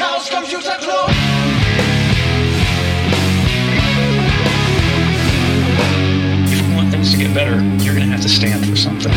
Chaos 0.00 0.30
Computer 0.30 0.78
Club. 0.80 1.10
If 6.46 6.58
you 6.58 6.74
want 6.74 6.90
things 6.90 7.12
to 7.12 7.18
get 7.18 7.34
better, 7.34 7.60
you're 7.84 7.94
going 7.94 8.06
to 8.06 8.12
have 8.12 8.22
to 8.22 8.28
stand 8.30 8.64
for 8.64 8.76
something. 8.76 9.12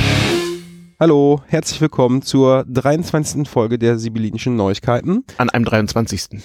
Hallo, 0.99 1.41
herzlich 1.47 1.79
willkommen 1.79 2.21
zur 2.21 2.65
23. 2.67 3.47
Folge 3.47 3.79
der 3.79 3.97
Sibyllinischen 3.97 4.57
Neuigkeiten. 4.57 5.23
An 5.37 5.49
einem 5.49 5.63
23. 5.63 6.41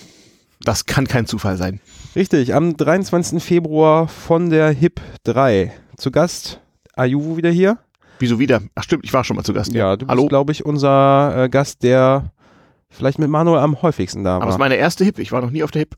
Das 0.61 0.86
kann 0.86 1.09
kein 1.09 1.27
Zufall 1.27 1.57
sein. 1.57 1.80
Richtig, 2.14 2.55
am 2.55 2.77
23. 2.77 3.43
Februar 3.43 4.07
von 4.07 4.50
der 4.50 4.70
HIP 4.70 5.00
3. 5.25 5.73
Zu 5.96 6.12
Gast 6.12 6.61
Ayuvu 6.95 7.36
wieder 7.36 7.50
hier. 7.50 7.79
Wieso 8.20 8.39
wieder? 8.39 8.62
Ach 8.77 8.84
stimmt, 8.84 9.05
ich 9.05 9.12
war 9.12 9.25
schon 9.25 9.34
mal 9.34 9.43
zu 9.43 9.52
Gast. 9.52 9.73
Ja, 9.73 9.96
du 9.96 10.07
Hallo. 10.07 10.23
bist, 10.23 10.29
glaube 10.29 10.52
ich, 10.52 10.64
unser 10.64 11.45
äh, 11.45 11.48
Gast, 11.48 11.82
der 11.82 12.30
vielleicht 12.91 13.18
mit 13.18 13.29
Manuel 13.30 13.61
am 13.61 13.80
häufigsten 13.82 14.25
da 14.25 14.36
Aber 14.36 14.46
das 14.46 14.54
ist 14.54 14.59
war. 14.59 14.66
meine 14.66 14.77
erste 14.77 15.04
Hip. 15.04 15.18
Ich 15.18 15.32
war 15.32 15.41
noch 15.41 15.50
nie 15.50 15.62
auf 15.62 15.71
der 15.71 15.80
Hip. 15.80 15.96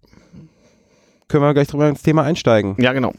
Können 1.29 1.45
wir 1.45 1.55
gleich 1.55 1.69
drüber 1.69 1.89
ins 1.89 2.03
Thema 2.03 2.23
einsteigen. 2.25 2.75
Ja, 2.79 2.93
genau. 2.93 3.13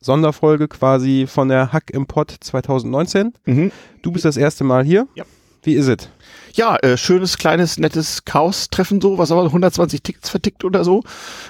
Sonderfolge 0.00 0.66
quasi 0.68 1.26
von 1.28 1.48
der 1.48 1.72
Hack 1.72 1.90
im 1.90 2.06
Pod 2.06 2.34
2019. 2.40 3.32
Mhm. 3.44 3.70
Du 4.02 4.10
bist 4.10 4.24
das 4.24 4.36
erste 4.36 4.64
Mal 4.64 4.84
hier. 4.84 5.06
Ja. 5.14 5.24
Wie 5.62 5.74
ist 5.74 5.86
es? 5.86 6.08
Ja, 6.54 6.76
äh, 6.78 6.96
schönes, 6.96 7.38
kleines, 7.38 7.78
nettes 7.78 8.24
Chaos-Treffen 8.24 9.00
so, 9.00 9.16
was 9.16 9.30
aber 9.30 9.44
120 9.44 10.02
Tickets 10.02 10.28
vertickt 10.28 10.64
oder 10.64 10.82
so. 10.82 11.04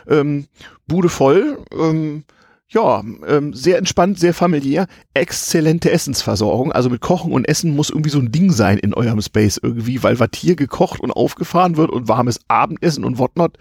Ähm, 0.07 0.47
Bude 0.87 1.09
voll. 1.09 1.59
Ähm, 1.73 2.25
ja, 2.73 3.03
ähm, 3.27 3.53
sehr 3.53 3.79
entspannt, 3.79 4.19
sehr 4.19 4.33
familiär. 4.33 4.87
Exzellente 5.15 5.91
Essensversorgung. 5.91 6.73
Also 6.73 6.89
mit 6.89 7.01
Kochen 7.01 7.33
und 7.33 7.45
Essen 7.45 7.77
muss 7.77 7.91
irgendwie 7.91 8.11
so 8.11 8.19
ein 8.19 8.33
Ding 8.33 8.51
sein 8.51 8.79
in 8.79 8.95
eurem 8.95 9.21
Space 9.21 9.61
irgendwie, 9.63 10.03
weil 10.03 10.19
was 10.19 10.31
hier 10.35 10.57
gekocht 10.57 11.01
und 11.01 11.11
aufgefahren 11.11 11.77
wird 11.77 11.91
und 11.91 12.09
warmes 12.09 12.41
Abendessen 12.49 13.05
und 13.05 13.19
whatnot. 13.19 13.59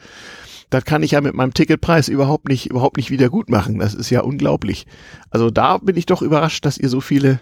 Das 0.69 0.85
kann 0.85 1.03
ich 1.03 1.11
ja 1.11 1.19
mit 1.19 1.33
meinem 1.33 1.53
Ticketpreis 1.53 2.07
überhaupt 2.07 2.47
nicht, 2.47 2.67
überhaupt 2.67 2.95
nicht 2.95 3.11
wieder 3.11 3.29
gut 3.29 3.49
machen. 3.49 3.79
Das 3.79 3.93
ist 3.93 4.09
ja 4.09 4.21
unglaublich. 4.21 4.87
Also 5.29 5.51
da 5.51 5.77
bin 5.77 5.97
ich 5.97 6.05
doch 6.05 6.21
überrascht, 6.21 6.65
dass 6.65 6.77
ihr 6.77 6.87
so 6.87 7.01
viele 7.01 7.41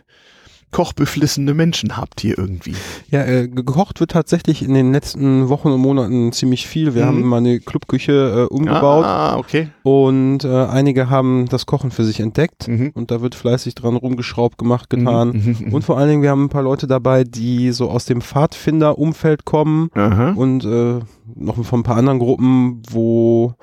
kochbeflissene 0.72 1.54
Menschen 1.54 1.98
habt 1.98 2.22
hier 2.22 2.38
irgendwie. 2.38 2.76
Ja, 3.10 3.24
äh, 3.26 3.48
gekocht 3.48 4.00
wird 4.00 4.12
tatsächlich 4.12 4.62
in 4.64 4.74
den 4.74 4.92
letzten 4.94 5.50
Wochen 5.50 5.70
und 5.70 5.82
Monaten 5.82 6.32
ziemlich 6.32 6.68
viel. 6.68 6.94
Wir 6.96 7.04
Mhm. 7.04 7.08
haben 7.08 7.22
mal 7.24 7.38
eine 7.38 7.60
Clubküche 7.60 8.48
äh, 8.50 8.54
umgebaut 8.54 9.06
Ah, 9.06 9.38
okay. 9.38 9.70
und 9.84 10.44
äh, 10.44 10.66
einige 10.66 11.10
haben 11.10 11.48
das 11.50 11.66
Kochen 11.66 11.92
für 11.92 12.04
sich 12.04 12.20
entdeckt 12.20 12.68
Mhm. 12.68 12.92
und 12.94 13.12
da 13.12 13.22
wird 13.22 13.36
fleißig 13.36 13.76
dran 13.76 13.96
rumgeschraubt, 13.96 14.58
gemacht, 14.58 14.90
getan. 14.90 15.30
Mhm, 15.30 15.58
mhm, 15.68 15.74
Und 15.74 15.84
vor 15.84 15.98
allen 15.98 16.10
Dingen, 16.10 16.22
wir 16.22 16.30
haben 16.30 16.46
ein 16.46 16.50
paar 16.50 16.64
Leute 16.64 16.88
dabei, 16.88 17.24
die 17.24 17.72
so 17.72 17.90
aus 17.90 18.06
dem 18.06 18.22
Pfadfinder-Umfeld 18.22 19.46
kommen 19.46 19.90
Aha. 19.96 20.32
und 20.34 20.66
äh, 20.66 21.00
noch 21.36 21.64
von 21.64 21.80
ein 21.80 21.84
paar 21.84 21.98
anderen 21.98 22.20
Gruppen, 22.20 22.82
wo 22.90 23.54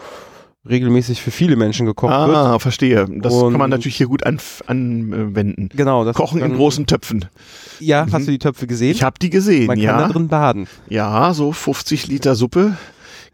regelmäßig 0.69 1.22
für 1.22 1.31
viele 1.31 1.56
Menschen 1.56 1.86
gekocht 1.86 2.11
wird. 2.12 2.36
Ah, 2.36 2.59
verstehe. 2.59 3.06
Das 3.20 3.33
Und- 3.34 3.53
kann 3.53 3.59
man 3.59 3.70
natürlich 3.70 3.97
hier 3.97 4.06
gut 4.09 4.25
an, 4.27 4.39
anwenden. 4.67 5.69
Genau, 5.75 6.05
das 6.05 6.17
Kochen 6.17 6.41
in 6.42 6.55
großen 6.55 6.86
Töpfen. 6.86 7.25
Ja, 7.81 8.05
Mhm. 8.06 8.12
hast 8.12 8.27
du 8.27 8.31
die 8.33 8.39
Töpfe 8.39 8.67
gesehen? 8.67 8.91
Ich 8.92 9.03
habe 9.03 9.17
die 9.20 9.31
gesehen, 9.31 9.67
Man 9.67 9.77
kann 9.77 9.84
ja. 9.84 9.98
da 9.98 10.08
drin 10.08 10.28
baden. 10.28 10.67
Ja, 10.89 11.33
so 11.34 11.53
50 11.53 12.06
Liter 12.08 12.34
Suppe 12.34 12.77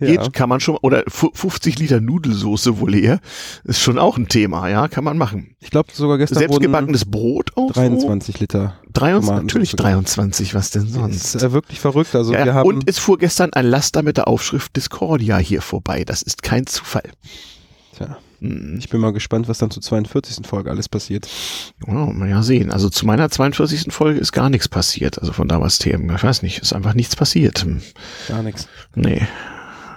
geht, 0.02 0.20
Ja. 0.22 0.28
kann 0.30 0.48
man 0.48 0.60
schon, 0.60 0.76
oder 0.82 1.02
fu- 1.08 1.30
50 1.32 1.78
Liter 1.78 2.00
Nudelsoße 2.00 2.78
wohl 2.80 2.94
eher, 2.94 3.20
ist 3.64 3.80
schon 3.80 3.98
auch 3.98 4.18
ein 4.18 4.28
Thema, 4.28 4.68
ja, 4.68 4.88
kann 4.88 5.04
man 5.04 5.16
machen. 5.16 5.54
Ich 5.60 5.70
glaube 5.70 5.88
sogar 5.92 6.18
gestern 6.18 6.38
Selbstgebackenes 6.40 7.04
Brot 7.06 7.50
auch 7.56 7.72
23 7.72 8.40
Liter. 8.40 8.74
so? 8.84 8.90
23, 8.92 9.26
Tomatensoße. 9.28 9.42
natürlich 9.46 9.70
23, 9.76 10.54
was 10.54 10.70
denn 10.70 10.82
Das 10.84 10.92
sonst? 10.92 11.34
ist 11.36 11.42
äh, 11.42 11.52
wirklich 11.52 11.80
verrückt. 11.80 12.14
Also 12.14 12.34
Ja, 12.34 12.44
wir 12.44 12.54
haben 12.54 12.66
und 12.68 12.84
es 12.88 12.98
fuhr 12.98 13.16
gestern 13.18 13.52
ein 13.54 13.66
Laster 13.66 14.02
mit 14.02 14.16
der 14.18 14.28
Aufschrift 14.28 14.76
Discordia 14.76 15.38
hier 15.38 15.62
vorbei. 15.62 16.04
Das 16.04 16.22
ist 16.22 16.42
kein 16.42 16.66
Zufall. 16.66 17.08
Tja, 17.96 18.18
Hm. 18.40 18.76
ich 18.78 18.88
bin 18.88 19.00
mal 19.00 19.12
gespannt, 19.12 19.48
was 19.48 19.58
dann 19.58 19.70
zur 19.70 19.82
42. 19.82 20.46
Folge 20.46 20.70
alles 20.70 20.88
passiert. 20.88 21.28
Ja, 21.86 21.92
mal 22.06 22.28
ja 22.28 22.42
sehen. 22.42 22.70
Also 22.72 22.88
zu 22.90 23.06
meiner 23.06 23.30
42. 23.30 23.92
Folge 23.92 24.18
ist 24.18 24.32
gar 24.32 24.50
nichts 24.50 24.68
passiert. 24.68 25.18
Also 25.20 25.32
von 25.32 25.46
damals 25.48 25.78
Themen. 25.78 26.14
Ich 26.14 26.24
weiß 26.24 26.42
nicht, 26.42 26.58
ist 26.58 26.72
einfach 26.72 26.94
nichts 26.94 27.14
passiert. 27.16 27.62
Hm. 27.64 27.80
Gar 28.28 28.42
nichts. 28.42 28.66
Nee. 28.94 29.22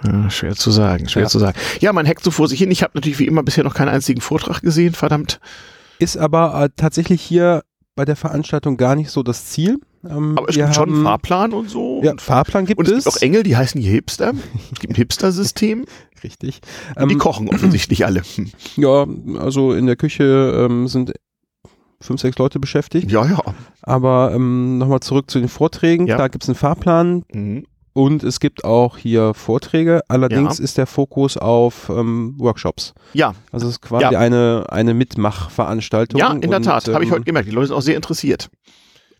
Ja, 0.04 0.30
schwer 0.30 0.54
zu 0.54 0.70
sagen, 0.70 1.08
schwer 1.08 1.24
Ja. 1.24 1.28
zu 1.28 1.38
sagen. 1.38 1.56
Ja, 1.80 1.92
man 1.92 2.06
hackt 2.06 2.24
so 2.24 2.30
vor 2.30 2.48
sich 2.48 2.58
hin. 2.58 2.70
Ich 2.70 2.82
habe 2.82 2.92
natürlich 2.94 3.18
wie 3.18 3.26
immer 3.26 3.42
bisher 3.42 3.64
noch 3.64 3.74
keinen 3.74 3.88
einzigen 3.88 4.20
Vortrag 4.20 4.60
gesehen, 4.62 4.94
verdammt. 4.94 5.40
Ist 5.98 6.16
aber 6.18 6.60
äh, 6.64 6.68
tatsächlich 6.76 7.22
hier 7.22 7.62
bei 7.94 8.04
der 8.04 8.16
Veranstaltung 8.16 8.76
gar 8.76 8.94
nicht 8.94 9.10
so 9.10 9.22
das 9.22 9.46
Ziel. 9.46 9.78
Ähm, 10.06 10.36
Aber 10.36 10.48
es 10.48 10.54
gibt 10.56 10.74
schon 10.74 10.92
einen 10.92 11.02
Fahrplan 11.02 11.52
und 11.52 11.70
so. 11.70 12.00
Ja, 12.04 12.10
und, 12.12 12.20
Fahrplan 12.20 12.66
gibt 12.66 12.78
und 12.78 12.86
es 12.88 12.98
es. 12.98 13.04
gibt 13.04 13.16
auch 13.16 13.22
Engel, 13.22 13.42
die 13.42 13.56
heißen 13.56 13.80
hier 13.80 13.90
Hipster. 13.92 14.32
Es 14.72 14.78
gibt 14.78 14.92
ein 14.92 14.96
Hipster-System. 14.96 15.86
Richtig. 16.22 16.60
Und 16.96 17.08
die 17.08 17.14
Ähm, 17.14 17.18
kochen 17.18 17.48
offensichtlich 17.48 18.04
alle. 18.04 18.22
Ja, 18.76 19.06
also 19.38 19.72
in 19.72 19.86
der 19.86 19.96
Küche 19.96 20.66
ähm, 20.68 20.86
sind 20.88 21.12
fünf, 22.00 22.20
sechs 22.20 22.36
Leute 22.36 22.60
beschäftigt. 22.60 23.10
Ja, 23.10 23.24
ja. 23.24 23.40
Aber 23.82 24.32
ähm, 24.34 24.76
nochmal 24.78 25.00
zurück 25.00 25.30
zu 25.30 25.38
den 25.40 25.48
Vorträgen. 25.48 26.06
Ja. 26.06 26.16
Klar 26.16 26.28
gibt 26.28 26.44
es 26.44 26.50
einen 26.50 26.56
Fahrplan 26.56 27.24
Mhm. 27.32 27.64
Und 27.96 28.22
es 28.22 28.38
gibt 28.40 28.64
auch 28.64 28.96
hier 28.98 29.34
Vorträge. 29.34 30.02
Allerdings 30.08 30.58
Ja. 30.58 30.64
ist 30.64 30.78
der 30.78 30.86
Fokus 30.86 31.36
auf 31.36 31.88
ähm, 31.88 32.34
Workshops. 32.38 32.92
Ja, 33.14 33.34
Also 33.52 33.66
es 33.66 33.72
ist 33.74 33.80
quasi 33.82 34.04
Ja. 34.12 34.18
eine, 34.18 34.66
eine 34.68 34.94
Mitmachveranstaltung. 34.94 36.18
ja, 36.20 36.32
in 36.32 36.42
der 36.42 36.56
Und, 36.58 36.62
Tat. 36.64 36.86
Habe 36.88 37.02
ich 37.04 37.08
ähm, 37.10 37.14
heute 37.16 37.24
gemerkt. 37.24 37.48
Die 37.48 37.52
Leute 37.52 37.68
sind 37.68 37.76
auch 37.76 37.82
sehr 37.82 37.96
interessiert. 37.96 38.50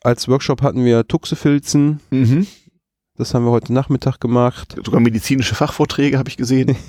Als 0.02 0.28
Workshop 0.28 0.62
hatten 0.62 0.84
wir 0.84 1.08
Tuxefilzen. 1.08 2.00
Mhm. 2.10 2.46
Das 3.16 3.32
haben 3.34 3.44
wir 3.44 3.50
heute 3.50 3.72
Nachmittag 3.72 4.20
gemacht. 4.20 4.76
Sogar 4.84 5.00
medizinische 5.00 5.54
Fachvorträge 5.54 6.18
habe 6.18 6.28
ich 6.28 6.36
gesehen. 6.36 6.76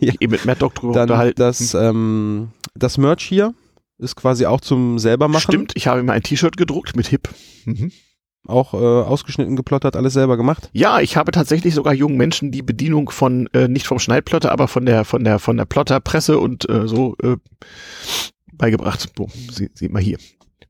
Ja. 0.00 0.12
Eben 0.20 0.30
mit 0.30 0.44
Mad 0.44 0.60
Dog 0.60 0.76
drüber 0.76 0.92
Dann 0.94 1.02
unterhalten. 1.10 1.34
das, 1.40 1.74
ähm, 1.74 2.50
das 2.76 2.98
Merch 2.98 3.24
hier 3.24 3.52
ist 3.98 4.14
quasi 4.14 4.46
auch 4.46 4.60
zum 4.60 5.00
selber 5.00 5.26
machen. 5.26 5.40
Stimmt, 5.42 5.72
ich 5.74 5.88
habe 5.88 6.04
mir 6.04 6.12
ein 6.12 6.22
T-Shirt 6.22 6.56
gedruckt 6.56 6.94
mit 6.94 7.08
Hip. 7.08 7.28
Mhm. 7.64 7.90
Auch 8.48 8.74
äh, 8.74 8.76
ausgeschnitten, 8.78 9.54
geplottert, 9.56 9.94
alles 9.94 10.14
selber 10.14 10.36
gemacht. 10.36 10.70
Ja, 10.72 11.00
ich 11.00 11.16
habe 11.16 11.30
tatsächlich 11.32 11.74
sogar 11.74 11.92
jungen 11.94 12.16
Menschen 12.16 12.50
die 12.50 12.62
Bedienung 12.62 13.10
von, 13.10 13.46
äh, 13.52 13.68
nicht 13.68 13.86
vom 13.86 13.98
Schneidplotter, 13.98 14.50
aber 14.50 14.66
von 14.68 14.84
der, 14.86 15.04
von 15.04 15.22
der, 15.22 15.38
von 15.38 15.56
der 15.56 15.66
Plotterpresse 15.66 16.38
und 16.38 16.68
äh, 16.68 16.88
so 16.88 17.14
äh, 17.22 17.36
beigebracht. 18.52 19.12
So, 19.16 19.28
sie, 19.52 19.70
sieht 19.74 19.92
mal 19.92 20.02
hier. 20.02 20.18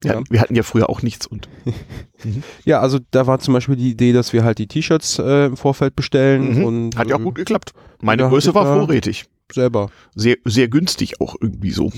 Wir, 0.00 0.10
Ja. 0.12 0.16
hatten, 0.18 0.26
wir 0.30 0.40
hatten 0.40 0.54
ja 0.54 0.62
früher 0.62 0.88
auch 0.90 1.02
nichts 1.02 1.26
und 1.26 1.48
Ja, 2.64 2.80
also 2.80 2.98
da 3.10 3.26
war 3.26 3.38
zum 3.40 3.54
Beispiel 3.54 3.76
die 3.76 3.90
Idee, 3.90 4.12
dass 4.12 4.32
wir 4.32 4.44
halt 4.44 4.58
die 4.58 4.66
T-Shirts 4.66 5.18
äh, 5.18 5.46
im 5.46 5.56
Vorfeld 5.56 5.96
bestellen 5.96 6.58
Mhm. 6.58 6.64
und 6.64 6.96
hat 6.96 7.08
ja 7.08 7.16
auch 7.16 7.20
äh, 7.20 7.24
gut 7.24 7.34
geklappt. 7.36 7.72
Meine 8.02 8.28
Größe 8.28 8.54
war 8.54 8.64
vorrätig. 8.66 9.24
selber. 9.52 9.90
Sehr, 10.14 10.36
sehr 10.44 10.68
günstig 10.68 11.20
auch 11.20 11.34
irgendwie 11.40 11.70
so. 11.70 11.90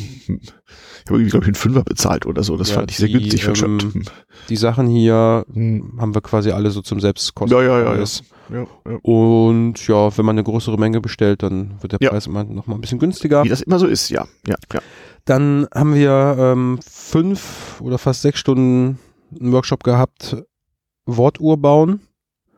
Ich 1.04 1.10
habe 1.10 1.18
irgendwie, 1.18 1.30
glaube 1.30 1.44
ich, 1.44 1.48
einen 1.48 1.54
Fünfer 1.54 1.82
bezahlt 1.84 2.26
oder 2.26 2.42
so. 2.42 2.56
Das 2.56 2.70
Ja, 2.70 2.76
fand 2.76 2.90
ich 2.90 2.96
sehr 2.98 3.08
die, 3.08 3.14
günstig 3.14 3.44
für 3.44 3.52
ähm. 3.64 3.78
Hm. 3.80 4.04
Die 4.48 4.56
Sachen 4.56 4.86
hier 4.86 5.44
Hm. 5.52 5.98
haben 5.98 6.14
wir 6.14 6.20
quasi 6.20 6.50
alle 6.50 6.70
so 6.70 6.82
zum 6.82 7.00
Selbstkosten. 7.00 7.56
Ja, 7.56 7.64
ja, 7.64 7.80
ja, 7.80 7.96
ja. 7.96 8.04
Ja. 8.52 8.66
Und 9.02 9.86
ja, 9.86 10.16
wenn 10.18 10.24
man 10.24 10.34
eine 10.34 10.42
größere 10.42 10.76
Menge 10.76 11.00
bestellt, 11.00 11.42
dann 11.42 11.80
wird 11.80 11.92
der. 11.92 12.08
Preis 12.08 12.26
immer 12.26 12.42
noch 12.44 12.66
mal 12.66 12.74
ein 12.74 12.80
bisschen 12.80 12.98
günstiger. 12.98 13.44
Wie 13.44 13.48
das 13.48 13.62
immer 13.62 13.78
so 13.78 13.86
ist, 13.86 14.10
ja. 14.10 14.26
ja, 14.46 14.56
ja. 14.72 14.80
Dann 15.24 15.68
haben 15.72 15.94
wir 15.94 16.36
ähm, 16.38 16.80
fünf 16.84 17.80
oder 17.80 17.98
fast 17.98 18.22
sechs 18.22 18.40
Stunden 18.40 18.98
einen 19.38 19.52
Workshop 19.52 19.84
gehabt, 19.84 20.36
Wortuhr 21.06 21.58
bauen. 21.58 22.00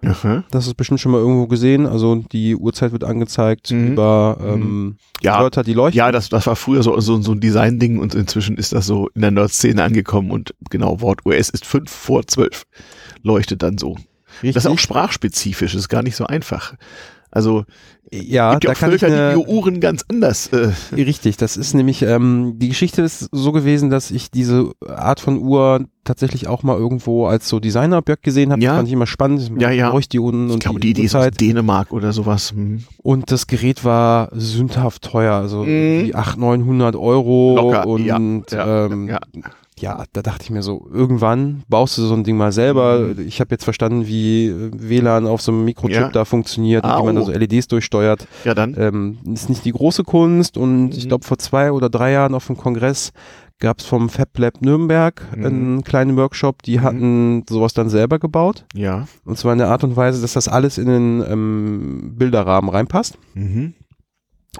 Aha. 0.04 0.44
Das 0.50 0.66
ist 0.66 0.74
bestimmt 0.74 1.00
schon 1.00 1.12
mal 1.12 1.18
irgendwo 1.18 1.46
gesehen. 1.46 1.86
Also 1.86 2.16
die 2.32 2.56
Uhrzeit 2.56 2.92
wird 2.92 3.04
angezeigt 3.04 3.70
Mhm. 3.70 3.92
über 3.92 4.36
ähm, 4.42 4.96
Ja, 5.20 5.40
Wörter, 5.40 5.62
die 5.62 5.74
leuchten. 5.74 5.96
Ja, 5.98 6.10
das, 6.10 6.28
das 6.28 6.46
war 6.46 6.56
früher 6.56 6.82
so, 6.82 6.98
so, 7.00 7.20
so 7.22 7.32
ein 7.32 7.40
Design-Ding 7.40 7.98
und 8.00 8.14
inzwischen 8.14 8.56
ist 8.56 8.72
das 8.72 8.86
so 8.86 9.08
in 9.14 9.20
der 9.22 9.30
Nerd-Szene 9.30 9.82
angekommen 9.82 10.30
und 10.30 10.54
genau, 10.70 11.00
Wort 11.00 11.24
US 11.24 11.50
ist 11.50 11.64
fünf 11.64 11.90
vor 11.90 12.26
zwölf. 12.26 12.64
Leuchtet 13.22 13.62
dann 13.62 13.78
so. 13.78 13.96
Richtig. 14.42 14.54
Das 14.54 14.64
ist 14.64 14.70
auch 14.70 14.78
sprachspezifisch, 14.78 15.74
ist 15.74 15.88
gar 15.88 16.02
nicht 16.02 16.16
so 16.16 16.26
einfach. 16.26 16.74
Also, 17.32 17.64
ja, 18.12 18.52
gibt 18.52 18.64
ja 18.64 18.70
da 18.70 18.76
auch 18.76 18.80
kann 18.80 18.92
ich 18.92 19.00
Völker, 19.00 19.14
eine, 19.14 19.34
die 19.34 19.40
ihre 19.40 19.48
Uhren 19.48 19.80
ganz 19.80 20.04
anders. 20.06 20.48
Äh, 20.48 20.72
Richtig, 20.94 21.38
das 21.38 21.56
ist 21.56 21.72
nämlich, 21.72 22.02
ähm, 22.02 22.58
die 22.58 22.68
Geschichte 22.68 23.00
ist 23.00 23.30
so 23.32 23.52
gewesen, 23.52 23.88
dass 23.88 24.10
ich 24.10 24.30
diese 24.30 24.70
Art 24.86 25.18
von 25.18 25.38
Uhr 25.38 25.86
tatsächlich 26.04 26.46
auch 26.46 26.62
mal 26.62 26.76
irgendwo 26.76 27.26
als 27.26 27.48
so 27.48 27.58
Designerobjekt 27.58 28.22
gesehen 28.22 28.52
habe. 28.52 28.60
Ja. 28.60 28.72
Das 28.72 28.76
fand 28.80 28.88
ich 28.88 28.92
immer 28.94 29.06
spannend. 29.06 29.50
Ja, 29.58 29.70
ja. 29.70 29.88
Leuchtdioden 29.90 30.50
und 30.50 30.54
ich 30.54 30.60
glaube, 30.60 30.80
die 30.80 30.90
Idee 30.90 31.02
ist 31.04 31.14
aus. 31.14 31.30
Dänemark 31.30 31.90
oder 31.92 32.12
sowas. 32.12 32.52
Hm. 32.52 32.84
Und 32.98 33.32
das 33.32 33.46
Gerät 33.46 33.82
war 33.82 34.28
sündhaft 34.32 35.02
teuer, 35.02 35.34
also 35.34 35.64
Mhm. 35.64 36.04
die 36.04 36.14
800, 36.14 36.38
900 36.58 36.96
Euro. 36.96 37.54
Locker, 37.56 37.86
und 37.86 38.04
ja, 38.04 38.18
ja, 38.50 38.86
ähm, 38.86 39.08
ja. 39.08 39.20
Ja, 39.78 40.04
da 40.12 40.22
dachte 40.22 40.42
ich 40.44 40.50
mir 40.50 40.62
so, 40.62 40.86
irgendwann 40.92 41.62
baust 41.68 41.96
du 41.98 42.02
so 42.02 42.14
ein 42.14 42.24
Ding 42.24 42.36
mal 42.36 42.52
selber. 42.52 42.98
Mhm. 43.00 43.26
Ich 43.26 43.40
habe 43.40 43.50
jetzt 43.52 43.64
verstanden, 43.64 44.06
wie 44.06 44.46
äh, 44.48 44.70
WLAN 44.74 45.26
auf 45.26 45.40
so 45.42 45.50
einem 45.52 45.64
Mikrochip 45.64 45.96
Ja. 45.96 46.08
da 46.08 46.24
funktioniert 46.24 46.84
Ah, 46.84 46.96
und 46.96 47.02
wie 47.02 47.06
man 47.06 47.16
da 47.16 47.22
so 47.22 47.32
LEDs 47.32 47.68
durchsteuert. 47.68 48.26
Ja, 48.44 48.54
dann. 48.54 48.74
Ähm, 48.78 49.18
ist 49.32 49.48
nicht 49.48 49.64
die 49.64 49.72
große 49.72 50.04
Kunst 50.04 50.56
und 50.56 50.90
ich 50.96 51.04
Mhm. 51.04 51.08
glaube 51.08 51.24
vor 51.24 51.38
zwei 51.38 51.72
oder 51.72 51.88
drei 51.88 52.12
Jahren 52.12 52.34
auf 52.34 52.46
dem 52.46 52.56
Kongress 52.56 53.12
gab 53.58 53.78
es 53.78 53.86
vom 53.86 54.08
Fab 54.08 54.36
Lab 54.38 54.60
Nürnberg 54.60 55.22
Mhm. 55.36 55.46
einen 55.46 55.84
kleinen 55.84 56.16
Workshop, 56.16 56.62
die 56.62 56.80
hatten 56.80 57.44
sowas 57.48 57.72
dann 57.74 57.88
selber 57.88 58.18
gebaut. 58.18 58.64
Ja. 58.74 59.06
Und 59.24 59.38
zwar 59.38 59.52
in 59.52 59.58
der 59.58 59.68
Art 59.68 59.84
und 59.84 59.96
Weise, 59.96 60.20
dass 60.20 60.32
das 60.34 60.48
alles 60.48 60.78
in 60.78 60.86
den 60.86 61.24
ähm, 61.28 62.12
Bilderrahmen 62.16 62.68
reinpasst. 62.70 63.18
Mhm. 63.34 63.74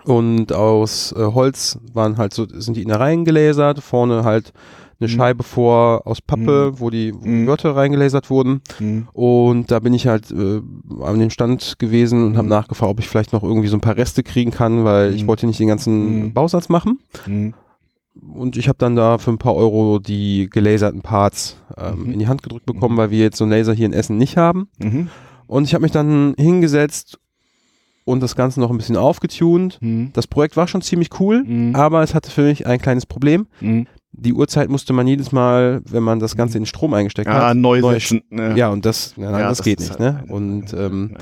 Und 0.05 0.53
aus 0.55 1.13
äh, 1.13 1.19
Holz 1.23 1.79
waren 1.93 2.17
halt 2.17 2.33
so, 2.33 2.47
sind 2.49 2.77
die 2.77 2.83
Innereien 2.83 3.25
gelasert, 3.27 3.81
vorne 3.83 4.25
halt 4.25 4.53
eine 5.03 5.13
Mhm. 5.13 5.17
Scheibe 5.17 5.43
vor 5.43 6.07
aus 6.07 6.21
Pappe, 6.21 6.75
wo 6.81 6.91
die, 6.91 7.13
wo 7.15 7.19
die 7.25 7.29
Mhm. 7.29 7.47
Wörter 7.47 7.75
reingelasert 7.77 8.31
wurden. 8.31 8.61
Mhm. 8.79 9.09
Und 9.13 9.71
da 9.71 9.81
bin 9.81 9.95
ich 9.95 10.07
halt 10.07 10.31
äh, 10.31 10.61
an 11.03 11.19
dem 11.19 11.31
Stand 11.31 11.79
gewesen 11.79 12.25
und 12.25 12.37
habe 12.37 12.45
Mhm. 12.45 12.51
nachgefragt, 12.51 12.91
ob 12.91 13.01
ich 13.01 13.09
vielleicht 13.09 13.33
noch 13.33 13.43
irgendwie 13.43 13.69
so 13.69 13.77
ein 13.77 13.81
paar 13.81 13.97
Reste 13.97 14.23
kriegen 14.23 14.51
kann, 14.51 14.85
weil 14.85 15.15
ich 15.15 15.23
Mhm. 15.25 15.27
wollte 15.29 15.47
nicht 15.47 15.61
den 15.61 15.69
ganzen 15.69 16.27
Mhm. 16.27 16.33
Bausatz 16.33 16.69
machen. 16.69 16.99
Mhm. 17.27 17.55
Und 18.35 18.57
ich 18.59 18.69
habe 18.69 18.77
dann 18.79 18.95
da 18.95 19.17
für 19.19 19.31
ein 19.31 19.39
paar 19.39 19.55
Euro 19.55 19.99
die 19.99 20.49
gelaserten 20.51 21.01
Parts 21.01 21.57
ähm, 21.79 22.05
Mhm. 22.05 22.13
in 22.13 22.19
die 22.19 22.29
Hand 22.29 22.43
gedrückt 22.43 22.67
bekommen, 22.67 22.97
weil 22.99 23.11
wir 23.11 23.19
jetzt 23.21 23.39
so 23.39 23.45
einen 23.45 23.53
Laser 23.53 23.73
hier 23.73 23.87
in 23.87 23.93
Essen 23.95 24.19
nicht 24.19 24.37
haben. 24.37 24.69
Mhm. 24.79 25.09
Und 25.47 25.65
ich 25.65 25.75
habe 25.75 25.83
mich 25.83 25.93
dann 25.93 26.35
hingesetzt 26.39 27.19
und 28.05 28.21
das 28.23 28.37
Ganze 28.37 28.61
noch 28.61 28.71
ein 28.71 28.77
bisschen 28.77 28.97
aufgetunt. 28.97 29.79
Mhm. 29.81 30.11
Das 30.13 30.27
Projekt 30.27 30.57
war 30.57 30.67
schon 30.69 30.83
ziemlich 30.83 31.09
cool, 31.21 31.43
Mhm. 31.45 31.75
aber 31.75 32.03
es 32.03 32.15
hatte 32.15 32.31
für 32.31 32.43
mich 32.43 32.67
ein 32.67 32.81
kleines 32.81 33.07
Problem. 33.07 33.47
Mhm. 34.13 34.23
Die 34.23 34.33
Uhrzeit 34.35 34.69
musste 34.71 34.93
man 34.93 35.07
jedes 35.07 35.33
Mal, 35.33 35.81
wenn 35.89 36.03
man 36.03 36.19
das 36.21 36.37
Ganze 36.37 36.59
in 36.59 36.67
Strom 36.67 36.95
eingesteckt 36.95 37.29
Ja, 37.29 37.49
hat, 37.49 37.57
neu 37.57 37.81
neu 37.81 37.95
setzen. 37.95 38.23
ne? 38.31 38.55
ja, 38.57 38.69
und 38.69 38.85
das, 38.85 39.15
nein, 39.17 39.33
Ja, 39.33 39.49
das, 39.49 39.59
das 39.59 39.65
geht 39.65 39.81
nicht, 39.81 39.99
halt- 39.99 40.01
ne? 40.01 40.25
Und 40.29 40.73
ähm, 40.75 41.17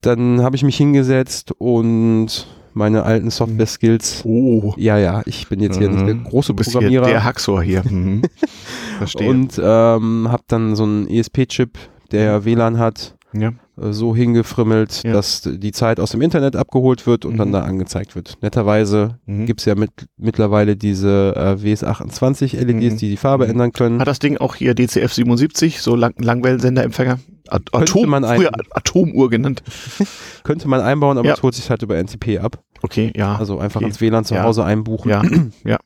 dann 0.00 0.42
habe 0.42 0.56
ich 0.56 0.62
mich 0.64 0.76
hingesetzt 0.76 1.52
und 1.58 2.46
meine 2.74 3.02
alten 3.02 3.30
Software-Skills, 3.30 4.22
Oh. 4.24 4.72
ja, 4.78 4.96
ja, 4.98 5.22
ich 5.26 5.46
bin 5.48 5.60
jetzt 5.60 5.78
hier 5.78 5.90
nicht 5.90 6.06
der 6.06 6.14
Mhm. 6.14 6.24
große 6.24 6.54
Programmierer 6.54 7.06
der 7.06 7.22
Haxor 7.24 7.62
hier. 7.62 7.82
Mhm. 7.88 8.22
Verstehe. 8.98 9.28
und 9.28 9.60
ähm, 9.62 10.28
habe 10.30 10.42
dann 10.48 10.74
so 10.74 10.84
einen 10.84 11.06
ESP-Chip, 11.08 11.76
der 12.12 12.44
WLAN 12.44 12.78
hat, 12.78 13.14
ja. 13.34 13.48
äh, 13.80 13.92
so 13.92 14.14
hingefrimmelt, 14.14 15.02
Ja. 15.04 15.12
dass 15.12 15.42
die 15.42 15.72
Zeit 15.72 16.00
aus 16.00 16.10
dem 16.12 16.20
Internet 16.22 16.56
abgeholt 16.56 17.06
wird 17.06 17.24
und 17.24 17.34
Mhm. 17.34 17.38
dann 17.38 17.52
da 17.52 17.60
angezeigt 17.62 18.14
wird. 18.14 18.38
Netterweise 18.42 19.18
Mhm. 19.26 19.46
gibt's 19.46 19.64
ja 19.64 19.74
mit, 19.74 19.90
mittlerweile 20.16 20.76
diese 20.76 21.34
äh, 21.36 21.62
WS28 21.62 22.56
LEDs, 22.58 22.94
Mhm. 22.94 22.98
die 22.98 23.10
die 23.10 23.16
Farbe 23.16 23.44
Mhm. 23.44 23.50
ändern 23.52 23.72
können. 23.72 24.00
Hat 24.00 24.06
das 24.08 24.18
Ding 24.18 24.36
auch 24.38 24.54
hier 24.54 24.74
DCF 24.74 25.12
77, 25.12 25.80
so 25.82 25.94
Lang 25.96 26.14
Langwellensenderempfänger? 26.18 27.18
At 27.48 27.62
Atom, 27.72 28.08
man 28.08 28.24
ein- 28.24 28.38
früher 28.40 28.50
Atomuhr 28.70 29.28
genannt. 29.28 29.62
Könnte 30.44 30.68
man 30.68 30.80
einbauen, 30.80 31.18
aber 31.18 31.26
Ja. 31.28 31.34
es 31.34 31.42
holt 31.42 31.54
sich 31.54 31.68
halt 31.70 31.82
über 31.82 31.96
NTP 31.96 32.38
ab. 32.38 32.62
Okay, 32.82 33.12
ja. 33.16 33.36
Also 33.36 33.58
einfach 33.58 33.80
okay. 33.80 33.88
ins 33.88 34.00
WLAN 34.00 34.24
zu. 34.24 34.40
Hause 34.42 34.64
einbuchen 34.64 35.10
Ja, 35.10 35.22
ja. 35.64 35.78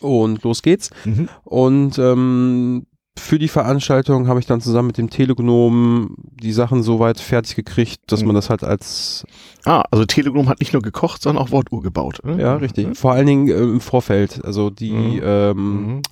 und 0.00 0.42
los 0.42 0.62
geht's. 0.62 0.90
Mhm. 1.04 1.28
Und 1.44 1.98
ähm, 1.98 2.86
für 3.18 3.38
die 3.38 3.48
Veranstaltung 3.48 4.28
habe 4.28 4.40
ich 4.40 4.46
dann 4.46 4.60
zusammen 4.60 4.88
mit 4.88 4.98
dem 4.98 5.10
Telegnom 5.10 6.14
die 6.40 6.52
Sachen 6.52 6.82
so 6.82 6.98
weit 6.98 7.18
fertig 7.20 7.56
gekriegt, 7.56 8.00
dass 8.08 8.20
Mhm. 8.20 8.26
man 8.28 8.34
das 8.36 8.50
halt 8.50 8.62
als, 8.64 9.24
Ah, 9.64 9.82
also 9.90 10.04
Telegram 10.04 10.48
hat 10.48 10.60
nicht 10.60 10.72
nur 10.72 10.82
gekocht, 10.82 11.22
sondern 11.22 11.42
auch 11.44 11.50
Wortuhr 11.50 11.82
gebaut. 11.82 12.20
Ne? 12.24 12.40
ja, 12.40 12.54
richtig. 12.56 12.96
Vor 12.96 13.12
allen 13.12 13.26
Dingen 13.26 13.48
äh, 13.48 13.54
im 13.58 13.80
Vorfeld. 13.80 14.44
Also 14.44 14.70
die, 14.70 14.92
Mhm. 14.92 15.20
ähm, 15.24 15.86
Mhm. 15.96 16.02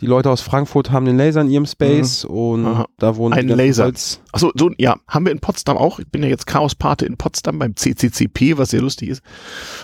Die 0.00 0.06
Leute 0.06 0.30
aus 0.30 0.40
Frankfurt 0.40 0.90
haben 0.90 1.06
den 1.06 1.16
Laser 1.16 1.40
in 1.40 1.50
ihrem 1.50 1.66
Space 1.66 2.24
und 2.24 2.66
Aha. 2.66 2.86
da 2.98 3.16
wurden 3.16 3.32
Ein 3.32 3.48
Laser. 3.48 3.84
Holz- 3.84 4.20
Achso, 4.32 4.52
so, 4.54 4.70
ja, 4.78 4.96
haben 5.08 5.24
wir 5.24 5.32
in 5.32 5.40
Potsdam 5.40 5.76
auch. 5.76 5.98
Ich 5.98 6.06
bin 6.08 6.22
ja 6.22 6.28
jetzt 6.28 6.46
Chaospate 6.46 7.04
in 7.04 7.16
Potsdam 7.16 7.58
beim 7.58 7.74
CCCP, 7.74 8.58
was 8.58 8.70
sehr 8.70 8.80
lustig 8.80 9.08
ist. 9.08 9.22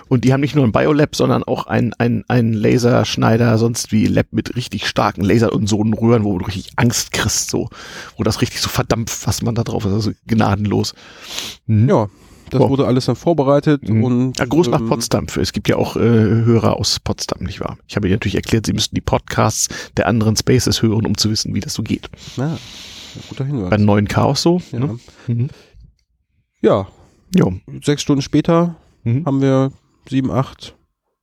Und 0.08 0.24
die 0.24 0.32
haben 0.32 0.40
nicht 0.40 0.54
nur 0.54 0.64
ein 0.64 0.72
Biolab, 0.72 1.16
sondern 1.16 1.42
auch 1.42 1.66
ein, 1.66 1.92
ein, 1.98 2.24
Laserschneider, 2.52 3.58
sonst 3.58 3.90
wie 3.90 4.06
Lab 4.06 4.26
mit 4.30 4.54
richtig 4.54 4.86
starken 4.86 5.22
Lasern 5.22 5.50
und 5.50 5.68
so 5.68 5.80
einen 5.80 5.94
Röhren, 5.94 6.24
wo 6.24 6.38
du 6.38 6.44
richtig 6.44 6.72
Angst 6.76 7.12
kriegst, 7.12 7.50
so, 7.50 7.68
wo 8.16 8.22
das 8.22 8.40
richtig 8.40 8.60
so 8.60 8.68
verdampft, 8.68 9.26
was 9.26 9.42
man 9.42 9.54
da 9.54 9.64
drauf 9.64 9.84
ist, 9.84 9.92
also 9.92 10.12
gnadenlos. 10.26 10.94
Mhm. 11.66 11.88
Ja, 11.88 12.08
das 12.54 12.60
Boah. 12.60 12.70
wurde 12.70 12.86
alles 12.86 13.06
dann 13.06 13.16
vorbereitet 13.16 13.88
Mhm. 13.88 14.04
und 14.04 14.38
Ja, 14.38 14.44
Gruß 14.46 14.68
nach 14.68 14.80
ähm, 14.80 14.88
Potsdam. 14.88 15.28
Für, 15.28 15.40
es 15.40 15.52
gibt 15.52 15.68
ja 15.68 15.76
auch 15.76 15.96
äh, 15.96 16.00
Hörer 16.00 16.76
aus 16.78 16.98
Potsdam, 17.00 17.44
nicht 17.44 17.60
wahr? 17.60 17.76
Ich 17.86 17.96
habe 17.96 18.06
Ihnen 18.06 18.14
natürlich 18.14 18.34
erklärt, 18.36 18.66
Sie 18.66 18.72
müssten 18.72 18.94
die 18.94 19.00
Podcasts 19.00 19.68
der 19.96 20.06
anderen 20.06 20.36
Spaces 20.36 20.80
hören, 20.82 21.06
um 21.06 21.16
zu 21.16 21.30
wissen, 21.30 21.54
wie 21.54 21.60
das 21.60 21.74
so 21.74 21.82
geht. 21.82 22.08
Ja, 22.36 22.56
guter 23.28 23.44
Hinweis. 23.44 23.70
Beim 23.70 23.84
neuen 23.84 24.08
Chaos 24.08 24.42
so. 24.42 24.60
ja. 24.72 24.78
Ne? 24.80 24.98
Mhm. 25.26 25.48
ja, 26.60 26.86
Jo. 27.34 27.52
sechs 27.82 28.02
Stunden 28.02 28.22
später 28.22 28.76
Mhm. 29.04 29.26
haben 29.26 29.40
wir 29.42 29.72
sieben, 30.08 30.30
acht 30.30 30.74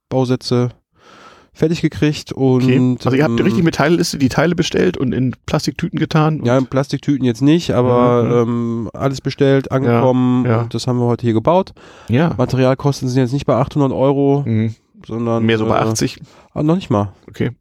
Bausätze 0.10 0.70
fertig 1.54 1.82
gekriegt 1.82 2.32
und 2.32 2.64
Okay. 2.64 2.98
Also 3.04 3.18
ihr 3.18 3.24
habt 3.24 3.40
ähm, 3.40 3.46
richtig 3.46 3.64
mit 3.64 3.76
Teilliste 3.76 4.18
die 4.18 4.30
Teile 4.30 4.56
bestellt 4.56 4.96
und 4.98 5.12
in 5.14 5.36
Plastiktüten 5.46 6.00
getan. 6.00 6.44
ja, 6.46 6.58
in 6.58 6.68
Plastiktüten 6.68 7.26
jetzt 7.26 7.42
nicht, 7.42 7.72
aber 7.72 8.24
Mhm. 8.46 8.50
ähm, 8.86 8.90
alles 8.94 9.20
bestellt, 9.22 9.72
angekommen 9.72 10.46
ja. 10.46 10.62
und 10.62 10.74
das 10.74 10.88
haben 10.88 10.98
wir 11.00 11.06
heute 11.06 11.24
hier 11.24 11.34
gebaut. 11.34 11.74
ja. 12.08 12.34
Materialkosten 12.38 13.10
sind 13.10 13.22
jetzt 13.22 13.34
nicht 13.34 13.46
bei 13.46 13.56
800 13.56 13.92
Euro, 13.92 14.44
Mhm. 14.46 14.76
sondern 15.06 15.46
Mehr 15.46 15.58
so 15.58 15.66
bei 15.68 15.76
äh, 15.78 15.82
80. 15.82 16.22
Ah, 16.54 16.64
noch 16.64 16.76
nicht 16.76 16.90
mal. 16.90 17.14
Okay. 17.28 17.52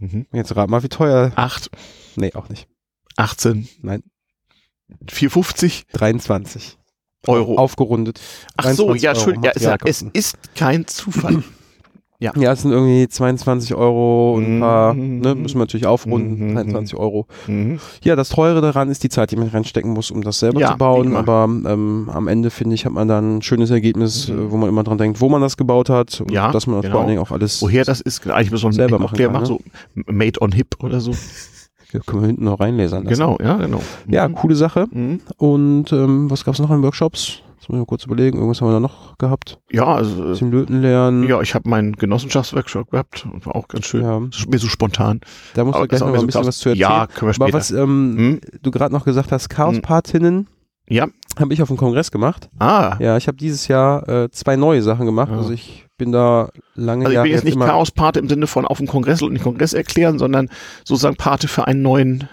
Mhm. 0.00 0.26
Jetzt 0.32 0.54
rat 0.54 0.68
mal, 0.68 0.82
wie 0.82 0.88
teuer. 0.88 1.32
8, 1.36 1.70
Nee, 2.16 2.32
auch 2.34 2.48
nicht. 2.48 2.68
18. 3.16 3.66
Nein. 3.82 4.02
450 5.08 5.86
23 5.92 6.78
Euro. 7.26 7.56
aufgerundet. 7.56 8.20
Ach 8.56 8.64
so, 8.64 8.88
23 8.88 9.02
ja, 9.02 9.10
Euro 9.10 9.18
Entschuldigung. 9.18 9.44
Ja, 9.62 9.70
ja, 9.70 9.76
es 9.86 10.02
ist 10.12 10.36
kein 10.54 10.86
Zufall. 10.86 11.42
Ja, 12.36 12.52
es 12.52 12.62
sind 12.62 12.72
irgendwie 12.72 13.06
22 13.08 13.74
Euro 13.74 14.34
und 14.34 14.56
ein 14.56 14.60
paar, 14.60 14.94
Mhm. 14.94 15.20
ne, 15.20 15.34
müssen 15.34 15.56
wir 15.56 15.60
natürlich 15.60 15.86
aufrunden, 15.86 16.48
Mhm. 16.50 16.54
23 16.54 16.96
Euro. 16.98 17.26
mhm. 17.46 17.78
Ja, 18.02 18.16
das 18.16 18.28
Teure 18.30 18.60
daran 18.60 18.88
ist 18.90 19.02
die 19.04 19.08
Zeit, 19.08 19.30
die 19.30 19.36
man 19.36 19.48
reinstecken 19.48 19.92
muss, 19.92 20.10
um 20.10 20.22
das 20.22 20.38
selber 20.38 20.60
Ja, 20.60 20.72
zu 20.72 20.78
bauen. 20.78 21.16
Aber 21.16 21.44
ähm, 21.44 22.08
am 22.12 22.28
Ende, 22.28 22.50
finde 22.50 22.74
ich, 22.74 22.84
hat 22.86 22.92
man 22.92 23.08
dann 23.08 23.36
ein 23.38 23.42
schönes 23.42 23.70
Ergebnis, 23.70 24.28
Mhm. 24.28 24.34
äh, 24.38 24.50
wo 24.52 24.56
man 24.56 24.68
immer 24.68 24.82
dran 24.84 24.98
denkt, 24.98 25.20
wo 25.20 25.28
man 25.28 25.40
das 25.42 25.56
gebaut 25.56 25.88
hat. 25.90 26.20
Und 26.20 26.30
Ja, 26.30 26.50
dass 26.52 26.66
man 26.66 26.76
das 26.76 26.82
genau. 26.82 26.92
vor 26.94 27.00
allen 27.00 27.08
Dingen 27.10 27.20
auch 27.22 27.30
alles 27.30 27.60
Woher 27.62 27.84
das 27.84 28.00
ist, 28.00 28.26
eigentlich 28.30 28.50
muss 28.50 28.62
man 28.62 28.72
Selber 28.72 28.98
machen 28.98 29.16
der 29.16 29.26
kann, 29.26 29.32
macht 29.32 29.42
ne? 29.50 29.58
so 29.58 29.60
Made 30.12 30.40
on 30.40 30.52
Hip 30.52 30.76
oder 30.82 31.00
so. 31.00 31.10
ja, 31.92 32.00
können 32.06 32.22
wir 32.22 32.26
hinten 32.28 32.44
noch 32.44 32.58
reinlesern 32.60 33.04
lassen. 33.04 33.14
Genau, 33.14 33.38
ja, 33.42 33.56
genau. 33.56 33.80
Ja, 34.08 34.28
Mhm. 34.28 34.34
coole 34.34 34.54
Sache. 34.56 34.86
Und 35.36 35.92
ähm, 35.92 36.30
was 36.30 36.44
gab 36.44 36.54
es 36.54 36.60
noch 36.60 36.70
an 36.70 36.82
Workshops? 36.82 37.40
Jetzt 37.64 37.70
muss 37.70 37.76
ich 37.76 37.80
mal 37.80 37.86
kurz 37.86 38.04
überlegen. 38.04 38.36
Irgendwas 38.36 38.60
haben 38.60 38.68
wir 38.68 38.72
da 38.74 38.80
noch 38.80 39.16
gehabt. 39.16 39.58
Ja, 39.70 39.86
also, 39.86 40.22
äh, 40.22 40.28
Bisschen 40.28 40.50
Löten 40.50 40.82
lernen. 40.82 41.26
ja, 41.26 41.40
ich 41.40 41.54
habe 41.54 41.66
meinen 41.66 41.94
Genossenschaftsworkshop 41.94 42.90
gehabt 42.90 43.24
und 43.32 43.46
war 43.46 43.56
auch 43.56 43.68
ganz 43.68 43.86
schön. 43.86 44.02
Ja. 44.02 44.20
Mir 44.20 44.58
so 44.58 44.68
spontan. 44.68 45.20
Da 45.54 45.64
musst 45.64 45.78
du 45.78 45.88
gleich 45.88 46.00
noch 46.02 46.08
mal 46.10 46.18
ein 46.20 46.26
bisschen 46.26 46.46
was 46.46 46.58
zu 46.58 46.68
erzählen. 46.68 46.80
Ja, 46.90 47.06
können 47.06 47.30
wir 47.30 47.32
später. 47.32 47.48
Aber 47.48 47.52
was 47.58 47.70
ähm, 47.70 48.14
Hm? 48.18 48.40
du 48.60 48.70
gerade 48.70 48.92
noch 48.92 49.06
gesagt 49.06 49.32
hast, 49.32 49.48
Chaospatinnen, 49.48 50.46
Ja. 50.90 51.06
habe 51.40 51.54
ich 51.54 51.62
auf 51.62 51.68
dem 51.68 51.78
Kongress 51.78 52.10
gemacht. 52.10 52.50
Ah. 52.58 52.96
Ja, 53.00 53.16
ich 53.16 53.28
habe 53.28 53.38
dieses 53.38 53.66
Jahr 53.66 54.06
äh, 54.10 54.30
zwei 54.30 54.56
neue 54.56 54.82
Sachen 54.82 55.06
gemacht. 55.06 55.30
Ja. 55.32 55.38
Also 55.38 55.50
ich 55.52 55.86
bin 55.96 56.12
da 56.12 56.50
lange 56.74 57.06
Also 57.06 57.16
ich 57.16 57.22
bin 57.22 57.32
jetzt 57.32 57.44
nicht 57.44 57.58
Chaospate 57.58 58.18
im 58.18 58.28
Sinne 58.28 58.46
von 58.46 58.66
auf 58.66 58.76
dem 58.76 58.88
Kongress 58.88 59.22
und 59.22 59.32
den 59.32 59.42
Kongress 59.42 59.72
erklären, 59.72 60.18
sondern 60.18 60.50
sozusagen 60.84 61.16
Pate 61.16 61.48
für 61.48 61.66
einen 61.66 61.80
neuen, 61.80 62.28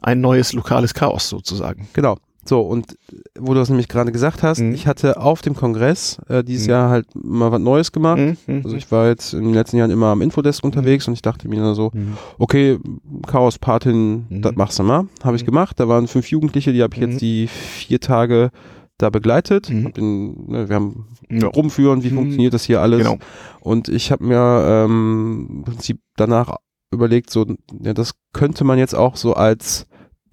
ein 0.00 0.20
neues 0.20 0.52
lokales 0.52 0.94
Chaos 0.94 1.28
sozusagen. 1.28 1.88
Genau. 1.92 2.18
So, 2.48 2.60
und 2.60 2.96
wo 3.38 3.54
du 3.54 3.60
das 3.60 3.68
nämlich 3.68 3.88
gerade 3.88 4.12
gesagt 4.12 4.42
hast, 4.42 4.60
Mhm. 4.60 4.72
ich 4.74 4.86
hatte 4.86 5.20
auf 5.20 5.42
dem 5.42 5.54
Kongress 5.56 6.18
äh, 6.28 6.44
dieses 6.44 6.66
Mhm. 6.66 6.70
Jahr 6.70 6.90
halt 6.90 7.06
mal 7.14 7.50
was 7.50 7.60
Neues 7.60 7.90
gemacht. 7.92 8.18
Mhm, 8.18 8.36
mhm, 8.46 8.60
Also 8.64 8.76
ich 8.76 8.90
war 8.92 9.08
jetzt 9.08 9.34
in 9.34 9.42
den 9.44 9.54
letzten 9.54 9.76
Jahren 9.78 9.90
immer 9.90 10.06
am 10.06 10.22
Infodesk 10.22 10.62
unterwegs 10.64 11.08
und 11.08 11.14
ich 11.14 11.22
dachte 11.22 11.48
mir 11.48 11.60
dann 11.60 11.74
so, 11.74 11.90
mhm. 11.92 12.16
okay, 12.38 12.78
Chaos-Patin, 13.26 14.26
Mhm. 14.28 14.42
das 14.42 14.54
machst 14.56 14.78
du 14.78 14.82
mal. 14.82 15.06
Habe 15.22 15.36
ich 15.36 15.42
Mhm. 15.42 15.46
gemacht. 15.46 15.78
Da 15.80 15.88
waren 15.88 16.06
fünf 16.08 16.30
Jugendliche, 16.30 16.72
die 16.72 16.82
habe 16.82 16.94
ich 16.94 17.00
Mhm. 17.02 17.10
jetzt 17.10 17.20
die 17.20 17.46
vier 17.48 18.00
Tage 18.00 18.50
da 18.98 19.10
begleitet. 19.10 19.68
Mhm. 19.70 19.92
In, 19.96 20.46
ne, 20.50 20.68
wir 20.68 20.74
haben 20.76 21.06
Ja. 21.28 21.48
rumführen, 21.48 22.02
wie 22.02 22.10
Mhm. 22.10 22.14
funktioniert 22.16 22.54
das 22.54 22.64
hier 22.64 22.80
alles. 22.80 22.98
Genau. 22.98 23.18
Und 23.60 23.88
ich 23.88 24.10
habe 24.10 24.24
mir 24.24 24.64
ähm, 24.86 25.46
im 25.50 25.64
Prinzip 25.64 25.98
danach 26.16 26.56
überlegt, 26.92 27.30
so, 27.30 27.44
ja, 27.82 27.92
das 27.92 28.12
könnte 28.32 28.64
man 28.64 28.78
jetzt 28.78 28.94
auch 28.94 29.16
so 29.16 29.34
als 29.34 29.86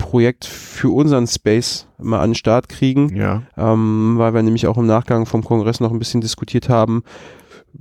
Projekt 0.03 0.43
für 0.45 0.89
unseren 0.93 1.27
Space 1.27 1.87
mal 1.97 2.19
an 2.19 2.31
den 2.31 2.35
Start 2.35 2.67
kriegen, 2.67 3.15
Ja. 3.15 3.43
ähm, 3.57 4.15
weil 4.17 4.33
wir 4.33 4.43
nämlich 4.43 4.67
auch 4.67 4.77
im 4.77 4.85
Nachgang 4.85 5.25
vom 5.25 5.43
Kongress 5.45 5.79
noch 5.79 5.91
ein 5.91 5.99
bisschen 5.99 6.19
diskutiert 6.21 6.67
haben, 6.67 7.03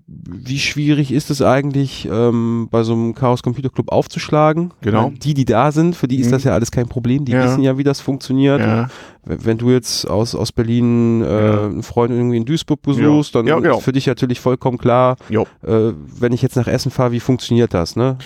wie 0.06 0.58
schwierig 0.58 1.12
ist 1.12 1.30
es 1.30 1.42
eigentlich, 1.42 2.08
ähm, 2.10 2.68
bei 2.70 2.82
so 2.82 2.92
einem 2.94 3.14
Chaos 3.14 3.42
Computer 3.42 3.68
Club 3.68 3.90
aufzuschlagen? 3.92 4.72
Genau. 4.80 5.06
Weil 5.06 5.12
Die, 5.18 5.34
die 5.34 5.44
da 5.44 5.72
sind, 5.72 5.94
für 5.96 6.08
die 6.08 6.16
ist 6.16 6.28
Mhm. 6.28 6.30
das 6.32 6.44
ja 6.44 6.52
alles 6.54 6.70
kein 6.70 6.88
Problem. 6.88 7.24
Die 7.24 7.32
Ja. 7.32 7.44
wissen 7.44 7.62
ja, 7.62 7.76
wie 7.78 7.84
das 7.84 8.00
funktioniert. 8.00 8.60
Ja. 8.60 8.88
Wenn 9.24 9.58
du 9.58 9.70
jetzt 9.70 10.08
aus, 10.08 10.34
aus 10.34 10.50
Berlin 10.52 11.22
äh, 11.22 11.46
Ja. 11.46 11.64
einen 11.66 11.82
Freund 11.82 12.10
irgendwie 12.12 12.36
in 12.38 12.44
Duisburg 12.44 12.82
besuchst, 12.82 13.34
dann 13.34 13.46
genau. 13.46 13.78
ist 13.78 13.84
für 13.84 13.92
dich 13.92 14.06
natürlich 14.06 14.40
vollkommen 14.40 14.78
klar, 14.78 15.16
äh, 15.30 15.36
wenn 15.62 16.32
ich 16.32 16.42
jetzt 16.42 16.56
nach 16.56 16.66
Essen 16.66 16.90
fahre, 16.90 17.12
wie 17.12 17.20
funktioniert 17.20 17.74
das, 17.74 17.94
ne? 17.96 18.16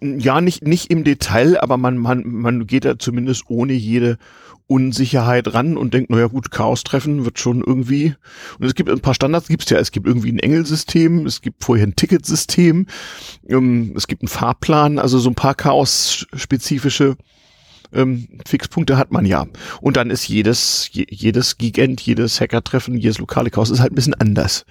Ja, 0.00 0.40
nicht, 0.40 0.66
nicht 0.66 0.90
im 0.90 1.04
Detail, 1.04 1.60
aber 1.60 1.76
man, 1.76 1.98
man, 1.98 2.22
man 2.26 2.66
geht 2.66 2.84
da 2.84 2.98
zumindest 2.98 3.44
ohne 3.48 3.72
jede 3.74 4.16
Unsicherheit 4.70 5.52
ran 5.52 5.76
und 5.76 5.94
denkt, 5.94 6.10
naja 6.10 6.28
gut, 6.28 6.52
Chaos-Treffen 6.52 7.24
wird 7.24 7.40
schon 7.40 7.60
irgendwie. 7.60 8.14
Und 8.58 8.66
es 8.66 8.76
gibt 8.76 8.88
ein 8.88 9.00
paar 9.00 9.14
Standards, 9.14 9.48
gibt's 9.48 9.68
ja. 9.68 9.78
Es 9.78 9.90
gibt 9.90 10.06
irgendwie 10.06 10.30
ein 10.30 10.38
Engelsystem, 10.38 11.26
es 11.26 11.42
gibt 11.42 11.64
vorher 11.64 11.86
ein 11.86 11.96
Ticketsystem, 11.96 12.86
ähm, 13.48 13.92
es 13.96 14.06
gibt 14.06 14.22
einen 14.22 14.28
Fahrplan, 14.28 15.00
also 15.00 15.18
so 15.18 15.28
ein 15.28 15.34
paar 15.34 15.56
Chaos-spezifische 15.56 17.16
ähm, 17.92 18.28
Fixpunkte 18.46 18.96
hat 18.96 19.10
man 19.10 19.26
ja. 19.26 19.46
Und 19.80 19.96
dann 19.96 20.10
ist 20.10 20.28
jedes, 20.28 20.88
je, 20.92 21.04
jedes 21.10 21.58
Gigant, 21.58 22.00
jedes 22.00 22.40
Hacker-Treffen, 22.40 22.96
jedes 22.96 23.18
lokale 23.18 23.50
Chaos 23.50 23.70
ist 23.70 23.80
halt 23.80 23.90
ein 23.90 23.96
bisschen 23.96 24.14
anders. 24.14 24.64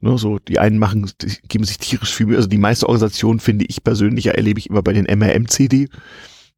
Ne, 0.00 0.16
so, 0.18 0.38
die 0.38 0.58
einen 0.60 0.78
machen, 0.78 1.10
die 1.20 1.36
geben 1.48 1.64
sich 1.64 1.78
tierisch 1.78 2.14
viel 2.14 2.26
Mühe. 2.26 2.36
Also 2.36 2.48
die 2.48 2.58
meiste 2.58 2.86
Organisation 2.86 3.40
finde 3.40 3.64
ich 3.66 3.82
persönlich, 3.82 4.26
erlebe 4.26 4.60
ich 4.60 4.70
immer 4.70 4.82
bei 4.82 4.92
den 4.92 5.06
MRM-CD. 5.06 5.88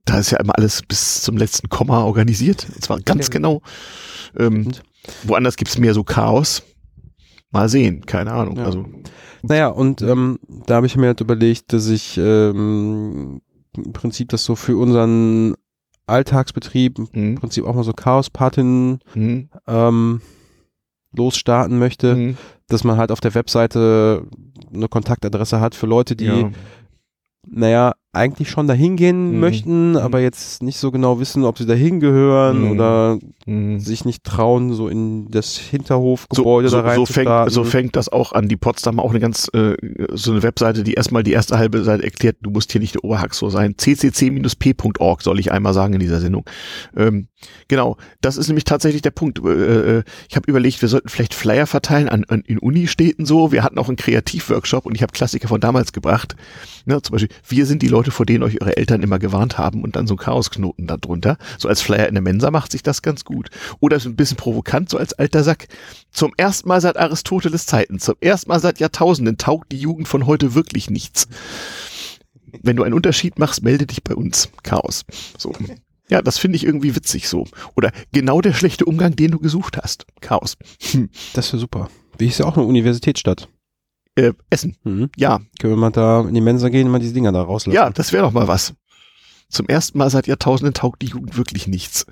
Da 0.04 0.18
ist 0.18 0.30
ja 0.30 0.38
immer 0.40 0.56
alles 0.56 0.82
bis 0.86 1.22
zum 1.22 1.36
letzten 1.36 1.68
Komma 1.68 2.04
organisiert. 2.04 2.66
Und 2.74 2.82
zwar 2.82 3.00
ganz 3.00 3.30
genau. 3.30 3.62
Ähm, 4.38 4.72
woanders 5.24 5.56
gibt's 5.56 5.78
mehr 5.78 5.94
so 5.94 6.04
Chaos. 6.04 6.62
Mal 7.50 7.68
sehen, 7.68 8.04
keine 8.04 8.32
Ahnung. 8.32 8.56
Ja. 8.56 8.64
Also, 8.64 8.84
Naja, 9.42 9.68
und 9.68 10.02
ähm, 10.02 10.38
da 10.66 10.76
habe 10.76 10.86
ich 10.86 10.96
mir 10.96 11.06
halt 11.06 11.20
überlegt, 11.20 11.72
dass 11.72 11.88
ich 11.88 12.18
ähm, 12.18 13.40
im 13.76 13.92
Prinzip 13.92 14.28
das 14.28 14.44
so 14.44 14.54
für 14.54 14.76
unseren 14.76 15.54
Alltagsbetrieb 16.06 16.98
im 17.12 17.34
mh, 17.34 17.40
Prinzip 17.40 17.64
auch 17.64 17.74
mal 17.74 17.84
so 17.84 17.92
Chaos-Partien 17.92 19.00
mh, 19.14 19.44
ähm, 19.66 20.20
losstarten 21.14 21.78
möchte, 21.78 22.14
mh, 22.16 22.34
dass 22.68 22.84
man 22.84 22.96
halt 22.98 23.12
auf 23.12 23.20
der 23.20 23.34
Webseite 23.34 24.26
eine 24.72 24.88
Kontaktadresse 24.88 25.60
hat 25.60 25.74
für 25.74 25.86
Leute, 25.86 26.16
die, 26.16 26.26
ja. 26.26 26.50
naja, 27.46 27.94
eigentlich 28.12 28.48
schon 28.50 28.66
dahin 28.66 28.96
gehen 28.96 29.32
Mhm. 29.34 29.40
möchten, 29.40 29.96
aber 29.96 30.20
jetzt 30.20 30.62
nicht 30.62 30.78
so 30.78 30.90
genau 30.90 31.20
wissen, 31.20 31.44
ob 31.44 31.58
sie 31.58 31.66
dahin 31.66 32.00
gehören 32.00 32.62
Mhm. 32.64 32.70
oder 32.70 33.18
mh. 33.46 33.80
sich 33.80 34.04
nicht 34.06 34.24
trauen, 34.24 34.72
so 34.72 34.88
in 34.88 35.30
das 35.30 35.58
Hinterhofgebäude 35.58 36.70
so, 36.70 36.80
da 36.80 36.94
so, 36.94 37.04
so, 37.04 37.12
fängt, 37.12 37.50
so 37.52 37.64
fängt 37.64 37.96
das 37.96 38.08
auch 38.08 38.32
an. 38.32 38.48
Die 38.48 38.56
Potsdam 38.56 38.98
auch 38.98 39.10
eine 39.10 39.20
ganz, 39.20 39.48
äh, 39.52 39.76
so 40.14 40.32
eine 40.32 40.42
Webseite, 40.42 40.84
die 40.84 40.94
erstmal 40.94 41.22
die 41.22 41.32
erste 41.32 41.58
halbe 41.58 41.84
Seite 41.84 42.02
erklärt, 42.02 42.36
du 42.40 42.50
musst 42.50 42.72
hier 42.72 42.80
nicht 42.80 42.94
der 42.94 43.04
Oberhaxor 43.04 43.50
sein. 43.50 43.74
ccc-p.org 43.76 45.22
soll 45.22 45.38
ich 45.38 45.52
einmal 45.52 45.74
sagen 45.74 45.94
in 45.94 46.00
dieser 46.00 46.20
Sendung. 46.20 46.44
Ähm, 46.96 47.28
genau, 47.68 47.96
das 48.20 48.36
ist 48.36 48.48
nämlich 48.48 48.64
tatsächlich 48.64 49.02
der 49.02 49.10
Punkt. 49.10 49.38
Äh, 49.44 49.98
äh, 49.98 50.02
ich 50.28 50.36
habe 50.36 50.48
überlegt, 50.50 50.80
wir 50.80 50.88
sollten 50.88 51.08
vielleicht 51.08 51.34
Flyer 51.34 51.66
verteilen 51.66 52.08
an, 52.08 52.24
an 52.28 52.40
in 52.46 52.58
Unistädten 52.58 53.26
so. 53.26 53.52
Wir 53.52 53.62
hatten 53.62 53.78
auch 53.78 53.88
einen 53.88 53.96
Kreativworkshop 53.96 54.86
und 54.86 54.94
ich 54.94 55.02
habe 55.02 55.12
Klassiker 55.12 55.48
von 55.48 55.60
damals 55.60 55.92
gebracht. 55.92 56.36
Ne, 56.86 57.00
zum 57.02 57.12
Beispiel, 57.12 57.28
wir 57.46 57.66
sind 57.66 57.82
die 57.82 57.88
Leute, 57.88 57.97
vor 58.04 58.26
denen 58.26 58.42
euch 58.42 58.60
eure 58.60 58.76
Eltern 58.76 59.02
immer 59.02 59.18
gewarnt 59.18 59.58
haben 59.58 59.82
und 59.82 59.96
dann 59.96 60.06
so 60.06 60.16
Chaosknoten 60.16 60.86
da 60.86 60.96
drunter. 60.96 61.36
So 61.58 61.68
als 61.68 61.80
Flyer 61.80 62.08
in 62.08 62.14
der 62.14 62.22
Mensa 62.22 62.50
macht 62.50 62.72
sich 62.72 62.82
das 62.82 63.02
ganz 63.02 63.24
gut. 63.24 63.50
Oder 63.80 64.00
so 64.00 64.08
ein 64.08 64.16
bisschen 64.16 64.36
provokant, 64.36 64.90
so 64.90 64.98
als 64.98 65.12
alter 65.12 65.44
Sack. 65.44 65.68
Zum 66.10 66.32
ersten 66.36 66.68
Mal 66.68 66.80
seit 66.80 66.96
Aristoteles 66.96 67.66
Zeiten, 67.66 67.98
zum 67.98 68.16
ersten 68.20 68.48
Mal 68.48 68.60
seit 68.60 68.80
Jahrtausenden 68.80 69.38
taugt 69.38 69.72
die 69.72 69.78
Jugend 69.78 70.08
von 70.08 70.26
heute 70.26 70.54
wirklich 70.54 70.90
nichts. 70.90 71.28
Wenn 72.62 72.76
du 72.76 72.82
einen 72.82 72.94
Unterschied 72.94 73.38
machst, 73.38 73.62
melde 73.62 73.86
dich 73.86 74.02
bei 74.02 74.14
uns. 74.14 74.50
Chaos. 74.62 75.04
So. 75.36 75.52
Ja, 76.08 76.22
das 76.22 76.38
finde 76.38 76.56
ich 76.56 76.64
irgendwie 76.64 76.96
witzig 76.96 77.28
so. 77.28 77.46
Oder 77.76 77.92
genau 78.12 78.40
der 78.40 78.54
schlechte 78.54 78.84
Umgang, 78.86 79.14
den 79.14 79.32
du 79.32 79.38
gesucht 79.38 79.76
hast. 79.76 80.06
Chaos. 80.20 80.56
Hm. 80.92 81.10
das 81.34 81.52
wäre 81.52 81.60
super. 81.60 81.90
Wie 82.16 82.26
ist 82.26 82.38
ja 82.38 82.46
auch 82.46 82.56
eine 82.56 82.66
Universitätsstadt. 82.66 83.48
Äh, 84.18 84.32
Essen. 84.50 84.76
Mhm. 84.84 85.10
Ja, 85.16 85.40
Können 85.60 85.74
wir 85.74 85.76
mal 85.78 85.90
da 85.90 86.22
in 86.22 86.34
die 86.34 86.40
Mensa 86.40 86.68
gehen 86.68 86.86
und 86.86 86.92
mal 86.92 86.98
diese 86.98 87.14
Dinger 87.14 87.32
da 87.32 87.42
rauslassen? 87.42 87.74
ja, 87.74 87.90
das 87.90 88.12
wäre 88.12 88.24
doch 88.24 88.32
mal 88.32 88.48
was. 88.48 88.74
Zum 89.50 89.66
ersten 89.66 89.96
Mal 89.96 90.10
seit 90.10 90.26
Jahrtausenden 90.26 90.74
taugt 90.74 91.00
die 91.00 91.06
Jugend 91.06 91.38
wirklich 91.38 91.68
nichts. 91.68 92.04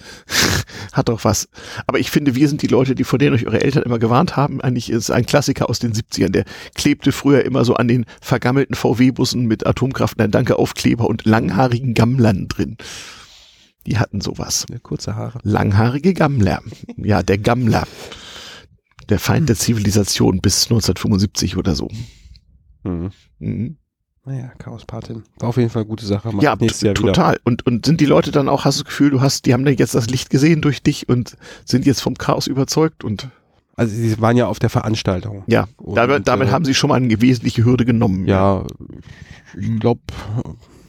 Hat 0.92 1.10
doch 1.10 1.24
was. 1.24 1.48
Aber 1.86 1.98
ich 1.98 2.10
finde, 2.10 2.34
wir 2.34 2.48
sind 2.48 2.62
die 2.62 2.66
Leute, 2.66 2.94
die 2.94 3.04
vor 3.04 3.18
denen 3.18 3.34
euch 3.34 3.46
eure 3.46 3.60
Eltern 3.60 3.82
immer 3.82 3.98
gewarnt 3.98 4.36
haben. 4.36 4.62
Eigentlich 4.62 4.88
ist 4.88 5.10
ein 5.10 5.26
Klassiker 5.26 5.68
aus 5.68 5.78
den 5.78 5.92
70ern. 5.92 6.30
Der 6.30 6.44
klebte 6.74 7.12
früher 7.12 7.44
immer 7.44 7.64
so 7.66 7.74
an 7.74 7.88
den 7.88 8.06
vergammelten 8.22 8.74
VW-Bussen 8.74 9.44
mit 9.44 9.66
Atomkraft, 9.66 10.16
nein, 10.18 10.30
danke, 10.30 10.58
Aufkleber 10.58 11.06
und 11.08 11.26
langhaarigen 11.26 11.92
Gammlern 11.92 12.48
drin. 12.48 12.78
Die 13.86 13.98
hatten 13.98 14.22
sowas. 14.22 14.64
Ja, 14.70 14.78
Kurze 14.78 15.14
Haare. 15.14 15.38
Langhaarige 15.42 16.14
Gammler. 16.14 16.62
Ja, 16.96 17.22
der 17.22 17.36
Gammler. 17.36 17.86
Der 19.08 19.18
Feind 19.18 19.48
der 19.48 19.56
Zivilisation 19.56 20.40
bis 20.40 20.64
1975 20.64 21.56
oder 21.56 21.74
so. 21.74 21.88
Mhm. 22.84 23.10
Mhm. 23.38 23.76
Naja, 24.24 24.50
Chaos-Patin. 24.58 25.22
War 25.38 25.50
auf 25.50 25.56
jeden 25.56 25.70
Fall 25.70 25.82
eine 25.82 25.88
gute 25.88 26.04
Sache. 26.04 26.30
Mach 26.32 26.42
Ja, 26.42 26.56
nächstes 26.56 26.82
Jahr 26.82 26.96
wieder. 26.98 27.12
total. 27.12 27.38
Und, 27.44 27.64
und 27.64 27.86
sind 27.86 28.00
die 28.00 28.06
Leute 28.06 28.32
dann 28.32 28.48
auch, 28.48 28.64
hast 28.64 28.78
du 28.80 28.82
das 28.82 28.88
Gefühl, 28.90 29.10
du 29.10 29.20
hast, 29.20 29.46
die 29.46 29.52
haben 29.54 29.64
da 29.64 29.70
jetzt 29.70 29.94
das 29.94 30.08
Licht 30.08 30.30
gesehen 30.30 30.62
durch 30.62 30.82
dich 30.82 31.08
und 31.08 31.36
sind 31.64 31.86
jetzt 31.86 32.00
vom 32.00 32.14
Chaos 32.18 32.48
überzeugt 32.48 33.04
und 33.04 33.28
Also 33.76 33.94
sie 33.94 34.20
waren 34.20 34.36
ja 34.36 34.48
auf 34.48 34.58
der 34.58 34.70
Veranstaltung. 34.70 35.44
ja, 35.46 35.68
Und, 35.76 35.94
damit, 35.94 36.26
damit 36.26 36.48
äh, 36.48 36.50
haben 36.50 36.64
sie 36.64 36.74
schon 36.74 36.88
mal 36.88 36.96
eine 36.96 37.20
wesentliche 37.20 37.64
Hürde 37.64 37.84
genommen. 37.84 38.26
Ja, 38.26 38.64
ich 39.56 39.78
glaube, 39.78 40.00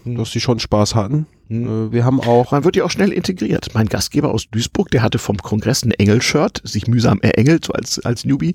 dass 0.04 0.32
sie 0.32 0.40
schon 0.40 0.58
Spaß 0.60 0.96
hatten. 0.96 1.28
Hm. 1.50 1.88
Äh, 1.88 1.92
Wir 1.92 2.06
haben 2.06 2.20
auch, 2.22 2.52
Man 2.52 2.64
wird 2.64 2.76
ja 2.76 2.84
auch 2.84 2.92
schnell 2.92 3.12
integriert. 3.12 3.70
Mein 3.74 3.88
Gastgeber 3.88 4.34
aus 4.34 4.48
Duisburg, 4.50 4.90
der 4.92 5.02
hatte 5.02 5.18
vom 5.20 5.38
Kongress 5.38 5.84
ein 5.84 5.92
Engel-Shirt, 5.92 6.62
sich 6.64 6.88
mühsam 6.88 7.20
erengelt, 7.22 7.66
so 7.66 7.74
als, 7.74 8.00
als 8.06 8.26
Newbie. 8.26 8.54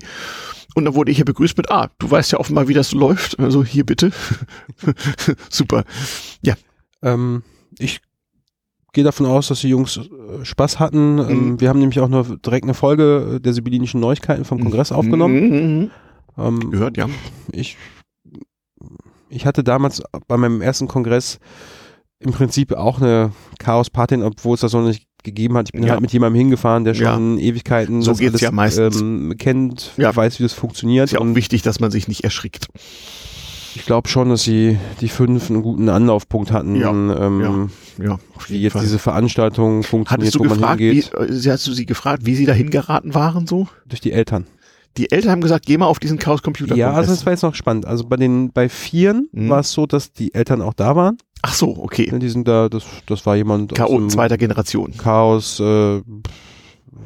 Und 0.75 0.85
dann 0.85 0.95
wurde 0.95 1.11
ich 1.11 1.17
hier 1.17 1.25
begrüßt 1.25 1.55
mit, 1.57 1.69
ah, 1.69 1.89
du 1.99 2.09
weißt 2.09 2.31
ja 2.31 2.39
offenbar, 2.39 2.67
wie 2.67 2.73
das 2.73 2.89
so 2.89 2.97
läuft. 2.97 3.37
Also 3.39 3.63
hier 3.63 3.85
bitte. 3.85 4.11
Super. 5.49 5.83
ähm, 7.01 7.43
ich 7.79 8.01
gehe 8.93 9.03
davon 9.03 9.25
aus, 9.25 9.47
dass 9.47 9.61
die 9.61 9.69
Jungs 9.69 9.97
äh, 9.97 10.45
Spaß 10.45 10.79
hatten. 10.79 11.17
Ähm, 11.19 11.25
Mhm. 11.53 11.61
wir 11.61 11.69
haben 11.69 11.79
nämlich 11.79 11.99
auch 11.99 12.07
nur 12.09 12.37
direkt 12.39 12.63
eine 12.63 12.73
Folge 12.73 13.39
der 13.43 13.53
sibyllinischen 13.53 13.99
Neuigkeiten 13.99 14.45
vom 14.45 14.61
Kongress 14.61 14.91
aufgenommen. 14.91 15.79
Mhm. 15.81 15.91
Ähm, 16.37 16.71
Gehört, 16.71 16.97
ja. 16.97 17.07
ich, 17.51 17.77
ich 19.29 19.45
hatte 19.45 19.63
damals 19.63 20.01
bei 20.27 20.37
meinem 20.37 20.61
ersten 20.61 20.87
Kongress 20.87 21.39
im 22.25 22.31
Prinzip 22.31 22.73
auch 22.73 23.01
eine 23.01 23.31
Chaos-Patin, 23.59 24.23
obwohl 24.23 24.55
es 24.55 24.61
das 24.61 24.73
noch 24.73 24.83
nicht 24.85 25.07
gegeben 25.23 25.55
hat. 25.57 25.67
Ich 25.69 25.71
bin 25.73 25.83
Ja. 25.83 25.91
halt 25.91 26.01
mit 26.01 26.11
jemandem 26.11 26.37
hingefahren, 26.39 26.83
der 26.83 26.93
Ja. 26.95 27.13
schon 27.13 27.37
Ewigkeiten 27.39 28.01
So 28.01 28.13
geht's 28.13 28.31
alles, 28.31 28.41
ja 28.41 28.51
meistens. 28.51 28.99
Ähm, 29.01 29.35
kennt, 29.37 29.91
Ja. 29.97 30.13
weiß, 30.15 30.39
wie 30.39 30.43
das 30.43 30.53
funktioniert. 30.53 31.05
Ist 31.05 31.11
ja 31.13 31.19
auch 31.19 31.35
wichtig, 31.35 31.61
dass 31.61 31.79
man 31.79 31.91
sich 31.91 32.07
nicht 32.07 32.23
erschrickt. 32.23 32.67
ich 33.75 33.85
glaube 33.85 34.07
schon, 34.07 34.29
dass 34.29 34.43
sie 34.43 34.77
die 35.01 35.07
fünf 35.09 35.49
einen 35.49 35.63
guten 35.63 35.89
Anlaufpunkt 35.89 36.51
hatten, 36.51 36.75
Ja, 36.75 36.91
ähm, 36.91 37.69
Ja, 37.99 38.19
auf 38.35 38.49
wie 38.49 38.61
jetzt 38.61 38.79
diese 38.81 38.99
Veranstaltung 38.99 39.81
funktioniert, 39.83 40.27
Hattest 40.33 40.35
du 40.35 40.39
wo 40.39 40.43
man 40.45 40.57
gefragt, 40.59 40.79
wie, 40.79 41.01
hingeht. 41.01 41.45
äh, 41.45 41.49
hast 41.51 41.65
du 41.67 41.71
sie 41.73 41.85
gefragt, 41.85 42.25
wie 42.25 42.35
sie 42.35 42.45
dahin 42.45 42.69
geraten 42.69 43.13
waren 43.15 43.47
so? 43.47 43.67
Durch 43.87 44.01
die 44.01 44.11
Eltern. 44.11 44.45
Die 44.97 45.11
Eltern 45.11 45.31
haben 45.31 45.41
gesagt, 45.41 45.65
geh 45.65 45.77
mal 45.77 45.87
auf 45.87 45.99
diesen 45.99 46.19
Chaos 46.19 46.43
Computer 46.43 46.75
Ja, 46.75 46.91
also 46.93 47.11
das 47.11 47.25
war 47.25 47.33
jetzt 47.33 47.41
noch 47.41 47.55
spannend. 47.55 47.87
Also 47.87 48.05
bei 48.05 48.15
den, 48.15 48.51
bei 48.51 48.69
Vieren 48.69 49.27
Mhm. 49.31 49.49
war 49.49 49.61
es 49.61 49.71
so, 49.71 49.87
dass 49.87 50.11
die 50.13 50.33
Eltern 50.35 50.61
auch 50.61 50.73
da 50.75 50.95
waren. 50.95 51.17
Ach 51.45 51.53
so, 51.53 51.77
okay. 51.77 52.09
Die 52.17 52.29
sind 52.29 52.47
da, 52.47 52.69
das, 52.69 52.83
das 53.05 53.25
war 53.25 53.35
jemand 53.35 53.77
dem 53.77 54.09
zweiter 54.09 54.37
Generation. 54.37 54.93
Chaos 54.97 55.59
äh, 55.59 56.01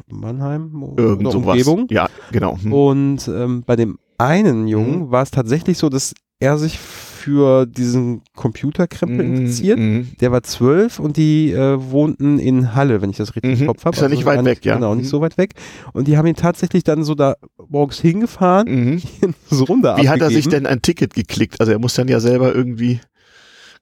Mannheim 0.09 0.71
Irgend 0.97 1.31
sowas. 1.31 1.51
Umgebung. 1.57 1.87
Ja, 1.89 2.07
genau. 2.31 2.57
Hm. 2.61 2.71
Und 2.73 3.27
ähm, 3.27 3.63
bei 3.65 3.75
dem 3.75 3.97
einen 4.17 4.67
Jungen 4.67 5.11
war 5.11 5.23
es 5.23 5.31
tatsächlich 5.31 5.77
so, 5.77 5.89
dass 5.89 6.13
er 6.39 6.57
sich 6.57 6.77
für 6.77 7.65
diesen 7.65 8.21
Computerkrempel 8.35 9.25
Mhm, 9.25 9.35
interessiert. 9.35 9.79
mhm. 9.79 10.07
Der 10.21 10.31
war 10.31 10.43
zwölf 10.43 10.99
und 10.99 11.17
die 11.17 11.51
äh, 11.51 11.77
wohnten 11.91 12.39
in 12.39 12.73
Halle, 12.75 13.01
wenn 13.01 13.09
ich 13.09 13.17
das 13.17 13.35
richtig 13.35 13.55
Mhm. 13.55 13.61
im 13.61 13.67
Kopf 13.67 13.83
habe. 13.85 13.95
Ist 13.95 14.01
ja 14.01 14.07
nicht 14.07 14.25
weit 14.25 14.45
weg, 14.45 14.63
ja. 14.63 14.75
Genau, 14.75 14.93
nicht 14.95 15.05
Mhm. 15.05 15.09
so 15.09 15.21
weit 15.21 15.37
weg. 15.37 15.53
Und 15.93 16.07
die 16.07 16.15
haben 16.17 16.25
ihn 16.27 16.35
tatsächlich 16.35 16.83
dann 16.83 17.03
so 17.03 17.15
da 17.15 17.35
morgens 17.67 17.99
hingefahren, 17.99 18.67
Mhm. 18.69 19.01
so 19.49 19.65
runter 19.65 19.97
Wie 19.97 20.07
hat 20.09 20.21
er 20.21 20.27
sich 20.29 20.45
abgegeben. 20.45 20.63
denn 20.63 20.65
ein 20.67 20.81
Ticket 20.81 21.15
geklickt? 21.15 21.59
Also 21.59 21.71
er 21.73 21.79
muss 21.79 21.95
dann 21.95 22.07
ja 22.07 22.19
selber 22.19 22.53
irgendwie 22.55 22.99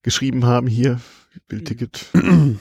geschrieben 0.04 0.46
haben, 0.46 0.68
hier, 0.68 1.00
Bildticket. 1.48 2.06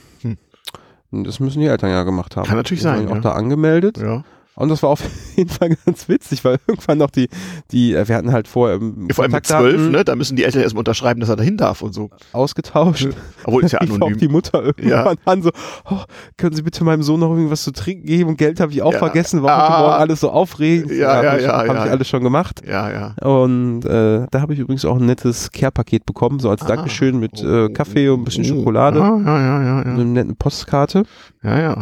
Das 1.23 1.39
müssen 1.39 1.61
die 1.61 1.67
Eltern 1.67 1.91
ja 1.91 2.03
gemacht 2.03 2.37
haben. 2.37 2.45
Kann 2.49 2.57
natürlich 2.57 2.81
Die 2.81 2.85
sein, 2.85 3.07
Auch 3.07 3.15
ja. 3.15 3.21
da 3.21 3.33
angemeldet. 3.35 3.99
Ja. 3.99 4.25
Und 4.57 4.69
das 4.69 4.83
war 4.83 4.91
auf 4.91 5.03
jeden 5.37 5.51
Fall 5.51 5.71
ganz 5.85 6.09
witzig, 6.09 6.45
weil 6.45 6.59
irgendwann 6.67 6.99
noch 6.99 7.11
die, 7.11 7.29
die, 7.73 7.95
äh, 7.95 8.07
wir 8.09 8.15
hatten 8.17 8.33
halt 8.33 8.47
vorher 8.49 8.77
ähm, 8.77 9.09
Vor 9.13 9.25
allem 9.25 9.33
mit 9.33 9.47
zwölf, 9.47 9.91
ne? 9.91 10.05
Da 10.05 10.15
müssen 10.15 10.37
die 10.37 10.45
Eltern 10.45 10.63
erstmal 10.63 10.81
unterschreiben, 10.83 11.21
dass 11.21 11.29
er 11.29 11.37
dahin 11.37 11.57
darf 11.57 11.83
und 11.83 11.93
so. 11.93 12.11
ausgetauscht. 12.33 13.09
Obwohl 13.45 13.65
ist 13.65 13.73
ja 13.73 13.79
rief 13.83 13.91
auch 13.91 13.95
anonym. 13.97 14.19
die 14.19 14.29
Mutter 14.29 14.63
irgendwann 14.65 15.17
an, 15.25 15.43
so, 15.43 15.51
oh, 15.91 15.99
können 16.37 16.55
Sie 16.55 16.63
bitte 16.63 16.85
meinem 16.85 17.03
Sohn 17.03 17.21
noch 17.21 17.31
irgendwas 17.31 17.65
zu 17.65 17.73
trinken 17.73 18.07
geben? 18.07 18.31
Und 18.31 18.37
Geld 18.39 18.61
habe 18.61 18.71
ich 18.73 18.81
auch 18.83 18.93
Ja. 18.93 18.99
vergessen, 18.99 19.43
war 19.43 19.57
heute 19.63 19.75
Ah. 19.75 19.81
Morgen 19.81 19.95
alles 19.95 20.21
so 20.21 20.31
aufregend. 20.31 20.91
Ja, 20.93 21.23
ja, 21.23 21.31
hab 21.33 21.39
ich, 21.39 21.45
ja, 21.45 21.53
Habe 21.59 21.67
ja. 21.69 21.85
ich 21.87 21.91
alles 21.91 22.09
schon 22.09 22.23
gemacht. 22.23 22.63
Ja, 22.67 22.91
ja. 22.91 23.27
Und 23.29 23.85
äh, 23.85 24.27
da 24.31 24.41
habe 24.41 24.53
ich 24.55 24.61
übrigens 24.61 24.85
auch 24.85 24.97
ein 24.99 25.07
nettes 25.07 25.51
Care-Paket 25.51 26.07
bekommen, 26.07 26.39
so 26.39 26.49
als 26.51 26.63
Ah. 26.63 26.67
Dankeschön 26.69 27.19
mit 27.19 27.43
äh, 27.43 27.69
Kaffee 27.71 28.09
und 28.09 28.21
ein 28.21 28.25
bisschen 28.25 28.45
Schokolade 28.45 28.99
Ja, 29.01 29.19
ja, 29.19 29.41
ja, 29.41 29.63
ja, 29.65 29.79
und 29.81 29.87
ja. 29.87 29.93
einer 29.95 30.05
netten 30.05 30.37
Postkarte. 30.37 31.03
Ja, 31.43 31.59
ja. 31.61 31.81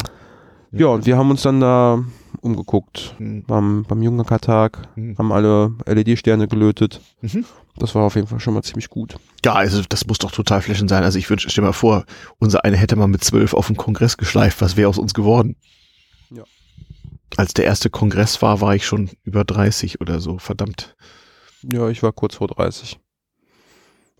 Ja, 0.72 0.86
und 0.86 1.04
wir 1.04 1.18
haben 1.18 1.30
uns 1.30 1.42
dann 1.42 1.60
da 1.60 2.02
umgeguckt. 2.42 3.14
Hm. 3.18 3.44
Beim, 3.44 3.84
beim 3.88 4.02
Jungertag 4.02 4.88
Hm. 4.94 5.16
haben 5.18 5.32
alle 5.32 5.72
LED-Sterne 5.86 6.48
gelötet. 6.48 7.00
Mhm. 7.20 7.44
Das 7.76 7.94
war 7.94 8.02
auf 8.04 8.16
jeden 8.16 8.26
Fall 8.26 8.40
schon 8.40 8.54
mal 8.54 8.62
ziemlich 8.62 8.88
gut. 8.90 9.16
Ja, 9.44 9.54
also 9.54 9.82
das 9.88 10.06
muss 10.06 10.18
doch 10.18 10.30
total 10.30 10.60
flashend 10.60 10.90
sein. 10.90 11.02
Also 11.04 11.18
ich 11.18 11.30
wünsche, 11.30 11.48
stell 11.50 11.64
mal 11.64 11.72
vor, 11.72 12.04
unser 12.38 12.64
eine 12.64 12.76
hätte 12.76 12.96
mal 12.96 13.08
mit 13.08 13.24
zwölf 13.24 13.54
auf 13.54 13.68
den 13.68 13.76
Kongress 13.76 14.16
geschleift. 14.16 14.60
Was 14.60 14.76
wäre 14.76 14.88
aus 14.88 14.98
uns 14.98 15.14
geworden? 15.14 15.56
Ja. 16.30 16.42
Als 17.36 17.54
der 17.54 17.64
erste 17.64 17.88
Kongress 17.88 18.42
war, 18.42 18.60
war 18.60 18.74
ich 18.74 18.84
schon 18.86 19.10
über 19.22 19.44
30 19.44 20.00
oder 20.00 20.20
so. 20.20 20.38
Verdammt. 20.38 20.94
Ja, 21.62 21.88
ich 21.88 22.02
war 22.02 22.12
kurz 22.12 22.34
vor 22.34 22.48
30. 22.48 22.98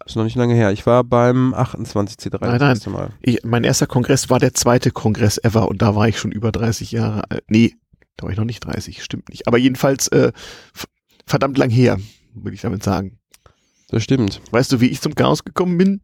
Ist 0.05 0.17
noch 0.17 0.25
nicht 0.25 0.37
lange 0.37 0.55
her. 0.55 0.73
Ich 0.73 0.85
war 0.87 1.05
beim 1.05 1.55
28C3 1.55 2.39
Nein, 2.41 2.79
nein. 2.87 3.13
Ich, 3.21 3.45
mein 3.45 3.63
erster 3.63 3.87
Kongress 3.87 4.31
war 4.31 4.41
der 4.41 4.53
zweite 4.55 4.91
Kongress 4.91 5.39
ever 5.39 5.69
und 5.69 5.81
da 5.81 5.95
war 5.95 6.09
ich 6.09 6.19
schon 6.19 6.33
über 6.33 6.51
30 6.51 6.91
Jahre 6.91 7.31
alt. 7.31 7.45
Nee, 7.49 7.75
da 8.17 8.25
war 8.25 8.31
ich 8.31 8.37
noch 8.39 8.45
nicht 8.45 8.61
30, 8.65 9.03
stimmt 9.03 9.29
nicht. 9.31 9.47
Aber 9.49 9.59
jedenfalls 9.59 10.09
äh, 10.09 10.33
verdammt 11.27 11.59
lang 11.59 11.71
her, 11.71 11.99
würde 12.35 12.55
ich 12.55 12.61
damit 12.61 12.83
sagen. 12.83 13.19
Das 13.89 14.03
stimmt. 14.03 14.41
Weißt 14.51 14.73
du, 14.73 14.81
wie 14.81 14.87
ich 14.87 15.01
zum 15.01 15.15
Chaos 15.15 15.45
gekommen 15.45 15.77
bin? 15.79 16.01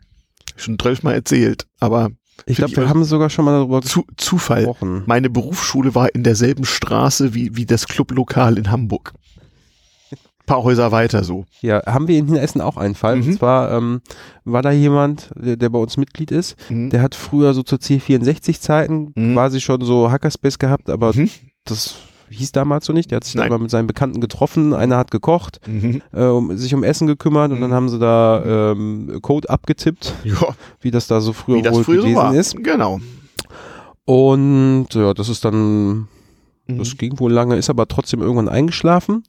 Schon 0.57 0.79
zwölfmal 0.79 1.15
erzählt, 1.15 1.67
aber 1.81 2.11
Ich 2.47 2.57
glaube, 2.57 2.77
wir 2.77 2.89
haben 2.89 3.05
sogar 3.05 3.31
schon 3.31 3.45
mal 3.45 3.53
darüber 3.59 3.81
zu, 3.83 4.05
Zufall. 4.17 4.65
gesprochen. 4.67 5.05
Meine 5.07 5.31
Berufsschule 5.31 5.95
war 5.95 6.15
in 6.15 6.23
derselben 6.25 6.65
Straße 6.65 7.35
wie, 7.35 7.57
wie 7.57 7.67
das 7.67 7.87
Clublokal 7.87 8.59
in 8.59 8.71
Hamburg. 8.71 9.13
paar 10.47 10.63
Häuser 10.65 10.91
weiter 10.93 11.25
so. 11.25 11.45
Ja, 11.61 11.83
haben 11.85 12.09
wir 12.09 12.19
in 12.19 12.35
Essen 12.35 12.61
auch 12.63 12.77
einen 12.79 12.95
Fall. 12.95 13.17
Mhm. 13.17 13.23
Und 13.27 13.35
zwar 13.39 13.71
ähm, 13.73 14.01
war 14.45 14.63
da 14.63 14.71
jemand, 14.73 15.31
der, 15.37 15.57
der 15.57 15.69
bei 15.69 15.79
uns 15.79 15.97
Mitglied 15.99 16.31
ist, 16.31 16.57
Mhm. 16.71 16.89
der 16.91 17.03
hat 17.03 17.15
früher 17.15 17.53
so 17.55 17.63
zur 17.63 17.79
C64-Zeiten 17.79 19.13
Mhm. 19.15 19.35
quasi 19.35 19.61
schon 19.61 19.83
so 19.83 20.11
Hackerspace 20.11 20.59
gehabt, 20.59 20.89
aber 20.91 21.15
Mhm. 21.15 21.29
Das 21.71 21.95
hieß 22.31 22.53
damals 22.53 22.85
so 22.87 22.93
nicht. 22.93 23.11
Der 23.11 23.17
hat 23.17 23.25
sich 23.25 23.35
Nein. 23.37 23.47
immer 23.49 23.59
mit 23.59 23.71
seinen 23.71 23.87
Bekannten 23.87 24.21
getroffen, 24.21 24.75
einer 24.75 24.97
hat 24.99 25.11
gekocht, 25.11 25.61
Mhm. 25.67 26.03
äh, 26.13 26.25
um, 26.25 26.57
sich 26.57 26.75
um 26.75 26.85
Essen 26.85 27.07
gekümmert 27.07 27.51
und 27.53 27.59
Mhm. 27.59 27.63
dann 27.63 27.73
haben 27.73 27.89
sie 27.89 27.99
da 27.99 28.73
ähm, 28.73 29.19
Code 29.23 29.49
abgetippt, 29.49 30.13
Ja, 30.25 30.35
wie 30.81 30.91
das 30.91 31.07
da 31.07 31.21
so 31.21 31.33
früher 31.33 31.65
wohl 31.73 31.85
früher 31.85 32.03
gewesen 32.03 32.17
war. 32.17 32.35
ist. 32.35 32.57
Genau. 32.63 33.01
Und 34.05 34.89
ja, 34.95 35.15
das 35.15 35.29
ist 35.29 35.45
dann 35.45 36.09
Mhm. 36.71 36.77
Das 36.81 36.99
ging 36.99 37.19
wohl 37.19 37.33
lange, 37.33 37.57
ist 37.57 37.71
aber 37.71 37.89
trotzdem 37.89 38.21
irgendwann 38.21 38.51
eingeschlafen. 38.51 39.23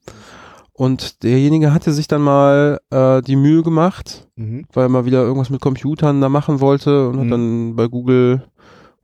Und 0.73 1.23
derjenige 1.23 1.73
hatte 1.73 1.93
sich 1.93 2.05
dann 2.09 2.21
mal 2.21 2.81
äh, 2.91 3.21
die 3.21 3.37
Mühe 3.37 3.63
gemacht, 3.63 4.27
Mhm. 4.35 4.65
weil 4.73 4.87
er 4.87 4.89
mal 4.89 5.05
wieder 5.05 5.21
irgendwas 5.23 5.49
mit 5.49 5.61
Computern 5.61 6.19
da 6.19 6.27
machen 6.27 6.59
wollte 6.59 7.07
und 7.07 7.15
Mhm. 7.15 7.19
hat 7.21 7.31
dann 7.31 7.75
bei 7.77 7.87
Google 7.87 8.43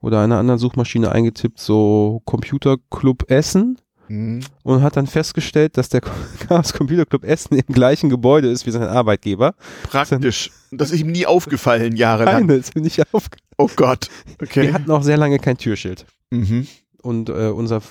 oder 0.05 0.21
einer 0.21 0.37
anderen 0.37 0.59
Suchmaschine 0.59 1.11
eingetippt, 1.11 1.59
so 1.59 2.21
Computerclub 2.25 3.29
Essen 3.29 3.77
Mhm. 4.07 4.41
und 4.61 4.83
hat 4.83 4.97
dann 4.97 5.07
festgestellt, 5.07 5.77
dass 5.77 5.89
der 5.89 6.01
Chaos 6.47 6.73
Computer 6.73 7.07
Club 7.07 7.23
Essen 7.23 7.57
im 7.57 7.73
gleichen 7.73 8.11
Gebäude 8.11 8.49
ist 8.51 8.67
wie 8.67 8.71
sein 8.71 8.83
Arbeitgeber. 8.83 9.55
Praktisch. 9.89 10.51
Das 10.71 10.91
ist 10.91 10.99
ihm 10.99 11.11
nie 11.11 11.25
aufgefallen, 11.25 11.95
jahrelang. 11.95 12.45
Nein, 12.45 12.59
das 12.59 12.69
bin 12.69 12.85
ich 12.85 13.01
auf. 13.13 13.25
Oh 13.57 13.67
Gott. 13.75 14.09
Okay. 14.39 14.61
Wir 14.61 14.73
hatten 14.73 14.91
auch 14.91 15.01
sehr 15.01 15.17
lange 15.17 15.39
kein 15.39 15.57
Türschild. 15.57 16.05
Mhm. 16.29 16.67
Und 17.05 17.29
äh, 17.29 17.49
unser 17.49 17.81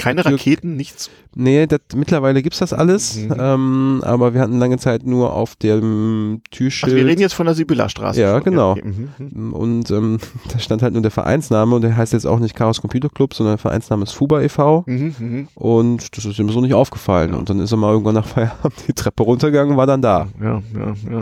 Keine 0.00 0.24
Raketen, 0.24 0.74
nichts. 0.76 1.08
Nee, 1.36 1.66
das, 1.66 1.80
mittlerweile 1.94 2.42
gibt's 2.42 2.58
das 2.58 2.72
alles, 2.72 3.16
Mhm. 3.16 3.34
ähm, 3.38 4.02
aber 4.04 4.34
wir 4.34 4.40
hatten 4.40 4.58
lange 4.58 4.76
Zeit 4.78 5.06
nur 5.06 5.32
auf 5.32 5.54
dem 5.54 6.40
Türschild. 6.50 6.92
Also 6.92 6.96
wir 6.96 7.06
reden 7.06 7.20
jetzt 7.20 7.34
von 7.34 7.46
der 7.46 7.54
Sibylla-Straße. 7.54 8.20
Ja, 8.20 8.38
genau. 8.40 8.72
okay. 8.72 8.82
Mhm. 8.84 9.08
Mhm. 9.18 9.52
und 9.52 9.90
ähm, 9.90 10.18
da 10.52 10.58
stand 10.58 10.82
halt 10.82 10.94
nur 10.94 11.02
der 11.02 11.10
Vereinsname 11.12 11.76
und 11.76 11.82
der 11.82 11.96
heißt 11.96 12.12
jetzt 12.12 12.26
auch 12.26 12.40
nicht 12.40 12.56
Chaos 12.56 12.80
Computer 12.80 13.08
Club, 13.08 13.34
sondern 13.34 13.52
der 13.54 13.58
Vereinsname 13.58 14.02
ist 14.02 14.12
Fuba 14.12 14.40
e.V. 14.42 14.82
Mhm. 14.86 15.14
Mhm. 15.18 15.48
Und 15.54 16.16
das 16.16 16.24
ist 16.24 16.38
ihm 16.40 16.48
so 16.50 16.60
nicht 16.60 16.74
aufgefallen. 16.74 17.32
Ja. 17.32 17.38
Und 17.38 17.48
dann 17.48 17.60
ist 17.60 17.70
er 17.70 17.76
mal 17.76 17.92
irgendwann 17.92 18.14
nach 18.16 18.26
Feierabend 18.26 18.74
die 18.88 18.92
Treppe 18.92 19.22
runtergegangen, 19.22 19.76
war 19.76 19.86
dann 19.86 20.02
da. 20.02 20.26
Ja, 20.42 20.62
ja, 20.74 20.94
ja. 21.10 21.20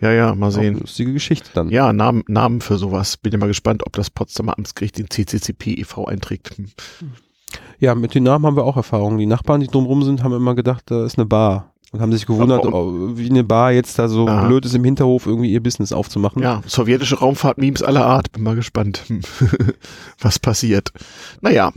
Ja, 0.00 0.12
ja, 0.12 0.34
mal 0.34 0.48
Auch 0.48 0.52
sehen. 0.52 0.78
lustige 0.78 1.12
Geschichte 1.12 1.50
dann. 1.54 1.70
Ja, 1.70 1.92
Namen, 1.92 2.24
Namen 2.28 2.60
für 2.60 2.78
sowas. 2.78 3.16
Bin 3.16 3.32
ja 3.32 3.38
mal 3.38 3.46
gespannt, 3.46 3.82
ob 3.86 3.94
das 3.94 4.10
Potsdamer 4.10 4.56
Amtsgericht 4.56 4.98
den 4.98 5.10
CCCP 5.10 5.74
e.V. 5.80 6.06
einträgt. 6.06 6.56
Hm. 6.56 6.70
Ja, 7.78 7.94
mit 7.94 8.14
den 8.14 8.24
Namen 8.24 8.44
haben 8.46 8.56
wir 8.56 8.64
auch 8.64 8.76
Erfahrungen. 8.76 9.18
Die 9.18 9.26
Nachbarn, 9.26 9.60
die 9.60 9.68
drumrum 9.68 10.02
sind, 10.02 10.22
haben 10.22 10.34
immer 10.34 10.54
gedacht, 10.54 10.84
da 10.86 11.04
ist 11.04 11.18
eine 11.18 11.26
Bar. 11.26 11.72
Und 11.90 12.00
haben 12.00 12.12
sich 12.12 12.26
gewundert, 12.26 12.66
oh, 12.66 13.16
wie 13.16 13.30
eine 13.30 13.44
Bar 13.44 13.72
jetzt 13.72 13.98
da 13.98 14.08
so 14.08 14.28
Aha. 14.28 14.46
blöd 14.46 14.66
ist, 14.66 14.74
im 14.74 14.84
Hinterhof 14.84 15.24
irgendwie 15.24 15.50
ihr 15.50 15.62
Business 15.62 15.90
aufzumachen. 15.90 16.42
Ja, 16.42 16.60
sowjetische 16.66 17.18
Raumfahrt-Memes 17.18 17.82
aller 17.82 18.04
Art. 18.04 18.30
Bin 18.32 18.42
mal 18.42 18.56
gespannt, 18.56 19.04
hm, 19.06 19.22
was 20.20 20.38
passiert. 20.38 20.92
Naja. 21.40 21.72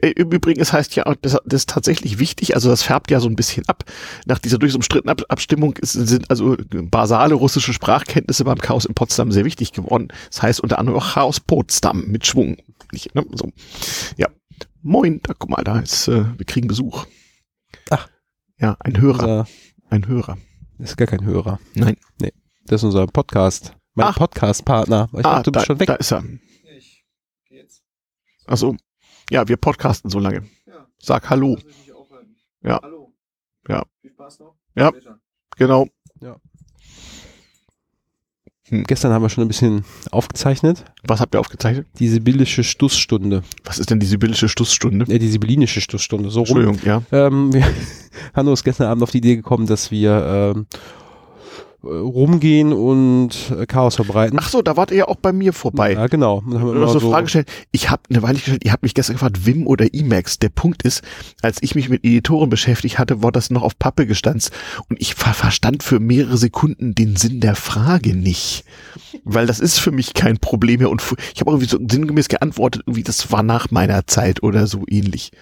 Äh, 0.00 0.10
Im 0.10 0.30
Übrigen, 0.30 0.60
es 0.60 0.72
heißt 0.72 0.96
ja, 0.96 1.04
das, 1.22 1.38
das 1.44 1.62
ist 1.62 1.70
tatsächlich 1.70 2.18
wichtig, 2.18 2.54
also 2.54 2.68
das 2.68 2.82
färbt 2.82 3.10
ja 3.10 3.20
so 3.20 3.28
ein 3.28 3.36
bisschen 3.36 3.66
ab. 3.68 3.84
Nach 4.26 4.38
dieser 4.38 4.58
durchaus 4.58 4.76
umstrittenen 4.76 5.12
Ab 5.12 5.22
Abstimmung 5.28 5.74
ist, 5.76 5.92
sind 5.92 6.30
also 6.30 6.56
basale 6.70 7.34
russische 7.34 7.72
Sprachkenntnisse 7.72 8.44
beim 8.44 8.58
Chaos 8.58 8.84
in 8.84 8.94
Potsdam 8.94 9.32
sehr 9.32 9.44
wichtig 9.44 9.72
geworden. 9.72 10.08
Das 10.28 10.42
heißt 10.42 10.60
unter 10.60 10.78
anderem 10.78 10.98
auch 10.98 11.14
Chaos 11.14 11.40
Potsdam 11.40 12.04
mit 12.06 12.26
Schwung. 12.26 12.56
Nicht, 12.92 13.14
ne? 13.14 13.24
so. 13.32 13.50
Ja. 14.16 14.28
Moin, 14.82 15.20
da 15.22 15.32
guck 15.32 15.48
mal, 15.48 15.64
da 15.64 15.78
ist, 15.78 16.08
äh, 16.08 16.24
wir 16.36 16.44
kriegen 16.44 16.68
Besuch. 16.68 17.06
Ach. 17.90 18.08
Ja, 18.58 18.76
ein 18.80 19.00
Hörer, 19.00 19.22
Unser, 19.22 19.46
ein 19.88 20.06
Hörer. 20.06 20.38
das 20.78 20.90
ist 20.90 20.96
gar 20.96 21.08
kein 21.08 21.24
Hörer. 21.24 21.58
Nein. 21.74 21.96
Nee, 22.20 22.32
das 22.66 22.82
ist 22.82 22.84
unser 22.84 23.06
Podcast. 23.06 23.74
Mein 23.94 24.08
Ach. 24.08 24.16
Podcast-Partner. 24.16 25.08
Ich 25.12 25.18
ah, 25.20 25.36
dachte, 25.36 25.44
du 25.44 25.50
da, 25.52 25.60
bist 25.60 25.66
schon 25.66 25.80
weg. 25.80 25.86
da 25.86 25.94
ist 25.94 26.12
er. 26.12 26.24
Also, 28.46 28.76
ja, 29.30 29.48
wir 29.48 29.56
podcasten 29.56 30.10
so 30.10 30.18
lange. 30.18 30.44
Sag 30.98 31.28
Hallo. 31.30 31.58
Ja. 32.62 32.80
Ja. 33.68 33.82
Ja. 34.74 34.92
Genau. 35.56 35.88
Gestern 38.70 39.12
haben 39.12 39.20
wir 39.22 39.28
schon 39.28 39.44
ein 39.44 39.48
bisschen 39.48 39.84
aufgezeichnet. 40.10 40.84
Was 41.06 41.20
habt 41.20 41.34
ihr 41.34 41.40
aufgezeichnet? 41.40 41.86
Die 41.98 42.08
sibyllische 42.08 42.64
Stusszstunde. 42.64 43.42
Was 43.62 43.78
ist 43.78 43.90
denn 43.90 44.00
die 44.00 44.06
sibyllische 44.06 44.48
Stusszstunde? 44.48 45.04
Äh, 45.12 45.18
die 45.18 45.28
sibyllinische 45.28 45.82
Stusszstunde. 45.82 46.30
So 46.30 46.42
rum. 46.42 46.56
Entschuldigung, 46.56 46.86
ja. 46.86 47.02
Ähm, 47.12 47.52
wir, 47.52 47.62
Hanno 48.34 48.54
ist 48.54 48.64
gestern 48.64 48.86
Abend 48.86 49.02
auf 49.02 49.10
die 49.10 49.18
Idee 49.18 49.36
gekommen, 49.36 49.66
dass 49.66 49.90
wir 49.90 50.54
ähm, 50.56 50.66
äh, 50.72 50.78
rumgehen 51.84 52.72
und 52.72 53.52
äh, 53.58 53.66
Chaos 53.66 53.96
verbreiten. 53.96 54.38
Ach 54.40 54.48
so, 54.48 54.62
da 54.62 54.76
wart 54.76 54.90
ihr 54.90 54.96
ja 54.98 55.08
auch 55.08 55.16
bei 55.16 55.32
mir 55.32 55.52
vorbei. 55.52 55.92
Ja, 55.92 56.06
genau. 56.06 56.38
Und 56.38 56.52
dann 56.52 56.60
haben 56.60 56.68
wir 56.68 56.74
Ich 56.74 56.82
immer 56.82 56.88
so 56.88 56.98
so, 56.98 57.10
Frage 57.10 57.24
gestellt. 57.24 57.48
Ich 57.72 57.90
habe 57.90 58.02
eine 58.10 58.22
Weile 58.22 58.34
gestellt, 58.34 58.64
ihr 58.64 58.72
habt 58.72 58.82
mich 58.82 58.94
gestern 58.94 59.14
gefragt, 59.14 59.46
Wim 59.46 59.66
oder 59.66 59.92
Emacs. 59.92 60.38
Der 60.38 60.48
Punkt 60.48 60.82
ist, 60.82 61.02
als 61.42 61.58
ich 61.60 61.74
mich 61.74 61.88
mit 61.88 62.04
Editoren 62.04 62.50
beschäftigt 62.50 62.98
hatte, 62.98 63.22
war 63.22 63.32
das 63.32 63.50
noch 63.50 63.62
auf 63.62 63.78
Pappe 63.78 64.06
gestanzt 64.06 64.50
und 64.88 65.00
ich 65.00 65.14
ver 65.14 65.34
verstand 65.34 65.82
für 65.82 66.00
mehrere 66.00 66.36
Sekunden 66.36 66.94
den 66.94 67.16
Sinn 67.16 67.40
der 67.40 67.54
Frage 67.54 68.14
nicht. 68.14 68.64
Weil 69.24 69.46
das 69.46 69.60
ist 69.60 69.78
für 69.78 69.90
mich 69.90 70.14
kein 70.14 70.38
Problem 70.38 70.80
mehr 70.80 70.90
und 70.90 71.02
ich 71.34 71.40
habe 71.40 71.50
irgendwie 71.50 71.68
so 71.68 71.78
sinngemäß 71.78 72.28
geantwortet, 72.28 72.82
irgendwie 72.86 73.02
das 73.02 73.30
war 73.30 73.42
nach 73.42 73.70
meiner 73.70 74.06
Zeit 74.06 74.42
oder 74.42 74.66
so 74.66 74.84
ähnlich. 74.88 75.32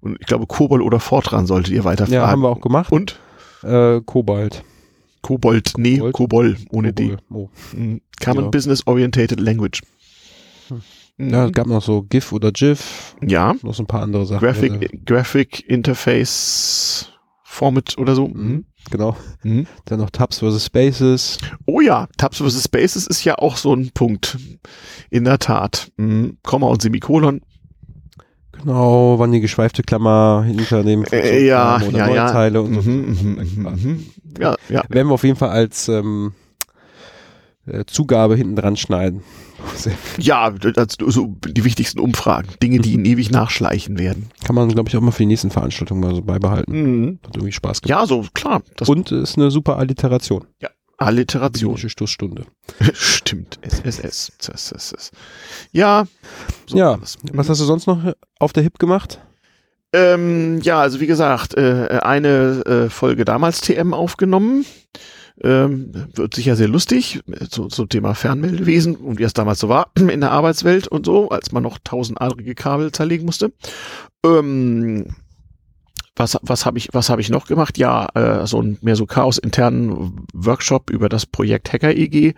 Und 0.00 0.18
ich 0.20 0.26
glaube, 0.26 0.46
Kobol 0.46 0.82
oder 0.82 1.00
Fortran 1.00 1.46
solltet 1.46 1.72
ihr 1.72 1.84
weiter 1.84 2.06
ja, 2.08 2.20
fragen. 2.20 2.32
haben 2.32 2.42
wir 2.42 2.48
auch 2.48 2.60
gemacht. 2.60 2.92
Und? 2.92 3.18
Äh, 3.62 4.00
Kobalt. 4.02 4.62
Kobold, 5.26 5.72
nee, 5.76 5.96
Kobold? 5.96 6.14
Kobol, 6.14 6.56
ohne 6.70 6.92
D. 6.92 7.16
Kobol. 7.28 7.48
Oh. 7.48 7.76
Mhm. 7.76 8.00
Common 8.22 8.44
Ja. 8.44 8.50
Business 8.50 8.86
Orientated 8.86 9.40
Language. 9.40 9.82
Mhm. 11.18 11.30
Ja, 11.30 11.46
es 11.46 11.52
gab 11.52 11.66
noch 11.66 11.82
so 11.82 12.02
GIF 12.02 12.32
oder 12.32 12.52
GIF, 12.52 13.16
ja. 13.26 13.54
noch 13.62 13.74
so 13.74 13.82
ein 13.82 13.86
paar 13.86 14.02
andere 14.02 14.24
Sachen. 14.24 14.40
Graphic, 14.46 15.04
Graphic 15.04 15.68
Interface 15.68 17.10
Format 17.42 17.98
oder 17.98 18.14
so. 18.14 18.28
Mhm. 18.28 18.66
Genau. 18.90 19.16
Mhm. 19.42 19.66
Dann 19.86 19.98
noch 19.98 20.10
Tabs 20.10 20.38
vs. 20.38 20.66
Spaces. 20.66 21.38
Oh 21.64 21.80
ja, 21.80 22.06
Tabs 22.18 22.38
vs. 22.38 22.62
Spaces 22.62 23.08
ist 23.08 23.24
ja 23.24 23.36
auch 23.36 23.56
so 23.56 23.74
ein 23.74 23.90
Punkt. 23.94 24.38
In 25.10 25.24
der 25.24 25.40
Tat. 25.40 25.90
Mhm. 25.96 26.38
Komma 26.44 26.68
und 26.68 26.82
Semikolon. 26.82 27.40
Genau, 28.62 29.18
wann 29.18 29.32
die 29.32 29.40
geschweifte 29.40 29.82
Klammer 29.82 30.44
hinter 30.46 30.82
dem 30.82 31.04
Äh, 31.04 31.44
ja, 31.46 31.78
Funktionsnamen 31.78 31.88
oder 31.88 31.98
ja, 31.98 32.14
ja. 32.14 32.24
Neuzeile 32.24 32.62
und 32.62 32.74
so. 32.74 32.90
Mhm, 32.90 32.96
mhm, 32.96 33.48
mhm, 33.54 33.82
mhm. 33.82 34.06
Ja, 34.40 34.54
ja. 34.68 34.82
Werden 34.88 35.08
wir 35.08 35.14
auf 35.14 35.24
jeden 35.24 35.36
Fall 35.36 35.50
als 35.50 35.88
ähm, 35.88 36.32
äh, 37.66 37.84
Zugabe 37.86 38.36
hinten 38.36 38.56
dran 38.56 38.76
schneiden. 38.76 39.22
Ja, 40.18 40.50
das, 40.50 40.96
so 41.06 41.34
die 41.46 41.64
wichtigsten 41.64 41.98
Umfragen. 41.98 42.48
Dinge, 42.62 42.78
die 42.78 42.92
ihnen 42.92 43.04
ewig 43.06 43.30
nachschleichen 43.30 43.98
werden. 43.98 44.30
Kann 44.44 44.54
man, 44.54 44.68
glaube 44.68 44.88
ich, 44.88 44.96
auch 44.96 45.00
mal 45.00 45.10
für 45.10 45.22
die 45.22 45.26
nächsten 45.26 45.50
Veranstaltungen 45.50 46.00
mal 46.00 46.14
so 46.14 46.22
beibehalten. 46.22 46.72
Mhm. 46.72 47.18
Hat 47.26 47.36
irgendwie 47.36 47.52
Spaß 47.52 47.82
gemacht. 47.82 48.00
Ja, 48.00 48.06
so, 48.06 48.24
klar. 48.34 48.62
Das 48.76 48.88
Und 48.88 49.12
ist 49.12 49.36
eine 49.36 49.50
super 49.50 49.78
Alliteration. 49.78 50.44
Alliteration. 50.98 51.76
Stoßstunde. 51.76 52.46
Stimmt. 52.92 53.58
SSS. 53.62 54.32
SSS. 54.38 55.10
Ja. 55.72 56.06
so 56.66 56.76
Ja. 56.76 56.98
Was 57.32 57.48
hast 57.48 57.60
du 57.60 57.64
sonst 57.64 57.86
noch 57.86 58.14
auf 58.38 58.52
der 58.52 58.62
HIP 58.62 58.78
gemacht? 58.78 59.20
Ähm, 59.92 60.60
ja, 60.62 60.80
also 60.80 61.00
wie 61.00 61.06
gesagt, 61.06 61.54
äh, 61.54 62.00
eine 62.02 62.64
äh, 62.66 62.90
Folge 62.90 63.24
damals 63.24 63.60
TM 63.60 63.94
aufgenommen. 63.94 64.66
Ähm, 65.42 65.90
wird 66.14 66.34
sicher 66.34 66.56
sehr 66.56 66.68
lustig, 66.68 67.20
so, 67.50 67.68
so 67.68 67.84
Thema 67.84 68.14
Fernmeldewesen 68.14 68.96
und 68.96 69.18
wie 69.18 69.22
es 69.22 69.34
damals 69.34 69.58
so 69.58 69.68
war 69.68 69.90
in 69.98 70.20
der 70.20 70.30
Arbeitswelt 70.32 70.88
und 70.88 71.04
so, 71.04 71.28
als 71.28 71.52
man 71.52 71.62
noch 71.62 71.78
tausendadrige 71.84 72.54
Kabel 72.54 72.90
zerlegen 72.90 73.26
musste. 73.26 73.52
Ähm, 74.24 75.14
was, 76.16 76.38
was 76.42 76.64
habe 76.66 76.78
ich, 76.78 76.88
was 76.92 77.10
habe 77.10 77.20
ich 77.20 77.28
noch 77.30 77.46
gemacht? 77.46 77.78
Ja, 77.78 78.08
äh, 78.14 78.46
so 78.46 78.60
ein 78.60 78.78
mehr 78.80 78.96
so 78.96 79.06
Chaos-internen 79.06 80.26
Workshop 80.32 80.90
über 80.90 81.08
das 81.08 81.26
Projekt 81.26 81.72
Hacker 81.72 81.94
EG. 81.94 82.34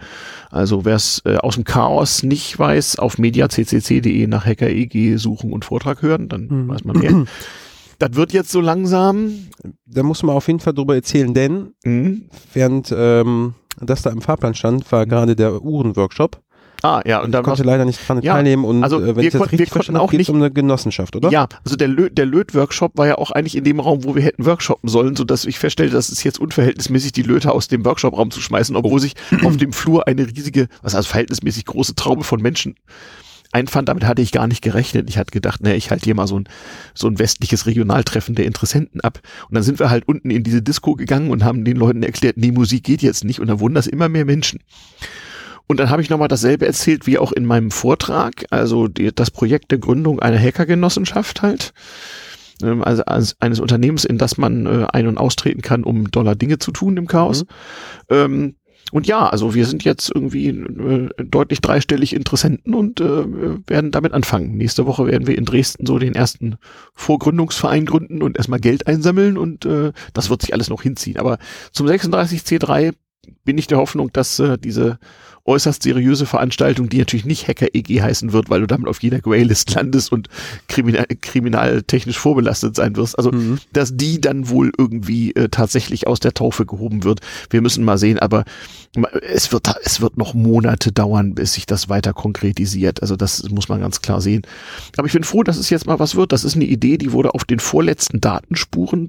Also 0.50 0.84
wer 0.84 0.96
es 0.96 1.22
äh, 1.24 1.36
aus 1.36 1.54
dem 1.54 1.64
Chaos 1.64 2.22
nicht 2.22 2.58
weiß, 2.58 2.98
auf 2.98 3.18
mediaccc.de 3.18 4.26
nach 4.26 4.44
Hacker 4.44 4.68
EG 4.68 5.16
suchen 5.16 5.52
und 5.52 5.64
Vortrag 5.64 6.02
hören, 6.02 6.28
dann 6.28 6.48
Mhm. 6.48 6.68
weiß 6.68 6.84
man 6.84 6.98
mehr. 6.98 7.24
Das 8.00 8.14
wird 8.14 8.32
jetzt 8.32 8.52
so 8.52 8.60
langsam. 8.60 9.32
Da 9.84 10.04
muss 10.04 10.22
man 10.22 10.36
auf 10.36 10.46
jeden 10.46 10.60
Fall 10.60 10.72
drüber 10.72 10.94
erzählen, 10.94 11.34
denn 11.34 11.72
Mhm. 11.84 12.26
während 12.54 12.94
ähm, 12.96 13.54
das 13.80 14.02
da 14.02 14.10
im 14.10 14.20
Fahrplan 14.20 14.54
stand, 14.54 14.90
war 14.92 15.04
gerade 15.04 15.34
der 15.34 15.60
Uhren-Workshop. 15.62 16.40
Ah, 16.82 17.02
ja, 17.04 17.18
und 17.18 17.26
Ich 17.26 17.32
dann 17.32 17.42
konnte 17.42 17.64
leider 17.64 17.84
nicht 17.84 18.06
dran 18.08 18.22
Ja, 18.22 18.34
teilnehmen 18.34 18.64
und 18.64 18.84
also 18.84 19.00
äh, 19.00 19.06
wenn 19.08 19.16
wir 19.16 19.22
ich 19.24 19.30
das 19.32 19.38
konnten- 19.40 19.56
richtig 19.56 19.70
verstanden 19.72 19.98
auch 19.98 20.02
habe, 20.08 20.12
geht 20.12 20.20
es 20.20 20.28
um 20.28 20.36
eine 20.36 20.50
Genossenschaft, 20.50 21.16
oder? 21.16 21.28
Ja, 21.30 21.48
also 21.64 21.74
der, 21.76 21.88
Lö 21.88 22.08
der 22.08 22.24
Löt-Workshop 22.26 22.96
war 22.96 23.06
ja 23.08 23.18
auch 23.18 23.32
eigentlich 23.32 23.56
in 23.56 23.64
dem 23.64 23.80
Raum, 23.80 24.04
wo 24.04 24.14
wir 24.14 24.22
hätten 24.22 24.44
workshoppen 24.46 24.88
sollen, 24.88 25.16
so 25.16 25.24
dass 25.24 25.44
ich 25.44 25.58
feststellte, 25.58 25.94
dass 25.94 26.08
es 26.08 26.22
jetzt 26.22 26.38
unverhältnismäßig 26.38 27.10
die 27.12 27.22
Löte 27.22 27.50
aus 27.50 27.66
dem 27.66 27.84
Workshop-Raum 27.84 28.30
zu 28.30 28.40
schmeißen, 28.40 28.76
obwohl 28.76 29.00
sich 29.00 29.14
auf 29.42 29.56
dem 29.56 29.72
Flur 29.72 30.06
eine 30.06 30.26
riesige, 30.28 30.68
was 30.82 30.94
heißt 30.94 31.08
verhältnismäßig 31.08 31.64
große 31.64 31.96
Traube 31.96 32.22
von 32.22 32.40
Menschen 32.40 32.76
einfand. 33.50 33.88
Damit 33.88 34.04
hatte 34.04 34.22
ich 34.22 34.30
gar 34.30 34.46
nicht 34.46 34.62
gerechnet. 34.62 35.08
Ich 35.10 35.18
hatte 35.18 35.32
gedacht, 35.32 35.62
ne, 35.62 35.74
ich 35.74 35.90
halte 35.90 36.04
hier 36.04 36.14
mal 36.14 36.26
so 36.28 36.38
ein, 36.38 36.48
so 36.94 37.08
ein 37.08 37.18
westliches 37.18 37.66
Regionaltreffen 37.66 38.34
der 38.36 38.44
Interessenten 38.46 39.00
ab. 39.00 39.20
Und 39.48 39.54
dann 39.54 39.62
sind 39.64 39.78
wir 39.80 39.90
halt 39.90 40.06
unten 40.06 40.30
in 40.30 40.44
diese 40.44 40.62
Disco 40.62 40.94
gegangen 40.94 41.30
und 41.30 41.42
haben 41.44 41.64
den 41.64 41.76
Leuten 41.76 42.02
erklärt, 42.04 42.36
nee, 42.36 42.52
Musik 42.52 42.84
geht 42.84 43.02
jetzt 43.02 43.24
nicht. 43.24 43.40
Und 43.40 43.48
dann 43.48 43.58
wurden 43.58 43.74
das 43.74 43.86
immer 43.86 44.08
mehr 44.08 44.24
Menschen. 44.24 44.60
Und 45.68 45.78
dann 45.78 45.90
habe 45.90 46.02
ich 46.02 46.10
nochmal 46.10 46.28
dasselbe 46.28 46.66
erzählt 46.66 47.06
wie 47.06 47.18
auch 47.18 47.30
in 47.30 47.44
meinem 47.44 47.70
Vortrag, 47.70 48.46
also 48.50 48.88
die, 48.88 49.14
das 49.14 49.30
Projekt 49.30 49.70
der 49.70 49.78
Gründung 49.78 50.18
einer 50.18 50.38
Hackergenossenschaft 50.38 51.42
halt. 51.42 51.72
Ähm, 52.62 52.82
Also 52.82 53.04
als 53.04 53.36
eines 53.40 53.60
Unternehmens, 53.60 54.04
in 54.04 54.18
das 54.18 54.38
man 54.38 54.66
äh, 54.66 54.86
ein- 54.92 55.06
und 55.06 55.18
austreten 55.18 55.62
kann, 55.62 55.84
um 55.84 56.10
Dollar 56.10 56.34
Dinge 56.34 56.58
zu 56.58 56.72
tun 56.72 56.96
im 56.96 57.06
Chaos. 57.06 57.44
Ähm, 58.08 58.56
und 58.90 59.06
ja, 59.06 59.28
also 59.28 59.54
wir 59.54 59.66
sind 59.66 59.84
jetzt 59.84 60.10
irgendwie 60.14 60.48
äh, 60.48 61.10
deutlich 61.22 61.60
dreistellig 61.60 62.14
Interessenten 62.14 62.74
und 62.74 63.00
äh, 63.00 63.24
werden 63.66 63.90
damit 63.90 64.14
anfangen. 64.14 64.56
Nächste 64.56 64.86
Woche 64.86 65.06
werden 65.06 65.26
wir 65.26 65.36
in 65.36 65.44
Dresden 65.44 65.84
so 65.84 65.98
den 65.98 66.14
ersten 66.14 66.56
Vorgründungsverein 66.94 67.84
gründen 67.84 68.22
und 68.22 68.38
erstmal 68.38 68.60
Geld 68.60 68.86
einsammeln 68.86 69.36
und 69.36 69.66
äh, 69.66 69.92
das 70.14 70.30
wird 70.30 70.40
sich 70.40 70.54
alles 70.54 70.70
noch 70.70 70.82
hinziehen. 70.82 71.18
Aber 71.18 71.38
zum 71.72 71.86
36C3 71.86 72.94
bin 73.44 73.58
ich 73.58 73.66
der 73.66 73.76
Hoffnung, 73.78 74.10
dass 74.12 74.38
äh, 74.38 74.56
diese 74.56 74.98
äußerst 75.48 75.82
seriöse 75.82 76.26
Veranstaltung, 76.26 76.88
die 76.88 76.98
natürlich 76.98 77.24
nicht 77.26 77.48
Hacker 77.48 77.66
EG 77.72 78.02
heißen 78.02 78.32
wird, 78.32 78.50
weil 78.50 78.60
du 78.60 78.66
damit 78.66 78.86
auf 78.86 79.02
jeder 79.02 79.20
Graylist 79.20 79.74
landest 79.74 80.12
und 80.12 80.28
kriminal, 80.68 81.06
kriminaltechnisch 81.20 82.18
vorbelastet 82.18 82.76
sein 82.76 82.94
wirst. 82.96 83.18
Also, 83.18 83.32
Mhm. 83.32 83.58
dass 83.72 83.96
die 83.96 84.20
dann 84.20 84.48
wohl 84.48 84.70
irgendwie 84.76 85.32
äh, 85.34 85.48
tatsächlich 85.48 86.06
aus 86.06 86.20
der 86.20 86.34
Taufe 86.34 86.66
gehoben 86.66 87.02
wird. 87.04 87.20
Wir 87.50 87.62
müssen 87.62 87.84
mal 87.84 87.98
sehen, 87.98 88.18
aber 88.18 88.44
es 89.22 89.50
wird, 89.52 89.74
es 89.84 90.00
wird 90.00 90.16
noch 90.18 90.34
Monate 90.34 90.92
dauern, 90.92 91.34
bis 91.34 91.54
sich 91.54 91.66
das 91.66 91.88
weiter 91.88 92.12
konkretisiert. 92.12 93.02
Also, 93.02 93.16
das 93.16 93.48
muss 93.50 93.68
man 93.68 93.80
ganz 93.80 94.02
klar 94.02 94.20
sehen. 94.20 94.42
Aber 94.96 95.06
ich 95.06 95.12
bin 95.12 95.24
froh, 95.24 95.42
dass 95.42 95.56
es 95.56 95.70
jetzt 95.70 95.86
mal 95.86 95.98
was 95.98 96.14
wird. 96.14 96.32
Das 96.32 96.44
ist 96.44 96.54
eine 96.56 96.64
Idee, 96.66 96.98
die 96.98 97.12
wurde 97.12 97.34
auf 97.34 97.44
den 97.44 97.58
vorletzten 97.58 98.20
Datenspuren 98.20 99.08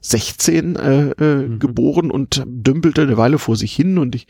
2016 0.00 0.76
äh, 0.76 1.10
äh, 1.10 1.48
Mhm. 1.48 1.58
geboren 1.58 2.10
und 2.10 2.42
dümpelte 2.46 3.02
eine 3.02 3.16
Weile 3.16 3.38
vor 3.38 3.56
sich 3.56 3.74
hin 3.74 3.98
und 3.98 4.14
ich 4.14 4.26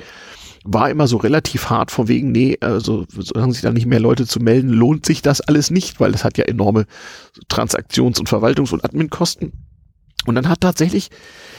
war 0.64 0.90
immer 0.90 1.06
so 1.06 1.16
relativ 1.18 1.70
hart 1.70 1.90
von 1.90 2.08
wegen, 2.08 2.32
nee, 2.32 2.58
also 2.60 3.06
solange 3.08 3.52
sich 3.52 3.62
da 3.62 3.70
nicht 3.70 3.86
mehr 3.86 4.00
Leute 4.00 4.26
zu 4.26 4.40
melden, 4.40 4.70
lohnt 4.70 5.06
sich 5.06 5.22
das 5.22 5.40
alles 5.40 5.70
nicht, 5.70 6.00
weil 6.00 6.12
das 6.12 6.24
hat 6.24 6.36
ja 6.36 6.44
enorme 6.44 6.86
Transaktions- 7.48 8.18
und 8.18 8.28
Verwaltungs- 8.28 8.72
und 8.72 8.84
Adminkosten. 8.84 9.52
Und 10.26 10.34
dann 10.34 10.48
hat 10.48 10.60
tatsächlich 10.60 11.10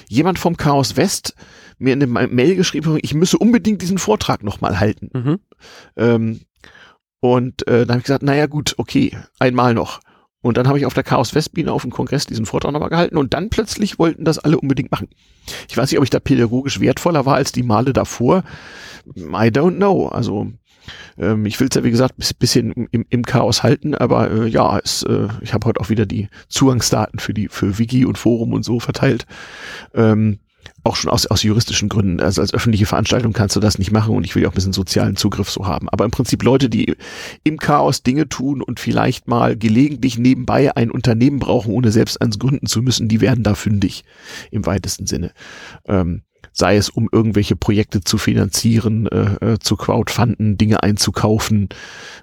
jemand 0.09 0.37
vom 0.37 0.57
Chaos 0.57 0.97
West 0.97 1.33
mir 1.79 1.93
in 1.93 2.03
eine 2.03 2.27
Mail 2.27 2.55
geschrieben, 2.55 2.99
ich 3.01 3.13
müsse 3.13 3.37
unbedingt 3.37 3.81
diesen 3.81 3.97
Vortrag 3.97 4.43
nochmal 4.43 4.79
halten. 4.79 5.09
Mhm. 5.13 5.39
Ähm, 5.95 6.39
und 7.21 7.65
äh, 7.67 7.81
dann 7.85 7.89
habe 7.89 7.99
ich 7.99 8.05
gesagt, 8.05 8.23
naja 8.23 8.47
gut, 8.47 8.75
okay, 8.77 9.17
einmal 9.39 9.73
noch. 9.73 10.01
Und 10.41 10.57
dann 10.57 10.67
habe 10.67 10.77
ich 10.77 10.85
auf 10.85 10.93
der 10.93 11.03
Chaos 11.03 11.35
Westbiene 11.35 11.71
auf 11.71 11.81
dem 11.81 11.91
Kongress 11.91 12.25
diesen 12.25 12.45
Vortrag 12.45 12.71
nochmal 12.71 12.89
gehalten 12.89 13.17
und 13.17 13.33
dann 13.33 13.49
plötzlich 13.49 13.99
wollten 13.99 14.23
das 14.23 14.39
alle 14.39 14.57
unbedingt 14.57 14.91
machen. 14.91 15.09
Ich 15.69 15.75
weiß 15.75 15.91
nicht, 15.91 15.97
ob 15.97 16.03
ich 16.05 16.09
da 16.09 16.19
pädagogisch 16.19 16.79
wertvoller 16.79 17.25
war 17.25 17.35
als 17.35 17.51
die 17.51 17.63
Male 17.63 17.91
davor. 17.91 18.43
I 19.15 19.49
don't 19.49 19.75
know. 19.75 20.07
Also 20.07 20.51
ähm, 21.17 21.45
ich 21.45 21.59
will 21.59 21.67
es 21.69 21.75
ja 21.75 21.83
wie 21.83 21.91
gesagt 21.91 22.15
bis 22.17 22.33
bisschen 22.33 22.87
im, 22.91 23.05
im 23.09 23.23
Chaos 23.23 23.63
halten, 23.63 23.95
aber 23.95 24.31
äh, 24.31 24.47
ja, 24.47 24.79
es, 24.79 25.03
äh, 25.03 25.27
ich 25.41 25.53
habe 25.53 25.67
heute 25.67 25.81
auch 25.81 25.89
wieder 25.89 26.05
die 26.05 26.29
Zugangsdaten 26.47 27.19
für 27.19 27.33
die 27.33 27.49
für 27.49 27.77
Wiki 27.77 28.05
und 28.05 28.17
Forum 28.17 28.53
und 28.53 28.63
so 28.63 28.79
verteilt. 28.79 29.25
Ähm, 29.93 30.39
auch 30.83 30.95
schon 30.95 31.11
aus, 31.11 31.27
aus 31.27 31.43
juristischen 31.43 31.89
Gründen. 31.89 32.19
Also 32.21 32.41
als 32.41 32.53
öffentliche 32.53 32.85
Veranstaltung 32.85 33.33
kannst 33.33 33.55
du 33.55 33.59
das 33.59 33.77
nicht 33.77 33.91
machen 33.91 34.15
und 34.15 34.23
ich 34.23 34.35
will 34.35 34.43
ja 34.43 34.49
auch 34.49 34.53
ein 34.53 34.55
bisschen 34.55 34.73
sozialen 34.73 35.15
Zugriff 35.15 35.49
so 35.49 35.67
haben. 35.67 35.89
Aber 35.89 36.05
im 36.05 36.11
Prinzip 36.11 36.43
Leute, 36.43 36.69
die 36.69 36.95
im 37.43 37.57
Chaos 37.57 38.03
Dinge 38.03 38.29
tun 38.29 38.61
und 38.61 38.79
vielleicht 38.79 39.27
mal 39.27 39.57
gelegentlich 39.57 40.17
nebenbei 40.17 40.75
ein 40.75 40.91
Unternehmen 40.91 41.39
brauchen, 41.39 41.73
ohne 41.73 41.91
selbst 41.91 42.21
eins 42.21 42.39
gründen 42.39 42.67
zu 42.67 42.81
müssen, 42.81 43.07
die 43.07 43.21
werden 43.21 43.43
da 43.43 43.55
fündig 43.55 44.03
im 44.51 44.65
weitesten 44.65 45.05
Sinne. 45.05 45.31
Ähm, 45.85 46.21
sei 46.51 46.77
es 46.77 46.89
um 46.89 47.09
irgendwelche 47.11 47.55
Projekte 47.55 48.01
zu 48.01 48.17
finanzieren, 48.17 49.07
äh, 49.07 49.53
äh, 49.53 49.59
zu 49.59 49.75
crowdfunden, 49.75 50.57
Dinge 50.57 50.83
einzukaufen, 50.83 51.69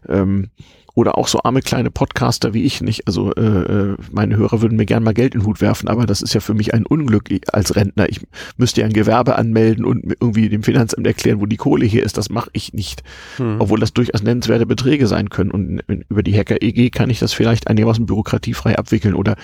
ähm, 0.08 0.50
oder 0.96 1.18
auch 1.18 1.28
so 1.28 1.40
arme 1.44 1.60
kleine 1.60 1.90
Podcaster 1.90 2.54
wie 2.54 2.62
ich 2.64 2.80
nicht. 2.80 3.06
Also 3.06 3.30
äh, 3.34 3.42
äh, 3.42 3.96
meine 4.10 4.38
Hörer 4.38 4.62
würden 4.62 4.76
mir 4.76 4.86
gern 4.86 5.02
mal 5.02 5.12
Geld 5.12 5.34
in 5.34 5.40
den 5.42 5.46
Hut 5.46 5.60
werfen, 5.60 5.88
aber 5.88 6.06
das 6.06 6.22
ist 6.22 6.32
ja 6.32 6.40
für 6.40 6.54
mich 6.54 6.72
ein 6.72 6.86
Unglück 6.86 7.28
als 7.52 7.76
Rentner. 7.76 8.08
Ich 8.08 8.26
müsste 8.56 8.80
ja 8.80 8.86
ein 8.86 8.94
Gewerbe 8.94 9.36
anmelden 9.36 9.84
und 9.84 10.04
irgendwie 10.20 10.48
dem 10.48 10.62
Finanzamt 10.62 11.06
erklären, 11.06 11.38
wo 11.38 11.44
die 11.44 11.58
Kohle 11.58 11.84
hier 11.84 12.02
ist. 12.02 12.16
Das 12.16 12.30
mache 12.30 12.48
ich 12.54 12.72
nicht, 12.72 13.02
Mhm. 13.38 13.56
obwohl 13.58 13.78
das 13.78 13.92
durchaus 13.92 14.22
nennenswerte 14.22 14.64
Beträge 14.64 15.06
sein 15.06 15.28
können. 15.28 15.50
Und 15.50 15.82
über 16.08 16.22
die 16.22 16.34
Hacker 16.34 16.62
EG 16.62 16.88
kann 16.88 17.10
ich 17.10 17.18
das 17.18 17.34
vielleicht 17.34 17.68
einigermaßen 17.68 18.06
bürokratiefrei 18.06 18.78
abwickeln. 18.78 19.14
Oder 19.14 19.36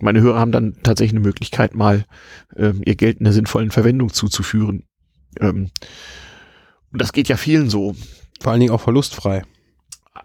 meine 0.00 0.22
Hörer 0.22 0.40
haben 0.40 0.52
dann 0.52 0.76
tatsächlich 0.82 1.12
eine 1.18 1.26
Möglichkeit, 1.28 1.74
mal 1.74 2.06
ähm, 2.56 2.80
ihr 2.86 2.96
Geld 2.96 3.20
in 3.20 3.26
einer 3.26 3.34
sinnvollen 3.34 3.70
Verwendung 3.70 4.14
zuzuführen. 4.14 4.84
Ähm, 5.40 5.68
und 6.90 7.02
das 7.02 7.12
geht 7.12 7.28
ja 7.28 7.36
vielen 7.36 7.68
so. 7.68 7.94
Vor 8.40 8.52
allen 8.52 8.60
Dingen 8.60 8.72
auch 8.72 8.80
verlustfrei. 8.80 9.42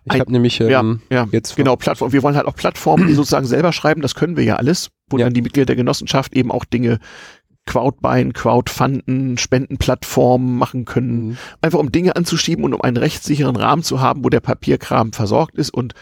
Ich 0.06 0.20
habe 0.20 0.32
nämlich 0.32 0.60
ja, 0.60 0.80
ähm, 0.80 1.02
ja, 1.10 1.28
jetzt 1.32 1.56
genau, 1.56 1.76
Plattform. 1.76 2.12
Wir 2.14 2.24
wollen 2.24 2.36
halt 2.36 2.48
auch 2.48 2.56
Plattformen, 2.56 3.08
die 3.08 3.14
sozusagen 3.14 3.46
selber 3.46 3.72
schreiben, 3.74 4.02
das 4.02 4.16
können 4.16 4.36
wir 4.38 4.44
ja 4.44 4.56
alles, 4.58 4.90
wo 5.10 5.18
Ja. 5.18 5.26
dann 5.26 5.34
die 5.34 5.42
Mitglieder 5.42 5.66
der 5.66 5.76
Genossenschaft 5.76 6.34
eben 6.36 6.52
auch 6.52 6.66
Dinge 6.66 7.00
Crowdbuyen, 7.68 8.34
Crowdfunden, 8.34 9.38
Spendenplattformen 9.38 10.58
machen 10.58 10.86
können, 10.86 11.28
Mhm. 11.30 11.38
einfach 11.62 11.80
um 11.80 11.92
Dinge 11.92 12.16
anzuschieben 12.16 12.66
und 12.66 12.74
um 12.74 12.82
einen 12.82 12.98
rechtssicheren 12.98 13.56
Rahmen 13.56 13.84
zu 13.84 14.02
haben, 14.02 14.24
wo 14.24 14.30
der 14.30 14.40
Papierkram 14.40 15.14
versorgt 15.14 15.56
ist 15.56 15.70
und 15.72 15.94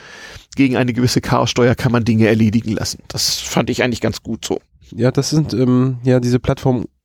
gegen 0.56 0.78
eine 0.78 0.94
gewisse 0.94 1.20
Chaossteuer 1.22 1.76
kann 1.76 1.92
man 1.92 2.06
Dinge 2.06 2.28
erledigen 2.28 2.72
lassen. 2.72 3.00
Das 3.10 3.40
fand 3.40 3.70
ich 3.70 3.84
eigentlich 3.84 4.02
ganz 4.02 4.24
gut 4.24 4.46
so. 4.46 4.60
Ja, 4.96 5.12
das 5.12 5.30
sind 5.30 5.54
ähm, 5.54 5.98
ja 6.04 6.20
diese 6.20 6.40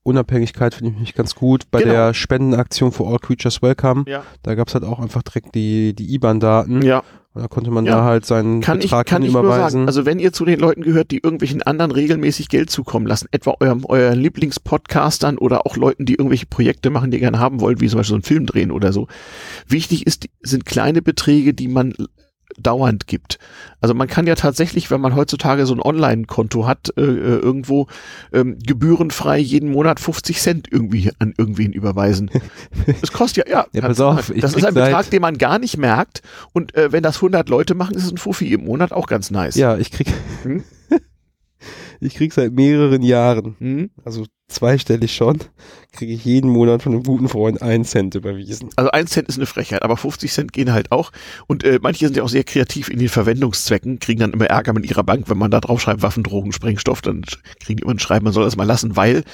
Plattformunabhängigkeit 0.04 0.74
finde 0.74 0.92
ich 0.92 0.98
mich 1.00 1.14
ganz 1.14 1.34
gut. 1.34 1.70
Bei 1.70 1.80
Genau. 1.80 1.92
der 1.92 2.14
Spendenaktion 2.14 2.92
für 2.92 3.06
All 3.06 3.18
Creatures 3.18 3.62
Welcome, 3.62 4.04
Ja. 4.06 4.22
da 4.42 4.54
gab's 4.54 4.74
halt 4.74 4.84
auch 4.84 4.98
einfach 5.00 5.22
direkt 5.22 5.54
die, 5.54 5.94
die 5.94 6.14
IBAN-Daten. 6.14 6.82
Ja, 6.82 7.02
Und 7.36 7.42
da 7.42 7.48
konnte 7.48 7.72
man 7.72 7.84
Ja. 7.84 7.96
da 7.96 8.04
halt 8.04 8.24
seinen 8.26 8.60
kann 8.60 8.78
ich, 8.78 8.84
Betrag 8.84 9.06
kann 9.06 9.22
ich 9.24 9.32
nur 9.32 9.40
überweisen. 9.42 9.80
sagen. 9.80 9.86
Also 9.88 10.06
wenn 10.06 10.20
ihr 10.20 10.32
zu 10.32 10.44
den 10.44 10.60
Leuten 10.60 10.82
gehört, 10.82 11.10
die 11.10 11.16
irgendwelchen 11.18 11.62
anderen 11.62 11.90
regelmäßig 11.90 12.48
Geld 12.48 12.70
zukommen 12.70 13.06
lassen, 13.08 13.26
etwa 13.32 13.56
eurem, 13.58 13.84
euren 13.86 14.20
Lieblingspodcastern 14.20 15.36
oder 15.38 15.66
auch 15.66 15.76
Leuten, 15.76 16.04
die 16.06 16.14
irgendwelche 16.14 16.46
Projekte 16.46 16.90
machen, 16.90 17.10
die 17.10 17.16
ihr 17.16 17.20
gerne 17.22 17.40
haben 17.40 17.60
wollt, 17.60 17.80
wie 17.80 17.88
zum 17.88 17.96
Beispiel 17.98 18.10
so 18.10 18.14
einen 18.14 18.22
Film 18.22 18.46
drehen 18.46 18.70
oder 18.70 18.92
so. 18.92 19.08
Wichtig 19.66 20.06
ist, 20.06 20.26
sind 20.42 20.64
kleine 20.64 21.02
Beträge, 21.02 21.54
die 21.54 21.66
man 21.66 21.94
dauernd 22.58 23.06
gibt. 23.06 23.38
Also 23.80 23.94
man 23.94 24.08
kann 24.08 24.26
ja 24.26 24.34
tatsächlich, 24.34 24.90
wenn 24.90 25.00
man 25.00 25.14
heutzutage 25.14 25.66
so 25.66 25.74
ein 25.74 25.80
Online-Konto 25.80 26.66
hat, 26.66 26.92
äh, 26.96 27.02
äh, 27.02 27.06
irgendwo 27.38 27.86
ähm, 28.32 28.58
gebührenfrei 28.58 29.38
jeden 29.38 29.70
Monat 29.70 30.00
50 30.00 30.40
Cent 30.40 30.68
irgendwie 30.70 31.10
an 31.18 31.34
irgendwen 31.36 31.72
überweisen. 31.72 32.30
Das 33.00 33.12
kostet 33.12 33.48
ja, 33.48 33.60
ja. 33.60 33.66
Ja, 33.72 33.88
pass 33.88 34.00
auf, 34.00 34.30
ich 34.30 34.40
das 34.40 34.54
ist 34.54 34.64
ein 34.64 34.74
Betrag, 34.74 35.08
den 35.10 35.22
man 35.22 35.38
gar 35.38 35.58
nicht 35.58 35.76
merkt. 35.76 36.22
Und 36.52 36.74
äh, 36.74 36.92
wenn 36.92 37.02
das 37.02 37.16
100 37.16 37.48
Leute 37.48 37.74
machen, 37.74 37.94
ist 37.96 38.04
es 38.04 38.10
ein 38.12 38.18
Fuffi 38.18 38.52
im 38.52 38.64
Monat 38.64 38.92
auch 38.92 39.06
ganz 39.06 39.30
nice. 39.30 39.56
Ja, 39.56 39.76
ich 39.76 39.90
krieg, 39.90 40.08
Hm? 40.42 40.62
ich 42.00 42.14
krieg 42.14 42.32
seit 42.32 42.52
mehreren 42.52 43.02
Jahren, 43.02 43.56
Hm? 43.58 43.90
also 44.04 44.26
zweistellig 44.48 45.14
schon, 45.14 45.38
kriege 45.92 46.12
ich 46.12 46.24
jeden 46.24 46.50
Monat 46.50 46.82
von 46.82 46.92
einem 46.92 47.02
guten 47.02 47.28
Freund 47.28 47.62
einen 47.62 47.84
Cent 47.84 48.14
überwiesen. 48.14 48.70
Also 48.76 48.90
ein 48.90 49.06
Cent 49.06 49.28
ist 49.28 49.38
eine 49.38 49.46
Frechheit, 49.46 49.82
aber 49.82 49.96
50 49.96 50.32
Cent 50.32 50.52
gehen 50.52 50.72
halt 50.72 50.92
auch. 50.92 51.12
Und 51.46 51.64
äh, 51.64 51.78
manche 51.82 52.06
sind 52.06 52.16
ja 52.16 52.22
auch 52.22 52.28
sehr 52.28 52.44
kreativ 52.44 52.88
in 52.88 52.98
den 52.98 53.08
Verwendungszwecken, 53.08 53.98
kriegen 53.98 54.20
dann 54.20 54.32
immer 54.32 54.46
Ärger 54.46 54.72
mit 54.72 54.88
ihrer 54.88 55.02
Bank, 55.02 55.28
wenn 55.28 55.38
man 55.38 55.50
da 55.50 55.60
drauf 55.60 55.80
schreibt, 55.80 56.02
Waffen, 56.02 56.22
Drogen, 56.22 56.52
Sprengstoff, 56.52 57.00
dann 57.00 57.22
kriegen 57.60 57.78
die 57.78 57.82
immer 57.82 57.94
ein 57.94 57.98
Schreiben, 57.98 58.24
man 58.24 58.32
soll 58.32 58.44
das 58.44 58.56
mal 58.56 58.64
lassen, 58.64 58.96
weil 58.96 59.24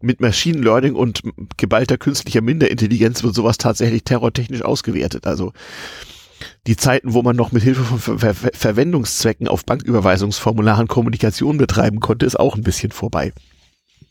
mit 0.00 0.20
Machine 0.20 0.58
Learning 0.58 0.94
und 0.94 1.22
geballter 1.56 1.96
künstlicher 1.96 2.42
Minderintelligenz 2.42 3.22
wird 3.22 3.34
sowas 3.34 3.56
tatsächlich 3.56 4.04
terrortechnisch 4.04 4.62
ausgewertet. 4.62 5.26
Also 5.26 5.52
die 6.66 6.76
Zeiten, 6.76 7.14
wo 7.14 7.22
man 7.22 7.36
noch 7.36 7.52
mit 7.52 7.62
Hilfe 7.62 7.82
von 7.82 8.18
Ver 8.18 8.34
Ver 8.34 8.50
Verwendungszwecken 8.52 9.48
auf 9.48 9.64
Banküberweisungsformularen 9.64 10.86
Kommunikation 10.88 11.56
betreiben 11.56 12.00
konnte, 12.00 12.26
ist 12.26 12.38
auch 12.38 12.56
ein 12.56 12.62
bisschen 12.62 12.92
vorbei. 12.92 13.32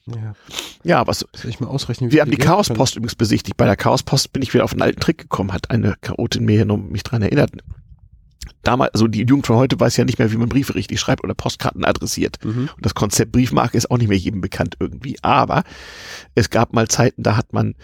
Ja. 0.07 0.35
Ja, 0.83 1.07
was 1.07 1.25
Soll 1.33 1.49
ich 1.49 1.59
mal 1.59 1.67
ausrechnen, 1.67 2.11
wir 2.11 2.21
haben 2.21 2.29
die 2.29 2.37
Chaospost 2.37 2.95
übrigens 2.95 3.15
besichtigt. 3.15 3.57
Bei 3.57 3.65
der 3.65 3.75
Chaospost 3.75 4.31
bin 4.33 4.43
ich 4.43 4.53
wieder 4.53 4.63
auf 4.63 4.71
einen 4.71 4.83
alten 4.83 4.99
Trick 4.99 5.17
gekommen, 5.17 5.51
hat 5.51 5.71
eine 5.71 5.95
Chaotin 6.01 6.45
mir 6.45 6.57
hier 6.57 6.65
noch 6.65 6.77
mich 6.77 7.03
dran 7.03 7.23
erinnert. 7.23 7.51
Damals, 8.61 8.93
also 8.93 9.07
die 9.07 9.23
Jugend 9.23 9.47
von 9.47 9.57
heute 9.57 9.79
weiß 9.79 9.97
ja 9.97 10.05
nicht 10.05 10.19
mehr, 10.19 10.31
wie 10.31 10.37
man 10.37 10.49
Briefe 10.49 10.75
richtig 10.75 10.99
schreibt 10.99 11.23
oder 11.23 11.33
Postkarten 11.33 11.85
adressiert. 11.85 12.43
Mhm. 12.43 12.69
Und 12.75 12.85
das 12.85 12.93
Konzept 12.93 13.31
Briefmarke 13.31 13.77
ist 13.77 13.89
auch 13.89 13.97
nicht 13.97 14.07
mehr 14.07 14.17
jedem 14.17 14.41
bekannt 14.41 14.75
irgendwie. 14.79 15.17
Aber 15.21 15.63
es 16.35 16.49
gab 16.49 16.73
mal 16.73 16.87
Zeiten, 16.87 17.23
da 17.23 17.37
hat 17.37 17.53
man 17.53 17.75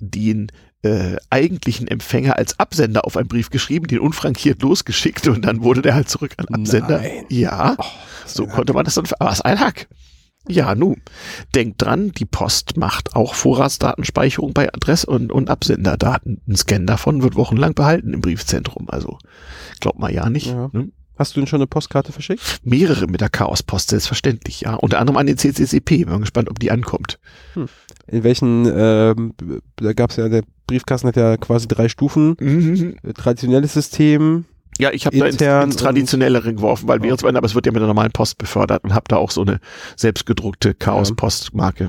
den 0.00 0.50
äh, 0.82 1.16
eigentlichen 1.30 1.88
Empfänger 1.88 2.36
als 2.36 2.58
Absender 2.58 3.04
auf 3.04 3.16
einen 3.16 3.28
Brief 3.28 3.50
geschrieben, 3.50 3.86
den 3.88 3.98
unfrankiert 3.98 4.62
losgeschickt 4.62 5.26
und 5.26 5.44
dann 5.44 5.62
wurde 5.62 5.82
der 5.82 5.94
halt 5.94 6.08
zurück 6.08 6.34
an 6.36 6.46
Absender. 6.46 7.00
Nein. 7.00 7.24
Ja, 7.30 7.76
Oh, 7.78 7.84
so 8.26 8.46
konnte 8.46 8.72
man 8.72 8.84
das 8.84 8.94
dann. 8.94 9.06
Aber 9.18 9.30
was 9.30 9.40
ein 9.40 9.58
Hack. 9.58 9.88
Ja, 10.48 10.74
nun. 10.74 11.02
Denkt 11.54 11.82
dran, 11.82 12.12
die 12.12 12.24
Post 12.24 12.76
macht 12.76 13.14
auch 13.14 13.34
Vorratsdatenspeicherung 13.34 14.52
bei 14.52 14.72
Adress- 14.72 15.04
und, 15.04 15.32
und 15.32 15.50
Absenderdaten. 15.50 16.40
Ein 16.48 16.56
Scan 16.56 16.86
davon 16.86 17.22
wird 17.22 17.36
wochenlang 17.36 17.74
behalten 17.74 18.14
im 18.14 18.20
Briefzentrum. 18.20 18.88
Also 18.88 19.18
glaubt 19.80 19.98
mal 19.98 20.12
ja 20.12 20.28
nicht. 20.30 20.48
Ja. 20.48 20.70
Ne? 20.72 20.90
Hast 21.18 21.34
du 21.34 21.40
denn 21.40 21.48
schon 21.48 21.58
eine 21.58 21.66
Postkarte 21.66 22.12
verschickt? 22.12 22.60
Mehrere 22.62 23.08
mit 23.08 23.20
der 23.20 23.28
Chaospost, 23.28 23.90
selbstverständlich, 23.90 24.60
ja. 24.60 24.74
Unter 24.74 25.00
anderem 25.00 25.16
an 25.16 25.26
den 25.26 25.36
CCCP. 25.36 26.04
Bin 26.04 26.10
mal 26.10 26.20
gespannt, 26.20 26.48
ob 26.48 26.60
die 26.60 26.70
ankommt. 26.70 27.18
In 28.06 28.22
welchen, 28.22 28.70
ähm, 28.72 29.34
da 29.76 29.92
gab 29.94 30.10
es 30.10 30.16
ja, 30.16 30.28
der 30.28 30.44
Briefkasten 30.68 31.08
hat 31.08 31.16
ja 31.16 31.36
quasi 31.36 31.66
drei 31.66 31.88
Stufen. 31.88 32.36
Mhm. 32.38 32.96
Äh, 33.02 33.12
Traditionelles 33.14 33.72
System. 33.72 34.44
Ja, 34.78 34.92
ich 34.92 35.06
habe 35.06 35.18
da 35.18 35.26
ins, 35.26 35.40
ins 35.40 35.76
Traditionellere 35.76 36.54
geworfen, 36.54 36.88
weil 36.88 37.02
wir 37.02 37.12
uns 37.12 37.24
aber 37.24 37.44
es 37.44 37.54
wird 37.54 37.66
ja 37.66 37.72
mit 37.72 37.80
der 37.80 37.88
normalen 37.88 38.12
Post 38.12 38.38
befördert 38.38 38.84
und 38.84 38.94
habe 38.94 39.04
da 39.08 39.16
auch 39.16 39.30
so 39.30 39.42
eine 39.42 39.60
selbstgedruckte 39.96 40.74
Chaos-Postmarke. 40.74 41.88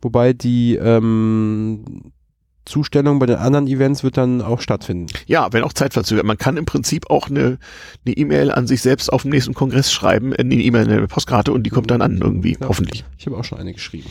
Wobei 0.00 0.32
die 0.32 0.76
ähm, 0.76 2.12
Zustellung 2.66 3.18
bei 3.18 3.26
den 3.26 3.36
anderen 3.36 3.66
Events 3.66 4.04
wird 4.04 4.16
dann 4.16 4.42
auch 4.42 4.60
stattfinden. 4.60 5.06
Ja, 5.26 5.48
wenn 5.52 5.64
auch 5.64 5.72
zeitverzögert. 5.72 6.24
Man 6.24 6.38
kann 6.38 6.56
im 6.56 6.66
Prinzip 6.66 7.10
auch 7.10 7.28
eine 7.28 7.58
eine 8.06 8.16
E-Mail 8.16 8.50
an 8.52 8.66
sich 8.66 8.82
selbst 8.82 9.12
auf 9.12 9.22
dem 9.22 9.30
nächsten 9.30 9.54
Kongress 9.54 9.90
schreiben, 9.92 10.32
äh, 10.32 10.40
eine 10.40 10.54
E-Mail, 10.54 10.88
eine 10.90 11.06
Postkarte 11.08 11.52
und 11.52 11.62
die 11.64 11.70
kommt 11.70 11.90
dann 11.90 12.02
an 12.02 12.18
irgendwie, 12.18 12.56
Ja. 12.60 12.68
hoffentlich. 12.68 13.04
Ich 13.18 13.26
habe 13.26 13.36
auch 13.38 13.44
schon 13.44 13.58
eine 13.58 13.72
geschrieben. 13.72 14.08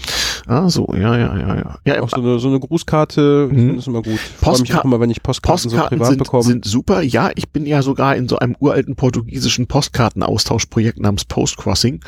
Ah, 0.47 0.69
so, 0.69 0.87
ja, 0.93 1.17
ja, 1.17 1.37
ja, 1.37 1.55
ja. 1.55 1.79
Ja, 1.85 2.01
Auch 2.01 2.09
so 2.09 2.17
eine, 2.17 2.39
so 2.39 2.47
eine 2.47 2.59
Grußkarte, 2.59 3.49
ich 3.51 3.57
Mhm. 3.57 3.75
das 3.77 3.87
immer 3.87 4.01
gut. 4.01 4.13
Ich 4.15 4.19
freue 4.19 4.59
mich 4.59 4.71
Postka- 4.71 4.79
auch 4.79 4.85
immer, 4.85 4.99
wenn 4.99 5.09
ich 5.09 5.21
Postkarten, 5.23 5.69
so 5.69 5.75
Postkarten 5.75 5.97
privat 5.97 6.09
sind, 6.09 6.17
bekomme. 6.17 6.43
sind 6.43 6.65
super. 6.65 7.01
Ja, 7.01 7.29
ich 7.35 7.49
bin 7.49 7.65
ja 7.65 7.81
sogar 7.81 8.15
in 8.15 8.27
so 8.27 8.37
einem 8.39 8.55
uralten 8.59 8.95
portugiesischen 8.95 9.67
Postkartenaustauschprojekt 9.67 10.99
namens 10.99 11.25
Postcrossing. 11.25 12.01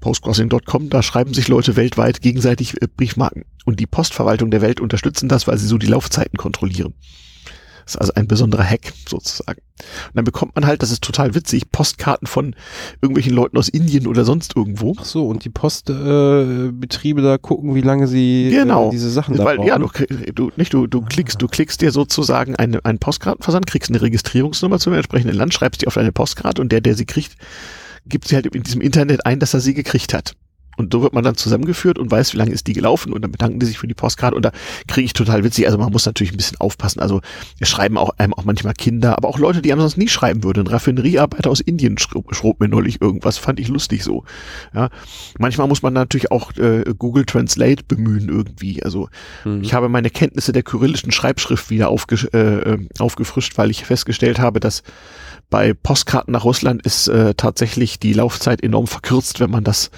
Postcrossing.com, 0.00 0.90
da 0.90 1.02
schreiben 1.02 1.34
sich 1.34 1.48
Leute 1.48 1.76
weltweit 1.76 2.20
gegenseitig 2.20 2.80
äh, 2.82 2.86
Briefmarken. 2.94 3.44
Und 3.64 3.80
die 3.80 3.86
Postverwaltung 3.86 4.50
der 4.50 4.60
Welt 4.62 4.80
unterstützen 4.80 5.28
das, 5.28 5.46
weil 5.46 5.58
sie 5.58 5.66
so 5.66 5.78
die 5.78 5.86
Laufzeiten 5.88 6.36
kontrollieren. 6.38 6.94
Das 7.84 7.94
ist 7.94 8.00
also 8.00 8.14
ein 8.14 8.26
besonderer 8.26 8.64
Hack 8.64 8.92
sozusagen. 9.08 9.60
Und 10.08 10.16
dann 10.16 10.24
bekommt 10.24 10.56
man 10.56 10.66
halt, 10.66 10.82
das 10.82 10.90
ist 10.90 11.04
total 11.04 11.36
witzig, 11.36 11.70
Postkarten 11.70 12.26
von 12.26 12.56
irgendwelchen 13.00 13.32
Leuten 13.32 13.56
aus 13.56 13.68
Indien 13.68 14.08
oder 14.08 14.24
sonst 14.24 14.56
irgendwo. 14.56 14.94
Ach 14.98 15.04
so, 15.04 15.28
und 15.28 15.44
die 15.44 15.50
Postbetriebe 15.50 17.20
äh, 17.20 17.24
da 17.24 17.38
gucken, 17.38 17.76
wie 17.76 17.82
lange 17.82 18.08
sie 18.08 18.50
Genau. 18.50 18.88
äh, 18.88 18.90
diese 18.90 19.08
Sachen 19.08 19.36
da 19.36 19.44
Weil, 19.44 19.58
brauchen. 19.58 19.68
ja, 19.68 19.78
du, 19.78 19.88
du, 20.34 20.50
nicht, 20.56 20.74
du, 20.74 20.88
du 20.88 21.00
klickst, 21.00 21.40
du 21.40 21.46
klickst 21.46 21.80
dir 21.80 21.92
sozusagen 21.92 22.56
eine, 22.56 22.84
einen 22.84 22.98
Postkartenversand, 22.98 23.68
kriegst 23.68 23.88
eine 23.90 24.02
Registrierungsnummer 24.02 24.80
zum 24.80 24.92
entsprechenden 24.92 25.36
Land, 25.36 25.54
schreibst 25.54 25.82
die 25.82 25.86
auf 25.86 25.94
deine 25.94 26.10
Postkarte 26.10 26.60
und 26.60 26.72
der, 26.72 26.80
der 26.80 26.96
sie 26.96 27.06
kriegt, 27.06 27.36
gibt 28.08 28.28
sie 28.28 28.34
halt 28.36 28.46
in 28.46 28.62
diesem 28.62 28.80
Internet 28.80 29.26
ein, 29.26 29.38
dass 29.40 29.54
er 29.54 29.60
sie 29.60 29.74
gekriegt 29.74 30.14
hat. 30.14 30.34
Und 30.78 30.92
so 30.92 31.00
wird 31.00 31.14
man 31.14 31.24
dann 31.24 31.36
zusammengeführt 31.38 31.98
und 31.98 32.10
weiß, 32.10 32.34
wie 32.34 32.36
lange 32.36 32.50
ist 32.52 32.66
die 32.66 32.74
gelaufen 32.74 33.14
und 33.14 33.22
dann 33.22 33.32
bedanken 33.32 33.58
die 33.58 33.64
sich 33.64 33.78
für 33.78 33.86
die 33.88 33.94
Postkarte 33.94 34.36
und 34.36 34.44
da 34.44 34.52
kriege 34.86 35.06
ich 35.06 35.14
total 35.14 35.42
witzig. 35.42 35.64
Also 35.64 35.78
man 35.78 35.90
muss 35.90 36.04
natürlich 36.04 36.34
ein 36.34 36.36
bisschen 36.36 36.60
aufpassen. 36.60 37.00
Also 37.00 37.22
es 37.58 37.70
schreiben 37.70 37.96
auch 37.96 38.10
einem 38.18 38.34
auch 38.34 38.44
manchmal 38.44 38.74
Kinder, 38.74 39.16
aber 39.16 39.26
auch 39.28 39.38
Leute, 39.38 39.62
die 39.62 39.72
einem 39.72 39.80
sonst 39.80 39.96
nie 39.96 40.08
schreiben 40.08 40.44
würden. 40.44 40.60
Ein 40.60 40.66
Raffineriearbeiter 40.66 41.48
aus 41.48 41.60
Indien 41.62 41.96
schrob, 41.96 42.60
mir 42.60 42.68
neulich 42.68 43.00
irgendwas, 43.00 43.38
fand 43.38 43.58
ich 43.58 43.68
lustig 43.68 44.04
so. 44.04 44.24
Ja, 44.74 44.90
manchmal 45.38 45.66
muss 45.66 45.80
man 45.80 45.94
natürlich 45.94 46.30
auch 46.30 46.54
äh, 46.58 46.84
Google 46.98 47.24
Translate 47.24 47.82
bemühen 47.82 48.28
irgendwie. 48.28 48.82
Also 48.82 49.08
Mhm. 49.46 49.62
ich 49.62 49.72
habe 49.72 49.88
meine 49.88 50.10
Kenntnisse 50.10 50.52
der 50.52 50.62
kyrillischen 50.62 51.10
Schreibschrift 51.10 51.70
wieder 51.70 51.88
aufge 51.88 52.16
äh, 52.34 52.72
äh, 52.74 52.88
aufgefrischt, 52.98 53.56
weil 53.56 53.70
ich 53.70 53.86
festgestellt 53.86 54.38
habe, 54.38 54.60
dass 54.60 54.82
bei 55.50 55.74
Postkarten 55.74 56.32
nach 56.32 56.44
Russland 56.44 56.82
ist 56.84 57.08
äh, 57.08 57.34
tatsächlich 57.34 57.98
die 57.98 58.12
Laufzeit 58.12 58.62
enorm 58.62 58.86
verkürzt, 58.86 59.40
wenn 59.40 59.50
man 59.50 59.64
das 59.64 59.90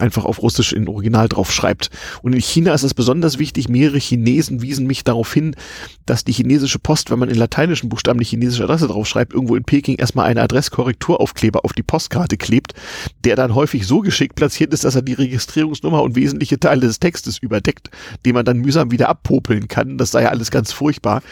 einfach 0.00 0.24
auf 0.24 0.42
Russisch 0.42 0.72
in 0.72 0.88
Original 0.88 1.28
drauf 1.28 1.52
schreibt. 1.52 1.90
Und 2.22 2.32
in 2.32 2.40
China 2.40 2.72
ist 2.74 2.82
es 2.82 2.94
besonders 2.94 3.38
wichtig, 3.38 3.68
mehrere 3.68 3.98
Chinesen 3.98 4.62
wiesen 4.62 4.86
mich 4.86 5.04
darauf 5.04 5.32
hin, 5.32 5.54
dass 6.06 6.24
die 6.24 6.32
chinesische 6.32 6.78
Post, 6.78 7.10
wenn 7.10 7.18
man 7.18 7.28
in 7.28 7.36
lateinischen 7.36 7.88
Buchstaben 7.88 8.18
die 8.18 8.24
chinesische 8.24 8.64
Adresse 8.64 8.88
drauf 8.88 9.06
schreibt, 9.06 9.32
irgendwo 9.34 9.56
in 9.56 9.64
Peking 9.64 9.96
erstmal 9.96 10.26
eine 10.26 10.42
Adresskorrekturaufkleber 10.42 11.64
auf 11.64 11.72
die 11.72 11.82
Postkarte 11.82 12.36
klebt, 12.36 12.74
der 13.24 13.36
dann 13.36 13.54
häufig 13.54 13.86
so 13.86 14.00
geschickt 14.00 14.34
platziert 14.36 14.72
ist, 14.72 14.84
dass 14.84 14.94
er 14.94 15.02
die 15.02 15.14
Registrierungsnummer 15.14 16.02
und 16.02 16.16
wesentliche 16.16 16.58
Teile 16.58 16.82
des 16.82 17.00
Textes 17.00 17.38
überdeckt, 17.38 17.90
den 18.24 18.34
man 18.34 18.44
dann 18.44 18.58
mühsam 18.58 18.90
wieder 18.90 19.08
abpopeln 19.08 19.68
kann. 19.68 19.98
Das 19.98 20.10
sei 20.10 20.22
ja 20.22 20.28
alles 20.30 20.50
ganz 20.50 20.72
furchtbar. 20.72 21.22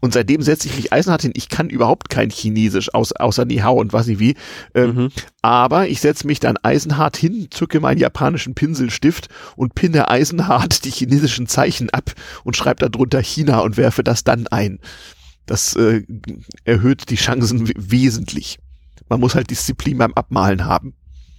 Und 0.00 0.12
seitdem 0.12 0.42
setze 0.42 0.68
ich 0.68 0.76
mich 0.76 0.92
eisenhart 0.92 1.22
hin. 1.22 1.32
Ich 1.34 1.48
kann 1.48 1.68
überhaupt 1.68 2.10
kein 2.10 2.30
Chinesisch, 2.30 2.92
aus, 2.94 3.12
außer 3.12 3.44
Ni 3.44 3.56
Hao 3.58 3.80
und 3.80 3.92
was 3.92 4.08
ich 4.08 4.18
wie. 4.18 4.34
Ähm, 4.74 4.86
Mhm. 4.96 5.08
aber 5.42 5.88
ich 5.88 6.00
setze 6.00 6.26
mich 6.26 6.40
dann 6.40 6.56
eisenhart 6.62 7.16
hin, 7.16 7.48
zücke 7.50 7.80
meinen 7.80 7.98
japanischen 8.16 8.54
Pinselstift 8.54 9.28
und 9.56 9.74
pinne 9.74 10.08
eisenhart 10.08 10.84
die 10.84 10.90
chinesischen 10.90 11.46
Zeichen 11.46 11.90
ab 11.90 12.12
und 12.44 12.56
schreibe 12.56 12.88
darunter 12.88 13.20
China 13.20 13.60
und 13.60 13.76
werfe 13.76 14.02
das 14.02 14.24
dann 14.24 14.46
ein. 14.48 14.78
Das 15.44 15.76
äh, 15.76 16.02
erhöht 16.64 17.10
die 17.10 17.16
Chancen 17.16 17.68
we- 17.68 17.74
wesentlich. 17.76 18.58
Man 19.08 19.20
muss 19.20 19.34
halt 19.34 19.50
Disziplin 19.50 19.98
beim 19.98 20.14
Abmalen 20.14 20.64
haben. 20.64 20.94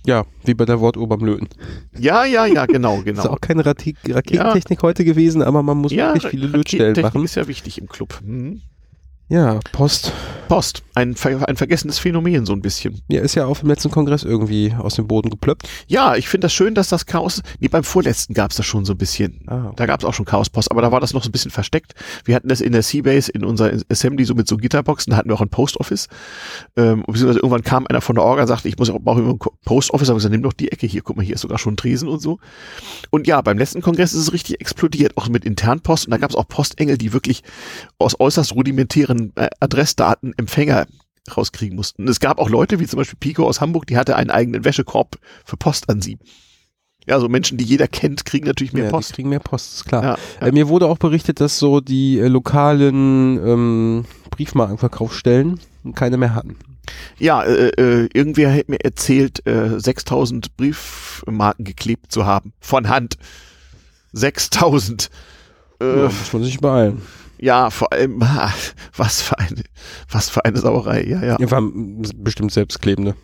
Ja, 0.06 0.26
wie 0.46 0.54
bei 0.54 0.64
der 0.66 0.80
Wortuhr 0.80 1.10
beim 1.10 1.20
Löten. 1.26 1.50
Ja, 1.98 2.24
ja, 2.24 2.46
ja, 2.46 2.66
genau, 2.66 2.98
Das 2.98 3.00
ist 3.08 3.22
genau. 3.24 3.30
auch 3.34 3.42
keine 3.42 3.66
Raketentechnik 3.66 4.82
heute 4.84 5.04
gewesen, 5.04 5.42
aber 5.42 5.64
man 5.64 5.78
muss 5.78 5.92
Ja, 5.92 6.14
wirklich 6.14 6.28
viele 6.32 6.48
Lötstellen 6.48 6.96
machen. 7.02 7.26
ist 7.26 7.36
ja 7.36 7.48
wichtig 7.48 7.80
im 7.80 7.88
Club. 7.88 8.20
Mhm. 8.24 8.62
Ja, 9.30 9.60
Post. 9.74 10.14
Post, 10.48 10.84
ein, 10.96 11.16
ein 11.26 11.58
vergessenes 11.58 12.00
Phänomen 12.00 12.46
so 12.46 12.54
ein 12.54 12.62
bisschen. 12.62 13.02
Ja, 13.10 13.20
ist 13.20 13.36
ja 13.36 13.46
auf 13.46 13.60
dem 13.60 13.68
letzten 13.68 13.92
Kongress 13.92 14.24
irgendwie 14.24 14.74
aus 14.74 14.96
dem 14.96 15.06
Boden 15.06 15.30
geplöppt. 15.30 15.68
Ja, 15.88 16.16
ich 16.16 16.30
finde 16.30 16.46
das 16.46 16.54
schön, 16.54 16.74
dass 16.74 16.88
das 16.88 17.06
Chaos, 17.06 17.42
nee, 17.60 17.68
beim 17.68 17.84
vorletzten 17.84 18.34
gab 18.34 18.52
es 18.52 18.58
das 18.58 18.66
schon 18.66 18.86
so 18.86 18.94
ein 18.94 18.98
bisschen. 18.98 19.42
Ah, 19.48 19.74
Da 19.76 19.86
gab 19.86 20.00
es 20.00 20.06
auch 20.06 20.14
schon 20.14 20.26
Chaos-Post, 20.26 20.72
aber 20.72 20.82
da 20.82 20.94
war 20.94 21.02
das 21.02 21.14
noch 21.14 21.24
so 21.24 21.28
ein 21.28 21.34
bisschen 21.34 21.52
versteckt. 21.52 21.96
Wir 22.24 22.36
hatten 22.36 22.48
das 22.48 22.62
in 22.62 22.72
der 22.72 22.84
Seabase, 22.84 23.30
in 23.30 23.44
unserer 23.44 23.78
Assembly, 23.90 24.24
so 24.24 24.36
mit 24.36 24.48
so 24.48 24.56
Gitterboxen, 24.56 25.12
da 25.12 25.18
hatten 25.18 25.28
wir 25.30 25.36
auch 25.36 25.42
ein 25.42 25.50
Post-Office. 25.50 26.08
Ähm, 26.78 27.04
beziehungsweise 27.06 27.40
irgendwann 27.40 27.64
kam 27.64 27.86
einer 27.88 28.00
von 28.00 28.16
der 28.16 28.24
Orga 28.24 28.44
und 28.44 28.48
sagte, 28.48 28.70
ich 28.70 28.78
muss 28.78 28.90
auch 28.90 29.00
brauche 29.02 29.20
immer 29.20 29.34
ein 29.34 29.40
Post-Office, 29.66 30.10
aber 30.10 30.18
ich 30.18 30.20
gesagt, 30.20 30.32
nimm 30.32 30.44
doch 30.44 30.54
die 30.54 30.72
Ecke 30.72 30.88
hier, 30.88 31.02
guck 31.02 31.18
mal, 31.18 31.26
hier 31.26 31.36
ist 31.36 31.42
sogar 31.42 31.60
schon 31.60 31.74
ein 31.74 31.78
Tresen 31.78 32.08
und 32.08 32.20
so. 32.22 32.40
Und 33.10 33.28
ja, 33.28 33.42
beim 33.42 33.58
letzten 33.58 33.82
Kongress 33.82 34.14
ist 34.14 34.22
es 34.22 34.34
richtig 34.34 34.62
explodiert, 34.62 35.18
auch 35.18 35.28
mit 35.28 35.44
Internpost. 35.44 36.06
Und 36.06 36.12
da 36.12 36.18
gab 36.18 36.30
es 36.30 36.38
auch 36.38 36.48
Postengel, 36.48 36.98
die 36.98 37.12
wirklich 37.12 37.44
aus 38.00 38.18
äußerst 38.18 38.56
rudimentären 38.56 39.17
äh, 39.36 39.50
Adressdaten 39.60 40.34
Empfänger 40.38 40.88
rauskriegen 41.36 41.76
mussten. 41.76 42.04
Und 42.04 42.10
es 42.10 42.20
gab 42.20 42.40
auch 42.40 42.50
Leute, 42.50 42.80
wie 42.80 42.88
zum 42.88 42.98
Beispiel 42.98 43.18
Pico 43.20 43.46
aus 43.46 43.60
Hamburg, 43.60 43.88
die 43.88 43.98
hatte 43.98 44.16
einen 44.16 44.30
eigenen 44.30 44.64
Wäschekorb 44.64 45.18
für 45.46 45.58
Post 45.58 45.90
an 45.90 46.02
sie. 46.02 46.18
Ja, 47.06 47.20
so 47.20 47.30
Menschen, 47.30 47.58
die 47.58 47.64
jeder 47.64 47.88
kennt, 47.88 48.26
kriegen 48.26 48.48
natürlich 48.48 48.74
mehr 48.74 48.86
ja, 48.86 48.90
Post. 48.90 49.10
Die 49.10 49.14
kriegen 49.16 49.30
mehr 49.30 49.40
Post, 49.40 49.76
ist 49.76 49.86
klar. 49.86 50.04
Ja, 50.04 50.18
ja. 50.42 50.48
Äh, 50.48 50.52
mir 50.52 50.68
wurde 50.68 50.88
auch 50.88 50.98
berichtet, 50.98 51.40
dass 51.40 51.58
so 51.58 51.80
die 51.80 52.20
äh, 52.20 52.28
lokalen 52.28 53.38
ähm, 53.46 54.06
Briefmarkenverkaufsstellen 54.30 55.60
keine 55.96 56.18
mehr 56.18 56.36
hatten. 56.36 56.58
Ja, 57.18 57.44
äh, 57.44 57.70
äh, 57.70 58.10
irgendwer 58.14 58.54
hat 58.54 58.68
mir 58.68 58.84
erzählt, 58.84 59.46
äh, 59.48 59.80
6000 59.80 60.56
Briefmarken 60.58 61.64
geklebt 61.64 62.12
zu 62.12 62.26
haben. 62.26 62.54
Von 62.60 62.90
Hand. 62.90 63.18
6000. 64.12 65.10
Äh, 65.80 65.86
ja. 65.86 66.04
muss 66.04 66.34
man 66.34 66.44
sich 66.44 66.60
beeilen. 66.60 67.02
Vor 67.70 67.92
allem, 67.94 68.22
was 68.96 69.22
für 69.22 69.38
eine, 69.40 69.64
was 70.10 70.30
für 70.30 70.44
eine 70.46 70.58
Sauerei. 70.58 71.04
Ja, 71.04 71.24
ja. 71.24 71.38
Ja, 71.40 71.52
waren 71.52 72.02
bestimmt 72.18 72.52
selbstklebende. 72.52 73.16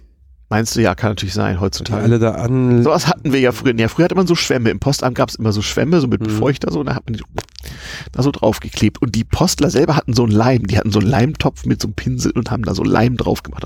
Meinst 0.49 0.75
du, 0.75 0.81
ja, 0.81 0.93
kann 0.93 1.11
natürlich 1.11 1.33
sein 1.33 1.55
Die 1.55 1.61
heutzutage. 1.61 2.03
alle 2.03 2.19
da 2.19 2.31
an. 2.31 2.83
Sowas 2.83 3.07
hatten 3.07 3.33
wir 3.33 3.39
ja 3.39 3.51
früher. 3.51 3.73
Ja, 3.75 3.87
früher 3.87 4.05
hatte 4.05 4.13
man 4.15 4.27
so 4.27 4.35
Schwämme. 4.35 4.69
Im 4.69 4.79
Postamt 4.79 5.15
gab 5.15 5.29
es 5.29 5.35
immer 5.35 5.51
so 5.51 5.63
Schwämme, 5.63 5.99
so 5.99 6.05
mit 6.07 6.21
Mhm. 6.21 6.25
Befeuchter, 6.25 6.71
so, 6.71 6.81
und 6.81 6.85
da 6.87 6.95
hat 6.95 7.05
man 7.07 7.13
die 7.13 7.19
so, 7.19 7.25
da 8.11 8.21
so 8.21 8.29
draufgeklebt. 8.29 9.01
Und 9.01 9.15
die 9.15 9.23
Postler 9.23 9.71
selber 9.71 9.95
hatten 9.95 10.13
so 10.13 10.23
einen 10.23 10.31
Leim. 10.31 10.67
Die 10.67 10.77
hatten 10.77 10.91
so 10.91 10.99
einen 10.99 11.09
Leimtopf 11.09 11.65
mit 11.65 11.81
so 11.81 11.87
einem 11.87 11.95
Pinsel 11.95 12.33
und 12.33 12.51
haben 12.51 12.63
da 12.63 12.75
so 12.75 12.83
Leim 12.83 13.17
drauf 13.17 13.41
gemacht. 13.41 13.65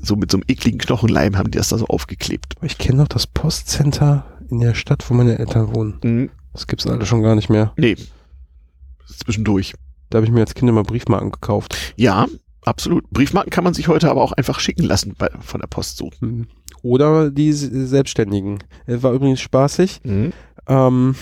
So 0.00 0.16
mit 0.16 0.30
so 0.30 0.38
einem 0.38 0.44
ekligen 0.48 0.78
Knochenleim 0.78 1.36
haben 1.36 1.50
die 1.50 1.58
das 1.58 1.68
da 1.68 1.76
so 1.76 1.86
aufgeklebt. 1.86 2.54
Ich 2.62 2.78
kenne 2.78 2.98
noch 2.98 3.08
das 3.08 3.26
Postcenter 3.26 4.24
in 4.48 4.60
der 4.60 4.72
Stadt, 4.74 5.04
wo 5.10 5.14
meine 5.14 5.38
Eltern 5.38 5.74
wohnen. 5.74 5.98
Mhm. 6.02 6.30
Das 6.54 6.66
gibt's 6.66 6.86
alle 6.86 7.04
schon 7.04 7.22
gar 7.22 7.34
nicht 7.34 7.50
mehr. 7.50 7.72
Nee. 7.76 7.96
Zwischendurch. 9.18 9.74
Da 10.10 10.16
habe 10.16 10.26
ich 10.26 10.32
mir 10.32 10.40
als 10.40 10.54
Kind 10.54 10.68
immer 10.68 10.82
Briefmarken 10.82 11.30
gekauft. 11.32 11.76
Ja, 11.96 12.26
absolut. 12.64 13.08
Briefmarken 13.10 13.50
kann 13.50 13.64
man 13.64 13.74
sich 13.74 13.88
heute 13.88 14.10
aber 14.10 14.22
auch 14.22 14.32
einfach 14.32 14.60
schicken 14.60 14.84
lassen 14.84 15.14
bei, 15.16 15.28
von 15.40 15.60
der 15.60 15.68
Post 15.68 15.96
so. 15.98 16.10
Hm. 16.20 16.46
Oder 16.82 17.30
die 17.30 17.52
Selbstständigen. 17.52 18.58
Äh, 18.86 19.02
War 19.02 19.12
übrigens 19.12 19.40
spaßig. 19.40 20.00
Mhm. 20.04 20.32
Ähm, 20.66 21.14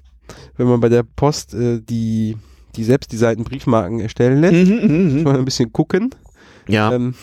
wenn 0.56 0.66
man 0.66 0.80
bei 0.80 0.88
der 0.88 1.02
Post 1.02 1.54
äh, 1.54 1.80
die, 1.80 2.36
die 2.76 2.84
selbstdesignten 2.84 3.44
Briefmarken 3.44 4.00
erstellen 4.00 4.40
lässt, 4.40 4.70
Mhm, 4.70 5.04
muss 5.04 5.12
mhm. 5.12 5.22
man 5.24 5.36
ein 5.36 5.44
bisschen 5.44 5.72
gucken. 5.72 6.14
Ja, 6.68 6.92
Ähm, 6.92 7.14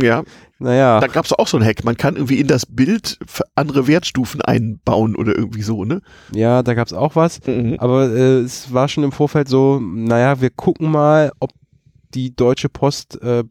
ja. 0.00 0.24
Naja, 0.58 1.00
Da 1.00 1.06
gab's 1.06 1.32
auch 1.32 1.46
so 1.48 1.56
einen 1.56 1.66
Hack. 1.66 1.84
Man 1.84 1.96
kann 1.96 2.16
irgendwie 2.16 2.40
in 2.40 2.46
das 2.46 2.64
Bild 2.66 3.18
andere 3.54 3.86
Wertstufen 3.86 4.40
einbauen 4.40 5.14
oder 5.14 5.36
irgendwie 5.36 5.62
so, 5.62 5.84
ne? 5.84 6.00
ja, 6.32 6.62
da 6.62 6.74
gab's 6.74 6.92
auch 6.92 7.16
was. 7.16 7.40
Mhm. 7.46 7.76
Aber 7.78 8.10
äh, 8.10 8.40
es 8.40 8.72
war 8.72 8.88
schon 8.88 9.04
im 9.04 9.12
Vorfeld 9.12 9.48
so, 9.48 9.80
naja, 9.80 10.40
wir 10.40 10.50
gucken 10.50 10.90
mal, 10.90 11.32
ob 11.40 11.50
die 12.14 12.34
Deutsche 12.34 12.68
Post 12.68 13.20
äh, 13.22 13.44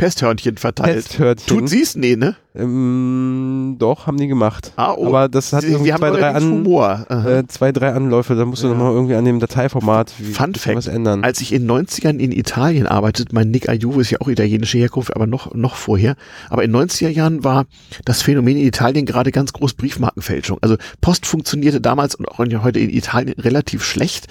Pesthörnchen 0.00 0.56
verteilt. 0.56 1.04
Pesthörtchen. 1.08 1.46
Tut 1.58 1.68
sie's? 1.68 1.94
Nee, 1.94 2.16
ne? 2.16 2.36
Ähm, 2.54 3.76
doch, 3.78 4.06
haben 4.06 4.16
die 4.16 4.26
gemacht. 4.26 4.72
Ah, 4.76 4.92
oh. 4.96 5.06
Aber 5.06 5.28
das 5.28 5.52
hat 5.52 5.60
Sie, 5.62 5.68
irgendwie 5.68 5.92
sie 5.92 5.96
zwei, 5.98 6.10
drei, 6.10 6.30
an, 6.30 7.26
äh, 7.26 7.44
zwei, 7.46 7.70
drei 7.70 7.92
Anläufe. 7.92 8.34
Da 8.34 8.44
musst 8.44 8.62
du 8.62 8.68
Ja. 8.68 8.74
nochmal 8.74 8.92
irgendwie 8.92 9.14
an 9.14 9.24
dem 9.24 9.38
Dateiformat 9.38 10.12
wie, 10.18 10.32
Fun 10.32 10.52
bisschen 10.52 10.76
was 10.76 10.86
Fact. 10.86 10.96
ändern. 10.96 11.22
Als 11.22 11.40
ich 11.40 11.52
in 11.52 11.62
den 11.62 11.70
90ern 11.70 12.18
in 12.18 12.32
Italien 12.32 12.86
arbeitet, 12.86 13.32
mein 13.32 13.50
Nick 13.50 13.68
Ayuvo 13.68 14.00
ist 14.00 14.10
ja 14.10 14.20
auch 14.20 14.28
italienische 14.28 14.78
Herkunft, 14.78 15.14
aber 15.14 15.26
noch, 15.26 15.54
noch 15.54 15.76
vorher. 15.76 16.16
Aber 16.48 16.64
in 16.64 16.72
den 16.72 16.80
90er 16.88 17.08
Jahren 17.08 17.44
war 17.44 17.66
das 18.04 18.22
Phänomen 18.22 18.56
in 18.56 18.66
Italien 18.66 19.06
gerade 19.06 19.30
ganz 19.30 19.52
groß 19.52 19.74
Briefmarkenfälschung. 19.74 20.58
Also 20.60 20.76
Post 21.00 21.26
funktionierte 21.26 21.80
damals 21.80 22.14
und 22.16 22.26
auch 22.26 22.38
heute 22.38 22.80
in 22.80 22.90
Italien 22.90 23.34
relativ 23.38 23.84
schlecht. 23.84 24.26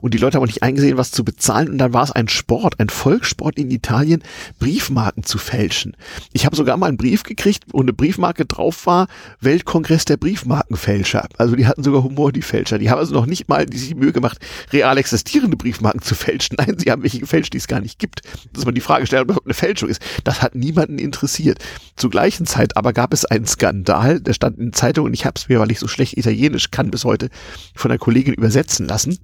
Und 0.00 0.14
die 0.14 0.18
Leute 0.18 0.36
haben 0.36 0.42
auch 0.44 0.48
nicht 0.48 0.62
eingesehen, 0.62 0.96
was 0.96 1.10
zu 1.10 1.24
bezahlen. 1.24 1.70
Und 1.70 1.78
dann 1.78 1.92
war 1.92 2.04
es 2.04 2.12
ein 2.12 2.28
Sport, 2.28 2.78
ein 2.78 2.88
Volkssport 2.88 3.58
in 3.58 3.70
Italien, 3.70 4.22
Briefmarken 4.60 5.13
zu 5.22 5.38
fälschen. 5.38 5.96
Ich 6.32 6.44
habe 6.44 6.56
sogar 6.56 6.76
mal 6.76 6.88
einen 6.88 6.96
Brief 6.96 7.22
gekriegt, 7.22 7.64
wo 7.70 7.80
eine 7.80 7.92
Briefmarke 7.92 8.44
drauf 8.44 8.86
war, 8.86 9.06
Weltkongress 9.40 10.04
der 10.04 10.16
Briefmarkenfälscher. 10.16 11.28
Also 11.38 11.56
die 11.56 11.66
hatten 11.66 11.82
sogar 11.82 12.02
Humor, 12.02 12.32
die 12.32 12.42
Fälscher. 12.42 12.78
Die 12.78 12.90
haben 12.90 12.98
also 12.98 13.14
noch 13.14 13.26
nicht 13.26 13.48
mal 13.48 13.64
die 13.66 13.78
sich 13.78 13.94
Mühe 13.94 14.12
gemacht, 14.12 14.38
real 14.72 14.98
existierende 14.98 15.56
Briefmarken 15.56 16.02
zu 16.02 16.14
fälschen. 16.14 16.56
Nein, 16.58 16.76
sie 16.78 16.90
haben 16.90 17.02
welche 17.02 17.20
gefälscht, 17.20 17.54
die 17.54 17.58
es 17.58 17.68
gar 17.68 17.80
nicht 17.80 17.98
gibt. 17.98 18.20
Dass 18.52 18.64
man 18.64 18.74
die 18.74 18.80
Frage 18.80 19.06
stellt, 19.06 19.22
ob 19.22 19.28
das 19.28 19.44
eine 19.44 19.54
Fälschung 19.54 19.88
ist. 19.88 20.02
Das 20.24 20.42
hat 20.42 20.54
niemanden 20.54 20.98
interessiert. 20.98 21.58
Zur 21.96 22.10
gleichen 22.10 22.46
Zeit 22.46 22.76
aber 22.76 22.92
gab 22.92 23.12
es 23.12 23.24
einen 23.24 23.46
Skandal, 23.46 24.20
der 24.20 24.34
stand 24.34 24.58
in 24.58 24.72
Zeitungen 24.72 25.14
ich 25.14 25.24
habe 25.24 25.34
es 25.38 25.48
mir, 25.48 25.60
weil 25.60 25.70
ich 25.70 25.78
so 25.78 25.88
schlecht 25.88 26.16
Italienisch 26.18 26.70
kann, 26.70 26.90
bis 26.90 27.04
heute 27.04 27.30
von 27.74 27.90
einer 27.90 27.98
Kollegin 27.98 28.34
übersetzen 28.34 28.86
lassen. 28.86 29.18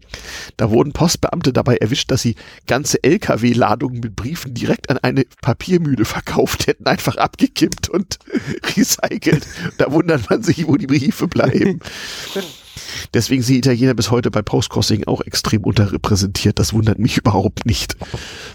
Da 0.56 0.70
wurden 0.70 0.92
Postbeamte 0.92 1.52
dabei 1.52 1.76
erwischt, 1.76 2.10
dass 2.10 2.22
sie 2.22 2.36
ganze 2.66 3.02
LKW-Ladungen 3.02 4.00
mit 4.00 4.16
Briefen 4.16 4.54
direkt 4.54 4.88
an 4.88 4.98
eine 4.98 5.24
Papiermühle 5.80 6.04
verkauft 6.04 6.66
hätten, 6.66 6.86
einfach 6.86 7.16
abgekippt 7.16 7.88
und 7.88 8.18
recycelt. 8.76 9.46
Da 9.78 9.90
wundert 9.92 10.28
man 10.30 10.42
sich, 10.42 10.66
wo 10.66 10.76
die 10.76 10.86
Briefe 10.86 11.26
bleiben. 11.26 11.80
Deswegen 13.14 13.42
sind 13.42 13.56
Italiener 13.56 13.94
bis 13.94 14.10
heute 14.10 14.30
bei 14.30 14.42
Postcrossing 14.42 15.04
auch 15.06 15.20
extrem 15.22 15.64
unterrepräsentiert. 15.64 16.58
Das 16.58 16.72
wundert 16.72 16.98
mich 16.98 17.16
überhaupt 17.18 17.66
nicht. 17.66 17.96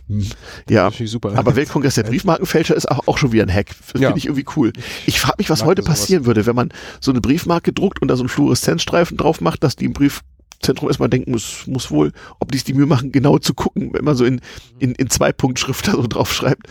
Hm, 0.07 0.25
Ja, 0.69 0.91
aber 1.23 1.55
Weltkongress 1.55 1.95
der 1.95 2.03
Briefmarkenfälscher 2.03 2.75
ist 2.75 2.89
auch, 2.89 3.07
auch 3.07 3.17
schon 3.17 3.31
wieder 3.31 3.43
ein 3.43 3.53
Hack. 3.53 3.67
Das 3.91 4.01
Ja. 4.01 4.07
finde 4.09 4.19
ich 4.19 4.25
irgendwie 4.25 4.45
cool. 4.55 4.73
Ich 5.05 5.19
frage 5.19 5.35
mich, 5.39 5.49
was 5.49 5.59
Mag 5.59 5.67
heute 5.69 5.81
sowas. 5.83 5.99
passieren 5.99 6.25
würde, 6.25 6.45
wenn 6.45 6.55
man 6.55 6.69
so 7.01 7.11
eine 7.11 7.21
Briefmarke 7.21 7.73
druckt 7.73 8.01
und 8.01 8.07
da 8.07 8.15
so 8.15 8.23
einen 8.23 8.29
Fluoreszenzstreifen 8.29 9.17
drauf 9.17 9.41
macht, 9.41 9.63
dass 9.63 9.75
die 9.75 9.85
im 9.85 9.93
Briefzentrum 9.93 10.89
erstmal 10.89 11.09
denken 11.09 11.31
muss, 11.31 11.63
muss 11.67 11.91
wohl, 11.91 12.11
ob 12.39 12.51
die 12.51 12.57
es 12.57 12.63
die 12.63 12.73
Mühe 12.73 12.85
machen, 12.87 13.11
genau 13.11 13.37
zu 13.37 13.53
gucken, 13.53 13.93
wenn 13.93 14.05
man 14.05 14.15
so 14.15 14.25
in, 14.25 14.41
in, 14.79 14.93
in 14.95 15.09
zwei 15.09 15.31
Punkt 15.33 15.59
Schrift 15.59 15.87
da 15.87 15.91
so 15.91 16.07
drauf 16.07 16.33
schreibt. 16.33 16.67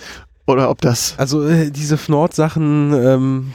Oder 0.47 0.71
ob 0.71 0.81
das 0.81 1.15
Also 1.19 1.43
äh, 1.47 1.71
diese 1.71 1.97
Fnord-Sachen, 1.97 2.93
ähm, 2.93 3.53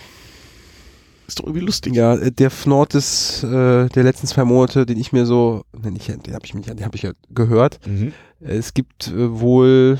ist 1.27 1.39
doch 1.39 1.45
irgendwie 1.45 1.65
lustig. 1.65 1.93
ja, 1.95 2.15
äh, 2.15 2.31
der 2.31 2.49
Fnord 2.49 2.93
des, 2.95 3.43
äh, 3.43 3.87
der 3.89 4.03
letzten 4.03 4.25
zwei 4.27 4.43
Monate, 4.43 4.85
den 4.85 4.97
ich 4.99 5.11
mir 5.11 5.25
so, 5.27 5.63
ne, 5.79 5.91
nicht, 5.91 6.07
den 6.07 6.33
habe 6.33 6.45
ich 6.45 6.53
mir 6.55 6.61
den 6.61 6.83
habe 6.83 6.95
ich 6.95 7.03
ja 7.03 7.11
gehört. 7.29 7.79
Mhm. 7.85 8.13
Es 8.39 8.73
gibt 8.73 9.09
äh, 9.09 9.39
wohl, 9.39 9.99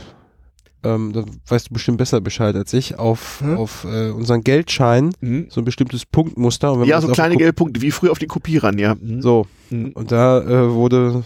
ähm, 0.84 1.14
da 1.14 1.24
weißt 1.48 1.70
du 1.70 1.74
bestimmt 1.74 2.00
besser 2.00 2.22
Bescheid 2.22 2.56
als 2.56 2.74
ich, 2.74 2.98
auf, 2.98 3.42
Hm? 3.42 3.58
auf 3.58 3.84
äh, 3.86 4.10
unseren 4.10 4.44
Geldschein 4.44 5.12
Mhm. 5.22 5.48
so 5.50 5.62
ein 5.62 5.66
bestimmtes 5.66 6.08
Punktmuster. 6.08 6.72
Und 6.74 6.82
wenn 6.82 6.88
Ja, 6.88 6.96
man 6.96 7.08
so 7.08 7.14
kleine 7.14 7.36
Geldpunkte, 7.38 7.82
wie 7.84 7.92
früher 7.92 8.12
auf 8.12 8.20
den 8.20 8.30
Kopierern, 8.30 8.80
ja. 8.80 8.96
Mhm. 8.96 9.22
So, 9.22 9.46
Mhm. 9.70 9.92
und 9.94 10.12
da 10.12 10.40
äh, 10.42 10.72
wurde 10.72 11.24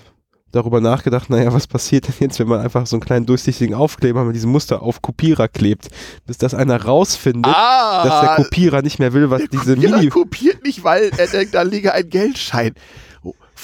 darüber 0.53 0.79
nachgedacht, 0.79 1.29
naja, 1.29 1.51
was 1.51 1.67
passiert 1.67 2.07
denn 2.07 2.15
jetzt, 2.19 2.39
wenn 2.39 2.47
man 2.47 2.61
einfach 2.61 2.87
so 2.87 2.95
einen 2.95 3.01
kleinen 3.03 3.25
durchsichtigen 3.25 3.75
Aufkleber 3.75 4.23
mit 4.23 4.35
diesem 4.35 4.51
Muster 4.51 4.81
auf 4.81 5.01
Kopierer 5.01 5.49
klebt, 5.49 5.89
bis 6.25 6.37
das 6.37 6.53
einer 6.53 6.81
rausfindet, 6.81 7.53
Ah, 7.53 8.03
dass 8.05 8.21
der 8.21 8.35
Kopierer 8.45 8.81
nicht 8.81 8.99
mehr 8.99 9.11
will, 9.13 9.29
was 9.29 9.41
der 9.41 9.49
diese 9.49 9.75
Kopierer 9.75 9.97
Mini... 9.97 10.09
kopiert 10.09 10.63
nicht, 10.63 10.83
weil 10.85 11.11
er 11.17 11.27
denkt, 11.27 11.53
da 11.55 11.63
liege 11.63 11.93
ein 11.93 12.09
Geldschein. 12.09 12.73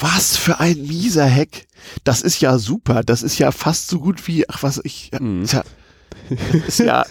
Was 0.01 0.35
für 0.37 0.59
ein 0.59 0.77
mieser 0.81 1.29
Hack. 1.29 1.67
Das 2.03 2.21
ist 2.21 2.39
ja 2.41 2.57
super. 2.57 3.03
Das 3.03 3.21
ist 3.21 3.37
ja 3.37 3.51
fast 3.51 3.89
so 3.89 3.99
gut 3.99 4.27
wie, 4.27 4.47
ach 4.49 4.63
was 4.63 4.79
ich, 4.83 5.11
ja, 5.13 5.19
Mhm. 5.21 5.45
tja, 5.45 5.63
das 6.29 6.67
ist 6.67 6.79
ja, 6.79 7.05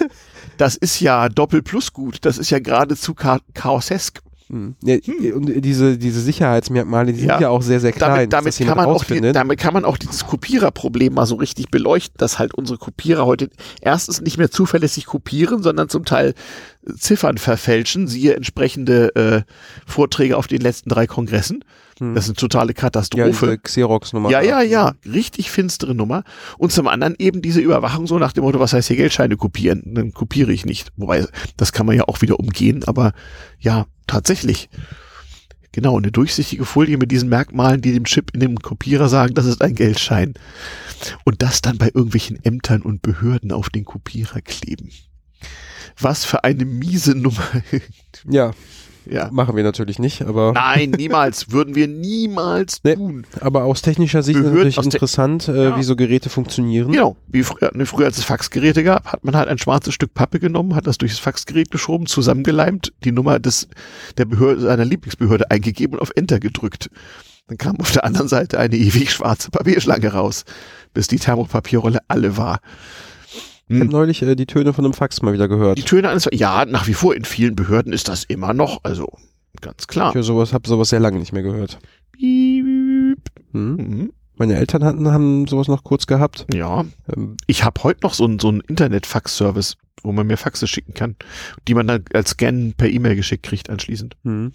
das 0.57 0.77
ist 0.77 1.01
ja 1.01 1.29
doppel 1.29 1.63
plus 1.63 1.93
gut. 1.93 2.19
Das 2.23 2.39
ist 2.39 2.51
ja 2.51 2.59
geradezu 2.59 3.15
cha 3.15 3.41
chaosesk. 3.55 4.21
Hm. 4.51 4.77
Ja, 4.83 4.97
Und 5.35 5.63
diese, 5.63 5.99
diese 5.99 6.21
Sicherheitsmerkmale, 6.21 7.13
die 7.13 7.25
Ja. 7.25 7.35
sind 7.35 7.43
ja 7.43 7.49
auch 7.51 7.61
sehr, 7.61 7.81
sehr 7.81 7.93
klein. 7.93 8.31
Damit, 8.31 8.57
damit, 8.57 8.59
kann 8.69 8.77
man 8.77 8.87
auch 8.87 8.95
rausfindet. 8.95 9.37
damit 9.37 9.59
kann 9.59 9.75
man 9.75 9.85
auch 9.85 9.99
dieses 9.99 10.27
Kopiererproblem 10.27 11.13
mal 11.13 11.27
so 11.27 11.37
richtig 11.37 11.71
beleuchten, 11.71 12.17
dass 12.19 12.39
halt 12.39 12.55
unsere 12.55 12.79
Kopierer 12.79 13.27
heute 13.27 13.51
erstens 13.81 14.21
nicht 14.23 14.39
mehr 14.39 14.51
zuverlässig 14.51 15.05
kopieren, 15.07 15.63
sondern 15.63 15.91
zum 15.91 16.07
Teil 16.07 16.35
äh, 16.87 16.95
Ziffern 16.95 17.37
verfälschen, 17.37 18.09
siehe 18.09 18.35
entsprechende 18.35 19.15
äh, 19.15 19.43
Vorträge 19.87 20.37
auf 20.37 20.47
den 20.47 20.63
letzten 20.63 20.89
drei 20.89 21.07
Kongressen. 21.07 21.63
Hm. 21.99 22.15
Das 22.15 22.25
ist 22.25 22.31
eine 22.31 22.37
totale 22.37 22.71
ja, 22.71 22.75
Katastrophe. 22.75 23.29
diese 23.29 23.59
Xerox-Nummer. 23.59 24.31
Ja, 24.31 24.41
ja, 24.41 24.63
ja, 24.63 24.95
richtig 25.05 25.51
finstere 25.51 25.95
Nummer. 25.95 26.23
Und 26.57 26.73
zum 26.73 26.89
anderen 26.89 27.17
eben 27.19 27.43
diese 27.43 27.61
Überwachung 27.61 28.07
so 28.07 28.19
nach 28.19 28.33
dem 28.33 28.45
Motto, 28.45 28.61
was 28.61 28.73
heißt 28.73 28.89
hier 28.89 28.97
Geldscheine 28.97 29.37
kopieren? 29.37 29.83
Dann 29.85 30.13
kopiere 30.13 30.53
ich 30.53 30.65
nicht. 30.65 30.91
Wobei, 30.97 31.27
das 31.59 31.73
kann 31.73 31.85
man 31.85 31.97
ja 31.97 32.05
auch 32.05 32.23
wieder 32.23 32.41
umgehen, 32.41 32.85
aber 32.85 33.13
ja, 33.59 33.87
tatsächlich. 34.09 34.69
Genau, 35.71 35.97
eine 35.97 36.11
durchsichtige 36.11 36.65
Folie 36.65 36.97
mit 36.97 37.13
diesen 37.13 37.29
Merkmalen, 37.29 37.81
die 37.81 37.93
dem 37.93 38.05
Chip 38.05 38.33
in 38.35 38.41
dem 38.41 38.59
Kopierer 38.59 39.09
sagen, 39.09 39.35
das 39.35 39.47
ist 39.47 39.63
ein 39.63 39.77
Geldschein. 39.77 40.35
Und 41.25 41.43
das 41.43 41.63
dann 41.63 41.79
bei 41.79 41.87
irgendwelchen 41.87 42.43
Ämtern 42.45 42.83
und 42.83 43.03
Behörden 43.03 43.53
auf 43.53 43.71
den 43.71 43.85
Kopierer 43.85 44.41
kleben. 44.41 44.91
Was 46.01 46.25
für 46.25 46.43
eine 46.43 46.65
miese 46.65 47.15
Nummer. 47.15 47.47
Ja, 48.29 48.53
ja. 49.11 49.29
machen 49.33 49.57
wir 49.57 49.63
natürlich 49.65 49.99
nicht, 49.99 50.23
aber, 50.23 50.53
Nein, 50.53 50.91
niemals. 50.97 51.51
Würden 51.51 51.75
wir 51.75 51.89
niemals 51.89 52.81
Nee. 52.85 52.95
tun. 52.97 53.27
aber 53.41 53.65
aus 53.65 53.83
technischer 53.83 54.23
Sicht 54.23 54.39
Behörden 54.39 54.69
natürlich 54.69 54.79
interessant, 54.79 55.49
äh, 55.49 55.65
Ja. 55.71 55.77
wie 55.79 55.83
so 55.83 55.97
Geräte 55.97 56.31
funktionieren. 56.31 56.93
Genau, 56.93 57.17
wie 57.27 57.43
früher, 57.43 57.71
ne, 57.75 57.87
früher 57.87 58.07
als 58.07 58.19
es 58.19 58.25
Faxgeräte 58.25 58.85
gab, 58.85 59.13
hat 59.13 59.25
man 59.25 59.37
halt 59.37 59.49
ein 59.49 59.59
schwarzes 59.59 59.95
Stück 59.95 60.15
Pappe 60.15 60.39
genommen, 60.41 60.75
hat 60.75 60.87
das 60.87 60.99
durchs 60.99 61.19
Faxgerät 61.19 61.71
geschoben, 61.71 62.07
zusammengeleimt, 62.07 62.93
die 63.05 63.13
Nummer 63.13 63.39
des, 63.39 63.69
der 64.17 64.25
Behörde, 64.25 64.61
seiner 64.61 64.85
Lieblingsbehörde 64.85 65.51
eingegeben 65.51 65.95
und 65.97 66.03
auf 66.03 66.11
Enter 66.15 66.39
gedrückt. 66.41 66.91
Dann 67.49 67.57
kam 67.57 67.81
auf 67.81 67.91
der 67.93 68.05
anderen 68.05 68.29
Seite 68.29 68.59
eine 68.61 68.77
ewig 68.77 69.11
schwarze 69.11 69.51
Papierschlange 69.51 70.13
raus, 70.13 70.45
bis 70.93 71.09
die 71.09 71.19
Thermopapierrolle 71.19 72.01
alle 72.07 72.37
war. 72.37 72.61
Ich 73.69 73.81
habe 73.81 73.91
neulich 73.91 74.23
äh, 74.23 74.35
die 74.35 74.47
Töne 74.47 74.73
von 74.73 74.85
einem 74.85 74.95
Fax 74.95 75.21
mal 75.23 75.33
wieder 75.33 75.49
gehört. 75.49 75.79
Die 75.79 75.83
Töne 75.83 76.09
eines, 76.09 76.29
ja, 76.33 76.65
nach 76.65 76.87
wie 76.87 76.95
vor 76.95 77.15
in 77.15 77.25
vielen 77.25 77.55
Behörden 77.55 77.93
ist 77.93 78.09
das 78.09 78.25
immer 78.25 78.55
noch, 78.55 78.81
also 78.83 79.13
ganz 79.61 79.87
klar. 79.87 80.09
Ich 80.11 80.15
höre 80.15 80.23
sowas, 80.23 80.53
habe 80.53 80.69
sowas 80.69 80.89
sehr 80.89 81.01
lange 81.01 81.19
nicht 81.19 81.33
mehr 81.33 81.43
gehört. 81.43 81.79
Hm? 82.19 83.17
Mhm. 83.53 84.13
Meine 84.39 84.55
Eltern 84.57 84.85
hatten 84.85 85.11
haben 85.11 85.47
sowas 85.47 85.69
noch 85.69 85.85
kurz 85.85 86.07
gehabt. 86.07 86.47
Ja, 86.55 86.85
Ähm, 87.15 87.37
ich 87.47 87.65
habe 87.65 87.83
heute 87.83 88.01
noch 88.03 88.15
so 88.15 88.25
einen 88.25 88.39
so 88.39 88.49
einen 88.49 88.61
Internet-Fax-Service, 88.61 89.77
wo 90.05 90.13
man 90.13 90.27
mir 90.29 90.37
Faxe 90.37 90.69
schicken 90.69 90.95
kann, 90.95 91.17
die 91.67 91.75
man 91.75 91.89
dann 91.89 92.05
als 92.13 92.31
Scan 92.31 92.73
per 92.77 92.89
E-Mail 92.89 93.17
geschickt 93.17 93.43
kriegt 93.45 93.69
anschließend. 93.69 94.17
hm. 94.25 94.53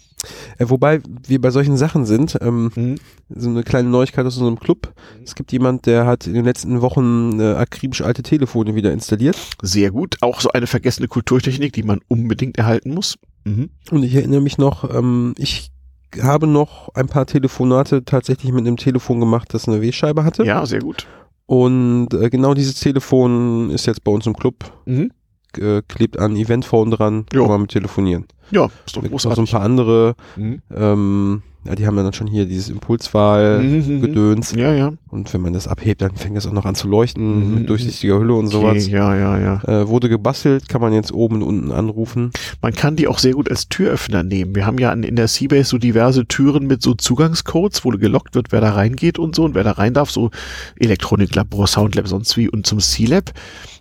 Äh, 0.58 0.64
wobei 0.70 1.00
wir 1.26 1.38
bei 1.40 1.50
solchen 1.50 1.76
Sachen 1.76 2.06
sind, 2.06 2.38
ähm, 2.40 2.70
Mhm. 2.74 2.94
so 3.28 3.50
eine 3.50 3.62
kleine 3.62 3.90
Neuigkeit 3.90 4.24
aus 4.24 4.38
unserem 4.38 4.58
Club. 4.58 4.94
Es 5.22 5.34
gibt 5.34 5.52
jemand, 5.52 5.84
der 5.84 6.06
hat 6.06 6.26
in 6.26 6.32
den 6.34 6.44
letzten 6.46 6.80
Wochen 6.80 7.38
äh, 7.40 7.52
akribisch 7.54 8.00
alte 8.00 8.22
Telefone 8.22 8.74
wieder 8.74 8.90
installiert. 8.92 9.36
Sehr 9.60 9.90
gut. 9.90 10.16
Auch 10.22 10.40
so 10.40 10.50
eine 10.52 10.66
vergessene 10.66 11.08
Kulturtechnik, 11.08 11.74
die 11.74 11.82
man 11.82 12.00
unbedingt 12.08 12.56
erhalten 12.56 12.94
muss. 12.94 13.18
Mhm. 13.44 13.68
Und 13.90 14.02
ich 14.02 14.14
erinnere 14.14 14.40
mich 14.40 14.56
noch, 14.56 14.88
ähm, 14.94 15.34
ich 15.36 15.70
habe 16.22 16.46
noch 16.46 16.88
ein 16.94 17.06
paar 17.06 17.26
Telefonate 17.26 18.04
tatsächlich 18.04 18.52
mit 18.52 18.66
einem 18.66 18.76
Telefon 18.76 19.20
gemacht, 19.20 19.52
das 19.52 19.68
eine 19.68 19.80
W-Scheibe 19.80 20.24
hatte. 20.24 20.44
Ja, 20.44 20.64
sehr 20.66 20.80
gut. 20.80 21.06
Und 21.46 22.08
äh, 22.14 22.30
genau 22.30 22.54
dieses 22.54 22.80
Telefon 22.80 23.70
ist 23.70 23.86
jetzt 23.86 24.02
bei 24.04 24.10
uns 24.12 24.26
im 24.26 24.34
Club, 24.34 24.72
Mhm. 24.86 25.10
äh, 25.58 25.82
klebt 25.86 26.18
an 26.18 26.36
Eventphone 26.36 26.90
dran, 26.90 27.26
Jo. 27.32 27.42
kann 27.42 27.50
man 27.50 27.60
mit 27.62 27.70
telefonieren. 27.70 28.26
Ja, 28.50 28.66
ist 28.86 28.96
doch 28.96 29.02
auch 29.02 29.02
so 29.02 29.06
ein 29.06 29.10
großartig. 29.10 29.50
paar 29.52 29.60
andere 29.62 30.14
Mhm. 30.36 30.62
ähm, 30.74 31.42
ja, 31.64 31.74
die 31.74 31.86
haben 31.86 31.96
dann 31.96 32.12
schon 32.12 32.26
hier 32.26 32.44
dieses 32.46 32.68
Impulswahl-Gedöns. 32.68 34.52
Mhm, 34.54 34.58
Ja, 34.58 34.72
ja. 34.72 34.92
Und 35.08 35.32
wenn 35.32 35.40
man 35.40 35.52
das 35.52 35.66
abhebt, 35.68 36.02
dann 36.02 36.14
fängt 36.16 36.36
das 36.36 36.46
auch 36.46 36.52
noch 36.52 36.64
an 36.64 36.74
zu 36.74 36.88
leuchten 36.88 37.48
Mhm. 37.50 37.54
mit 37.60 37.68
durchsichtiger 37.70 38.18
Hülle 38.18 38.34
und 38.34 38.46
Okay, 38.46 38.54
sowas. 38.56 38.86
ja, 38.88 39.14
ja, 39.16 39.38
ja. 39.38 39.62
Äh, 39.82 39.88
wurde 39.88 40.08
gebastelt, 40.08 40.68
kann 40.68 40.80
man 40.80 40.92
jetzt 40.92 41.12
oben 41.12 41.36
und 41.36 41.42
unten 41.42 41.72
anrufen. 41.72 42.30
Man 42.60 42.72
kann 42.74 42.96
die 42.96 43.08
auch 43.08 43.18
sehr 43.18 43.32
gut 43.32 43.50
als 43.50 43.68
Türöffner 43.68 44.22
nehmen. 44.22 44.54
Wir 44.54 44.66
haben 44.66 44.78
ja 44.78 44.92
in 44.92 45.16
der 45.16 45.28
Seabase 45.28 45.64
so 45.70 45.78
diverse 45.78 46.26
Türen 46.26 46.66
mit 46.66 46.82
so 46.82 46.94
Zugangscodes, 46.94 47.84
wo 47.84 47.90
gelockt 47.90 48.34
wird, 48.34 48.50
wer 48.50 48.60
da 48.60 48.72
reingeht 48.72 49.18
und 49.18 49.34
so 49.36 49.44
und 49.44 49.54
wer 49.54 49.62
da 49.64 49.72
rein 49.72 49.94
darf, 49.94 50.10
so 50.10 50.30
Elektroniklabor, 50.76 51.66
Soundlab, 51.66 52.08
sonst 52.08 52.36
wie 52.36 52.48
und 52.48 52.66
zum 52.66 52.80
C-Lab 52.80 53.32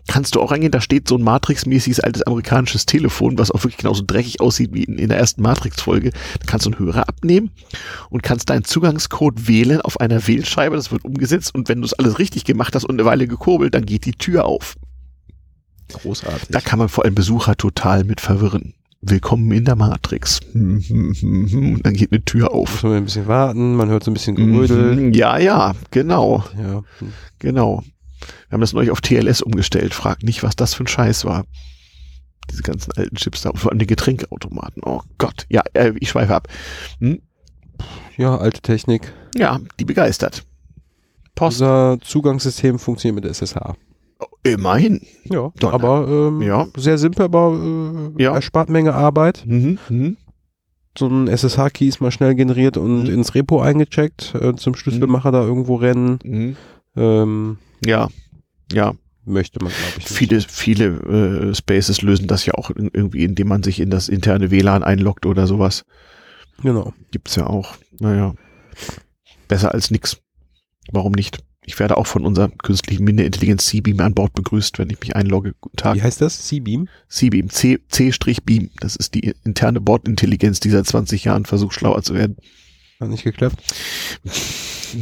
kannst 0.07 0.35
du 0.35 0.41
auch 0.41 0.51
reingehen, 0.51 0.71
da 0.71 0.81
steht 0.81 1.07
so 1.07 1.15
ein 1.17 1.23
Matrix-mäßiges 1.23 1.99
altes 2.01 2.23
amerikanisches 2.23 2.85
Telefon, 2.85 3.37
was 3.37 3.51
auch 3.51 3.63
wirklich 3.63 3.77
genauso 3.77 4.03
dreckig 4.05 4.41
aussieht 4.41 4.71
wie 4.73 4.83
in, 4.83 4.97
in 4.97 5.09
der 5.09 5.17
ersten 5.17 5.41
Matrix-Folge. 5.41 6.11
Da 6.11 6.45
kannst 6.45 6.65
du 6.65 6.71
einen 6.71 6.79
Hörer 6.79 7.07
abnehmen 7.07 7.51
und 8.09 8.21
kannst 8.23 8.49
deinen 8.49 8.63
Zugangscode 8.65 9.47
wählen 9.47 9.81
auf 9.81 9.99
einer 9.99 10.27
Wählscheibe, 10.27 10.75
das 10.75 10.91
wird 10.91 11.05
umgesetzt 11.05 11.55
und 11.55 11.69
wenn 11.69 11.79
du 11.81 11.85
es 11.85 11.93
alles 11.93 12.19
richtig 12.19 12.43
gemacht 12.45 12.75
hast 12.75 12.83
und 12.85 12.95
eine 12.95 13.05
Weile 13.05 13.27
gekurbelt, 13.27 13.73
dann 13.73 13.85
geht 13.85 14.05
die 14.05 14.13
Tür 14.13 14.45
auf. 14.45 14.75
Großartig. 15.91 16.49
Da 16.49 16.59
kann 16.61 16.79
man 16.79 16.89
vor 16.89 17.03
allem 17.05 17.15
Besucher 17.15 17.55
total 17.55 18.03
mit 18.03 18.19
verwirren. 18.21 18.73
Willkommen 19.01 19.51
in 19.51 19.65
der 19.65 19.75
Matrix. 19.75 20.39
Hm, 20.53 20.79
hm, 20.79 21.13
hm, 21.13 21.47
hm. 21.49 21.73
Und 21.75 21.85
dann 21.85 21.93
geht 21.93 22.11
eine 22.13 22.23
Tür 22.23 22.51
auf. 22.53 22.71
muss 22.71 22.83
man 22.83 22.93
ein 22.93 23.03
bisschen 23.05 23.27
warten, 23.27 23.75
man 23.75 23.89
hört 23.89 24.03
so 24.05 24.11
ein 24.11 24.13
bisschen 24.13 24.35
Gerödel. 24.35 24.95
Mhm. 24.95 25.13
Ja, 25.13 25.37
ja, 25.37 25.75
genau, 25.91 26.43
Ja. 26.57 26.83
genau. 27.39 27.83
Wir 28.49 28.53
haben 28.53 28.61
das 28.61 28.73
neulich 28.73 28.91
auf 28.91 29.01
TLS 29.01 29.41
umgestellt. 29.41 29.93
Fragt 29.93 30.23
nicht, 30.23 30.43
was 30.43 30.55
das 30.55 30.73
für 30.73 30.83
ein 30.83 30.87
Scheiß 30.87 31.25
war. 31.25 31.45
Diese 32.51 32.61
ganzen 32.63 32.91
alten 32.93 33.15
Chips 33.15 33.41
da, 33.41 33.51
vor 33.53 33.71
allem 33.71 33.79
die 33.79 33.87
Getränkeautomaten. 33.87 34.83
Oh 34.85 35.01
Gott. 35.17 35.45
Ja, 35.49 35.61
äh, 35.73 35.93
ich 35.99 36.09
schweife 36.09 36.35
ab. 36.35 36.47
Hm? 36.99 37.21
ja, 38.17 38.37
alte 38.37 38.61
Technik. 38.61 39.11
Ja, 39.35 39.59
die 39.79 39.85
begeistert. 39.85 40.43
Post. 41.35 41.61
Unser 41.61 41.97
Zugangssystem 42.01 42.77
funktioniert 42.79 43.23
mit 43.23 43.33
SSH. 43.33 43.75
Immerhin. 44.43 45.01
Ja, 45.25 45.51
Donner. 45.59 45.73
aber 45.73 46.07
ähm, 46.07 46.41
Ja. 46.41 46.67
sehr 46.77 46.97
simpel, 46.97 47.23
aber 47.25 48.11
äh, 48.17 48.21
Ja. 48.23 48.35
erspart 48.35 48.69
Menge 48.69 48.93
Arbeit. 48.93 49.43
Mhm. 49.45 49.79
Mhm. 49.89 50.17
So 50.97 51.07
ein 51.07 51.27
SSH-Key 51.27 51.87
ist 51.87 52.01
mal 52.01 52.11
schnell 52.11 52.35
generiert 52.35 52.77
und 52.77 53.03
Mhm. 53.05 53.09
ins 53.13 53.33
Repo 53.35 53.61
eingecheckt, 53.61 54.35
äh, 54.35 54.53
zum 54.55 54.75
Schlüsselmacher 54.75 55.31
da 55.31 55.41
irgendwo 55.41 55.75
rennen. 55.75 56.19
Mhm. 56.23 56.55
Ähm, 56.95 57.57
Ja. 57.85 58.09
Ja. 58.71 58.93
möchte 59.25 59.63
man, 59.63 59.71
glaube 59.71 59.87
ich. 59.91 59.97
nicht. 59.97 60.09
Viele, 60.09 60.41
viele 60.41 60.85
äh, 61.51 61.55
Spaces 61.55 62.01
lösen 62.01 62.27
das 62.27 62.45
ja 62.45 62.53
auch 62.55 62.69
in, 62.71 62.89
irgendwie, 62.93 63.23
indem 63.23 63.47
man 63.47 63.63
sich 63.63 63.79
in 63.79 63.89
das 63.89 64.09
interne 64.09 64.51
WLAN 64.51 64.83
einloggt 64.83 65.25
oder 65.25 65.47
sowas. 65.47 65.85
Genau. 66.61 66.93
Gibt's 67.11 67.35
ja 67.35 67.47
auch. 67.47 67.75
Naja. 67.99 68.35
Besser 69.47 69.73
als 69.73 69.91
nix. 69.91 70.17
Warum 70.91 71.13
nicht? 71.13 71.39
Ich 71.65 71.79
werde 71.79 71.95
auch 71.97 72.07
von 72.07 72.25
unserer 72.25 72.49
künstlichen 72.49 73.05
Minderintelligenz 73.05 73.65
C-Beam 73.67 73.99
an 74.01 74.13
Bord 74.13 74.33
begrüßt, 74.33 74.79
wenn 74.79 74.89
ich 74.89 74.99
mich 74.99 75.15
einlogge. 75.15 75.53
Guten 75.61 75.77
Tag. 75.77 75.95
Wie 75.95 76.01
heißt 76.01 76.19
das? 76.19 76.45
C-Beam? 76.47 76.89
C-Beam. 77.07 77.49
C- 77.49 77.79
C-Beam. 77.87 78.69
Das 78.81 78.97
ist 78.97 79.13
die 79.13 79.33
interne 79.45 79.79
Bordintelligenz, 79.79 80.59
die 80.59 80.69
seit 80.69 80.85
20 80.85 81.23
Jahren 81.23 81.45
versucht, 81.45 81.73
schlauer 81.75 82.03
zu 82.03 82.15
werden. 82.15 82.35
Hat 82.99 83.09
nicht 83.09 83.23
geklappt. 83.23 83.57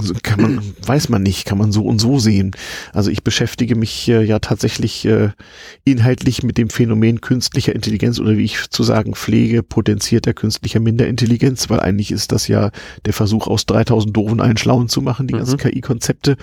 So 0.02 0.14
kann 0.24 0.42
man, 0.42 0.74
weiß 0.86 1.10
man 1.10 1.22
nicht, 1.22 1.46
kann 1.46 1.58
man 1.58 1.72
so 1.74 1.84
und 1.84 2.00
so 2.00 2.18
sehen. 2.18 2.52
Also 2.94 3.12
ich 3.12 3.24
beschäftige 3.24 3.76
mich 3.76 4.08
äh, 4.08 4.24
ja 4.24 4.40
tatsächlich 4.40 5.06
äh, 5.06 5.32
inhaltlich 5.84 6.44
mit 6.44 6.58
dem 6.58 6.70
Phänomen 6.70 7.20
künstlicher 7.20 7.76
Intelligenz 7.76 8.18
oder 8.20 8.38
wie 8.38 8.46
ich 8.46 8.70
zu 8.70 8.84
sagen 8.84 9.14
pflege, 9.16 9.64
potenzierter 9.64 10.34
künstlicher 10.34 10.80
Minderintelligenz, 10.80 11.70
weil 11.70 11.82
eigentlich 11.82 12.12
ist 12.12 12.32
das 12.32 12.48
ja 12.48 12.72
der 13.06 13.14
Versuch 13.14 13.48
aus 13.48 13.66
3000 13.66 14.16
Doofen 14.16 14.40
einen 14.40 14.58
Schlauen 14.58 14.88
zu 14.88 15.02
machen, 15.02 15.28
die 15.28 15.34
Mhm. 15.34 15.40
ganzen 15.40 15.58
KI-Konzepte. 15.58 16.38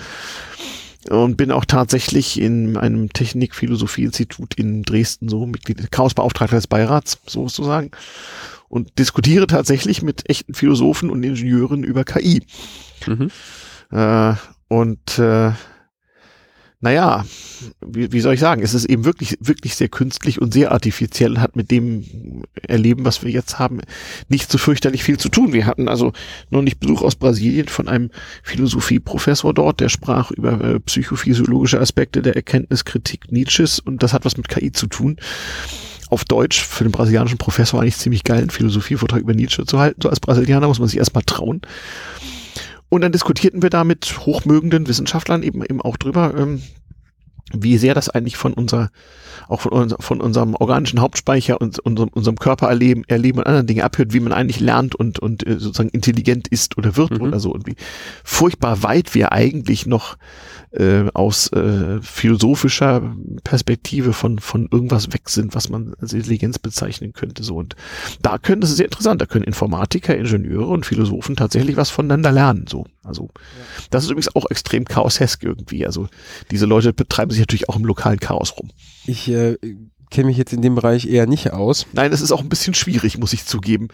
Und 1.08 1.38
bin 1.38 1.50
auch 1.50 1.64
tatsächlich 1.64 2.38
in 2.38 2.76
einem 2.76 3.08
Technik-Philosophie-Institut 3.10 4.54
in 4.56 4.82
Dresden 4.82 5.30
so 5.30 5.46
Mitglied, 5.46 5.90
Chaosbeauftragter 5.90 6.56
des 6.56 6.66
Beirats, 6.66 7.18
sozusagen. 7.26 7.92
Und 8.68 8.98
diskutiere 8.98 9.46
tatsächlich 9.46 10.02
mit 10.02 10.28
echten 10.28 10.54
Philosophen 10.54 11.10
und 11.10 11.22
Ingenieuren 11.22 11.84
über 11.84 12.04
KI. 12.04 12.42
Mhm. 13.06 13.30
Äh, 13.90 14.34
und 14.68 15.18
äh, 15.18 15.52
naja, 16.80 17.24
wie, 17.84 18.12
wie 18.12 18.20
soll 18.20 18.34
ich 18.34 18.40
sagen, 18.40 18.62
es 18.62 18.72
ist 18.72 18.84
eben 18.84 19.04
wirklich, 19.04 19.36
wirklich 19.40 19.74
sehr 19.74 19.88
künstlich 19.88 20.40
und 20.40 20.52
sehr 20.52 20.70
artifiziell 20.70 21.32
und 21.32 21.40
hat 21.40 21.56
mit 21.56 21.72
dem 21.72 22.44
Erleben, 22.62 23.04
was 23.04 23.24
wir 23.24 23.32
jetzt 23.32 23.58
haben, 23.58 23.80
nicht 24.28 24.50
so 24.50 24.58
fürchterlich 24.58 25.02
viel 25.02 25.18
zu 25.18 25.28
tun. 25.28 25.52
Wir 25.52 25.66
hatten 25.66 25.88
also 25.88 26.12
noch 26.50 26.62
nicht 26.62 26.78
Besuch 26.78 27.02
aus 27.02 27.16
Brasilien 27.16 27.66
von 27.66 27.88
einem 27.88 28.10
Philosophieprofessor 28.44 29.52
dort, 29.54 29.80
der 29.80 29.88
sprach 29.88 30.30
über 30.30 30.60
äh, 30.60 30.78
psychophysiologische 30.78 31.80
Aspekte 31.80 32.22
der 32.22 32.36
Erkenntniskritik 32.36 33.32
Nietzsches 33.32 33.80
und 33.80 34.04
das 34.04 34.12
hat 34.12 34.24
was 34.24 34.36
mit 34.36 34.48
KI 34.48 34.70
zu 34.70 34.86
tun. 34.86 35.16
Auf 36.10 36.24
Deutsch 36.24 36.60
für 36.64 36.84
den 36.84 36.92
brasilianischen 36.92 37.38
Professor 37.38 37.80
eigentlich 37.80 37.96
ziemlich 37.96 38.24
geil, 38.24 38.38
einen 38.38 38.50
Philosophievortrag 38.50 39.20
über 39.20 39.34
Nietzsche 39.34 39.66
zu 39.66 39.78
halten. 39.78 40.00
So 40.02 40.08
als 40.08 40.20
Brasilianer 40.20 40.68
muss 40.68 40.78
man 40.78 40.88
sich 40.88 40.98
erstmal 40.98 41.24
trauen. 41.24 41.60
Und 42.88 43.02
dann 43.02 43.12
diskutierten 43.12 43.62
wir 43.62 43.70
da 43.70 43.84
mit 43.84 44.20
hochmögenden 44.20 44.88
Wissenschaftlern 44.88 45.42
eben, 45.42 45.62
eben 45.62 45.82
auch 45.82 45.96
drüber, 45.96 46.34
ähm, 46.36 46.62
wie 47.52 47.78
sehr 47.78 47.94
das 47.94 48.08
eigentlich 48.08 48.36
von 48.36 48.54
unserer, 48.54 48.90
auch 49.48 49.60
von, 49.60 49.72
unser, 49.72 49.96
von 50.00 50.20
unserem 50.20 50.54
organischen 50.54 51.00
Hauptspeicher 51.00 51.60
und 51.60 51.78
unserem, 51.80 52.08
unserem 52.08 52.36
Körper 52.36 52.68
erleben, 52.68 53.04
erleben 53.08 53.38
und 53.38 53.46
anderen 53.46 53.66
Dingen 53.66 53.82
abhört, 53.82 54.12
wie 54.12 54.20
man 54.20 54.32
eigentlich 54.32 54.60
lernt 54.60 54.94
und, 54.94 55.18
und 55.18 55.46
äh, 55.46 55.58
sozusagen 55.58 55.90
intelligent 55.90 56.48
ist 56.48 56.78
oder 56.78 56.96
wird 56.96 57.08
Mhm. 57.10 57.20
oder 57.20 57.40
so 57.40 57.52
und 57.52 57.66
wie 57.66 57.76
furchtbar 58.24 58.82
weit 58.82 59.14
wir 59.14 59.32
eigentlich 59.32 59.86
noch 59.86 60.16
äh, 60.72 61.04
aus 61.14 61.50
äh, 61.52 62.00
philosophischer 62.02 63.14
Perspektive 63.44 64.12
von, 64.12 64.38
von 64.38 64.68
irgendwas 64.70 65.12
weg 65.12 65.28
sind, 65.28 65.54
was 65.54 65.68
man 65.68 65.94
als 66.00 66.12
Intelligenz 66.12 66.58
bezeichnen 66.58 67.12
könnte. 67.12 67.42
So 67.42 67.56
und 67.56 67.76
da 68.22 68.38
können, 68.38 68.60
das 68.60 68.70
ist 68.70 68.76
sehr 68.76 68.86
interessant, 68.86 69.20
da 69.22 69.26
können 69.26 69.44
Informatiker, 69.44 70.16
Ingenieure 70.16 70.66
und 70.66 70.86
Philosophen 70.86 71.36
tatsächlich 71.36 71.76
was 71.76 71.90
voneinander 71.90 72.32
lernen. 72.32 72.66
So, 72.68 72.86
also 73.08 73.30
das 73.90 74.04
ist 74.04 74.10
übrigens 74.10 74.34
auch 74.36 74.50
extrem 74.50 74.84
chaosesk 74.84 75.42
irgendwie. 75.42 75.84
Also 75.86 76.08
diese 76.50 76.66
Leute 76.66 76.92
betreiben 76.92 77.30
sich 77.30 77.40
natürlich 77.40 77.68
auch 77.68 77.76
im 77.76 77.84
lokalen 77.84 78.20
Chaos 78.20 78.54
rum. 78.56 78.70
Ich 79.06 79.28
äh, 79.28 79.56
kenne 80.10 80.28
mich 80.28 80.36
jetzt 80.36 80.52
in 80.52 80.62
dem 80.62 80.74
Bereich 80.74 81.06
eher 81.06 81.26
nicht 81.26 81.52
aus. 81.52 81.86
Nein, 81.92 82.10
das 82.10 82.20
ist 82.20 82.32
auch 82.32 82.40
ein 82.40 82.48
bisschen 82.48 82.74
schwierig, 82.74 83.18
muss 83.18 83.32
ich 83.32 83.44
zugeben. 83.44 83.88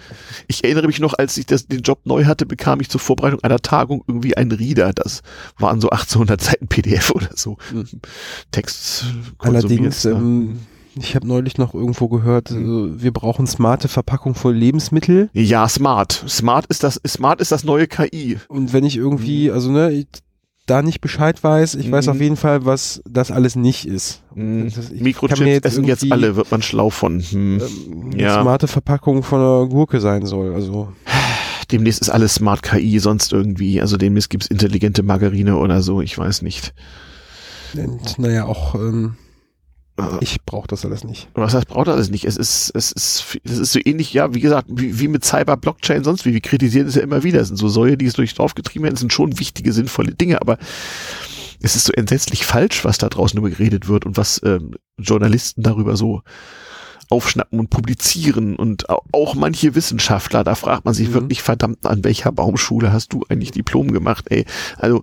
Ich 0.47 0.65
erinnere 0.65 0.87
mich 0.87 1.01
noch, 1.01 1.15
als 1.15 1.37
ich 1.37 1.47
das, 1.47 1.67
den 1.67 1.81
Job 1.81 2.01
neu 2.05 2.25
hatte, 2.25 2.47
bekam 2.47 2.81
ich 2.81 2.89
zur 2.89 3.01
Vorbereitung 3.01 3.41
einer 3.41 3.59
Tagung 3.59 4.05
irgendwie 4.07 4.37
einen 4.37 4.53
Reader. 4.53 4.93
Das 4.93 5.23
waren 5.59 5.81
so 5.81 5.91
1800 5.91 6.41
Seiten 6.41 6.69
PDF 6.69 7.11
oder 7.15 7.31
so. 7.35 7.59
Mhm. 7.73 7.87
Text. 8.51 9.07
Allerdings, 9.39 10.05
ähm, 10.05 10.61
ich 10.97 11.15
habe 11.17 11.27
neulich 11.27 11.59
noch 11.59 11.75
irgendwo 11.75 12.09
gehört, 12.09 12.51
Mhm. 12.51 13.03
wir 13.03 13.13
brauchen 13.13 13.47
smarte 13.47 13.89
Verpackung 13.89 14.35
von 14.35 14.55
Lebensmittel. 14.55 15.29
Ja, 15.33 15.69
smart. 15.69 16.25
Smart 16.29 16.67
ist 16.67 16.85
das, 16.85 17.01
smart 17.07 17.41
ist 17.41 17.53
das 17.53 17.65
neue 17.65 17.87
KI. 17.87 18.39
Und 18.49 18.73
wenn 18.73 18.85
ich 18.85 18.97
irgendwie, 18.97 19.51
also 19.51 19.71
ne, 19.71 19.91
ich 19.93 20.07
da 20.67 20.81
nicht 20.81 21.01
Bescheid 21.03 21.43
weiß, 21.45 21.75
ich 21.75 21.91
weiß 21.93 22.07
Mhm. 22.07 22.13
auf 22.13 22.21
jeden 22.21 22.37
Fall, 22.37 22.65
was 22.65 23.03
das 23.09 23.31
alles 23.31 23.55
nicht 23.55 23.87
ist. 23.87 24.23
Mhm. 24.35 24.73
Mikrochips 24.99 25.41
jetzt 25.41 25.67
essen 25.67 25.85
jetzt 25.85 26.11
alle, 26.11 26.37
wird 26.37 26.51
man 26.51 26.63
schlau 26.63 26.89
von. 26.91 27.21
Hm. 27.21 27.61
ähm, 27.61 28.11
Ja. 28.19 28.41
smarte 28.41 28.67
Verpackung 28.67 29.23
von 29.23 29.41
einer 29.41 29.67
Gurke 29.69 30.01
sein 30.01 30.25
soll. 30.27 30.55
Also 30.55 30.93
Demnächst 31.71 32.03
ist 32.03 32.11
alles 32.11 32.35
Smart 32.35 32.63
KI, 32.63 32.99
sonst 32.99 33.33
irgendwie. 33.33 33.81
Also 33.81 33.97
demnächst 33.97 34.29
gibt's 34.31 34.47
intelligente 34.47 35.03
Margarine 35.03 35.57
oder 35.57 35.81
so, 35.83 36.01
ich 36.03 36.17
weiß 36.17 36.43
nicht. 36.43 36.75
und, 37.77 38.19
naja, 38.19 38.45
auch 38.45 38.75
ähm, 38.75 39.17
Äh, 39.17 39.24
ich 40.21 40.43
brauche 40.45 40.67
das 40.67 40.85
alles 40.85 41.05
nicht. 41.05 41.29
Was 41.35 41.55
heißt, 41.55 41.69
braucht 41.69 41.89
alles 41.89 42.11
nicht? 42.11 42.25
Es 42.25 42.37
ist, 42.37 42.73
es 42.75 42.91
ist, 42.93 43.39
es 43.45 43.59
ist 43.59 43.73
so 43.73 43.79
ähnlich, 43.85 44.13
ja, 44.13 44.35
wie 44.35 44.41
gesagt, 44.41 44.67
wie, 44.69 44.99
wie 44.99 45.07
mit 45.09 45.25
Cyber, 45.25 45.57
Blockchain, 45.57 46.03
sonst 46.03 46.25
wie. 46.25 46.33
Wir 46.33 46.41
kritisieren 46.41 46.89
es 46.89 46.97
ja 46.97 47.03
immer 47.03 47.23
wieder. 47.23 47.41
Es 47.41 47.49
sind 47.49 47.57
so 47.57 47.69
Säue, 47.69 47.97
die 47.97 48.07
es 48.07 48.15
durchs 48.15 48.35
Dorf 48.35 48.55
getrieben 48.55 48.85
werden. 48.85 48.95
Es 48.95 49.01
sind 49.01 49.13
schon 49.13 49.39
wichtige, 49.39 49.73
sinnvolle 49.73 50.13
Dinge, 50.15 50.41
aber 50.41 50.59
es 51.63 51.77
ist 51.77 51.85
so 51.85 51.93
entsetzlich 51.93 52.45
falsch, 52.45 52.85
was 52.85 52.99
da 52.99 53.09
draußen 53.09 53.39
über 53.39 53.49
geredet 53.51 53.87
wird 53.89 54.05
und 54.05 54.17
was 54.17 54.41
ähm, 54.45 54.75
Journalisten 54.99 55.63
darüber 55.63 55.97
so 55.97 56.23
aufschnappen 57.11 57.61
und 57.61 57.71
publizieren 57.71 58.57
und 58.57 58.89
au- 58.91 59.03
auch 59.13 59.35
manche 59.35 59.75
Wissenschaftler, 59.75 60.43
da 60.43 60.55
fragt 60.55 60.85
man 60.87 60.95
sich 60.95 61.09
Mhm. 61.11 61.15
wirklich 61.15 61.43
verdammt, 61.43 61.87
an 61.87 62.03
welcher 62.03 62.33
Baumschule 62.33 62.93
hast 62.93 63.13
du 63.13 63.25
eigentlich 63.29 63.53
Diplom 63.53 63.93
gemacht, 63.93 64.25
ey? 64.31 64.45
Also, 64.79 65.03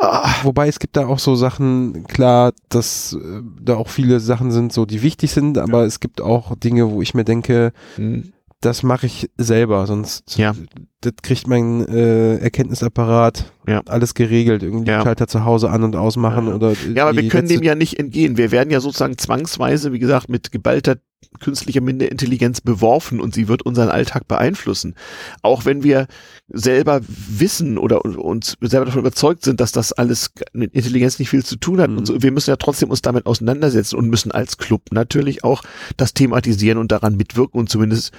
ah, 0.00 0.28
Wobei 0.42 0.68
es 0.68 0.78
gibt 0.78 0.96
da 0.96 1.06
auch 1.06 1.18
so 1.18 1.34
Sachen, 1.36 2.04
klar, 2.08 2.52
dass 2.68 3.12
äh, 3.12 3.42
da 3.60 3.76
auch 3.76 3.88
viele 3.88 4.20
Sachen 4.20 4.50
sind, 4.50 4.72
so 4.72 4.86
die 4.86 5.02
wichtig 5.02 5.30
sind, 5.32 5.58
aber 5.58 5.84
es 5.84 6.00
gibt 6.00 6.20
auch 6.20 6.54
Dinge, 6.56 6.90
wo 6.90 7.02
ich 7.02 7.14
mir 7.14 7.24
denke, 7.24 7.72
hm, 7.96 8.32
das 8.62 8.82
mache 8.82 9.06
ich 9.06 9.30
selber, 9.38 9.86
sonst 9.86 10.36
Ja. 10.36 10.54
das 11.00 11.12
kriegt 11.22 11.46
mein 11.46 11.86
äh, 11.88 12.36
Erkenntnisapparat 12.38 13.50
Ja. 13.66 13.80
alles 13.86 14.12
geregelt, 14.14 14.62
irgendwie 14.62 14.90
Ja. 14.90 15.02
Schalter 15.02 15.26
zu 15.28 15.44
Hause 15.46 15.70
an 15.70 15.82
und 15.82 15.96
ausmachen 15.96 16.46
Ja. 16.48 16.54
oder 16.54 16.72
Ja, 16.94 17.04
aber 17.08 17.16
wir 17.16 17.28
können 17.28 17.48
dem 17.48 17.62
ja 17.62 17.74
nicht 17.74 17.98
entgehen. 17.98 18.36
Wir 18.36 18.50
werden 18.50 18.70
ja 18.70 18.80
sozusagen 18.80 19.16
zwangsweise, 19.16 19.92
wie 19.94 19.98
gesagt, 19.98 20.28
mit 20.28 20.52
geballter 20.52 20.96
künstlicher 21.38 21.80
Minderintelligenz 21.80 22.60
beworfen 22.60 23.20
und 23.20 23.34
sie 23.34 23.48
wird 23.48 23.62
unseren 23.62 23.88
Alltag 23.88 24.26
beeinflussen. 24.28 24.94
Auch 25.42 25.64
wenn 25.64 25.82
wir 25.82 26.06
selber 26.48 27.00
wissen 27.06 27.78
oder 27.78 28.04
uns 28.04 28.56
selber 28.60 28.86
davon 28.86 29.00
überzeugt 29.00 29.44
sind, 29.44 29.60
dass 29.60 29.72
das 29.72 29.92
alles 29.92 30.32
mit 30.52 30.74
Intelligenz 30.74 31.18
nicht 31.18 31.30
viel 31.30 31.44
zu 31.44 31.56
tun 31.56 31.80
hat 31.80 31.90
Mhm. 31.90 31.98
und 31.98 32.06
so. 32.06 32.22
Wir 32.22 32.32
müssen 32.32 32.50
ja 32.50 32.56
trotzdem 32.56 32.90
uns 32.90 33.02
damit 33.02 33.26
auseinandersetzen 33.26 33.96
und 33.96 34.08
müssen 34.08 34.32
als 34.32 34.58
Club 34.58 34.82
natürlich 34.90 35.44
auch 35.44 35.62
das 35.96 36.14
thematisieren 36.14 36.78
und 36.78 36.90
daran 36.92 37.16
mitwirken 37.16 37.60
und 37.60 37.70
zumindest 37.70 38.12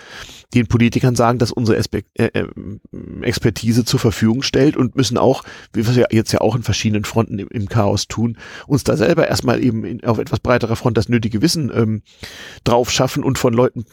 den 0.53 0.67
Politikern 0.67 1.15
sagen, 1.15 1.39
dass 1.39 1.51
unsere 1.51 1.77
Espe 1.77 2.03
äh, 2.15 2.25
äh, 2.25 2.47
Expertise 3.21 3.85
zur 3.85 3.99
Verfügung 3.99 4.41
stellt 4.41 4.75
und 4.75 4.95
müssen 4.95 5.17
auch, 5.17 5.43
wie 5.73 5.85
wir 5.87 6.07
jetzt 6.11 6.31
ja 6.31 6.41
auch 6.41 6.55
in 6.55 6.63
verschiedenen 6.63 7.05
Fronten 7.05 7.39
im, 7.39 7.47
im 7.47 7.69
Chaos 7.69 8.07
tun, 8.07 8.37
uns 8.67 8.83
da 8.83 8.97
selber 8.97 9.27
erstmal 9.27 9.63
eben 9.63 9.85
in, 9.85 10.03
auf 10.03 10.17
etwas 10.17 10.39
breiterer 10.39 10.75
Front 10.75 10.97
das 10.97 11.09
nötige 11.09 11.41
Wissen 11.41 11.71
ähm, 11.73 12.01
drauf 12.63 12.91
schaffen 12.91 13.23
und 13.23 13.37
von 13.37 13.53
Leuten 13.53 13.85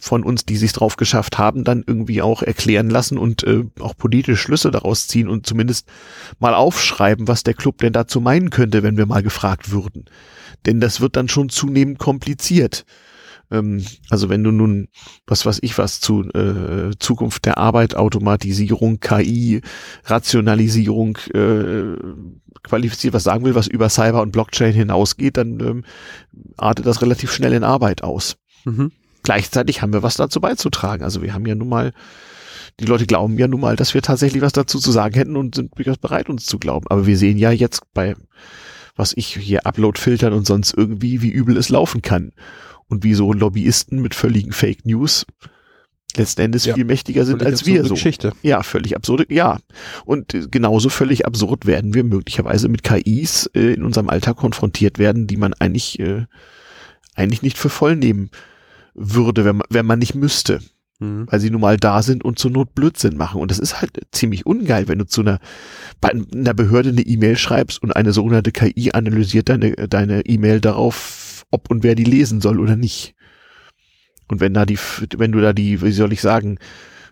von 0.00 0.24
uns, 0.24 0.44
die 0.44 0.56
sich 0.56 0.72
drauf 0.72 0.96
geschafft 0.96 1.38
haben, 1.38 1.64
dann 1.64 1.84
irgendwie 1.86 2.22
auch 2.22 2.42
erklären 2.42 2.88
lassen 2.88 3.18
und 3.18 3.44
äh, 3.44 3.64
auch 3.80 3.96
politische 3.96 4.36
Schlüsse 4.36 4.70
daraus 4.70 5.06
ziehen 5.08 5.28
und 5.28 5.46
zumindest 5.46 5.88
mal 6.38 6.54
aufschreiben, 6.54 7.28
was 7.28 7.42
der 7.42 7.54
Club 7.54 7.78
denn 7.78 7.92
dazu 7.92 8.20
meinen 8.20 8.50
könnte, 8.50 8.82
wenn 8.82 8.96
wir 8.96 9.06
mal 9.06 9.22
gefragt 9.22 9.70
würden. 9.70 10.06
Denn 10.64 10.80
das 10.80 11.00
wird 11.00 11.16
dann 11.16 11.28
schon 11.28 11.48
zunehmend 11.48 11.98
kompliziert. 11.98 12.84
Ähm, 13.50 13.84
also 14.10 14.28
wenn 14.28 14.44
du 14.44 14.50
nun, 14.50 14.88
was 15.26 15.46
weiß 15.46 15.58
ich 15.62 15.78
was, 15.78 16.00
zu 16.00 16.22
äh, 16.30 16.90
Zukunft 16.98 17.44
der 17.44 17.58
Arbeit, 17.58 17.94
Automatisierung, 17.94 19.00
KI, 19.00 19.60
Rationalisierung, 20.04 21.18
äh, 21.34 21.96
qualifiziert 22.62 23.14
was 23.14 23.24
sagen 23.24 23.44
will, 23.44 23.54
was 23.54 23.66
über 23.66 23.88
Cyber 23.88 24.22
und 24.22 24.32
Blockchain 24.32 24.72
hinausgeht, 24.72 25.36
dann 25.36 25.60
ähm, 25.60 25.84
artet 26.56 26.86
das 26.86 27.02
relativ 27.02 27.32
schnell 27.32 27.52
in 27.52 27.64
Arbeit 27.64 28.02
aus. 28.02 28.36
Mhm. 28.64 28.92
Gleichzeitig 29.22 29.82
haben 29.82 29.92
wir 29.92 30.02
was 30.02 30.16
dazu 30.16 30.40
beizutragen. 30.40 31.02
Also 31.02 31.22
wir 31.22 31.34
haben 31.34 31.46
ja 31.46 31.54
nun 31.54 31.68
mal, 31.68 31.92
die 32.78 32.84
Leute 32.84 33.06
glauben 33.06 33.38
ja 33.38 33.48
nun 33.48 33.60
mal, 33.60 33.76
dass 33.76 33.94
wir 33.94 34.02
tatsächlich 34.02 34.42
was 34.42 34.52
dazu 34.52 34.78
zu 34.78 34.92
sagen 34.92 35.14
hätten 35.14 35.36
und 35.36 35.54
sind 35.54 35.76
durchaus 35.76 35.98
bereit, 35.98 36.28
uns 36.28 36.46
zu 36.46 36.58
glauben. 36.58 36.86
Aber 36.88 37.06
wir 37.06 37.16
sehen 37.16 37.38
ja 37.38 37.50
jetzt 37.50 37.82
bei, 37.94 38.14
was 38.94 39.14
ich 39.16 39.36
hier 39.36 39.66
Upload-Filtern 39.66 40.32
und 40.32 40.46
sonst 40.46 40.74
irgendwie, 40.76 41.22
wie 41.22 41.30
übel 41.30 41.56
es 41.56 41.68
laufen 41.70 42.02
kann. 42.02 42.32
Und 42.88 43.02
wie 43.04 43.14
so 43.14 43.32
Lobbyisten 43.32 44.00
mit 44.00 44.14
völligen 44.14 44.52
Fake 44.52 44.84
News 44.86 45.26
letzten 46.16 46.40
Endes 46.42 46.64
Ja. 46.64 46.74
viel 46.74 46.84
mächtiger 46.84 47.24
sind 47.26 47.38
Völlig 47.40 47.52
als 47.52 47.66
wir 47.66 47.74
absurde 47.74 47.88
so. 47.88 47.94
Geschichte. 47.94 48.32
Ja, 48.42 48.62
völlig 48.62 48.96
absurd. 48.96 49.26
Ja. 49.30 49.58
Und 50.06 50.32
äh, 50.34 50.46
genauso 50.50 50.88
völlig 50.88 51.26
absurd 51.26 51.66
werden 51.66 51.92
wir 51.94 52.04
möglicherweise 52.04 52.68
mit 52.68 52.82
KIs 52.84 53.50
äh, 53.54 53.74
in 53.74 53.82
unserem 53.82 54.08
Alltag 54.08 54.36
konfrontiert 54.36 54.98
werden, 54.98 55.26
die 55.26 55.36
man 55.36 55.52
eigentlich, 55.54 55.98
äh, 55.98 56.24
eigentlich 57.14 57.42
nicht 57.42 57.58
für 57.58 57.68
voll 57.68 57.96
nehmen 57.96 58.30
würde, 58.94 59.44
wenn 59.44 59.56
man, 59.56 59.66
wenn 59.68 59.84
man 59.86 59.98
nicht 59.98 60.14
müsste, 60.14 60.60
Mhm. 60.98 61.26
weil 61.30 61.40
sie 61.40 61.50
nun 61.50 61.60
mal 61.60 61.76
da 61.76 62.02
sind 62.02 62.24
und 62.24 62.38
zur 62.38 62.50
Not 62.50 62.74
Blödsinn 62.74 63.18
machen. 63.18 63.38
Und 63.42 63.50
das 63.50 63.58
ist 63.58 63.82
halt 63.82 63.90
ziemlich 64.12 64.46
ungeil, 64.46 64.88
wenn 64.88 64.98
du 64.98 65.04
zu 65.06 65.20
einer, 65.20 65.38
bei 66.00 66.08
einer 66.10 66.54
Behörde 66.54 66.88
eine 66.88 67.02
E-Mail 67.02 67.36
schreibst 67.36 67.82
und 67.82 67.94
eine 67.94 68.14
sogenannte 68.14 68.52
KI 68.52 68.92
analysiert 68.94 69.50
deine, 69.50 69.72
deine 69.74 70.24
E-Mail 70.24 70.62
darauf, 70.62 71.25
ob 71.50 71.70
und 71.70 71.82
wer 71.82 71.94
die 71.94 72.04
lesen 72.04 72.40
soll 72.40 72.60
oder 72.60 72.76
nicht. 72.76 73.14
Und 74.28 74.40
wenn 74.40 74.54
da 74.54 74.66
die, 74.66 74.78
wenn 75.16 75.32
du 75.32 75.40
da 75.40 75.52
die, 75.52 75.82
wie 75.82 75.92
soll 75.92 76.12
ich 76.12 76.20
sagen, 76.20 76.58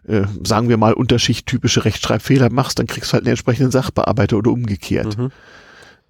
äh, 0.06 0.24
sagen 0.42 0.68
wir 0.68 0.76
mal, 0.76 0.92
unterschichttypische 0.92 1.84
Rechtschreibfehler 1.84 2.50
machst, 2.50 2.78
dann 2.78 2.86
kriegst 2.86 3.10
du 3.10 3.14
halt 3.14 3.24
einen 3.24 3.30
entsprechenden 3.30 3.70
Sachbearbeiter 3.70 4.36
oder 4.36 4.50
umgekehrt. 4.50 5.16
Mhm. 5.16 5.30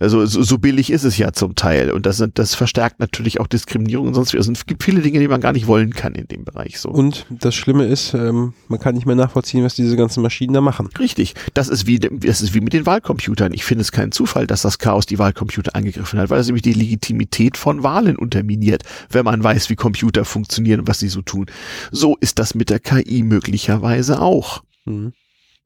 Also 0.00 0.26
so, 0.26 0.42
so 0.42 0.58
billig 0.58 0.90
ist 0.90 1.04
es 1.04 1.16
ja 1.18 1.32
zum 1.32 1.54
Teil. 1.54 1.92
Und 1.92 2.04
das, 2.04 2.22
das 2.34 2.54
verstärkt 2.54 2.98
natürlich 2.98 3.40
auch 3.40 3.46
Diskriminierung 3.46 4.08
und 4.08 4.14
sonst 4.14 4.32
wie. 4.32 4.38
Also 4.38 4.50
es 4.50 4.66
gibt 4.66 4.82
viele 4.82 5.00
Dinge, 5.00 5.20
die 5.20 5.28
man 5.28 5.40
gar 5.40 5.52
nicht 5.52 5.66
wollen 5.66 5.92
kann 5.92 6.14
in 6.14 6.26
dem 6.26 6.44
Bereich. 6.44 6.80
So. 6.80 6.90
Und 6.90 7.26
das 7.30 7.54
Schlimme 7.54 7.86
ist, 7.86 8.12
ähm, 8.12 8.54
man 8.68 8.80
kann 8.80 8.94
nicht 8.94 9.06
mehr 9.06 9.14
nachvollziehen, 9.14 9.62
was 9.62 9.74
diese 9.74 9.96
ganzen 9.96 10.22
Maschinen 10.22 10.52
da 10.52 10.60
machen. 10.60 10.88
Richtig. 10.98 11.34
Das 11.54 11.68
ist 11.68 11.86
wie, 11.86 12.00
das 12.00 12.42
ist 12.42 12.54
wie 12.54 12.60
mit 12.60 12.72
den 12.72 12.86
Wahlcomputern. 12.86 13.52
Ich 13.52 13.64
finde 13.64 13.82
es 13.82 13.92
keinen 13.92 14.10
Zufall, 14.10 14.46
dass 14.46 14.62
das 14.62 14.78
Chaos 14.78 15.06
die 15.06 15.18
Wahlcomputer 15.18 15.76
angegriffen 15.76 16.18
hat, 16.18 16.28
weil 16.28 16.40
es 16.40 16.46
nämlich 16.46 16.62
die 16.62 16.72
Legitimität 16.72 17.56
von 17.56 17.82
Wahlen 17.84 18.16
unterminiert, 18.16 18.82
wenn 19.10 19.24
man 19.24 19.44
weiß, 19.44 19.70
wie 19.70 19.76
Computer 19.76 20.24
funktionieren 20.24 20.80
und 20.80 20.88
was 20.88 20.98
sie 20.98 21.08
so 21.08 21.22
tun. 21.22 21.46
So 21.92 22.16
ist 22.20 22.40
das 22.40 22.54
mit 22.54 22.68
der 22.68 22.80
KI 22.80 23.22
möglicherweise 23.22 24.20
auch. 24.20 24.62
Mhm. 24.86 25.12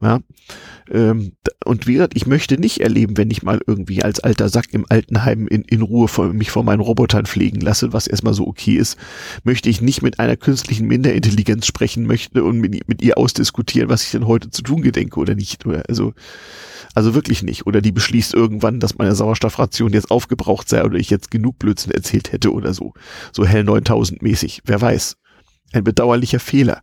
Ja. 0.01 0.21
Ähm, 0.91 1.33
und 1.65 1.89
wie 1.89 1.95
gesagt, 1.95 2.15
ich 2.17 2.27
möchte 2.27 2.57
nicht 2.57 2.81
erleben, 2.81 3.17
wenn 3.17 3.33
ich 3.33 3.43
mal 3.43 3.61
irgendwie 3.67 4.05
als 4.05 4.21
alter 4.21 4.49
Sack 4.49 4.67
im 4.71 4.87
Altenheim 4.89 5.49
in, 5.49 5.63
in 5.63 5.83
Ruhe 5.83 6.07
vor, 6.07 6.33
mich 6.33 6.53
vor 6.53 6.63
meinen 6.63 6.81
Robotern 6.81 7.27
pflegen 7.27 7.61
lasse, 7.61 7.93
was 7.93 8.07
erstmal 8.07 8.33
so 8.33 8.47
okay 8.47 8.77
ist, 8.77 8.97
möchte 9.43 9.69
ich 9.69 9.81
nicht 9.81 10.03
mit 10.03 10.21
einer 10.21 10.37
künstlichen 10.37 10.87
Minderintelligenz 10.87 11.67
sprechen 11.67 12.07
möchte 12.07 12.45
und 12.45 12.61
mit, 12.61 12.89
mit 12.89 13.03
ihr 13.03 13.19
ausdiskutieren, 13.19 13.89
was 13.89 14.05
ich 14.05 14.13
denn 14.13 14.29
heute 14.29 14.51
zu 14.51 14.63
tun 14.63 14.83
gedenke 14.83 15.19
oder 15.19 15.35
nicht. 15.35 15.67
Oder 15.67 15.83
also, 15.89 16.15
also 16.95 17.15
wirklich 17.15 17.43
nicht. 17.43 17.67
Oder 17.67 17.81
die 17.81 17.93
beschließt 17.93 18.35
irgendwann, 18.35 18.79
dass 18.79 18.99
meine 18.99 19.17
Sauerstoffration 19.17 19.93
jetzt 19.93 20.13
aufgebraucht 20.13 20.69
sei 20.69 20.85
oder 20.85 20.97
ich 20.99 21.11
jetzt 21.11 21.33
genug 21.33 21.59
Blödsinn 21.59 21.91
erzählt 21.91 22.31
hätte 22.31 22.53
oder 22.53 22.73
so. 22.73 22.95
So 23.33 23.45
hell 23.45 23.65
9000 23.65 24.23
mäßig. 24.23 24.63
Wer 24.65 24.81
weiß. 24.81 25.17
Ein 25.73 25.85
bedauerlicher 25.85 26.41
Fehler. 26.41 26.83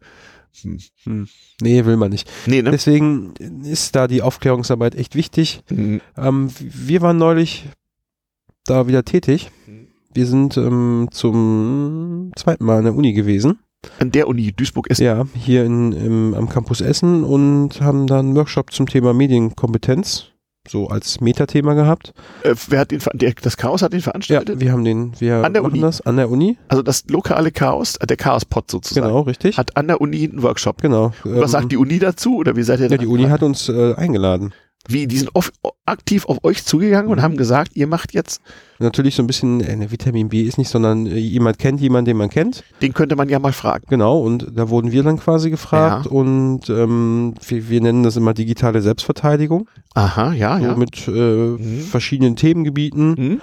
Hm. 0.62 0.80
Hm. 1.04 1.28
Nee, 1.62 1.86
will 1.86 1.98
man 1.98 2.12
nicht. 2.12 2.30
Nee, 2.46 2.62
ne? 2.62 2.72
Deswegen 2.72 3.34
ist 3.64 3.96
da 3.96 4.08
die 4.08 4.22
Aufklärungsarbeit 4.22 4.96
echt 4.96 5.16
wichtig. 5.16 5.62
Hm. 5.68 6.02
Ähm, 6.18 6.50
wir 6.60 7.02
waren 7.02 7.18
neulich 7.18 7.66
da 8.66 8.88
wieder 8.88 9.04
tätig. 9.06 9.52
Wir 10.14 10.26
sind 10.26 10.58
ähm, 10.58 11.10
zum 11.12 12.32
zweiten 12.36 12.66
Mal 12.66 12.78
an 12.78 12.86
der 12.86 12.96
Uni 12.96 13.14
gewesen. 13.14 13.60
An 14.00 14.12
der 14.12 14.28
Uni 14.28 14.52
Duisburg-Essen. 14.52 15.04
Ja, 15.04 15.28
hier 15.36 15.66
in, 15.66 15.92
im, 15.92 16.34
am 16.34 16.50
Campus 16.50 16.82
Essen 16.82 17.24
und 17.24 17.82
haben 17.82 18.08
dann 18.08 18.28
einen 18.28 18.36
Workshop 18.36 18.72
zum 18.72 18.88
Thema 18.88 19.14
Medienkompetenz 19.14 20.32
so 20.68 20.88
als 20.88 21.22
Metathema 21.22 21.74
gehabt. 21.74 22.14
Äh, 22.44 22.56
wer 22.70 22.80
hat 22.80 22.92
den, 22.92 23.00
der, 23.14 23.34
das 23.42 23.58
Chaos 23.58 23.82
hat 23.82 23.94
den 23.94 24.00
Ja, 24.00 24.04
veranstaltet? 24.04 24.60
wir 24.60 24.72
haben 24.72 24.84
den, 24.84 25.14
wir 25.20 25.44
An 25.44 25.54
der 25.54 25.62
machen 25.62 25.74
Uni? 25.74 25.82
das 25.82 26.02
an 26.02 26.18
der 26.18 26.30
Uni. 26.30 26.58
Also 26.68 26.82
das 26.82 27.04
lokale 27.10 27.52
Chaos, 27.52 27.96
äh, 27.98 28.08
der 28.08 28.18
Chaos-Pod 28.18 28.70
sozusagen, 28.72 29.08
Genau, 29.08 29.22
richtig. 29.22 29.58
hat 29.58 29.76
an 29.78 29.88
der 29.88 30.02
Uni 30.02 30.24
einen 30.32 30.42
Workshop. 30.44 30.82
genau. 30.82 31.12
Und 31.24 31.36
was 31.36 31.44
Ähm, 31.54 31.62
sagt 31.62 31.72
die 31.72 31.78
Uni 31.78 32.00
dazu? 32.00 32.38
Oder 32.38 32.56
wie 32.56 32.64
seid 32.64 32.80
ihr 32.80 32.88
ja, 32.90 32.98
die 32.98 33.08
Uni 33.08 33.24
hat 33.26 33.44
uns 33.44 33.70
äh, 33.70 33.94
eingeladen. 33.96 34.54
Wie, 34.88 35.08
die 35.08 35.18
sind 35.18 35.32
off, 35.34 35.52
aktiv 35.86 36.26
auf 36.26 36.44
euch 36.44 36.64
zugegangen 36.64 37.10
und 37.10 37.18
Mhm. 37.18 37.22
haben 37.24 37.38
gesagt, 37.38 37.76
ihr 37.76 37.88
macht 37.88 38.14
jetzt, 38.14 38.42
Natürlich 38.80 39.16
so 39.16 39.24
ein 39.24 39.28
bisschen, 39.28 39.62
äh, 39.62 39.76
ne, 39.76 39.90
Vitamin 39.92 40.30
B 40.30 40.42
ist 40.44 40.58
nicht, 40.58 40.70
sondern 40.70 41.06
äh, 41.08 41.16
jemand 41.18 41.58
kennt 41.60 41.80
jemanden, 41.80 42.06
den 42.06 42.18
man 42.18 42.30
kennt. 42.30 42.64
den 42.82 42.94
könnte 42.94 43.16
man 43.16 43.30
ja 43.30 43.40
mal 43.40 43.54
fragen. 43.54 43.86
Genau, 43.90 44.20
und 44.20 44.48
da 44.54 44.70
wurden 44.70 44.92
wir 44.92 45.02
dann 45.04 45.18
quasi 45.18 45.50
gefragt 45.50 46.06
Ja. 46.06 46.12
und 46.12 46.70
ähm, 46.70 47.34
wir, 47.48 47.70
wir 47.70 47.82
nennen 47.82 48.04
das 48.04 48.16
immer 48.18 48.34
digitale 48.34 48.82
Selbstverteidigung. 48.82 49.70
Aha, 49.94 50.34
ja, 50.34 50.60
So 50.60 50.66
ja. 50.66 50.76
mit 50.76 51.08
äh, 51.08 51.12
Mhm. 51.12 51.80
verschiedenen 51.82 52.36
Themengebieten 52.36 53.16
Hm? 53.16 53.42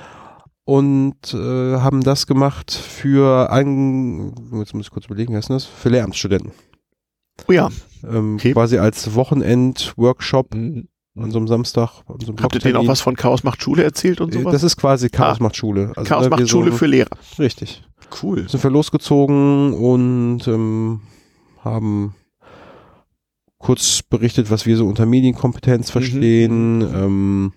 und 0.65 1.35
äh, 1.35 1.77
haben 1.79 2.03
das 2.03 2.27
gemacht 2.27 2.71
für 2.73 3.51
ein, 3.51 4.33
jetzt 4.59 4.75
muss 4.75 4.87
ich 4.87 4.91
kurz 4.93 5.07
überlegen, 5.07 5.33
wie 5.33 5.37
heißt 5.39 5.49
denn 5.49 5.57
das? 5.57 5.65
Für 5.65 5.89
Lehramtsstudenten. 5.89 6.53
Oh 7.49 7.53
ja. 7.53 7.69
Ähm, 8.09 8.35
Okay. 8.37 8.53
Quasi 8.53 8.79
als 8.79 9.15
Wochenend-Workshop 9.15 10.55
Mhm. 10.55 10.89
An 11.17 11.31
so 11.31 11.39
einem 11.39 11.49
Samstag. 11.49 11.91
An 12.09 12.19
so 12.21 12.33
einem 12.33 12.43
Habt 12.43 12.55
ihr 12.55 12.61
denen 12.61 12.77
auch 12.77 12.87
was 12.87 13.01
von 13.01 13.17
Chaos 13.17 13.45
macht 13.45 13.63
Schule 13.63 13.83
erzählt 13.85 14.21
und 14.21 14.35
Äh, 14.35 14.39
sowas? 14.39 14.53
Das 14.53 14.63
ist 14.63 14.77
quasi 14.77 15.09
Chaos 15.11 15.39
Ah. 15.41 15.43
macht 15.43 15.57
Schule. 15.57 15.93
Also, 15.97 16.09
Chaos 16.09 16.25
ne, 16.25 16.31
macht 16.31 16.49
Schule 16.49 16.71
so, 16.71 16.77
für 16.79 16.87
Lehrer. 16.87 17.11
Richtig. 17.39 17.83
Cool. 18.23 18.49
Sind 18.49 18.63
wir 18.63 18.71
losgezogen 18.71 19.73
und 19.75 20.47
ähm, 20.49 21.01
haben 21.63 22.15
kurz 23.59 24.03
berichtet, 24.03 24.51
was 24.51 24.67
wir 24.67 24.77
so 24.77 24.87
unter 24.87 25.07
Medienkompetenz 25.07 25.89
Mhm. 25.89 25.93
verstehen, 25.93 26.81
ähm, 26.83 27.53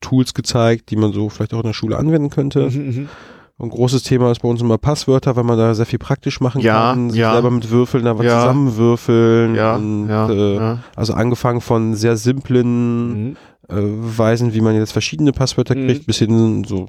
Tools 0.00 0.34
gezeigt, 0.34 0.90
die 0.90 0.96
man 0.96 1.12
so 1.12 1.28
vielleicht 1.28 1.54
auch 1.54 1.60
in 1.60 1.66
der 1.66 1.72
Schule 1.72 1.96
anwenden 1.98 2.30
könnte. 2.30 2.70
Mhm, 2.70 2.86
mhm. 2.86 3.08
Ein 3.60 3.70
großes 3.70 4.04
Thema 4.04 4.30
ist 4.30 4.40
bei 4.40 4.48
uns 4.48 4.60
immer 4.60 4.78
Passwörter, 4.78 5.34
weil 5.34 5.42
man 5.42 5.58
da 5.58 5.74
sehr 5.74 5.86
viel 5.86 5.98
praktisch 5.98 6.40
machen 6.40 6.60
Ja, 6.60 6.92
kann, 6.92 7.10
sich 7.10 7.18
ja. 7.18 7.32
selber 7.32 7.50
mit 7.50 7.68
Würfeln 7.70 8.04
da 8.04 8.16
was 8.16 8.24
Ja. 8.24 8.40
zusammenwürfeln. 8.40 9.54
Ja, 9.56 9.74
und, 9.76 10.08
ja, 10.08 10.28
äh, 10.30 10.54
ja. 10.56 10.78
Also 10.94 11.14
angefangen 11.14 11.60
von 11.60 11.94
sehr 11.94 12.16
simplen 12.16 13.30
Mhm. 13.30 13.36
äh, 13.68 13.74
Weisen, 13.76 14.54
wie 14.54 14.60
man 14.60 14.76
jetzt 14.76 14.92
verschiedene 14.92 15.32
Passwörter 15.32 15.74
Mhm. 15.74 15.86
kriegt, 15.88 16.06
bis 16.06 16.18
hin 16.18 16.64
so 16.64 16.86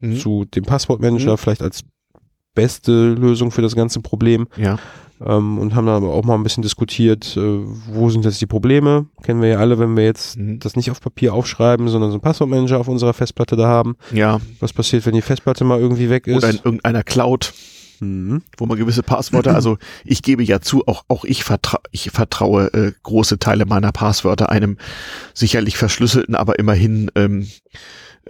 Mhm. 0.00 0.16
zu 0.16 0.44
dem 0.44 0.64
Passwortmanager 0.64 1.32
Mhm. 1.32 1.38
vielleicht 1.38 1.62
als 1.62 1.82
beste 2.54 3.12
Lösung 3.14 3.50
für 3.50 3.62
das 3.62 3.74
ganze 3.74 4.00
Problem 4.00 4.46
Ja. 4.56 4.78
Ähm, 5.24 5.58
und 5.58 5.74
haben 5.74 5.86
dann 5.86 5.96
aber 5.96 6.12
auch 6.12 6.24
mal 6.24 6.34
ein 6.34 6.42
bisschen 6.42 6.62
diskutiert, 6.62 7.36
äh, 7.36 7.40
wo 7.40 8.10
sind 8.10 8.24
jetzt 8.24 8.40
die 8.40 8.46
Probleme? 8.46 9.06
Kennen 9.22 9.42
wir 9.42 9.48
ja 9.48 9.58
alle, 9.58 9.78
wenn 9.78 9.96
wir 9.96 10.04
jetzt 10.04 10.36
Mhm. 10.36 10.58
das 10.58 10.76
nicht 10.76 10.90
auf 10.90 11.00
Papier 11.00 11.34
aufschreiben, 11.34 11.88
sondern 11.88 12.10
so 12.10 12.14
einen 12.14 12.22
Passwortmanager 12.22 12.78
auf 12.78 12.88
unserer 12.88 13.14
Festplatte 13.14 13.56
da 13.56 13.66
haben. 13.66 13.96
Ja. 14.12 14.40
Was 14.60 14.72
passiert, 14.72 15.06
wenn 15.06 15.14
die 15.14 15.22
Festplatte 15.22 15.64
mal 15.64 15.78
irgendwie 15.78 16.10
weg 16.10 16.26
ist? 16.26 16.36
Oder 16.36 16.50
in 16.50 16.60
irgendeiner 16.64 17.02
Cloud. 17.02 17.52
mhm. 18.00 18.42
wo 18.58 18.66
man 18.66 18.76
gewisse 18.76 19.02
Passwörter, 19.02 19.54
also 19.54 19.78
ich 20.04 20.22
gebe 20.22 20.42
ja 20.42 20.60
zu, 20.60 20.86
auch, 20.86 21.04
auch 21.08 21.24
ich, 21.24 21.44
vertra 21.44 21.78
ich 21.92 22.10
vertraue 22.10 22.72
äh, 22.74 22.92
große 23.02 23.38
Teile 23.38 23.66
meiner 23.66 23.92
Passwörter 23.92 24.50
einem 24.50 24.78
sicherlich 25.32 25.76
verschlüsselten, 25.76 26.34
aber 26.34 26.58
immerhin 26.58 27.10
ähm, 27.14 27.46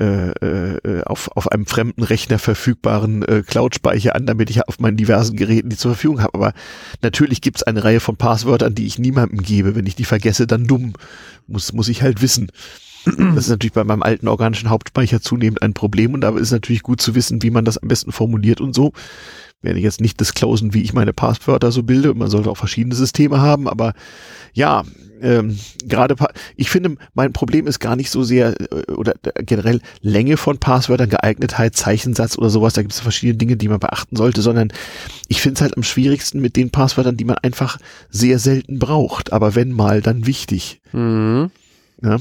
äh, 0.00 0.30
äh, 0.30 1.02
auf, 1.04 1.30
auf 1.36 1.52
einem 1.52 1.66
fremden 1.66 2.02
Rechner 2.02 2.38
verfügbaren 2.38 3.22
äh, 3.22 3.42
Cloud-Speicher 3.46 4.14
an, 4.14 4.26
damit 4.26 4.50
ich 4.50 4.66
auf 4.66 4.80
meinen 4.80 4.96
diversen 4.96 5.36
Geräten 5.36 5.70
die 5.70 5.76
zur 5.76 5.92
Verfügung 5.92 6.20
habe. 6.20 6.34
Aber 6.34 6.52
natürlich 7.02 7.40
gibt 7.40 7.58
es 7.58 7.62
eine 7.62 7.84
Reihe 7.84 8.00
von 8.00 8.16
Passwörtern, 8.16 8.74
die 8.74 8.86
ich 8.86 8.98
niemandem 8.98 9.42
gebe. 9.42 9.74
Wenn 9.76 9.86
ich 9.86 9.94
die 9.94 10.04
vergesse, 10.04 10.46
dann 10.46 10.66
dumm. 10.66 10.94
Muss, 11.46 11.72
muss 11.72 11.88
ich 11.88 12.02
halt 12.02 12.22
wissen. 12.22 12.50
Das 13.04 13.44
ist 13.44 13.50
natürlich 13.50 13.74
bei 13.74 13.84
meinem 13.84 14.02
alten 14.02 14.28
organischen 14.28 14.70
Hauptspeicher 14.70 15.20
zunehmend 15.20 15.62
ein 15.62 15.74
Problem 15.74 16.14
und 16.14 16.22
da 16.22 16.36
ist 16.36 16.52
natürlich 16.52 16.82
gut 16.82 17.02
zu 17.02 17.14
wissen, 17.14 17.42
wie 17.42 17.50
man 17.50 17.64
das 17.64 17.76
am 17.76 17.88
besten 17.88 18.12
formuliert 18.12 18.60
und 18.62 18.74
so. 18.74 18.92
Werde 19.64 19.78
ich 19.78 19.84
jetzt 19.84 20.00
nicht 20.00 20.20
disclosen, 20.20 20.74
wie 20.74 20.82
ich 20.82 20.92
meine 20.92 21.12
Passwörter 21.12 21.72
so 21.72 21.82
bilde. 21.82 22.14
Man 22.14 22.30
sollte 22.30 22.50
auch 22.50 22.56
verschiedene 22.56 22.94
Systeme 22.94 23.40
haben, 23.40 23.68
aber 23.68 23.94
ja, 24.52 24.84
ähm, 25.20 25.58
gerade, 25.84 26.16
ich 26.54 26.68
finde, 26.68 26.96
mein 27.14 27.32
Problem 27.32 27.66
ist 27.66 27.80
gar 27.80 27.96
nicht 27.96 28.10
so 28.10 28.22
sehr 28.22 28.60
äh, 28.60 28.92
oder 28.92 29.14
generell 29.38 29.80
Länge 30.02 30.36
von 30.36 30.58
Passwörtern, 30.58 31.08
Geeignetheit, 31.08 31.74
Zeichensatz 31.74 32.36
oder 32.36 32.50
sowas. 32.50 32.74
Da 32.74 32.82
gibt 32.82 32.92
es 32.92 33.00
verschiedene 33.00 33.38
Dinge, 33.38 33.56
die 33.56 33.68
man 33.68 33.80
beachten 33.80 34.16
sollte, 34.16 34.42
sondern 34.42 34.70
ich 35.28 35.40
finde 35.40 35.54
es 35.54 35.60
halt 35.62 35.76
am 35.76 35.82
schwierigsten 35.82 36.40
mit 36.40 36.56
den 36.56 36.70
Passwörtern, 36.70 37.16
die 37.16 37.24
man 37.24 37.38
einfach 37.38 37.78
sehr 38.10 38.38
selten 38.38 38.78
braucht, 38.78 39.32
aber 39.32 39.54
wenn 39.54 39.72
mal, 39.72 40.02
dann 40.02 40.26
wichtig. 40.26 40.82
Mhm. 40.92 41.50
Ja? 42.02 42.18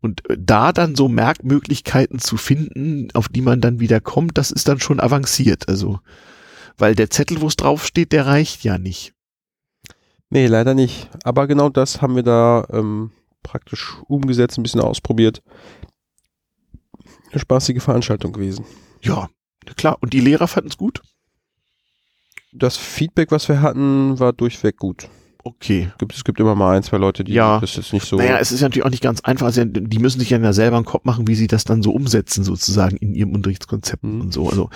Und 0.00 0.28
äh, 0.30 0.36
da 0.38 0.72
dann 0.72 0.94
so 0.94 1.08
Merkmöglichkeiten 1.08 2.18
zu 2.18 2.36
finden, 2.36 3.08
auf 3.14 3.28
die 3.28 3.42
man 3.42 3.60
dann 3.60 3.80
wieder 3.80 4.00
kommt, 4.00 4.38
das 4.38 4.50
ist 4.50 4.68
dann 4.68 4.80
schon 4.80 5.00
avanciert. 5.00 5.68
Also, 5.68 6.00
weil 6.78 6.94
der 6.94 7.10
Zettel, 7.10 7.40
wo 7.40 7.48
es 7.48 7.56
draufsteht, 7.56 8.12
der 8.12 8.26
reicht 8.26 8.64
ja 8.64 8.78
nicht. 8.78 9.14
Nee, 10.30 10.46
leider 10.46 10.74
nicht. 10.74 11.08
Aber 11.24 11.46
genau 11.46 11.68
das 11.68 12.02
haben 12.02 12.16
wir 12.16 12.22
da 12.22 12.66
ähm, 12.70 13.12
praktisch 13.42 13.96
umgesetzt, 14.08 14.58
ein 14.58 14.62
bisschen 14.62 14.80
ausprobiert. 14.80 15.42
Eine 17.30 17.40
spaßige 17.40 17.82
Veranstaltung 17.82 18.32
gewesen. 18.32 18.64
Ja, 19.02 19.28
klar. 19.76 19.98
Und 20.00 20.12
die 20.12 20.20
Lehrer 20.20 20.48
fanden 20.48 20.70
es 20.70 20.76
gut? 20.76 21.02
Das 22.52 22.76
Feedback, 22.76 23.30
was 23.30 23.48
wir 23.48 23.60
hatten, 23.60 24.18
war 24.18 24.32
durchweg 24.32 24.76
gut. 24.78 25.08
Okay. 25.44 25.90
Gibt, 25.98 26.14
es 26.14 26.24
gibt 26.24 26.40
immer 26.40 26.54
mal 26.54 26.76
ein, 26.76 26.82
zwei 26.82 26.98
Leute, 26.98 27.24
die 27.24 27.32
Ja. 27.32 27.60
das 27.60 27.76
jetzt 27.76 27.92
nicht 27.92 28.06
so. 28.06 28.16
Naja, 28.16 28.38
es 28.38 28.52
ist 28.52 28.60
natürlich 28.60 28.84
auch 28.84 28.90
nicht 28.90 29.02
ganz 29.02 29.20
einfach. 29.20 29.46
Also, 29.46 29.64
die 29.64 29.98
müssen 29.98 30.18
sich 30.20 30.30
ja 30.30 30.52
selber 30.52 30.76
einen 30.76 30.84
Kopf 30.84 31.04
machen, 31.04 31.26
wie 31.28 31.34
sie 31.36 31.46
das 31.46 31.64
dann 31.64 31.82
so 31.82 31.92
umsetzen, 31.92 32.44
sozusagen 32.44 32.96
in 32.96 33.14
ihrem 33.14 33.32
Unterrichtskonzept 33.34 34.02
Mhm. 34.04 34.20
und 34.20 34.32
so. 34.34 34.48
Also 34.48 34.68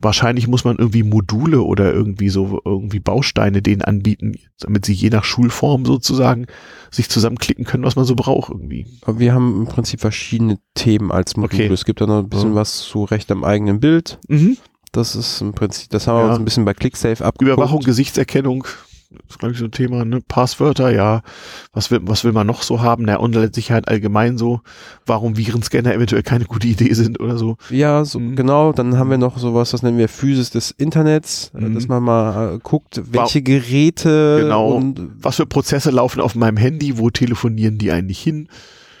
wahrscheinlich 0.00 0.46
muss 0.48 0.64
man 0.64 0.76
irgendwie 0.76 1.02
Module 1.02 1.62
oder 1.62 1.92
irgendwie 1.92 2.28
so 2.28 2.60
irgendwie 2.64 2.98
Bausteine 3.00 3.62
denen 3.62 3.82
anbieten, 3.82 4.34
damit 4.60 4.84
sie 4.84 4.92
je 4.94 5.10
nach 5.10 5.24
Schulform 5.24 5.84
sozusagen 5.84 6.46
sich 6.90 7.08
zusammenklicken 7.08 7.64
können, 7.64 7.84
was 7.84 7.96
man 7.96 8.04
so 8.04 8.14
braucht 8.14 8.50
irgendwie. 8.50 8.86
Aber 9.02 9.18
wir 9.18 9.32
haben 9.32 9.60
im 9.62 9.66
Prinzip 9.66 10.00
verschiedene 10.00 10.58
Themen 10.74 11.12
als 11.12 11.36
Module. 11.36 11.64
Okay. 11.64 11.72
Es 11.72 11.84
gibt 11.84 12.00
da 12.00 12.06
noch 12.06 12.18
ein 12.20 12.28
bisschen 12.28 12.50
Ja. 12.50 12.56
was 12.56 12.80
zu 12.80 13.04
Recht 13.04 13.30
am 13.30 13.44
eigenen 13.44 13.80
Bild. 13.80 14.18
Mhm. 14.28 14.56
Das 14.92 15.14
ist 15.14 15.42
im 15.42 15.52
Prinzip, 15.52 15.90
das 15.90 16.06
haben 16.06 16.16
wir 16.18 16.22
Ja. 16.24 16.30
uns 16.30 16.38
ein 16.38 16.44
bisschen 16.46 16.64
bei 16.64 16.72
ClickSafe 16.72 17.22
abgeguckt. 17.24 17.58
Überwachung, 17.58 17.80
Gesichtserkennung, 17.80 18.66
ist 19.28 19.38
glaube 19.38 19.52
ich 19.52 19.58
so 19.58 19.64
ein 19.66 19.70
Thema, 19.70 20.04
ne? 20.04 20.20
Passwörter, 20.26 20.90
ja. 20.92 21.22
Was 21.72 21.90
will, 21.90 22.00
was 22.02 22.24
will 22.24 22.32
man 22.32 22.46
noch 22.46 22.62
so 22.62 22.80
haben? 22.80 23.04
Na, 23.04 23.20
Online-Sicherheit 23.20 23.88
allgemein 23.88 24.38
so. 24.38 24.60
Warum 25.06 25.36
Virenscanner 25.36 25.94
eventuell 25.94 26.22
keine 26.22 26.44
gute 26.44 26.66
Idee 26.66 26.92
sind 26.94 27.20
oder 27.20 27.38
so. 27.38 27.56
Ja, 27.70 28.04
so, 28.04 28.18
Mhm. 28.18 28.36
genau. 28.36 28.72
Dann 28.72 28.98
haben 28.98 29.10
wir 29.10 29.18
noch 29.18 29.38
sowas, 29.38 29.70
das 29.70 29.82
nennen 29.82 29.98
wir 29.98 30.08
Physis 30.08 30.50
des 30.50 30.70
Internets, 30.72 31.50
äh, 31.54 31.60
Mhm. 31.62 31.74
dass 31.74 31.88
man 31.88 32.02
mal 32.02 32.54
äh, 32.54 32.58
guckt, 32.62 33.00
welche 33.10 33.42
Geräte 33.42 34.38
Genau. 34.42 34.72
und 34.72 35.00
Was 35.22 35.36
für 35.36 35.46
Prozesse 35.46 35.90
laufen 35.90 36.20
auf 36.20 36.34
meinem 36.34 36.56
Handy? 36.56 36.98
Wo 36.98 37.10
telefonieren 37.10 37.78
die 37.78 37.92
eigentlich 37.92 38.20
hin? 38.20 38.48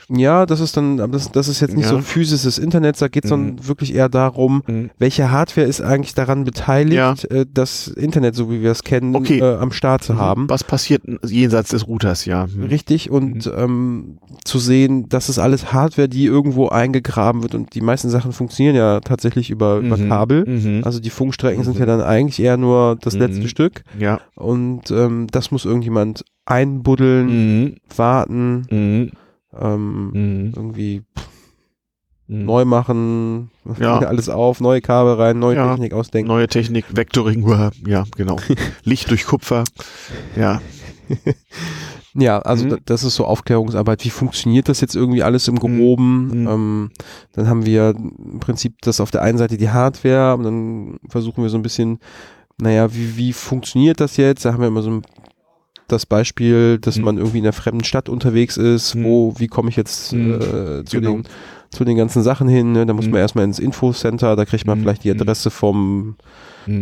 Ja, 0.08 0.46
das 0.46 0.60
ist 0.60 0.76
dann, 0.76 1.00
aber 1.00 1.12
das, 1.14 1.32
das 1.32 1.48
ist 1.48 1.60
jetzt 1.60 1.74
nicht 1.76 1.84
Ja. 1.86 1.90
so 1.90 2.00
Physis 2.00 2.42
des 2.42 2.58
Internets, 2.58 2.98
da 3.00 3.08
geht 3.08 3.24
es 3.24 3.30
dann 3.30 3.66
wirklich 3.66 3.94
eher 3.94 4.08
darum, 4.08 4.62
Mhm. 4.66 4.90
welche 4.98 5.30
Hardware 5.30 5.66
ist 5.66 5.80
eigentlich 5.80 6.14
daran 6.14 6.44
beteiligt, 6.44 7.24
äh, 7.30 7.44
das 7.52 7.88
Internet, 7.88 8.34
so 8.34 8.50
wie 8.50 8.62
wir 8.62 8.70
es 8.70 8.82
kennen, 8.84 9.14
Okay. 9.16 9.38
äh, 9.40 9.56
am 9.56 9.72
Start 9.72 10.04
zu 10.04 10.16
haben. 10.16 10.48
Was 10.48 10.64
passiert 10.64 11.02
jenseits 11.26 11.70
des 11.70 11.86
Routers, 11.88 12.24
ja. 12.24 12.46
Mhm. 12.46 12.64
Richtig 12.64 13.10
und 13.10 13.50
ähm, 13.56 14.18
zu 14.44 14.58
sehen, 14.58 15.08
das 15.08 15.28
ist 15.28 15.38
alles 15.38 15.72
Hardware, 15.72 16.08
die 16.08 16.24
irgendwo 16.26 16.68
eingegraben 16.68 17.42
wird 17.42 17.54
und 17.54 17.74
die 17.74 17.80
meisten 17.80 18.08
Sachen 18.10 18.32
funktionieren 18.32 18.76
ja 18.76 19.00
tatsächlich 19.00 19.50
über, 19.50 19.78
über 19.78 19.96
Mhm. 19.96 20.08
Kabel. 20.08 20.44
Mhm. 20.46 20.82
Also 20.84 21.00
die 21.00 21.10
Funkstrecken 21.10 21.64
sind 21.64 21.74
Mhm. 21.74 21.80
ja 21.80 21.86
dann 21.86 22.00
eigentlich 22.02 22.40
eher 22.40 22.56
nur 22.56 22.96
das 23.00 23.14
Mhm. 23.14 23.20
letzte 23.20 23.48
Stück 23.48 23.82
ja. 23.98 24.20
und 24.36 24.90
ähm, 24.90 25.26
das 25.32 25.50
muss 25.50 25.64
irgendjemand 25.64 26.24
einbuddeln, 26.44 27.26
Mhm. 27.64 27.74
warten, 27.96 28.66
Mhm. 28.70 29.10
Ähm, 29.60 30.10
Mhm. 30.10 30.52
irgendwie 30.56 31.02
Mhm. 32.28 32.44
neu 32.44 32.64
machen, 32.64 33.50
Ja. 33.78 33.98
alles 34.00 34.28
auf, 34.28 34.60
neue 34.60 34.80
Kabel 34.80 35.14
rein, 35.14 35.38
neue 35.38 35.56
Ja. 35.56 35.70
Technik 35.70 35.92
ausdenken. 35.92 36.28
Neue 36.28 36.48
Technik, 36.48 36.84
Vectoring, 36.96 37.46
ja, 37.86 38.04
genau. 38.16 38.36
Licht 38.84 39.10
durch 39.10 39.26
Kupfer, 39.26 39.64
ja. 40.36 40.60
Ja, 42.18 42.38
also 42.38 42.64
Mhm. 42.64 42.70
da- 42.70 42.76
das 42.86 43.04
ist 43.04 43.14
so 43.16 43.26
Aufklärungsarbeit. 43.26 44.02
Wie 44.04 44.10
funktioniert 44.10 44.70
das 44.70 44.80
jetzt 44.80 44.96
irgendwie 44.96 45.22
alles 45.22 45.48
im 45.48 45.58
Groben? 45.58 46.28
Mhm. 46.44 46.48
Ähm, 46.48 46.90
dann 47.32 47.46
haben 47.48 47.66
wir 47.66 47.94
im 47.94 48.40
Prinzip 48.40 48.76
das 48.80 49.00
auf 49.00 49.10
der 49.10 49.20
einen 49.20 49.36
Seite 49.36 49.58
die 49.58 49.68
Hardware 49.68 50.34
und 50.34 50.42
dann 50.44 50.96
versuchen 51.10 51.42
wir 51.42 51.50
so 51.50 51.58
ein 51.58 51.62
bisschen, 51.62 51.98
naja, 52.58 52.92
wie, 52.94 53.18
wie 53.18 53.32
funktioniert 53.34 54.00
das 54.00 54.16
jetzt? 54.16 54.46
Da 54.46 54.54
haben 54.54 54.60
wir 54.62 54.68
immer 54.68 54.80
so 54.82 54.90
ein, 54.92 55.02
das 55.88 56.06
Beispiel, 56.06 56.78
dass 56.78 56.96
Mhm. 56.98 57.04
man 57.04 57.16
irgendwie 57.18 57.38
in 57.38 57.44
einer 57.44 57.52
fremden 57.52 57.84
Stadt 57.84 58.08
unterwegs 58.08 58.56
ist, 58.56 58.94
Mhm. 58.94 59.04
wo, 59.04 59.34
wie 59.38 59.46
komme 59.46 59.68
ich 59.70 59.76
jetzt 59.76 60.12
Mhm. 60.12 60.32
äh, 60.34 60.84
zu, 60.84 61.00
Genau. 61.00 61.12
den, 61.16 61.22
zu 61.70 61.84
den 61.84 61.96
ganzen 61.96 62.22
Sachen 62.22 62.48
hin? 62.48 62.72
Ne? 62.72 62.86
Da 62.86 62.92
muss 62.92 63.06
Mhm. 63.06 63.12
man 63.12 63.20
erstmal 63.20 63.44
ins 63.44 63.58
Infocenter, 63.58 64.36
da 64.36 64.44
kriegt 64.44 64.66
man 64.66 64.78
Mhm. 64.78 64.82
vielleicht 64.82 65.04
die 65.04 65.12
Mhm. 65.14 65.20
Adresse 65.20 65.50
vom, 65.50 66.16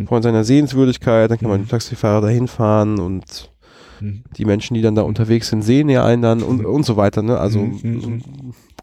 von 0.06 0.22
seiner 0.22 0.44
Sehenswürdigkeit, 0.44 1.30
dann 1.30 1.38
kann 1.38 1.50
man 1.50 1.60
den 1.62 1.68
Taxifahrer 1.68 2.22
dahin 2.22 2.48
fahren 2.48 2.98
und 2.98 3.50
die 4.36 4.44
Menschen, 4.44 4.74
die 4.74 4.82
dann 4.82 4.94
da 4.94 5.02
unterwegs 5.02 5.48
sind, 5.48 5.62
sehen 5.62 5.88
ja 5.88 6.04
einen 6.04 6.20
dann 6.22 6.42
und, 6.42 6.64
und 6.66 6.84
so 6.84 6.96
weiter. 6.96 7.22
Ne? 7.22 7.38
Also 7.38 7.70
so 7.82 8.12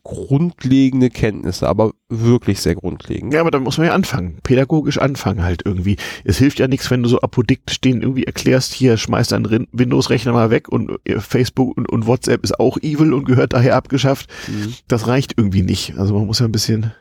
grundlegende 0.04 1.10
Kenntnisse, 1.10 1.68
aber 1.68 1.92
wirklich 2.10 2.60
sehr 2.60 2.76
grundlegend. 2.76 3.34
Ja, 3.34 3.42
aber 3.42 3.52
da 3.52 3.60
muss 3.60 3.78
man 3.78 3.88
ja 3.88 3.94
anfangen, 3.94 4.40
pädagogisch 4.44 4.98
anfangen 4.98 5.44
halt 5.44 5.62
irgendwie. 5.66 5.98
Es 6.24 6.38
hilft 6.38 6.60
ja 6.60 6.68
nichts, 6.68 6.90
wenn 6.90 7.04
du 7.04 7.10
so 7.10 7.22
apodiktisch 7.22 7.80
denen 7.82 8.02
irgendwie 8.02 8.24
erklärst, 8.24 8.74
hier 8.74 8.98
schmeiß 8.98 9.30
deinen 9.30 9.46
Rin- 9.46 9.68
Windows-Rechner 9.72 10.34
mal 10.34 10.50
weg 10.50 10.70
und 10.70 10.98
äh, 11.06 11.20
Facebook 11.20 11.78
und, 11.78 11.90
und 11.90 12.08
WhatsApp 12.08 12.44
ist 12.44 12.60
auch 12.60 12.78
evil 12.78 13.14
und 13.14 13.26
gehört 13.26 13.54
daher 13.54 13.76
abgeschafft. 13.76 14.30
Mhm. 14.48 14.74
Das 14.88 15.08
reicht 15.08 15.34
irgendwie 15.38 15.62
nicht. 15.62 15.98
Also 15.98 16.16
man 16.16 16.26
muss 16.26 16.40
ja 16.40 16.46
ein 16.46 16.52
bisschen 16.52 16.94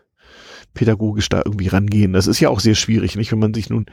pädagogisch 0.74 1.28
da 1.28 1.42
irgendwie 1.44 1.68
rangehen. 1.68 2.12
Das 2.12 2.26
ist 2.26 2.40
ja 2.40 2.48
auch 2.48 2.60
sehr 2.60 2.74
schwierig, 2.74 3.16
nicht? 3.16 3.32
Wenn 3.32 3.38
man 3.38 3.54
sich 3.54 3.70
nun 3.70 3.86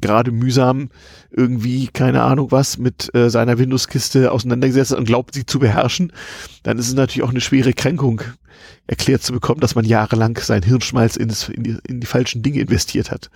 gerade 0.00 0.30
mühsam 0.30 0.90
irgendwie, 1.30 1.88
keine 1.88 2.22
Ahnung 2.22 2.50
was, 2.50 2.78
mit 2.78 3.14
äh, 3.14 3.30
seiner 3.30 3.58
Windows-Kiste 3.58 4.30
auseinandergesetzt 4.30 4.92
hat 4.92 4.98
und 4.98 5.06
glaubt, 5.06 5.34
sie 5.34 5.46
zu 5.46 5.58
beherrschen, 5.58 6.12
dann 6.62 6.78
ist 6.78 6.88
es 6.88 6.94
natürlich 6.94 7.22
auch 7.22 7.30
eine 7.30 7.40
schwere 7.40 7.72
Kränkung, 7.72 8.22
erklärt 8.86 9.22
zu 9.22 9.32
bekommen, 9.32 9.60
dass 9.60 9.74
man 9.74 9.84
jahrelang 9.84 10.36
sein 10.38 10.62
Hirnschmalz 10.62 11.16
in, 11.16 11.28
das, 11.28 11.48
in, 11.48 11.62
die, 11.62 11.76
in 11.86 12.00
die 12.00 12.06
falschen 12.06 12.42
Dinge 12.42 12.60
investiert 12.60 13.10
hat. 13.10 13.30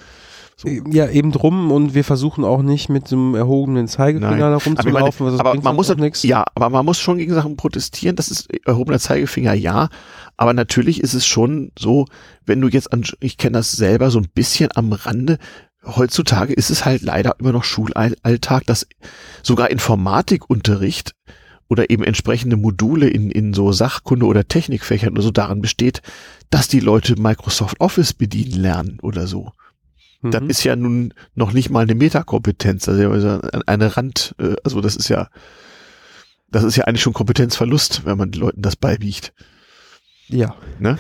So. 0.56 0.68
Ja, 0.68 1.08
eben 1.08 1.32
drum 1.32 1.72
und 1.72 1.94
wir 1.94 2.04
versuchen 2.04 2.44
auch 2.44 2.62
nicht 2.62 2.88
mit 2.88 3.10
dem 3.10 3.34
erhobenen 3.34 3.88
Zeigefinger 3.88 4.30
Nein. 4.30 4.40
da 4.40 4.46
Aber, 4.46 4.62
meine, 4.64 4.76
rumzulaufen, 4.76 5.26
was 5.26 5.32
das 5.32 5.40
aber 5.40 5.60
man 5.60 5.74
muss 5.74 5.90
auch 5.90 5.96
nichts. 5.96 6.22
ja, 6.22 6.44
aber 6.54 6.70
man 6.70 6.84
muss 6.84 7.00
schon 7.00 7.18
gegen 7.18 7.34
Sachen 7.34 7.56
protestieren. 7.56 8.16
Das 8.16 8.30
ist 8.30 8.48
erhobener 8.66 8.98
Zeigefinger, 8.98 9.54
ja. 9.54 9.88
Aber 10.36 10.52
natürlich 10.52 11.00
ist 11.00 11.14
es 11.14 11.26
schon 11.26 11.72
so, 11.78 12.06
wenn 12.44 12.60
du 12.60 12.68
jetzt 12.68 12.92
an, 12.92 13.04
ich 13.20 13.38
kenne 13.38 13.58
das 13.58 13.72
selber 13.72 14.10
so 14.10 14.18
ein 14.18 14.28
bisschen 14.34 14.70
am 14.74 14.92
Rande. 14.92 15.38
Heutzutage 15.84 16.52
ist 16.52 16.70
es 16.70 16.84
halt 16.84 17.02
leider 17.02 17.34
immer 17.40 17.52
noch 17.52 17.64
Schulalltag, 17.64 18.66
dass 18.66 18.86
sogar 19.42 19.70
Informatikunterricht 19.70 21.12
oder 21.68 21.90
eben 21.90 22.04
entsprechende 22.04 22.56
Module 22.56 23.08
in, 23.08 23.30
in 23.30 23.54
so 23.54 23.72
Sachkunde 23.72 24.26
oder 24.26 24.46
Technikfächern 24.46 25.14
oder 25.14 25.22
so 25.22 25.30
daran 25.30 25.62
besteht, 25.62 26.02
dass 26.50 26.68
die 26.68 26.80
Leute 26.80 27.20
Microsoft 27.20 27.80
Office 27.80 28.12
bedienen 28.12 28.60
lernen 28.60 28.98
oder 29.00 29.26
so. 29.26 29.52
Das 30.22 30.40
Mhm. 30.42 30.50
ist 30.50 30.62
ja 30.64 30.76
nun 30.76 31.14
noch 31.34 31.52
nicht 31.52 31.70
mal 31.70 31.80
eine 31.80 31.94
Metakompetenz, 31.96 32.88
also 32.88 33.40
eine 33.66 33.96
Rand, 33.96 34.34
äh, 34.38 34.54
also 34.64 34.80
das 34.80 34.94
ist 34.96 35.08
ja, 35.08 35.28
das 36.50 36.62
ist 36.64 36.76
ja 36.76 36.84
eigentlich 36.84 37.02
schon 37.02 37.12
Kompetenzverlust, 37.12 38.04
wenn 38.04 38.18
man 38.18 38.30
den 38.30 38.40
Leuten 38.40 38.62
das 38.62 38.76
beibiegt. 38.76 39.32
ja, 40.28 40.54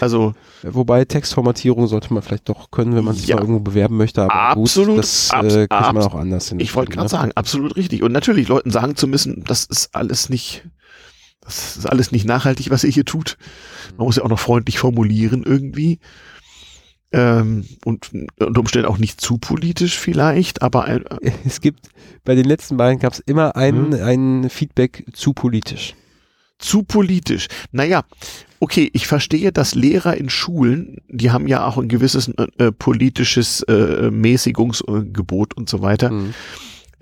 Also 0.00 0.34
wobei 0.62 1.04
Textformatierung 1.04 1.86
sollte 1.86 2.12
man 2.14 2.22
vielleicht 2.22 2.48
doch 2.48 2.70
können, 2.70 2.94
wenn 2.96 3.04
man 3.04 3.14
sich 3.14 3.26
Ja. 3.28 3.38
irgendwo 3.38 3.60
bewerben 3.60 3.96
möchte, 3.96 4.22
aber 4.22 4.32
Absolut, 4.34 4.96
gut, 4.96 4.98
das 5.00 5.30
äh, 5.32 5.66
kriegt 5.68 5.70
man 5.70 5.98
auch 5.98 6.14
anders 6.14 6.48
hin. 6.48 6.58
ich 6.58 6.74
wollte 6.74 6.92
gerade 6.92 7.04
ne? 7.04 7.08
sagen, 7.10 7.32
absolut 7.34 7.76
richtig. 7.76 8.02
Und 8.02 8.12
natürlich 8.12 8.48
Leuten 8.48 8.70
sagen 8.70 8.96
zu 8.96 9.06
müssen, 9.06 9.44
das 9.44 9.64
ist 9.66 9.94
alles 9.94 10.28
nicht, 10.30 10.64
das 11.42 11.76
ist 11.76 11.86
alles 11.86 12.10
nicht 12.12 12.24
nachhaltig, 12.24 12.70
was 12.70 12.84
ihr 12.84 12.90
hier 12.90 13.04
tut. 13.04 13.36
Man 13.98 14.06
muss 14.06 14.16
ja 14.16 14.22
auch 14.24 14.28
noch 14.28 14.40
freundlich 14.40 14.78
formulieren 14.78 15.42
irgendwie. 15.44 15.98
Ähm, 17.12 17.66
und 17.84 18.10
unter 18.38 18.60
Umständen 18.60 18.88
auch 18.88 18.98
nicht 18.98 19.20
zu 19.20 19.38
politisch 19.38 19.98
vielleicht, 19.98 20.62
aber 20.62 20.84
ein, 20.84 21.04
Es 21.46 21.60
gibt, 21.60 21.88
bei 22.24 22.34
den 22.34 22.44
letzten 22.46 22.76
beiden 22.76 22.98
gab 23.00 23.12
es 23.12 23.20
immer 23.20 23.54
ein, 23.56 23.88
Mhm. 23.90 23.94
ein 24.02 24.50
Feedback 24.50 25.04
zu 25.12 25.32
politisch. 25.34 25.94
Zu 26.58 26.84
politisch. 26.84 27.48
Naja, 27.72 28.04
okay, 28.60 28.88
ich 28.92 29.06
verstehe, 29.08 29.50
dass 29.52 29.74
Lehrer 29.74 30.16
in 30.16 30.30
Schulen, 30.30 30.98
die 31.08 31.32
haben 31.32 31.48
ja 31.48 31.66
auch 31.66 31.76
ein 31.76 31.88
gewisses 31.88 32.28
äh, 32.58 32.70
politisches 32.70 33.62
äh, 33.62 34.10
Mäßigungsgebot 34.10 35.54
und 35.54 35.68
so 35.68 35.82
weiter. 35.82 36.10
Mhm. 36.10 36.34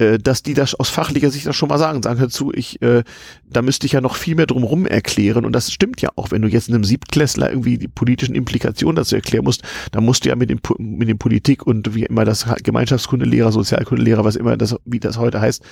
Äh, 0.00 0.18
dass 0.18 0.42
die 0.42 0.54
das 0.54 0.74
aus 0.74 0.88
fachlicher 0.88 1.30
Sicht 1.30 1.46
das 1.46 1.54
schon 1.54 1.68
mal 1.68 1.78
sagen. 1.78 2.02
Sagen 2.02 2.18
dazu, 2.18 2.52
ich, 2.54 2.80
äh, 2.80 3.04
da 3.44 3.60
müsste 3.60 3.84
ich 3.84 3.92
ja 3.92 4.00
noch 4.00 4.16
viel 4.16 4.34
mehr 4.34 4.46
drumherum 4.46 4.86
erklären. 4.86 5.44
Und 5.44 5.52
das 5.52 5.70
stimmt 5.70 6.00
ja 6.00 6.08
auch, 6.16 6.30
wenn 6.30 6.40
du 6.40 6.48
jetzt 6.48 6.70
einem 6.70 6.84
Siebtklässler 6.84 7.50
irgendwie 7.50 7.76
die 7.76 7.88
politischen 7.88 8.34
Implikationen 8.34 8.96
dazu 8.96 9.14
erklären 9.14 9.44
musst, 9.44 9.62
dann 9.92 10.04
musst 10.04 10.24
du 10.24 10.30
ja 10.30 10.36
mit 10.36 10.48
dem, 10.48 10.60
mit 10.78 11.08
dem 11.08 11.18
Politik 11.18 11.66
und 11.66 11.94
wie 11.94 12.04
immer 12.04 12.24
das 12.24 12.46
Gemeinschaftskundelehrer, 12.62 13.52
Sozialkundelehrer, 13.52 14.24
was 14.24 14.36
immer 14.36 14.56
das, 14.56 14.74
wie 14.86 15.00
das 15.00 15.18
heute 15.18 15.40
heißt, 15.40 15.62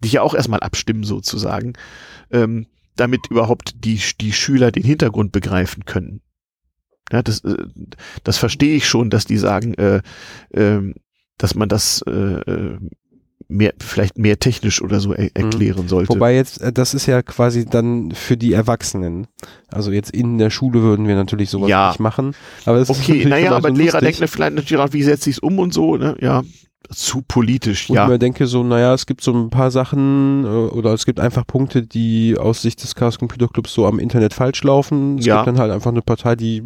dich 0.00 0.12
ja 0.12 0.22
auch 0.22 0.34
erstmal 0.34 0.60
abstimmen 0.60 1.04
sozusagen, 1.04 1.74
ähm, 2.32 2.66
damit 2.96 3.28
überhaupt 3.30 3.84
die, 3.84 4.00
die 4.20 4.32
Schüler 4.32 4.72
den 4.72 4.82
Hintergrund 4.82 5.30
begreifen 5.30 5.84
können. 5.84 6.20
Ja, 7.12 7.22
das, 7.22 7.44
äh, 7.44 7.54
das 8.24 8.38
verstehe 8.38 8.74
ich 8.74 8.88
schon, 8.88 9.08
dass 9.08 9.24
die 9.24 9.38
sagen, 9.38 9.74
äh, 9.74 10.02
ähm, 10.52 10.94
dass 11.36 11.54
man 11.54 11.68
das 11.68 12.02
äh, 12.08 12.10
äh, 12.10 12.78
mehr, 13.48 13.72
vielleicht 13.80 14.18
mehr 14.18 14.38
technisch 14.38 14.82
oder 14.82 15.00
so 15.00 15.12
er 15.14 15.34
erklären 15.34 15.88
sollte. 15.88 16.10
Wobei 16.10 16.34
jetzt, 16.34 16.60
äh, 16.60 16.72
das 16.72 16.92
ist 16.94 17.06
ja 17.06 17.22
quasi 17.22 17.64
dann 17.64 18.10
für 18.12 18.36
die 18.36 18.52
Erwachsenen. 18.52 19.26
Also 19.68 19.90
jetzt 19.90 20.10
in 20.10 20.36
der 20.38 20.50
Schule 20.50 20.82
würden 20.82 21.08
wir 21.08 21.14
natürlich 21.16 21.48
sowas 21.50 21.70
Ja. 21.70 21.88
nicht 21.88 22.00
machen. 22.00 22.34
Aber 22.66 22.76
es 22.76 22.90
ist 22.90 22.96
okay, 23.00 23.12
natürlich 23.12 23.28
naja, 23.30 23.56
aber 23.56 23.70
Lehrer 23.70 24.02
mir 24.02 24.12
vielleicht 24.28 24.54
natürlich 24.54 24.76
auch, 24.82 24.92
wie 24.92 25.02
setze 25.02 25.30
ich 25.30 25.36
es 25.36 25.40
um 25.40 25.58
und 25.58 25.72
so, 25.72 25.96
ne? 25.96 26.14
Ja, 26.20 26.42
zu 26.90 27.22
politisch, 27.26 27.88
Und 27.90 27.96
ich 27.96 28.00
ja. 28.00 28.06
mir 28.06 28.18
denke 28.18 28.46
so, 28.46 28.62
naja, 28.62 28.94
es 28.94 29.04
gibt 29.06 29.22
so 29.22 29.32
ein 29.32 29.50
paar 29.50 29.70
Sachen 29.70 30.44
äh, 30.44 30.48
oder 30.48 30.92
es 30.92 31.04
gibt 31.06 31.18
einfach 31.20 31.46
Punkte, 31.46 31.82
die 31.82 32.36
aus 32.38 32.62
Sicht 32.62 32.82
des 32.82 32.94
Chaos 32.94 33.18
Computer 33.18 33.48
Clubs 33.48 33.72
so 33.74 33.86
am 33.86 33.98
Internet 33.98 34.32
falsch 34.34 34.62
laufen. 34.62 35.18
Es 35.18 35.26
Ja. 35.26 35.36
gibt 35.36 35.48
dann 35.48 35.58
halt 35.58 35.72
einfach 35.72 35.90
eine 35.90 36.02
Partei, 36.02 36.36
die 36.36 36.62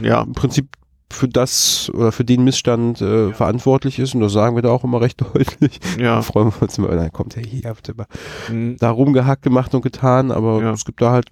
Ja, 0.00 0.22
im 0.22 0.32
Prinzip 0.32 0.68
für 1.14 1.28
das 1.28 1.90
oder 1.94 2.12
für 2.12 2.24
den 2.24 2.44
Missstand 2.44 3.00
äh, 3.00 3.32
verantwortlich 3.32 3.98
ist 3.98 4.14
und 4.14 4.20
das 4.20 4.32
sagen 4.32 4.56
wir 4.56 4.62
da 4.62 4.70
auch 4.70 4.84
immer 4.84 5.00
recht 5.00 5.20
deutlich. 5.34 5.80
ja. 5.98 6.16
Da 6.16 6.22
freuen 6.22 6.48
wir 6.52 6.62
uns 6.62 6.76
immer, 6.78 6.88
dann 6.88 7.12
kommt 7.12 7.36
der 7.36 7.42
hier, 7.44 7.62
habt 7.68 7.88
ihr 7.88 7.94
mal 7.96 8.06
Hm. 8.48 8.76
da 8.78 8.90
rumgehackt 8.90 9.42
gemacht 9.42 9.74
und 9.74 9.82
getan, 9.82 10.30
aber 10.30 10.60
Ja. 10.62 10.72
es 10.72 10.84
gibt 10.84 11.00
da 11.00 11.10
halt 11.12 11.26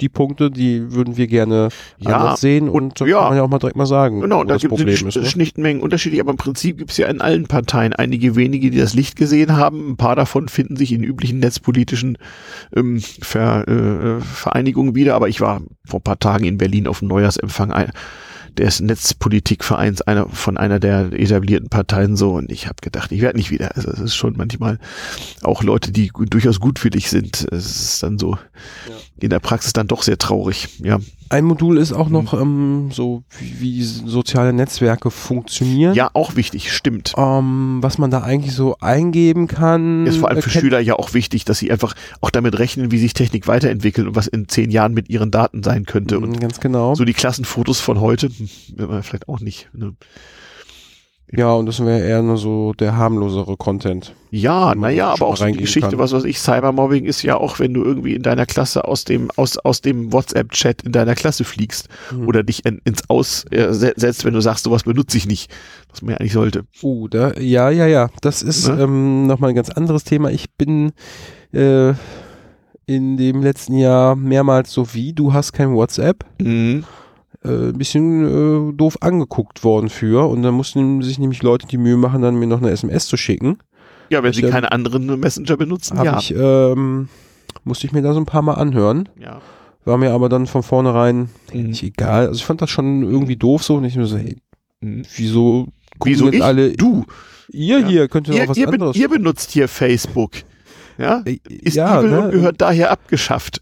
die 0.00 0.08
Punkte, 0.08 0.50
die 0.50 0.92
würden 0.92 1.16
wir 1.16 1.28
gerne 1.28 1.68
Ja, 2.00 2.16
anders 2.18 2.40
sehen 2.40 2.68
und, 2.68 3.00
und- 3.00 3.08
ja. 3.08 3.18
kann 3.20 3.28
man 3.28 3.36
ja 3.36 3.42
auch 3.44 3.48
mal 3.48 3.60
direkt 3.60 3.76
mal 3.76 3.86
sagen, 3.86 4.22
Genau, 4.22 4.42
da 4.42 4.54
das 4.54 4.62
gibt 4.62 4.70
Problem 4.70 4.88
es 4.92 5.02
ist. 5.02 5.16
Ne? 5.22 5.24
Schnittmengen 5.24 5.80
unterschiedlich, 5.80 6.20
aber 6.20 6.32
im 6.32 6.36
Prinzip 6.36 6.78
gibt 6.78 6.90
es 6.90 6.96
ja 6.96 7.06
in 7.06 7.20
allen 7.20 7.46
Parteien 7.46 7.92
einige 7.92 8.34
wenige, 8.34 8.70
die 8.72 8.78
das 8.78 8.94
Licht 8.94 9.14
gesehen 9.14 9.56
haben. 9.56 9.90
Ein 9.92 9.96
paar 9.96 10.16
davon 10.16 10.48
finden 10.48 10.74
sich 10.74 10.90
in 10.90 11.04
üblichen 11.04 11.38
netzpolitischen 11.38 12.18
ähm, 12.74 13.00
Ver, 13.00 13.68
äh, 13.68 14.20
Vereinigungen 14.20 14.96
wieder, 14.96 15.14
aber 15.14 15.28
ich 15.28 15.40
war 15.40 15.62
vor 15.86 16.00
ein 16.00 16.04
paar 16.04 16.18
Tagen 16.18 16.44
in 16.44 16.58
Berlin 16.58 16.88
auf 16.88 16.98
dem 16.98 17.06
Neujahrsempfang 17.06 17.70
ein, 17.72 17.92
des 18.58 18.80
Netzpolitikvereins 18.80 20.02
einer 20.02 20.28
von 20.28 20.56
einer 20.56 20.78
der 20.78 21.12
etablierten 21.12 21.68
Parteien 21.68 22.16
so 22.16 22.34
und 22.34 22.50
ich 22.50 22.66
habe 22.66 22.76
gedacht, 22.80 23.12
ich 23.12 23.20
werde 23.20 23.38
nicht 23.38 23.50
wieder. 23.50 23.76
Also 23.76 23.90
es 23.90 24.00
ist 24.00 24.14
schon 24.14 24.36
manchmal 24.36 24.78
auch 25.42 25.62
Leute, 25.62 25.92
die 25.92 26.10
durchaus 26.14 26.60
gutwillig 26.60 27.10
sind. 27.10 27.46
Es 27.50 27.66
ist 27.66 28.02
dann 28.02 28.18
so 28.18 28.38
in 29.20 29.30
der 29.30 29.40
Praxis 29.40 29.72
dann 29.72 29.88
doch 29.88 30.02
sehr 30.02 30.18
traurig. 30.18 30.68
Ja, 30.82 30.98
Ein 31.30 31.44
Modul 31.44 31.78
ist 31.78 31.92
auch 31.92 32.08
noch 32.08 32.32
Mhm. 32.34 32.40
ähm, 32.40 32.90
so, 32.92 33.22
wie, 33.40 33.60
wie 33.60 33.82
soziale 33.82 34.52
Netzwerke 34.52 35.10
funktionieren. 35.10 35.94
ja, 35.94 36.10
auch 36.12 36.36
wichtig, 36.36 36.72
stimmt. 36.72 37.14
Ähm, 37.16 37.78
was 37.80 37.98
man 37.98 38.10
da 38.10 38.22
eigentlich 38.22 38.54
so 38.54 38.76
eingeben 38.80 39.46
kann. 39.48 40.06
ist 40.06 40.18
vor 40.18 40.28
allem 40.30 40.42
für 40.42 40.50
äh, 40.50 40.60
Schüler 40.60 40.80
ja 40.80 40.94
auch 40.96 41.14
wichtig, 41.14 41.44
dass 41.44 41.58
sie 41.58 41.70
einfach 41.72 41.94
auch 42.20 42.30
damit 42.30 42.58
rechnen, 42.58 42.90
wie 42.90 42.98
sich 42.98 43.14
Technik 43.14 43.46
weiterentwickelt 43.48 44.06
und 44.06 44.16
was 44.16 44.26
in 44.26 44.48
zehn 44.48 44.70
Jahren 44.70 44.92
mit 44.94 45.08
ihren 45.08 45.30
Daten 45.30 45.62
sein 45.62 45.84
könnte. 45.86 46.18
Und 46.18 46.30
Mhm, 46.30 46.40
Ganz 46.40 46.60
genau. 46.60 46.94
so 46.94 47.04
die 47.04 47.14
Klassenfotos 47.14 47.80
von 47.80 48.00
heute, 48.00 48.28
hm, 48.28 49.02
vielleicht 49.02 49.28
auch 49.28 49.40
nicht. 49.40 49.68
Ne? 49.72 49.94
Ja, 51.32 51.52
und 51.52 51.66
das 51.66 51.80
wäre 51.84 52.00
eher 52.00 52.22
nur 52.22 52.36
so 52.36 52.72
der 52.74 52.96
harmlosere 52.96 53.56
Content. 53.56 54.14
Ja, 54.30 54.74
naja, 54.74 55.12
aber 55.12 55.26
auch 55.26 55.36
so 55.36 55.46
die 55.46 55.52
Geschichte, 55.52 55.90
kann. 55.90 55.98
was 55.98 56.12
weiß 56.12 56.24
ich, 56.24 56.38
Cybermobbing 56.38 57.04
ist 57.04 57.22
ja 57.22 57.36
auch, 57.36 57.58
wenn 57.58 57.72
du 57.74 57.82
irgendwie 57.82 58.14
in 58.14 58.22
deiner 58.22 58.46
Klasse 58.46 58.86
aus 58.86 59.04
dem, 59.04 59.30
aus, 59.36 59.56
aus 59.58 59.80
dem 59.80 60.12
WhatsApp-Chat 60.12 60.82
in 60.82 60.92
deiner 60.92 61.14
Klasse 61.14 61.44
fliegst 61.44 61.88
Mhm. 62.12 62.28
oder 62.28 62.42
dich 62.42 62.64
in, 62.66 62.80
ins 62.84 63.08
Aus 63.08 63.44
äh, 63.50 63.72
se- 63.72 63.94
setzt, 63.96 64.24
wenn 64.24 64.34
du 64.34 64.40
sagst, 64.40 64.64
sowas 64.64 64.82
benutze 64.84 65.16
ich 65.16 65.26
nicht, 65.26 65.50
was 65.90 66.02
man 66.02 66.12
ja 66.12 66.16
eigentlich 66.18 66.32
sollte. 66.34 66.64
Uh, 66.82 67.08
da, 67.08 67.32
ja, 67.34 67.70
ja, 67.70 67.86
ja. 67.86 68.10
Das 68.20 68.42
ist 68.42 68.68
Ne? 68.68 68.82
ähm, 68.82 69.26
nochmal 69.26 69.50
ein 69.50 69.56
ganz 69.56 69.70
anderes 69.70 70.04
Thema. 70.04 70.30
Ich 70.30 70.50
bin 70.52 70.92
äh, 71.52 71.94
in 72.86 73.16
dem 73.16 73.40
letzten 73.42 73.76
Jahr 73.78 74.14
mehrmals 74.14 74.72
so 74.72 74.92
wie, 74.94 75.12
du 75.14 75.32
hast 75.32 75.52
kein 75.52 75.74
WhatsApp, 75.74 76.24
Mhm. 76.40 76.84
Äh, 77.44 77.48
ein 77.68 77.78
bisschen 77.78 78.70
äh, 78.70 78.72
doof 78.74 78.98
angeguckt 79.00 79.64
worden 79.64 79.88
für. 79.88 80.28
Und 80.28 80.42
dann 80.42 80.54
mussten 80.54 81.02
sich 81.02 81.18
nämlich 81.18 81.42
Leute 81.42 81.66
die 81.66 81.78
Mühe 81.78 81.96
machen, 81.96 82.22
dann 82.22 82.36
mir 82.36 82.46
noch 82.46 82.60
eine 82.62 82.70
SMS 82.70 83.06
zu 83.06 83.16
schicken. 83.16 83.58
Ja, 84.10 84.22
wenn 84.22 84.32
sie 84.32 84.40
Ich, 84.40 84.46
ähm, 84.46 84.52
keine 84.52 84.72
anderen 84.72 85.18
Messenger 85.20 85.56
benutzen, 85.56 85.98
ja. 86.02 86.18
ich, 86.18 86.34
ähm, 86.36 87.08
musste 87.64 87.86
ich 87.86 87.92
mir 87.92 88.02
da 88.02 88.12
so 88.12 88.20
ein 88.20 88.26
paar 88.26 88.42
Mal 88.42 88.54
anhören. 88.54 89.08
ja. 89.18 89.40
War 89.86 89.98
mir 89.98 90.12
aber 90.12 90.30
dann 90.30 90.46
von 90.46 90.62
vornherein 90.62 91.28
Mhm. 91.52 91.64
nicht 91.68 91.82
egal. 91.82 92.28
Also 92.28 92.38
ich 92.38 92.44
fand 92.46 92.62
das 92.62 92.70
schon 92.70 93.02
irgendwie 93.02 93.36
doof 93.36 93.62
so. 93.62 93.74
Und 93.74 93.84
ich 93.84 93.96
mir 93.96 94.06
so, 94.06 94.16
hey, 94.16 94.36
Mhm. 94.80 95.02
wieso 95.16 95.68
gucken 95.98 96.12
Wieso 96.12 96.24
jetzt 96.26 96.36
ich? 96.36 96.42
alle, 96.42 96.72
Du. 96.72 97.04
ihr 97.50 97.80
Ja. 97.80 97.86
hier, 97.86 98.08
könnt 98.08 98.26
ihr 98.28 98.34
Ihr, 98.34 98.40
noch 98.44 98.48
was 98.48 98.56
ihr, 98.56 98.68
anderes 98.68 98.96
ihr 98.96 99.08
benutzt 99.10 99.50
hier 99.50 99.68
Facebook. 99.68 100.30
Ja? 100.98 101.22
Äh, 101.24 101.38
Ist 101.48 101.76
ja, 101.76 101.98
evil 102.00 102.10
ne? 102.10 102.20
und 102.22 102.30
gehört 102.32 102.60
daher 102.60 102.90
abgeschafft. 102.90 103.60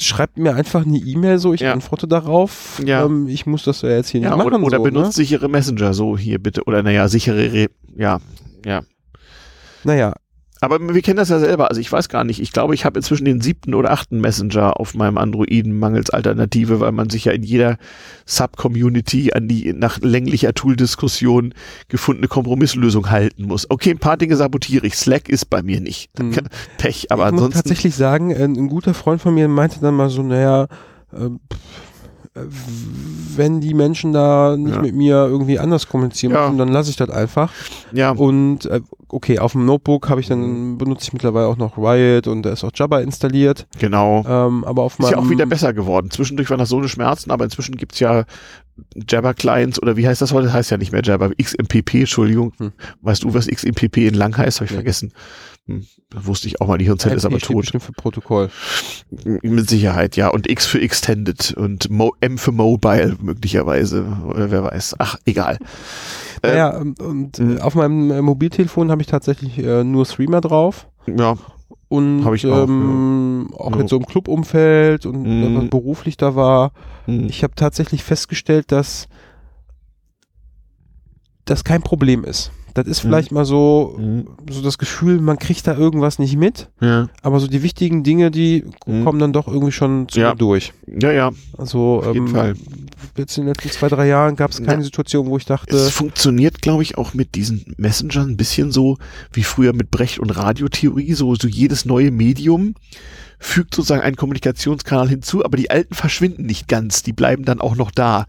schreibt 0.00 0.38
mir 0.38 0.54
einfach 0.54 0.84
eine 0.86 0.98
E-Mail 0.98 1.38
so, 1.38 1.52
ich 1.54 1.60
Ja. 1.60 1.72
antworte 1.72 2.06
darauf. 2.08 2.80
Ja. 2.84 3.04
Ähm, 3.04 3.28
ich 3.28 3.46
muss 3.46 3.64
das 3.64 3.82
ja 3.82 3.90
jetzt 3.90 4.08
hier 4.10 4.20
Ja, 4.20 4.36
nicht 4.36 4.44
machen. 4.44 4.62
oder 4.64 4.76
so, 4.78 4.82
benutzt 4.82 5.14
sichere 5.14 5.48
Messenger 5.48 5.94
so 5.94 6.16
hier 6.16 6.38
bitte. 6.38 6.64
Oder 6.64 6.82
naja, 6.82 7.08
sichere, 7.08 7.52
Re 7.52 7.66
ja, 7.96 8.20
ja. 8.64 8.80
Ne? 8.80 8.86
Naja, 9.84 10.14
Aber 10.62 10.78
wir 10.94 11.02
kennen 11.02 11.16
das 11.16 11.28
ja 11.28 11.40
selber. 11.40 11.70
Also 11.70 11.80
ich 11.80 11.90
weiß 11.90 12.08
gar 12.08 12.22
nicht. 12.22 12.40
Ich 12.40 12.52
glaube, 12.52 12.72
ich 12.72 12.84
habe 12.84 12.96
inzwischen 13.00 13.24
den 13.24 13.40
siebten 13.40 13.74
oder 13.74 13.90
achten 13.90 14.20
Messenger 14.20 14.78
auf 14.78 14.94
meinem 14.94 15.18
Androiden 15.18 15.76
mangels 15.76 16.10
Alternative, 16.10 16.78
weil 16.78 16.92
man 16.92 17.10
sich 17.10 17.24
ja 17.24 17.32
in 17.32 17.42
jeder 17.42 17.78
Sub-Community 18.26 19.32
an 19.32 19.48
die 19.48 19.72
nach 19.72 19.98
länglicher 19.98 20.54
Tool-Diskussion 20.54 21.52
gefundene 21.88 22.28
Kompromisslösung 22.28 23.10
halten 23.10 23.46
muss. 23.46 23.68
Okay, 23.68 23.90
ein 23.90 23.98
paar 23.98 24.16
Dinge 24.16 24.36
sabotiere 24.36 24.86
ich. 24.86 24.94
Slack 24.94 25.28
ist 25.28 25.50
bei 25.50 25.64
mir 25.64 25.80
nicht. 25.80 26.16
Mhm. 26.16 26.36
Pech, 26.78 27.10
aber 27.10 27.26
ich 27.26 27.32
muss 27.32 27.42
ansonsten. 27.42 27.58
tatsächlich 27.58 27.96
sagen, 27.96 28.32
ein 28.32 28.68
guter 28.68 28.94
Freund 28.94 29.20
von 29.20 29.34
mir 29.34 29.48
meinte 29.48 29.80
dann 29.80 29.96
mal 29.96 30.10
so, 30.10 30.22
naja, 30.22 30.68
äh, 31.12 31.28
wenn 32.34 33.60
die 33.60 33.74
Menschen 33.74 34.12
da 34.12 34.56
nicht 34.56 34.74
Ja. 34.76 34.80
mit 34.82 34.94
mir 34.94 35.14
irgendwie 35.26 35.58
anders 35.58 35.86
kommunizieren 35.88 36.32
Ja. 36.32 36.44
müssen, 36.46 36.58
dann 36.58 36.68
lasse 36.68 36.90
ich 36.90 36.96
das 36.96 37.10
einfach. 37.10 37.52
Ja, 37.92 38.12
Und 38.12 38.64
äh, 38.66 38.80
okay, 39.08 39.38
auf 39.38 39.52
dem 39.52 39.66
Notebook 39.66 40.08
habe 40.08 40.20
ich 40.22 40.28
dann, 40.28 40.78
benutze 40.78 41.04
ich 41.04 41.12
mittlerweile 41.12 41.46
auch 41.46 41.58
noch 41.58 41.76
Riot 41.76 42.26
und 42.28 42.42
da 42.42 42.50
ist 42.52 42.64
auch 42.64 42.70
Jabba 42.74 43.00
installiert. 43.00 43.66
genau. 43.78 44.24
Ähm, 44.26 44.64
aber 44.64 44.82
auf 44.82 44.98
Ist 44.98 45.10
ja 45.10 45.18
auch 45.18 45.28
wieder 45.28 45.44
besser 45.46 45.74
geworden. 45.74 46.10
Zwischendurch 46.10 46.48
waren 46.48 46.58
das 46.58 46.70
so 46.70 46.78
eine 46.78 46.88
Schmerzen, 46.88 47.30
aber 47.30 47.44
inzwischen 47.44 47.76
gibt's 47.76 48.00
ja 48.00 48.24
Jabber-Clients 48.96 49.82
oder 49.82 49.96
wie 49.98 50.06
heißt 50.08 50.22
das 50.22 50.32
heute? 50.32 50.46
Das 50.46 50.54
heißt 50.54 50.70
ja 50.70 50.78
nicht 50.78 50.92
mehr 50.92 51.02
Jabber, 51.04 51.30
XMPP, 51.40 51.94
Entschuldigung. 52.00 52.52
Hm. 52.58 52.72
Weißt 53.02 53.22
du, 53.24 53.34
was 53.34 53.46
XMPP 53.46 53.98
in 54.08 54.14
lang 54.14 54.34
heißt? 54.36 54.58
Habe 54.60 54.64
ich 54.66 54.70
Nee. 54.70 54.76
vergessen. 54.76 55.12
Hm. 55.66 55.86
Wusste 56.12 56.48
ich 56.48 56.60
auch 56.60 56.66
mal, 56.66 56.76
die 56.78 56.86
Hirnzelle 56.86 57.14
ist 57.14 57.24
aber 57.24 57.38
steht 57.38 57.48
tot. 57.52 57.60
bestimmt 57.62 57.84
für 57.84 57.92
Protokoll. 57.92 58.50
Mit 59.42 59.68
Sicherheit, 59.70 60.16
ja. 60.16 60.28
Und 60.28 60.50
X 60.50 60.66
für 60.66 60.80
Extended 60.80 61.54
und 61.54 61.88
Mo 61.88 62.14
M 62.20 62.36
für 62.36 62.50
Mobile 62.52 63.16
möglicherweise. 63.20 64.04
Oder 64.26 64.50
wer 64.50 64.64
weiß. 64.64 64.96
Ach, 64.98 65.16
egal. 65.24 65.58
Äh, 66.42 66.48
Naja, 66.48 66.76
und, 66.76 67.00
und 67.00 67.38
Mhm. 67.38 67.56
äh, 67.58 67.60
auf 67.60 67.74
meinem 67.76 68.10
äh, 68.10 68.20
Mobiltelefon 68.22 68.90
habe 68.90 69.02
ich 69.02 69.06
tatsächlich 69.08 69.58
äh, 69.58 69.84
nur 69.84 70.04
Streamer 70.06 70.40
drauf. 70.40 70.88
ja. 71.06 71.36
Und 71.88 72.24
Hab 72.24 72.32
ich 72.32 72.46
auch, 72.46 72.66
ähm, 72.66 73.50
auch 73.54 73.74
Ja. 73.74 73.80
in 73.82 73.86
so 73.86 73.96
einem 73.96 74.06
Clubumfeld 74.06 75.04
und 75.04 75.22
Mhm. 75.24 75.42
wenn 75.44 75.52
man 75.52 75.68
beruflich 75.70 76.16
da 76.16 76.34
war. 76.34 76.72
Hm. 77.04 77.26
Ich 77.26 77.42
habe 77.44 77.54
tatsächlich 77.54 78.02
festgestellt, 78.02 78.72
dass 78.72 79.08
das 81.44 81.64
kein 81.64 81.82
Problem 81.82 82.24
ist. 82.24 82.50
Das 82.74 82.86
ist 82.86 83.04
Mhm. 83.04 83.08
vielleicht 83.08 83.32
mal 83.32 83.44
so, 83.44 83.96
Mhm. 83.98 84.26
so 84.50 84.62
das 84.62 84.78
Gefühl, 84.78 85.20
man 85.20 85.38
kriegt 85.38 85.66
da 85.66 85.76
irgendwas 85.76 86.18
nicht 86.18 86.36
mit, 86.36 86.68
Ja. 86.80 87.08
aber 87.22 87.38
so 87.40 87.46
die 87.46 87.62
wichtigen 87.62 88.02
Dinge, 88.02 88.30
die 88.30 88.64
Mhm. 88.86 89.04
kommen 89.04 89.18
dann 89.18 89.32
doch 89.32 89.46
irgendwie 89.48 89.72
schon 89.72 90.08
zu 90.08 90.20
Ja. 90.20 90.34
durch. 90.34 90.72
ja, 90.86 91.12
ja. 91.12 91.30
Also 91.58 92.02
Auf 92.04 92.14
jeden 92.14 92.28
ähm, 92.28 92.32
Fall. 92.34 92.54
jetzt 93.16 93.36
in 93.36 93.44
den 93.44 93.54
letzten 93.54 93.70
zwei, 93.70 93.88
drei 93.88 94.06
Jahren 94.08 94.36
gab 94.36 94.50
es 94.50 94.58
keine 94.62 94.78
Ja. 94.82 94.84
Situation, 94.84 95.26
wo 95.26 95.36
ich 95.36 95.44
dachte, 95.44 95.76
Es 95.76 95.90
funktioniert, 95.90 96.62
glaube 96.62 96.82
ich, 96.82 96.96
auch 96.98 97.14
mit 97.14 97.34
diesen 97.34 97.74
Messengern 97.76 98.30
ein 98.30 98.36
bisschen 98.36 98.72
so 98.72 98.96
wie 99.32 99.42
früher 99.42 99.72
mit 99.72 99.90
Brecht 99.90 100.18
und 100.18 100.30
Radiotheorie. 100.30 101.12
So, 101.14 101.34
so 101.34 101.48
jedes 101.48 101.84
neue 101.84 102.10
Medium 102.10 102.74
fügt 103.38 103.74
sozusagen 103.74 104.02
einen 104.02 104.16
Kommunikationskanal 104.16 105.08
hinzu, 105.08 105.44
aber 105.44 105.56
die 105.56 105.70
alten 105.70 105.94
verschwinden 105.94 106.46
nicht 106.46 106.68
ganz. 106.68 107.02
Die 107.02 107.12
bleiben 107.12 107.44
dann 107.44 107.60
auch 107.60 107.74
noch 107.76 107.90
da. 107.90 108.26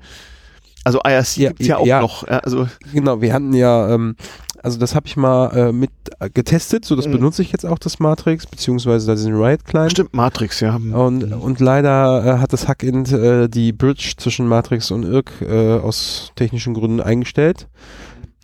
Also 0.83 0.99
IRC 1.05 1.37
Ja, 1.37 1.49
gibt's 1.49 1.67
ja 1.67 1.77
auch 1.77 1.85
ja. 1.85 2.01
noch. 2.01 2.27
Also 2.27 2.67
Genau, 2.93 3.21
wir 3.21 3.33
hatten 3.33 3.53
ja 3.53 3.89
ähm, 3.93 4.15
Also 4.61 4.79
das 4.79 4.95
habe 4.95 5.07
ich 5.07 5.17
mal 5.17 5.47
äh, 5.55 5.71
mit 5.73 5.91
äh, 6.19 6.29
getestet, 6.29 6.85
so 6.85 6.95
das 6.95 7.05
Mhm. 7.07 7.13
benutze 7.13 7.41
ich 7.41 7.51
jetzt 7.51 7.65
auch, 7.65 7.77
das 7.79 7.99
Matrix, 7.99 8.45
beziehungsweise 8.47 9.07
da 9.07 9.13
diesen 9.15 9.33
Riot-Client. 9.35 9.91
Stimmt, 9.91 10.13
Matrix, 10.13 10.61
ja. 10.61 10.75
Und, 10.75 11.33
und 11.33 11.59
leider 11.59 12.25
äh, 12.25 12.37
hat 12.39 12.53
das 12.53 12.67
Hackend 12.69 13.11
äh, 13.11 13.49
die 13.49 13.73
Bridge 13.73 14.13
zwischen 14.17 14.47
Matrix 14.47 14.89
und 14.91 15.03
IRC 15.03 15.31
äh, 15.41 15.79
aus 15.79 16.31
technischen 16.37 16.73
Gründen 16.73 17.01
eingestellt. 17.01 17.67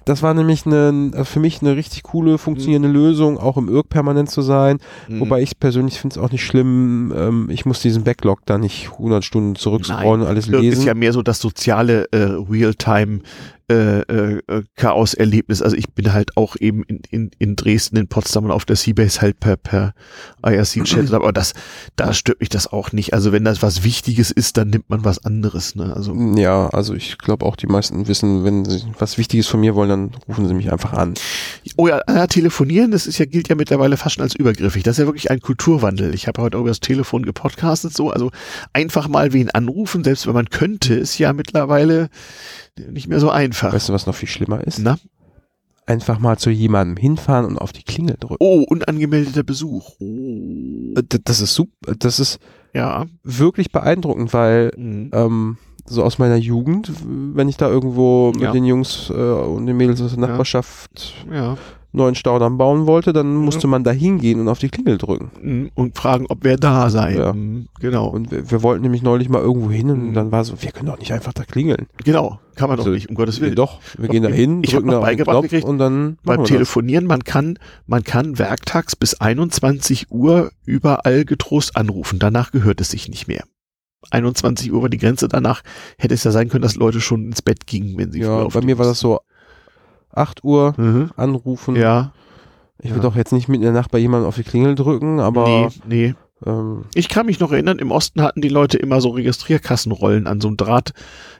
Das 0.09 0.23
war 0.23 0.33
nämlich 0.33 0.65
eine, 0.65 1.11
äh, 1.13 1.23
für 1.23 1.39
mich 1.39 1.61
eine 1.61 1.75
richtig 1.75 2.01
coole, 2.01 2.39
funktionierende 2.39 2.89
Lösung, 2.89 3.37
auch 3.37 3.57
im 3.57 3.69
IRC 3.69 3.89
permanent 3.89 4.31
zu 4.31 4.41
sein. 4.41 4.79
Mhm. 5.07 5.19
Wobei 5.19 5.43
ich 5.43 5.59
persönlich 5.59 5.99
finde 5.99 6.15
es 6.15 6.17
auch 6.17 6.31
nicht 6.31 6.43
schlimm, 6.43 7.13
ähm, 7.15 7.47
ich 7.51 7.67
muss 7.67 7.79
diesen 7.79 8.03
Backlog 8.03 8.39
da 8.47 8.57
nicht 8.57 8.89
100 8.93 9.23
Stunden 9.23 9.55
zurückscrollen 9.55 10.21
und 10.21 10.27
alles 10.27 10.47
Irk 10.47 10.63
lesen. 10.63 10.79
ist 10.79 10.85
ja 10.85 10.95
mehr 10.95 11.13
so 11.13 11.21
das 11.21 11.37
soziale 11.37 12.05
äh, 12.11 12.23
Realtime 12.23 13.19
äh, 13.69 13.99
äh, 14.01 14.41
äh, 14.47 14.63
Chaos-Erlebnis. 14.75 15.61
Also 15.61 15.75
ich 15.75 15.93
bin 15.93 16.11
halt 16.11 16.35
auch 16.37 16.55
eben 16.59 16.83
in, 16.83 17.01
in, 17.11 17.31
in 17.37 17.55
Dresden, 17.55 17.97
in 17.97 18.07
Potsdam 18.07 18.45
und 18.45 18.51
auf 18.51 18.65
der 18.65 18.75
Seabase 18.75 19.21
halt 19.21 19.39
per, 19.39 19.57
per 19.57 19.93
IRC-Chat, 20.43 21.13
aber 21.13 21.31
das, 21.31 21.53
da 21.95 22.13
stört 22.13 22.39
mich 22.39 22.49
das 22.49 22.65
auch 22.65 22.91
nicht. 22.91 23.13
Also 23.13 23.31
wenn 23.31 23.45
das 23.45 23.61
was 23.61 23.83
Wichtiges 23.83 24.31
ist, 24.31 24.57
dann 24.57 24.69
nimmt 24.69 24.89
man 24.89 25.05
was 25.05 25.23
anderes. 25.23 25.75
Ne? 25.75 25.95
Also 25.95 26.15
ja, 26.35 26.67
also 26.69 26.95
ich 26.95 27.19
glaube 27.19 27.45
auch 27.45 27.55
die 27.55 27.67
meisten 27.67 28.07
wissen, 28.07 28.43
wenn 28.43 28.65
sie 28.65 28.81
was 28.97 29.17
Wichtiges 29.19 29.47
von 29.47 29.59
mir 29.59 29.75
wollen, 29.75 29.89
dann 29.89 30.11
rufen 30.27 30.47
sie 30.47 30.53
mich 30.55 30.71
einfach 30.71 30.93
an. 30.93 31.13
Oh 31.77 31.87
ja, 31.87 32.01
ja, 32.09 32.25
telefonieren, 32.25 32.89
das 32.89 33.05
ist 33.05 33.19
ja, 33.19 33.25
gilt 33.25 33.49
ja 33.49 33.55
mittlerweile 33.55 33.97
fast 33.97 34.15
schon 34.15 34.23
als 34.23 34.35
übergriffig. 34.35 34.81
Das 34.81 34.97
ist 34.97 35.01
ja 35.01 35.05
wirklich 35.05 35.29
ein 35.29 35.41
Kulturwandel. 35.41 36.15
Ich 36.15 36.27
habe 36.27 36.41
heute 36.41 36.57
auch 36.57 36.61
über 36.61 36.69
das 36.69 36.79
Telefon 36.79 37.23
gepodcastet, 37.23 37.95
so. 37.95 38.09
Also 38.09 38.31
einfach 38.73 39.07
mal 39.07 39.31
wen 39.33 39.51
anrufen, 39.51 40.03
selbst 40.03 40.25
wenn 40.25 40.33
man 40.33 40.49
könnte, 40.49 40.95
ist 40.95 41.19
ja 41.19 41.33
mittlerweile 41.33 42.09
nicht 42.87 43.07
mehr 43.07 43.19
so 43.19 43.29
einfach. 43.29 43.58
Weißt 43.63 43.89
du, 43.89 43.93
was 43.93 44.05
noch 44.05 44.15
viel 44.15 44.29
schlimmer 44.29 44.61
ist? 44.65 44.79
Na? 44.79 44.97
Einfach 45.85 46.19
mal 46.19 46.37
zu 46.37 46.51
jemandem 46.51 46.97
hinfahren 46.97 47.45
und 47.45 47.57
auf 47.57 47.71
die 47.71 47.83
Klingel 47.83 48.15
drücken. 48.19 48.37
Oh, 48.39 48.63
unangemeldeter 48.67 49.43
Besuch. 49.43 49.91
Oh. 49.99 50.93
Äh, 50.95 51.03
Das 51.23 51.41
ist 51.41 51.55
super, 51.55 51.95
das 51.97 52.19
ist 52.19 52.39
Ja. 52.73 53.05
wirklich 53.23 53.71
beeindruckend, 53.71 54.31
weil 54.33 54.71
Mhm. 54.77 55.09
ähm, 55.13 55.57
so 55.85 56.03
aus 56.03 56.19
meiner 56.19 56.35
Jugend, 56.35 56.91
wenn 57.03 57.49
ich 57.49 57.57
da 57.57 57.67
irgendwo 57.67 58.31
mit 58.33 58.41
Ja. 58.43 58.51
den 58.51 58.65
Jungs 58.65 59.09
äh, 59.09 59.13
und 59.13 59.65
den 59.65 59.75
Mädels 59.77 59.99
aus 60.01 60.11
der 60.11 60.19
Nachbarschaft 60.19 61.25
Ja. 61.31 61.57
Neuen 61.91 62.13
Staudamm 62.15 62.57
bauen 62.57 62.85
wollte, 62.85 63.13
dann 63.13 63.35
musste 63.35 63.65
man 63.67 63.83
da 63.83 63.91
hingehen 63.91 64.39
und 64.39 64.47
auf 64.47 64.59
die 64.59 64.69
Klingel 64.69 64.97
drücken. 64.99 65.31
Mhm. 65.41 65.71
Und 65.73 65.97
fragen, 65.97 66.25
ob 66.29 66.39
wer 66.43 66.57
da 66.57 66.89
sei. 66.89 67.15
Ja. 67.15 67.33
Mhm. 67.33 67.67
Genau. 67.79 68.07
Und 68.07 68.29
wir, 68.31 68.51
wir 68.51 68.61
wollten 68.63 68.83
nämlich 68.83 69.01
neulich 69.01 69.27
mal 69.29 69.41
irgendwo 69.41 69.71
hin 69.71 69.89
und 69.89 70.09
Mhm. 70.09 70.13
dann 70.13 70.31
war 70.31 70.43
so, 70.43 70.61
wir 70.61 70.71
können 70.71 70.85
doch 70.87 70.99
nicht 70.99 71.11
einfach 71.13 71.33
da 71.33 71.43
klingeln. 71.45 71.87
genau. 72.03 72.39
Kann 72.55 72.67
man 72.67 72.77
doch 72.77 72.83
Also, 72.85 72.93
nicht, 72.93 73.07
um 73.09 73.15
Gottes 73.15 73.39
Willen. 73.39 73.55
Doch, 73.55 73.79
wir 73.97 74.07
Doch, 74.07 74.11
gehen 74.11 74.23
da 74.23 74.29
hin, 74.29 74.61
drücken 74.63 74.87
noch 74.87 74.95
da 74.95 74.99
beigebracht 74.99 75.43
gekriegt, 75.43 75.63
und 75.65 75.77
dann 75.77 76.17
Beim. 76.23 76.43
Telefonieren, 76.43 77.05
man 77.05 77.23
kann, 77.23 77.57
man 77.87 78.03
kann 78.03 78.37
werktags 78.37 78.97
bis 78.97 79.13
21 79.15 80.11
Uhr 80.11 80.51
überall 80.65 81.23
getrost 81.23 81.77
anrufen. 81.77 82.19
Danach 82.19 82.51
gehört 82.51 82.81
es 82.81 82.89
sich 82.91 83.07
nicht 83.07 83.27
mehr. 83.29 83.43
21 84.11 84.71
Uhr 84.71 84.81
war 84.81 84.89
die 84.89 84.97
Grenze. 84.97 85.27
Danach 85.27 85.61
hätte 85.97 86.13
es 86.13 86.23
ja 86.23 86.31
sein 86.31 86.49
können, 86.49 86.61
dass 86.61 86.75
Leute 86.75 87.01
schon 87.01 87.25
ins 87.25 87.41
Bett 87.41 87.67
gingen, 87.67 87.97
wenn 87.97 88.11
sie 88.11 88.19
Ja, 88.21 88.37
bei 88.37 88.43
aufstehen 88.43 88.65
mir 88.65 88.77
war 88.77 88.85
das 88.85 88.99
so 88.99 89.19
8 90.19 90.43
Uhr 90.43 90.73
mussten. 90.77 91.09
anrufen. 91.15 91.73
Mhm. 91.75 91.79
Ja. 91.81 92.11
Ich 92.81 92.89
Ja. 92.89 92.95
will 92.95 93.01
doch 93.01 93.15
jetzt 93.15 93.33
nicht 93.33 93.47
mitten 93.49 93.63
in 93.63 93.73
der 93.73 93.81
Nacht 93.81 93.91
bei 93.91 93.97
jemandem 93.97 94.27
auf 94.27 94.35
die 94.35 94.43
Klingel 94.43 94.75
drücken, 94.75 95.19
aber 95.19 95.69
nee, 95.85 96.13
nee. 96.13 96.15
ähm, 96.45 96.85
Ich 96.93 97.09
kann 97.09 97.25
mich 97.25 97.39
noch 97.41 97.51
erinnern, 97.51 97.77
im 97.79 97.91
Osten 97.91 98.21
hatten 98.21 98.39
die 98.41 98.47
Leute 98.49 98.77
immer 98.77 99.01
so 99.01 99.09
Registrierkassenrollen 99.09 100.27
an 100.27 100.39
so 100.39 100.47
einem 100.47 100.55
Draht 100.55 100.93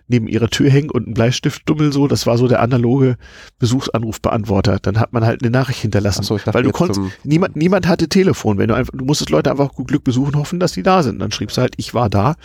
neben 0.09 0.27
ihrer 0.27 0.49
Tür 0.49 0.69
hängen 0.69 0.89
und 0.89 1.05
einen 1.05 1.13
Bleistiftdummel 1.13 1.93
so. 1.93 2.07
Das 2.07 2.25
war 2.27 2.37
so 2.37 2.47
der 2.49 2.61
analoge 2.61 3.15
Besuchsanrufbeantworter. 3.59 4.79
Dann 4.81 4.99
hat 4.99 5.13
man 5.13 5.23
halt 5.23 5.41
eine 5.43 5.51
Nachricht 5.51 5.79
hinterlassen. 5.81 6.21
achso, 6.21 6.35
ich 6.35 6.43
dachte 6.43 6.57
Weil 6.57 6.63
du 6.63 6.71
konntest, 6.71 6.99
niemand, 7.23 7.55
niemand 7.55 7.87
hatte 7.87 8.09
Telefon. 8.09 8.57
Wenn 8.57 8.67
du 8.67 8.73
einfach, 8.75 8.91
du 8.93 9.05
musstest 9.05 9.29
Leute 9.29 9.51
einfach 9.51 9.71
gut 9.73 9.87
Glück 9.87 10.03
besuchen, 10.03 10.35
hoffen, 10.35 10.59
dass 10.59 10.73
die 10.73 10.83
da 10.83 11.03
sind. 11.03 11.19
Dann 11.19 11.31
schriebst 11.31 11.57
du 11.57 11.61
halt, 11.61 11.75
ich 11.77 11.93
war 11.93 12.09
da, 12.09 12.35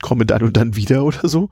komme 0.00 0.24
dann 0.24 0.42
und 0.42 0.56
dann 0.56 0.76
wieder 0.76 1.04
oder 1.04 1.28
so. 1.28 1.50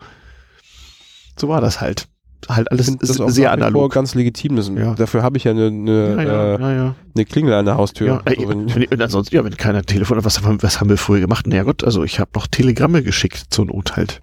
So 1.38 1.48
war 1.48 1.60
das 1.60 1.80
halt. 1.80 2.08
Halt 2.48 2.70
alles 2.70 2.96
das 2.98 3.20
auch 3.20 3.30
sehr 3.30 3.50
analog. 3.50 3.92
ganz 3.92 4.14
legitim. 4.14 4.56
Das, 4.56 4.68
Ja. 4.68 4.94
Dafür 4.94 5.22
habe 5.22 5.36
ich 5.36 5.44
ja 5.44 5.50
eine, 5.50 5.66
eine, 5.66 6.14
Ja, 6.16 6.22
ja, 6.22 6.54
äh, 6.54 6.60
ja, 6.60 6.72
ja. 6.74 6.94
eine 7.14 7.24
Klingel 7.24 7.52
an 7.54 7.64
der 7.64 7.76
Haustür. 7.76 8.22
Also 8.24 8.48
wenn, 8.48 8.72
wenn, 8.74 8.86
wenn, 8.90 9.02
ansonsten, 9.02 9.34
ja, 9.34 9.44
wenn 9.44 9.56
keiner 9.56 9.82
Telefon 9.82 10.18
hat, 10.18 10.24
was 10.24 10.40
haben, 10.42 10.58
wir- 10.58 10.62
was 10.62 10.80
haben 10.80 10.88
wir 10.88 10.98
früher 10.98 11.20
gemacht? 11.20 11.46
Naja 11.48 11.64
Gott, 11.64 11.82
also 11.82 12.04
ich 12.04 12.20
habe 12.20 12.30
noch 12.34 12.46
Telegramme 12.46 13.02
geschickt 13.02 13.46
zur 13.50 13.66
Not 13.66 13.96
halt. 13.96 14.22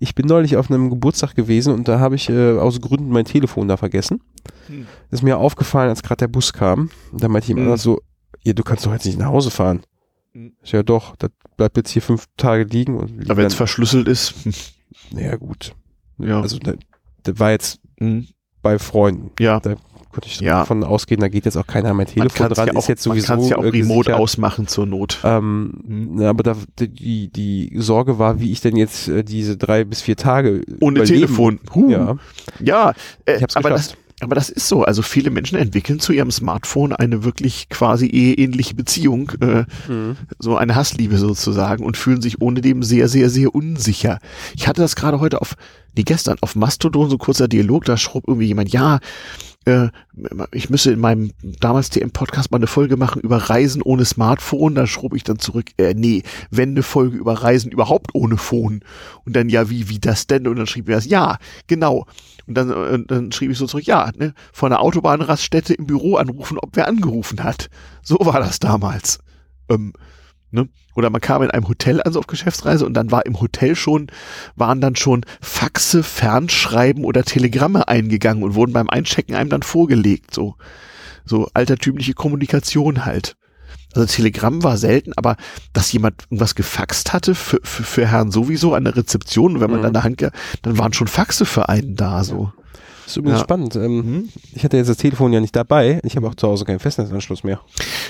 ich 0.00 0.14
bin 0.14 0.26
neulich 0.26 0.56
auf 0.56 0.70
einem 0.70 0.90
Geburtstag 0.90 1.34
gewesen 1.34 1.72
und 1.74 1.88
da 1.88 1.98
habe 1.98 2.14
ich 2.14 2.28
äh, 2.28 2.58
aus 2.58 2.80
Gründen 2.80 3.08
mein 3.10 3.24
Telefon 3.24 3.68
da 3.68 3.76
vergessen. 3.76 4.20
Hm. 4.68 4.86
Das 5.10 5.20
ist 5.20 5.24
mir 5.24 5.36
aufgefallen, 5.38 5.88
als 5.90 6.02
gerade 6.02 6.18
der 6.20 6.28
Bus 6.28 6.52
kam. 6.52 6.90
Da 7.12 7.28
meinte 7.28 7.48
jemand 7.48 7.64
Hm. 7.64 7.68
anders 7.72 7.82
so, 7.82 8.00
ja, 8.42 8.52
du 8.52 8.62
kannst 8.62 8.86
doch 8.86 8.92
jetzt 8.92 9.06
nicht 9.06 9.18
nach 9.18 9.26
Hause 9.28 9.50
fahren. 9.50 9.80
Hm. 10.32 10.52
Ich 10.62 10.72
Ja 10.72 10.82
doch, 10.82 11.16
das 11.16 11.30
bleibt 11.56 11.76
jetzt 11.76 11.90
hier 11.90 12.02
fünf 12.02 12.26
Tage 12.36 12.64
liegen. 12.64 12.96
Und 12.98 13.24
Aber 13.30 13.36
wenn 13.38 13.46
es 13.46 13.54
verschlüsselt 13.54 14.08
ist, 14.08 14.34
hm, 14.44 14.52
naja 15.12 15.36
gut. 15.36 15.72
Ja. 16.18 16.40
Also 16.40 16.58
das, 16.58 16.76
das 17.22 17.38
war 17.38 17.50
jetzt 17.50 17.80
hm, 17.98 18.26
bei 18.62 18.78
Freunden. 18.78 19.30
ja. 19.40 19.60
Da 19.60 19.74
konnte 20.12 20.28
ich 20.28 20.38
Ja. 20.40 20.60
davon 20.60 20.84
ausgehen, 20.84 21.20
da 21.20 21.26
geht 21.26 21.44
jetzt 21.44 21.56
auch 21.56 21.66
keiner 21.66 21.88
mein 21.88 22.06
Man 22.06 22.06
Telefon 22.06 22.28
kann 22.38 22.52
es 22.52 22.56
dran. 22.58 22.66
ja, 22.68 22.74
auch- 22.74 22.78
ist 22.78 22.88
jetzt 22.88 23.06
man 23.06 23.16
sowieso 23.16 23.26
kann's 23.26 23.48
ja 23.48 23.56
auch 23.58 23.64
remote 23.64 23.80
gesichert. 24.10 24.14
ausmachen 24.20 24.66
zur 24.68 24.86
Not. 24.86 25.18
Ähm, 25.24 25.72
Mhm. 25.84 26.08
na, 26.14 26.28
aber 26.30 26.42
da, 26.44 26.56
die, 26.78 27.28
die 27.32 27.72
Sorge 27.78 28.18
war, 28.20 28.38
wie 28.38 28.52
ich 28.52 28.60
denn 28.60 28.76
jetzt 28.76 29.08
äh, 29.08 29.24
diese 29.24 29.56
drei 29.56 29.82
bis 29.82 30.02
vier 30.02 30.16
Tage 30.16 30.62
Ohne 30.80 31.00
überleben. 31.00 31.06
Telefon. 31.26 31.60
Huh. 31.74 31.90
Ja, 31.90 32.16
Ja, 32.60 32.92
äh, 33.24 33.36
ich 33.38 33.42
hab's 33.42 33.56
aber, 33.56 33.70
das, 33.70 33.88
geschafft. 33.88 33.98
Aber 34.20 34.34
das 34.34 34.48
ist 34.48 34.68
so. 34.68 34.84
Also 34.84 35.02
viele 35.02 35.30
Menschen 35.30 35.58
entwickeln 35.58 35.98
zu 36.00 36.12
ihrem 36.12 36.30
Smartphone 36.30 36.92
eine 36.92 37.24
wirklich 37.24 37.68
quasi 37.68 38.06
eheähnliche 38.06 38.74
Beziehung, 38.74 39.32
äh, 39.40 39.64
Mhm. 39.88 40.16
so 40.38 40.56
eine 40.56 40.74
Hassliebe 40.76 41.18
sozusagen 41.18 41.84
und 41.84 41.96
fühlen 41.96 42.22
sich 42.22 42.40
ohne 42.40 42.60
dem 42.60 42.82
sehr, 42.82 43.08
sehr, 43.08 43.28
sehr 43.28 43.54
unsicher. 43.54 44.18
Ich 44.54 44.68
hatte 44.68 44.80
das 44.82 44.96
gerade 44.96 45.20
heute 45.20 45.40
auf, 45.40 45.54
nee, 45.96 46.04
gestern 46.04 46.36
auf 46.40 46.54
Mastodon, 46.56 47.10
so 47.10 47.16
ein 47.16 47.18
kurzer 47.18 47.48
Dialog, 47.48 47.84
da 47.84 47.96
schrob 47.96 48.24
irgendwie 48.28 48.46
jemand, 48.46 48.70
ja, 48.72 49.00
äh, 49.66 49.88
ich 50.52 50.68
müsse 50.70 50.92
in 50.92 51.00
meinem 51.00 51.32
damals 51.60 51.88
TM-Podcast 51.90 52.50
mal 52.50 52.58
eine 52.58 52.66
Folge 52.66 52.96
machen 52.98 53.22
über 53.22 53.38
Reisen 53.38 53.80
ohne 53.82 54.04
Smartphone. 54.04 54.74
Da 54.74 54.86
schrob 54.86 55.14
ich 55.14 55.24
dann 55.24 55.38
zurück, 55.38 55.70
äh, 55.78 55.94
nee, 55.94 56.22
wenn 56.50 56.70
eine 56.70 56.82
Folge 56.82 57.16
über 57.16 57.32
Reisen 57.32 57.72
überhaupt 57.72 58.14
ohne 58.14 58.36
Phone. 58.36 58.80
Und 59.24 59.34
dann, 59.34 59.48
ja, 59.48 59.70
wie, 59.70 59.88
wie 59.88 59.98
das 59.98 60.26
denn? 60.26 60.46
Und 60.46 60.56
dann 60.56 60.66
schrieb 60.66 60.88
er 60.88 60.96
das, 60.96 61.06
ja, 61.06 61.38
genau. 61.66 62.06
Und 62.46 62.54
dann, 62.54 62.70
äh, 62.70 62.98
dann 63.06 63.32
schrieb 63.32 63.50
ich 63.50 63.58
so 63.58 63.66
zurück, 63.66 63.84
ja, 63.84 64.10
ne, 64.16 64.34
von 64.52 64.70
der 64.70 64.80
Autobahnraststätte 64.80 65.74
im 65.74 65.86
Büro 65.86 66.16
anrufen, 66.16 66.58
ob 66.58 66.76
wer 66.76 66.88
angerufen 66.88 67.42
hat. 67.42 67.68
So 68.02 68.18
war 68.20 68.40
das 68.40 68.58
damals. 68.58 69.18
Ähm, 69.68 69.92
ne? 70.50 70.68
Oder 70.94 71.10
man 71.10 71.20
kam 71.20 71.42
in 71.42 71.50
einem 71.50 71.68
Hotel 71.68 72.02
an 72.02 72.12
so 72.12 72.18
auf 72.18 72.26
Geschäftsreise 72.26 72.86
und 72.86 72.94
dann 72.94 73.10
war 73.10 73.26
im 73.26 73.40
Hotel 73.40 73.74
schon, 73.74 74.08
waren 74.56 74.80
dann 74.80 74.96
schon 74.96 75.24
Faxe, 75.40 76.02
Fernschreiben 76.02 77.04
oder 77.04 77.24
Telegramme 77.24 77.88
eingegangen 77.88 78.44
und 78.44 78.54
wurden 78.54 78.72
beim 78.72 78.90
Einchecken 78.90 79.34
einem 79.34 79.50
dann 79.50 79.62
vorgelegt. 79.62 80.32
So, 80.34 80.56
so 81.24 81.48
altertümliche 81.54 82.14
Kommunikation 82.14 83.04
halt. 83.04 83.36
Also 83.94 84.06
Telegramm 84.06 84.62
war 84.62 84.76
selten, 84.76 85.12
aber 85.16 85.36
dass 85.72 85.92
jemand 85.92 86.22
irgendwas 86.24 86.54
gefaxt 86.54 87.12
hatte 87.12 87.34
für, 87.34 87.60
für, 87.62 87.82
für 87.84 88.06
Herrn 88.06 88.30
sowieso 88.30 88.74
an 88.74 88.84
der 88.84 88.96
Rezeption, 88.96 89.60
wenn 89.60 89.70
man 89.70 89.80
Mhm. 89.80 89.84
dann 89.84 89.96
eine 89.96 90.04
Hand, 90.04 90.20
dann 90.62 90.78
waren 90.78 90.92
schon 90.92 91.06
Faxe 91.06 91.44
für 91.46 91.68
einen 91.68 91.96
da, 91.96 92.24
so. 92.24 92.52
ist 93.06 93.16
übrigens 93.18 93.38
Ja. 93.40 93.44
spannend. 93.44 93.76
Ähm, 93.76 93.96
Mhm. 93.98 94.28
ich 94.54 94.64
hatte 94.64 94.76
jetzt 94.78 94.88
das 94.88 94.96
Telefon 94.96 95.32
ja 95.32 95.40
nicht 95.40 95.54
dabei. 95.54 96.00
Ich 96.04 96.16
habe 96.16 96.26
auch 96.26 96.34
zu 96.34 96.48
Hause 96.48 96.64
keinen 96.64 96.78
Festnetzanschluss 96.80 97.44
mehr. 97.44 97.60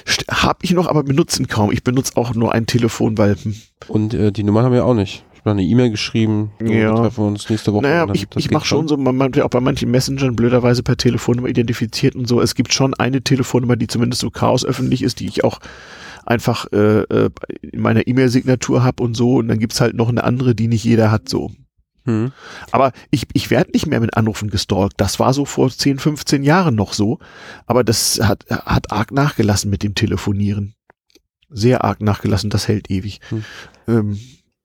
St- 0.06 0.28
Hab 0.42 0.62
ich 0.62 0.70
noch, 0.70 0.86
aber 0.86 1.02
benutzen 1.02 1.48
kaum. 1.48 1.72
Ich 1.72 1.82
benutze 1.84 2.12
auch 2.16 2.34
nur 2.34 2.52
ein 2.52 2.66
Telefon, 2.66 3.18
weil, 3.18 3.34
hm, 3.36 3.56
Und 3.88 4.14
äh, 4.14 4.30
die 4.32 4.42
Nummern 4.44 4.64
haben 4.64 4.72
wir 4.72 4.84
auch 4.86 4.94
nicht. 4.94 5.24
Ich 5.44 5.50
habe 5.50 5.60
eine 5.60 5.68
E-Mail 5.68 5.90
geschrieben. 5.90 6.52
Ja. 6.58 6.66
Wir 6.66 6.94
treffen 6.94 7.26
uns 7.26 7.50
nächste 7.50 7.74
Woche. 7.74 7.82
Naja, 7.82 8.06
ich, 8.14 8.26
ich 8.34 8.50
mache 8.50 8.64
schon 8.64 8.88
so, 8.88 8.96
man, 8.96 9.14
man 9.14 9.34
wird 9.34 9.44
auch 9.44 9.50
bei 9.50 9.60
manchen 9.60 9.90
Messengern 9.90 10.36
blöderweise 10.36 10.82
per 10.82 10.96
Telefonnummer 10.96 11.48
identifiziert 11.48 12.14
und 12.14 12.26
so. 12.26 12.40
Es 12.40 12.54
gibt 12.54 12.72
schon 12.72 12.94
eine 12.94 13.20
Telefonnummer, 13.20 13.76
die 13.76 13.86
zumindest 13.86 14.22
so 14.22 14.30
chaos 14.30 14.64
öffentlich 14.64 15.02
ist, 15.02 15.20
die 15.20 15.26
ich 15.26 15.44
auch 15.44 15.58
einfach 16.24 16.72
äh, 16.72 17.02
äh, 17.02 17.30
in 17.60 17.82
meiner 17.82 18.06
E-Mail-Signatur 18.06 18.82
habe 18.82 19.02
und 19.02 19.18
so. 19.18 19.34
Und 19.34 19.48
dann 19.48 19.58
gibt's 19.58 19.82
halt 19.82 19.94
noch 19.94 20.08
eine 20.08 20.24
andere, 20.24 20.54
die 20.54 20.66
nicht 20.66 20.82
jeder 20.82 21.10
hat 21.10 21.28
so. 21.28 21.50
Hm. 22.06 22.32
Aber 22.70 22.92
ich, 23.10 23.26
ich 23.34 23.50
werde 23.50 23.72
nicht 23.72 23.86
mehr 23.86 24.00
mit 24.00 24.16
Anrufen 24.16 24.48
gestalkt. 24.48 24.94
Das 24.96 25.20
war 25.20 25.34
so 25.34 25.44
vor 25.44 25.68
10, 25.68 25.98
15 25.98 26.42
Jahren 26.42 26.74
noch 26.74 26.94
so. 26.94 27.18
Aber 27.66 27.84
das 27.84 28.18
hat, 28.22 28.46
hat 28.48 28.90
arg 28.90 29.12
nachgelassen 29.12 29.70
mit 29.70 29.82
dem 29.82 29.94
Telefonieren. 29.94 30.74
Sehr 31.50 31.84
arg 31.84 32.00
nachgelassen, 32.00 32.48
das 32.48 32.66
hält 32.66 32.90
ewig. 32.90 33.20
Hm. 33.28 33.44
Ähm, 33.86 34.18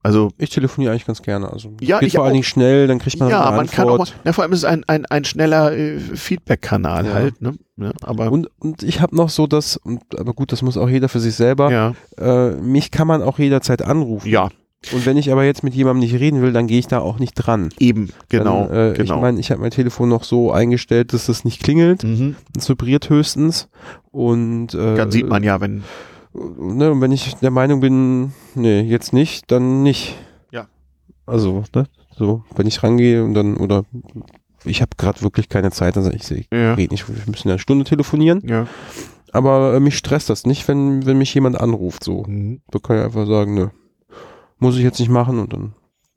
also 0.03 0.29
Ich 0.37 0.49
telefoniere 0.49 0.91
eigentlich 0.91 1.05
ganz 1.05 1.21
gerne. 1.21 1.51
Also 1.51 1.73
Ja, 1.81 1.99
geht 1.99 2.07
ich 2.07 2.15
vor 2.15 2.23
allen. 2.23 2.33
Dingen 2.33 2.43
schnell, 2.43 2.87
dann 2.87 2.99
kriegt 2.99 3.19
man 3.19 3.29
ja, 3.29 3.45
eine 3.47 3.57
man 3.57 3.67
kann 3.67 3.89
auch 3.89 3.97
mal, 3.97 4.07
na, 4.23 4.33
vor 4.33 4.43
allem 4.43 4.53
ist 4.53 4.59
es 4.59 4.65
ein, 4.65 4.83
ein, 4.87 5.05
ein 5.07 5.25
schneller 5.25 5.71
äh, 5.75 5.99
Feedback-Kanal 5.99 7.05
Ja. 7.05 7.13
halt, 7.13 7.41
ne? 7.41 7.53
Ja, 7.77 7.91
aber 8.01 8.31
Und, 8.31 8.49
und 8.59 8.83
ich 8.83 9.01
habe 9.01 9.15
noch 9.15 9.29
so 9.29 9.47
das, 9.47 9.77
und, 9.77 10.01
aber 10.17 10.33
gut, 10.33 10.51
das 10.51 10.61
muss 10.61 10.77
auch 10.77 10.89
jeder 10.89 11.09
für 11.09 11.19
sich 11.19 11.35
selber. 11.35 11.71
ja, 11.71 11.93
Äh, 12.17 12.51
mich 12.55 12.91
kann 12.91 13.07
man 13.07 13.21
auch 13.21 13.39
jederzeit 13.39 13.81
anrufen. 13.81 14.27
ja, 14.29 14.49
Und 14.93 15.05
wenn 15.05 15.17
ich 15.17 15.31
aber 15.31 15.43
jetzt 15.43 15.63
mit 15.63 15.73
jemandem 15.73 15.99
nicht 16.09 16.19
reden 16.19 16.41
will, 16.41 16.53
dann 16.53 16.67
gehe 16.67 16.79
ich 16.79 16.87
da 16.87 16.99
auch 16.99 17.19
nicht 17.19 17.33
dran. 17.35 17.69
Eben, 17.79 18.09
genau. 18.29 18.67
Dann, 18.67 18.91
äh, 18.91 18.93
genau. 18.95 19.15
Ich 19.15 19.21
meine, 19.21 19.39
ich 19.39 19.51
habe 19.51 19.61
mein 19.61 19.71
Telefon 19.71 20.07
noch 20.09 20.23
so 20.23 20.51
eingestellt, 20.51 21.11
dass 21.13 21.27
es 21.29 21.43
nicht 21.45 21.61
klingelt. 21.63 22.03
mhm. 22.03 22.35
Es 22.57 22.69
vibriert 22.69 23.09
höchstens. 23.09 23.67
Und 24.11 24.73
äh, 24.73 24.95
Dann 24.95 25.11
sieht 25.11 25.27
man 25.27 25.43
ja, 25.43 25.59
wenn, 25.61 25.83
ne, 26.33 26.91
und 26.91 27.01
wenn 27.01 27.11
ich 27.11 27.35
der 27.35 27.51
Meinung 27.51 27.79
bin, 27.79 28.33
nee, 28.55 28.81
jetzt 28.81 29.13
nicht, 29.13 29.51
dann 29.51 29.83
nicht. 29.83 30.15
Ja. 30.51 30.67
Also, 31.25 31.63
ne? 31.75 31.85
So, 32.15 32.43
wenn 32.55 32.67
ich 32.67 32.83
rangehe 32.83 33.23
und 33.23 33.33
dann, 33.33 33.57
oder 33.57 33.85
ich 34.65 34.81
habe 34.81 34.91
gerade 34.97 35.21
wirklich 35.21 35.47
keine 35.47 35.71
Zeit, 35.71 35.95
dann 35.95 36.03
sage 36.03 36.17
ich, 36.17 36.29
ich 36.31 36.47
ja, 36.51 36.73
rede 36.73 36.93
nicht, 36.93 37.07
wir 37.07 37.15
müssen 37.27 37.49
eine 37.49 37.59
Stunde 37.59 37.85
telefonieren. 37.85 38.41
ja. 38.47 38.67
Aber 39.31 39.75
äh, 39.75 39.79
mich 39.79 39.97
stresst 39.97 40.29
das 40.29 40.45
nicht, 40.45 40.67
wenn, 40.67 41.05
wenn 41.05 41.17
mich 41.17 41.33
jemand 41.33 41.59
anruft. 41.59 42.03
So. 42.03 42.23
Mhm. 42.23 42.61
Da 42.71 42.79
kann 42.79 42.97
ich 42.97 43.03
einfach 43.03 43.27
sagen, 43.27 43.53
nö, 43.53 43.67
muss 44.57 44.75
ich 44.75 44.83
jetzt 44.83 44.99
nicht 44.99 45.09
machen 45.09 45.39
und 45.39 45.53
dann. 45.53 45.73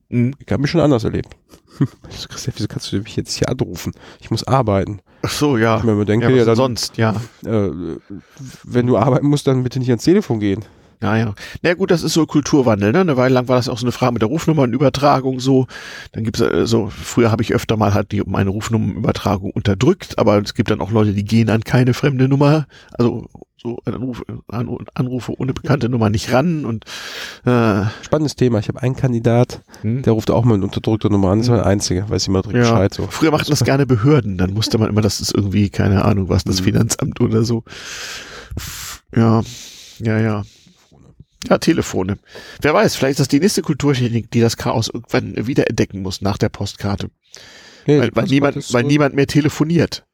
Mhm. 0.09 0.35
Ich 0.39 0.51
habe 0.51 0.63
mich 0.63 0.71
schon 0.71 0.81
anders 0.81 1.05
erlebt. 1.05 1.37
Christian, 2.29 2.55
wieso 2.57 2.69
kannst 2.69 2.93
du 2.93 2.99
mich 2.99 3.17
jetzt 3.17 3.35
hier 3.35 3.49
anrufen? 3.49 3.93
Ich 4.21 4.31
muss 4.31 4.45
arbeiten. 4.45 5.01
Ach 5.23 5.31
so, 5.31 5.57
ja. 5.57 5.79
Ich 5.79 5.85
mir 5.85 5.93
immer 5.93 6.05
denke, 6.05 6.29
ja, 6.31 6.37
ja, 6.37 6.45
dann, 6.45 6.57
sonst, 6.57 6.97
ja. 6.97 7.14
äh, 7.45 7.70
wenn 8.64 8.87
du 8.87 8.97
arbeiten 8.97 9.27
musst, 9.29 9.47
dann 9.47 9.62
bitte 9.62 9.79
nicht 9.79 9.89
ans 9.89 10.05
Telefon 10.05 10.41
gehen. 10.41 10.64
Ja, 11.03 11.16
ja. 11.16 11.34
Na 11.62 11.74
gut, 11.74 11.90
das 11.90 12.03
ist 12.05 12.14
so 12.14 12.24
Kulturwandel, 12.26 12.92
ne? 12.92 13.00
Eine 13.00 13.16
Weile 13.16 13.34
lang 13.34 13.48
war 13.48 13.57
das 13.57 13.68
auch 13.68 13.76
so 13.78 13.84
eine 13.84 13.92
Frage 13.92 14.12
mit 14.12 14.22
der 14.22 14.28
Rufnummernübertragung 14.28 15.40
so. 15.40 15.66
Dann 16.12 16.22
gibt's 16.24 16.40
äh, 16.40 16.64
so, 16.66 16.88
früher 16.90 17.30
habe 17.32 17.42
ich 17.42 17.53
öfter 17.53 17.76
mal 17.76 17.92
halt 17.92 18.12
die 18.12 18.22
meine 18.24 18.50
Rufnummernübertragung 18.50 19.50
unterdrückt, 19.50 20.18
aber 20.18 20.38
es 20.40 20.55
gibt 20.55 20.70
dann 20.70 20.80
auch 20.80 20.92
Leute, 20.92 21.12
die 21.12 21.24
gehen 21.24 21.50
an 21.50 21.64
keine 21.64 21.92
fremde 21.92 22.28
Nummer, 22.28 22.66
also 22.92 23.26
so 23.57 23.78
Anrufe, 23.84 24.24
An- 24.48 24.76
Anrufe 24.94 25.32
ohne 25.38 25.53
bekannte 25.55 25.88
Nummer 25.88 26.09
nicht 26.11 26.32
ran 26.32 26.64
und 26.64 26.84
äh, 27.44 27.82
Spannendes 28.03 28.34
Thema. 28.36 28.59
Ich 28.59 28.68
habe 28.68 28.82
einen 28.82 28.96
Kandidat, 28.96 29.62
hm. 29.82 30.03
der 30.03 30.12
ruft 30.14 30.30
auch 30.30 30.44
mal 30.44 30.55
mit 30.57 30.64
unterdrückter 30.64 31.11
Nummer 31.11 31.30
an. 31.30 31.38
Das 31.40 31.48
war 31.48 31.57
der 31.59 31.66
einzige, 31.66 32.09
weiß 32.11 32.22
ich 32.22 32.28
mal 32.28 32.42
direkt 32.42 32.59
Ja. 32.64 32.72
Bescheid. 32.72 32.94
So. 32.94 33.07
Früher 33.09 33.30
machten 33.30 33.50
das 33.50 33.62
gerne 33.64 33.86
Behörden, 33.86 34.36
dann 34.38 34.53
musste 34.53 34.78
man 34.78 34.88
immer, 34.88 35.00
das 35.00 35.20
ist 35.20 35.34
irgendwie, 35.34 35.68
keine 35.70 36.05
Ahnung, 36.05 36.28
was, 36.28 36.44
das 36.44 36.61
Mhm. 36.61 36.64
Finanzamt 36.64 37.20
oder 37.20 37.44
so. 37.44 37.62
Ja, 39.14 39.42
ja, 39.98 40.18
ja. 40.18 40.42
Ja, 41.49 41.59
Telefone. 41.59 42.18
Wer 42.61 42.74
weiß, 42.74 42.97
vielleicht 42.97 43.12
ist 43.12 43.20
das 43.20 43.28
die 43.28 43.40
nächste 43.40 43.62
Kulturtechnik, 43.62 44.30
die 44.30 44.40
das 44.40 44.57
Chaos 44.57 44.88
irgendwann 44.93 45.47
wiederentdecken 45.47 46.03
muss 46.03 46.20
nach 46.20 46.38
der 46.38 46.49
Postkarte. 46.49 47.11
Hey, 47.84 48.01
weil, 48.01 48.11
weil, 48.14 48.24
niemand, 48.26 48.72
weil 48.72 48.84
niemand 48.84 49.14
mehr 49.14 49.26
telefoniert. 49.26 50.07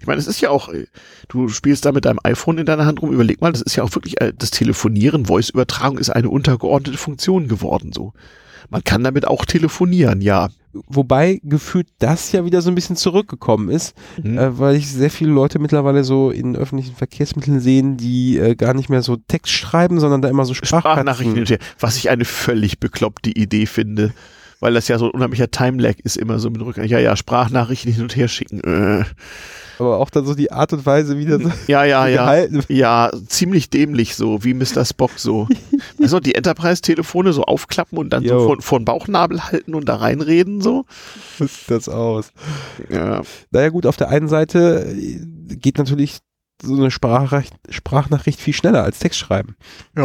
Ich 0.00 0.06
meine, 0.06 0.18
es 0.18 0.26
ist 0.26 0.40
ja 0.40 0.50
auch, 0.50 0.68
äh, 0.68 0.86
du 1.28 1.48
spielst 1.48 1.84
da 1.84 1.92
mit 1.92 2.04
deinem 2.04 2.20
iPhone 2.24 2.58
in 2.58 2.66
deiner 2.66 2.86
Hand 2.86 3.00
rum, 3.02 3.12
überleg 3.12 3.40
mal, 3.40 3.52
das 3.52 3.62
ist 3.62 3.76
ja 3.76 3.84
auch 3.84 3.94
wirklich, 3.94 4.20
äh, 4.20 4.32
das 4.36 4.50
Telefonieren, 4.50 5.26
Voice-Übertragung 5.26 5.98
ist 5.98 6.10
eine 6.10 6.28
untergeordnete 6.28 6.98
Funktion 6.98 7.48
geworden, 7.48 7.92
so. 7.92 8.12
Man 8.68 8.84
kann 8.84 9.02
damit 9.04 9.26
auch 9.26 9.44
telefonieren, 9.44 10.20
ja. 10.20 10.48
Wobei 10.86 11.40
gefühlt 11.42 11.88
das 11.98 12.30
ja 12.30 12.44
wieder 12.44 12.62
so 12.62 12.70
ein 12.70 12.76
bisschen 12.76 12.94
zurückgekommen 12.94 13.70
ist, 13.70 13.94
Mhm. 14.22 14.38
äh, 14.38 14.58
weil 14.58 14.76
ich 14.76 14.88
sehr 14.90 15.10
viele 15.10 15.32
Leute 15.32 15.58
mittlerweile 15.58 16.04
so 16.04 16.30
in 16.30 16.54
öffentlichen 16.54 16.94
Verkehrsmitteln 16.94 17.58
sehen, 17.60 17.96
die 17.96 18.38
äh, 18.38 18.54
gar 18.54 18.74
nicht 18.74 18.88
mehr 18.88 19.02
so 19.02 19.16
Text 19.16 19.52
schreiben, 19.52 19.98
sondern 19.98 20.22
da 20.22 20.28
immer 20.28 20.44
so 20.44 20.54
Sprachnachrichten 20.54 21.44
Sprachnachrichten. 21.46 21.58
was 21.80 21.96
ich 21.96 22.08
eine 22.10 22.24
völlig 22.24 22.78
bekloppte 22.78 23.30
Idee 23.30 23.66
finde, 23.66 24.12
weil 24.60 24.74
das 24.74 24.88
ja 24.88 24.98
so 24.98 25.06
ein 25.06 25.10
unheimlicher 25.12 25.50
Timelag 25.50 25.96
ist, 26.04 26.16
immer 26.16 26.38
so 26.38 26.50
mit 26.50 26.60
Rücken. 26.62 26.84
Ja, 26.86 26.98
ja, 26.98 27.16
Sprachnachrichten 27.16 27.92
hin 27.92 28.02
und 28.02 28.14
her 28.16 28.28
schicken. 28.28 28.60
Äh. 28.60 29.04
Aber 29.78 29.96
auch 29.96 30.10
dann 30.10 30.26
so 30.26 30.34
die 30.34 30.52
Art 30.52 30.74
und 30.74 30.84
Weise 30.84 31.16
wieder 31.16 31.40
so 31.40 31.50
Ja, 31.66 31.84
ja, 31.84 32.06
ja. 32.06 32.16
gehalten. 32.24 32.62
Ja, 32.68 33.10
ziemlich 33.28 33.70
dämlich 33.70 34.14
so, 34.14 34.44
wie 34.44 34.52
Mr. 34.54 34.84
Spock 34.84 35.12
so. 35.16 35.48
Also 36.02 36.18
die 36.20 36.34
Enterprise-Telefone 36.34 37.32
so 37.34 37.44
aufklappen 37.44 37.98
und 37.98 38.10
dann 38.10 38.22
so 38.22 38.28
Jo. 38.34 38.46
vor, 38.46 38.62
vor 38.62 38.78
den 38.80 38.84
Bauchnabel 38.86 39.42
halten 39.44 39.74
und 39.74 39.86
da 39.86 39.96
reinreden 39.96 40.60
so. 40.62 40.84
sieht 41.38 41.50
das 41.68 41.88
aus. 41.90 42.32
Ja, 42.88 43.22
Naja 43.50 43.68
gut, 43.68 43.84
auf 43.86 43.96
der 43.98 44.08
einen 44.08 44.28
Seite 44.28 44.94
geht 45.48 45.76
natürlich 45.78 46.18
so 46.62 46.74
eine 46.74 46.90
Sprachrecht, 46.90 47.54
Sprachnachricht 47.70 48.40
viel 48.40 48.54
schneller 48.54 48.82
als 48.82 48.98
Textschreiben. 48.98 49.56
Ja. 49.96 50.04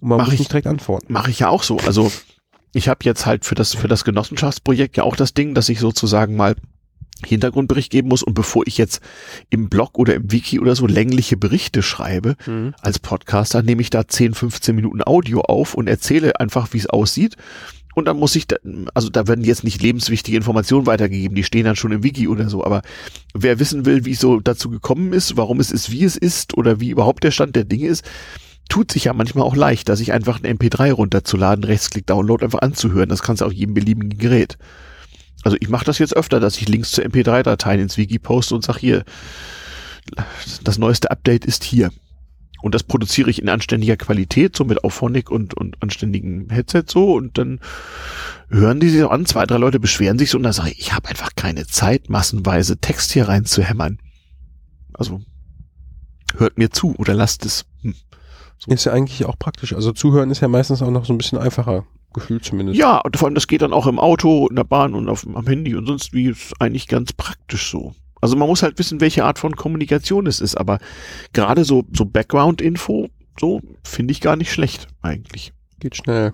Und 0.00 0.08
man 0.08 0.18
Mach 0.18 0.24
muss 0.26 0.34
ich. 0.34 0.40
nicht 0.40 0.52
direkt 0.52 0.66
antworten. 0.66 1.12
mache 1.12 1.30
ich 1.30 1.38
ja 1.40 1.48
auch 1.48 1.62
so. 1.62 1.76
Also 1.86 2.10
ich 2.74 2.88
habe 2.88 3.00
jetzt 3.04 3.24
halt 3.26 3.44
für 3.44 3.54
das, 3.54 3.74
für 3.74 3.88
das 3.88 4.04
Genossenschaftsprojekt 4.04 4.96
ja 4.96 5.04
auch 5.04 5.16
das 5.16 5.34
Ding, 5.34 5.54
dass 5.54 5.68
ich 5.68 5.78
sozusagen 5.78 6.36
mal 6.36 6.56
Hintergrundbericht 7.24 7.90
geben 7.90 8.08
muss 8.08 8.22
und 8.22 8.34
bevor 8.34 8.66
ich 8.66 8.76
jetzt 8.76 9.00
im 9.48 9.68
Blog 9.68 9.98
oder 9.98 10.14
im 10.14 10.30
Wiki 10.32 10.58
oder 10.60 10.74
so 10.74 10.86
längliche 10.86 11.36
Berichte 11.36 11.82
schreibe, 11.82 12.36
als 12.82 12.98
Podcaster 12.98 13.62
nehme 13.62 13.80
ich 13.80 13.90
da 13.90 14.06
10, 14.06 14.34
15 14.34 14.74
Minuten 14.74 15.02
Audio 15.02 15.40
auf 15.42 15.74
und 15.74 15.88
erzähle 15.88 16.38
einfach, 16.40 16.72
wie 16.72 16.78
es 16.78 16.86
aussieht. 16.86 17.36
Und 17.94 18.06
dann 18.06 18.18
muss 18.18 18.34
ich, 18.34 18.48
da, 18.48 18.56
also 18.92 19.08
da 19.08 19.28
werden 19.28 19.44
jetzt 19.44 19.62
nicht 19.62 19.80
lebenswichtige 19.80 20.36
Informationen 20.36 20.86
weitergegeben, 20.86 21.36
die 21.36 21.44
stehen 21.44 21.64
dann 21.64 21.76
schon 21.76 21.92
im 21.92 22.02
Wiki 22.02 22.26
oder 22.26 22.48
so. 22.50 22.64
Aber 22.64 22.82
wer 23.32 23.60
wissen 23.60 23.86
will, 23.86 24.04
wie 24.04 24.12
es 24.12 24.20
so 24.20 24.40
dazu 24.40 24.68
gekommen 24.68 25.12
ist, 25.12 25.36
warum 25.36 25.60
es 25.60 25.70
ist, 25.70 25.92
wie 25.92 26.02
es 26.02 26.16
ist 26.16 26.58
oder 26.58 26.80
wie 26.80 26.90
überhaupt 26.90 27.22
der 27.22 27.30
Stand 27.30 27.54
der 27.54 27.64
Dinge 27.64 27.86
ist, 27.86 28.04
tut 28.68 28.90
sich 28.92 29.04
ja 29.04 29.12
manchmal 29.12 29.44
auch 29.44 29.56
leicht, 29.56 29.88
dass 29.88 30.00
ich 30.00 30.12
einfach 30.12 30.42
einen 30.42 30.58
MP3 30.58 30.92
runterzuladen, 30.92 31.64
Rechtsklick 31.64 32.06
Download 32.06 32.44
einfach 32.44 32.62
anzuhören. 32.62 33.08
Das 33.08 33.22
kannst 33.22 33.42
du 33.42 33.46
auf 33.46 33.52
jedem 33.52 33.74
beliebigen 33.74 34.18
Gerät. 34.18 34.58
Also 35.42 35.56
ich 35.60 35.68
mache 35.68 35.84
das 35.84 35.98
jetzt 35.98 36.16
öfter, 36.16 36.40
dass 36.40 36.56
ich 36.56 36.68
Links 36.68 36.92
zu 36.92 37.02
MP3-Dateien 37.02 37.80
ins 37.80 37.98
Wiki 37.98 38.18
poste 38.18 38.54
und 38.54 38.64
sag 38.64 38.78
hier, 38.78 39.04
das 40.62 40.78
neueste 40.78 41.10
Update 41.10 41.44
ist 41.44 41.64
hier. 41.64 41.90
Und 42.62 42.74
das 42.74 42.82
produziere 42.82 43.28
ich 43.28 43.42
in 43.42 43.50
anständiger 43.50 43.98
Qualität, 43.98 44.56
so 44.56 44.64
mit 44.64 44.84
Auphonic 44.84 45.30
und, 45.30 45.52
und 45.52 45.82
anständigen 45.82 46.48
Headset 46.48 46.84
so. 46.86 47.12
Und 47.12 47.36
dann 47.36 47.60
hören 48.48 48.80
die 48.80 48.88
sich 48.88 49.00
so 49.00 49.10
an, 49.10 49.26
zwei, 49.26 49.44
drei 49.44 49.58
Leute 49.58 49.80
beschweren 49.80 50.18
sich 50.18 50.30
so 50.30 50.38
und 50.38 50.44
dann 50.44 50.54
sage 50.54 50.70
ich, 50.70 50.78
ich 50.78 50.92
habe 50.94 51.10
einfach 51.10 51.30
keine 51.36 51.66
Zeit, 51.66 52.08
massenweise 52.08 52.78
Text 52.78 53.12
hier 53.12 53.28
reinzuhämmern. 53.28 53.98
Also 54.94 55.20
hört 56.36 56.56
mir 56.56 56.70
zu 56.70 56.94
oder 56.96 57.12
lasst 57.12 57.44
es. 57.44 57.66
Hm. 57.82 57.94
Ist 58.66 58.84
ja 58.84 58.92
eigentlich 58.92 59.24
auch 59.26 59.38
praktisch. 59.38 59.74
Also 59.74 59.92
zuhören 59.92 60.30
ist 60.30 60.40
ja 60.40 60.48
meistens 60.48 60.82
auch 60.82 60.90
noch 60.90 61.04
so 61.04 61.12
ein 61.12 61.18
bisschen 61.18 61.38
einfacher, 61.38 61.84
gefühlt 62.12 62.44
zumindest. 62.44 62.78
Ja, 62.78 62.98
und 62.98 63.16
vor 63.16 63.26
allem 63.26 63.34
das 63.34 63.46
geht 63.46 63.62
dann 63.62 63.72
auch 63.72 63.86
im 63.86 63.98
Auto, 63.98 64.48
in 64.48 64.56
der 64.56 64.64
Bahn 64.64 64.94
und 64.94 65.08
auf, 65.08 65.26
am 65.26 65.46
Handy 65.46 65.74
und 65.74 65.86
sonst 65.86 66.12
wie 66.12 66.26
ist 66.26 66.54
eigentlich 66.60 66.88
ganz 66.88 67.12
praktisch 67.12 67.70
so. 67.70 67.94
Also 68.20 68.36
man 68.36 68.48
muss 68.48 68.62
halt 68.62 68.78
wissen, 68.78 69.00
welche 69.02 69.24
Art 69.24 69.38
von 69.38 69.54
Kommunikation 69.54 70.26
es 70.26 70.40
ist, 70.40 70.56
aber 70.56 70.78
gerade 71.34 71.64
so, 71.64 71.84
so 71.92 72.06
Background-Info, 72.06 73.08
so 73.38 73.60
finde 73.84 74.12
ich 74.12 74.22
gar 74.22 74.36
nicht 74.36 74.50
schlecht 74.50 74.88
eigentlich. 75.02 75.52
Geht 75.78 75.96
schnell. 75.96 76.32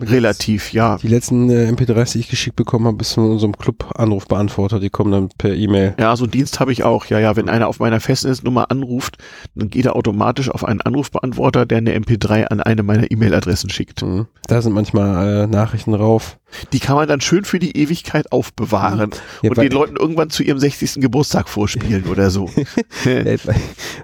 Relativ, 0.00 0.72
ja. 0.72 0.96
Die 0.96 1.08
letzten 1.08 1.50
äh, 1.50 1.70
MP3s, 1.70 2.12
die 2.12 2.20
ich 2.20 2.28
geschickt 2.28 2.56
bekommen 2.56 2.86
habe, 2.86 2.96
bis 2.96 3.10
zu 3.10 3.20
unserem 3.20 3.56
Club-Anrufbeantworter, 3.56 4.80
die 4.80 4.90
kommen 4.90 5.12
dann 5.12 5.28
per 5.38 5.54
E-Mail. 5.54 5.94
Ja, 5.98 6.16
so 6.16 6.24
einen 6.24 6.30
Dienst 6.30 6.60
habe 6.60 6.72
ich 6.72 6.84
auch. 6.84 7.06
Ja, 7.06 7.18
ja, 7.18 7.36
wenn 7.36 7.48
einer 7.48 7.68
auf 7.68 7.78
meiner 7.78 8.00
Festnetznummer 8.00 8.70
anruft, 8.70 9.18
dann 9.54 9.68
geht 9.70 9.86
er 9.86 9.96
automatisch 9.96 10.50
auf 10.50 10.64
einen 10.64 10.80
Anrufbeantworter, 10.80 11.66
der 11.66 11.78
eine 11.78 11.96
MP3 11.96 12.44
an 12.46 12.60
eine 12.60 12.82
meiner 12.82 13.10
E-Mail-Adressen 13.10 13.70
schickt. 13.70 14.02
Mhm. 14.02 14.26
Da 14.46 14.60
sind 14.62 14.72
manchmal 14.72 15.44
äh, 15.44 15.46
Nachrichten 15.46 15.92
drauf. 15.92 16.38
Die 16.72 16.80
kann 16.80 16.96
man 16.96 17.08
dann 17.08 17.20
schön 17.22 17.44
für 17.44 17.58
die 17.58 17.76
Ewigkeit 17.76 18.30
aufbewahren 18.30 19.10
Ja, 19.42 19.50
und 19.50 19.56
den 19.56 19.72
Leuten 19.72 19.96
irgendwann 19.96 20.28
zu 20.28 20.42
ihrem 20.42 20.58
60. 20.58 20.96
Geburtstag 20.96 21.48
vorspielen 21.48 22.04
oder 22.04 22.30
so. 22.30 22.50
Weil, 23.04 23.38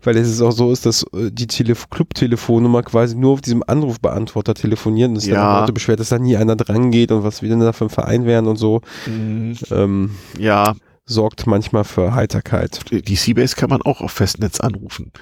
weil 0.03 0.16
es 0.16 0.28
ist 0.28 0.41
auch 0.41 0.53
so 0.53 0.72
ist, 0.72 0.86
dass 0.86 1.03
äh, 1.12 1.30
die 1.30 1.47
Tele 1.47 1.74
Club-Telefonnummer 1.74 2.82
quasi 2.82 3.16
nur 3.16 3.34
auf 3.34 3.41
diesem 3.41 3.62
Anrufbeantworter 3.66 4.55
telefonieren. 4.55 5.14
Das 5.14 5.24
ist 5.24 5.30
Ja. 5.30 5.66
Dann 5.78 5.82
beschwert, 5.82 6.00
dass 6.00 6.08
da 6.08 6.18
nie 6.18 6.36
einer 6.36 6.56
dran 6.56 6.90
geht 6.90 7.12
und 7.12 7.22
was 7.22 7.42
wir 7.42 7.48
denn 7.48 7.60
da 7.60 7.72
für 7.72 7.86
ein 7.86 7.90
Verein 7.90 8.24
wären 8.26 8.46
und 8.46 8.56
so. 8.56 8.80
Mm, 9.06 9.52
Ähm, 9.70 10.10
ja, 10.38 10.74
sorgt 11.04 11.46
manchmal 11.46 11.84
für 11.84 12.14
Heiterkeit. 12.14 12.80
die 12.90 13.16
Seabase 13.16 13.56
kann 13.56 13.70
man 13.70 13.82
auch 13.82 14.00
auf 14.00 14.12
Festnetz 14.12 14.60
anrufen. 14.60 15.12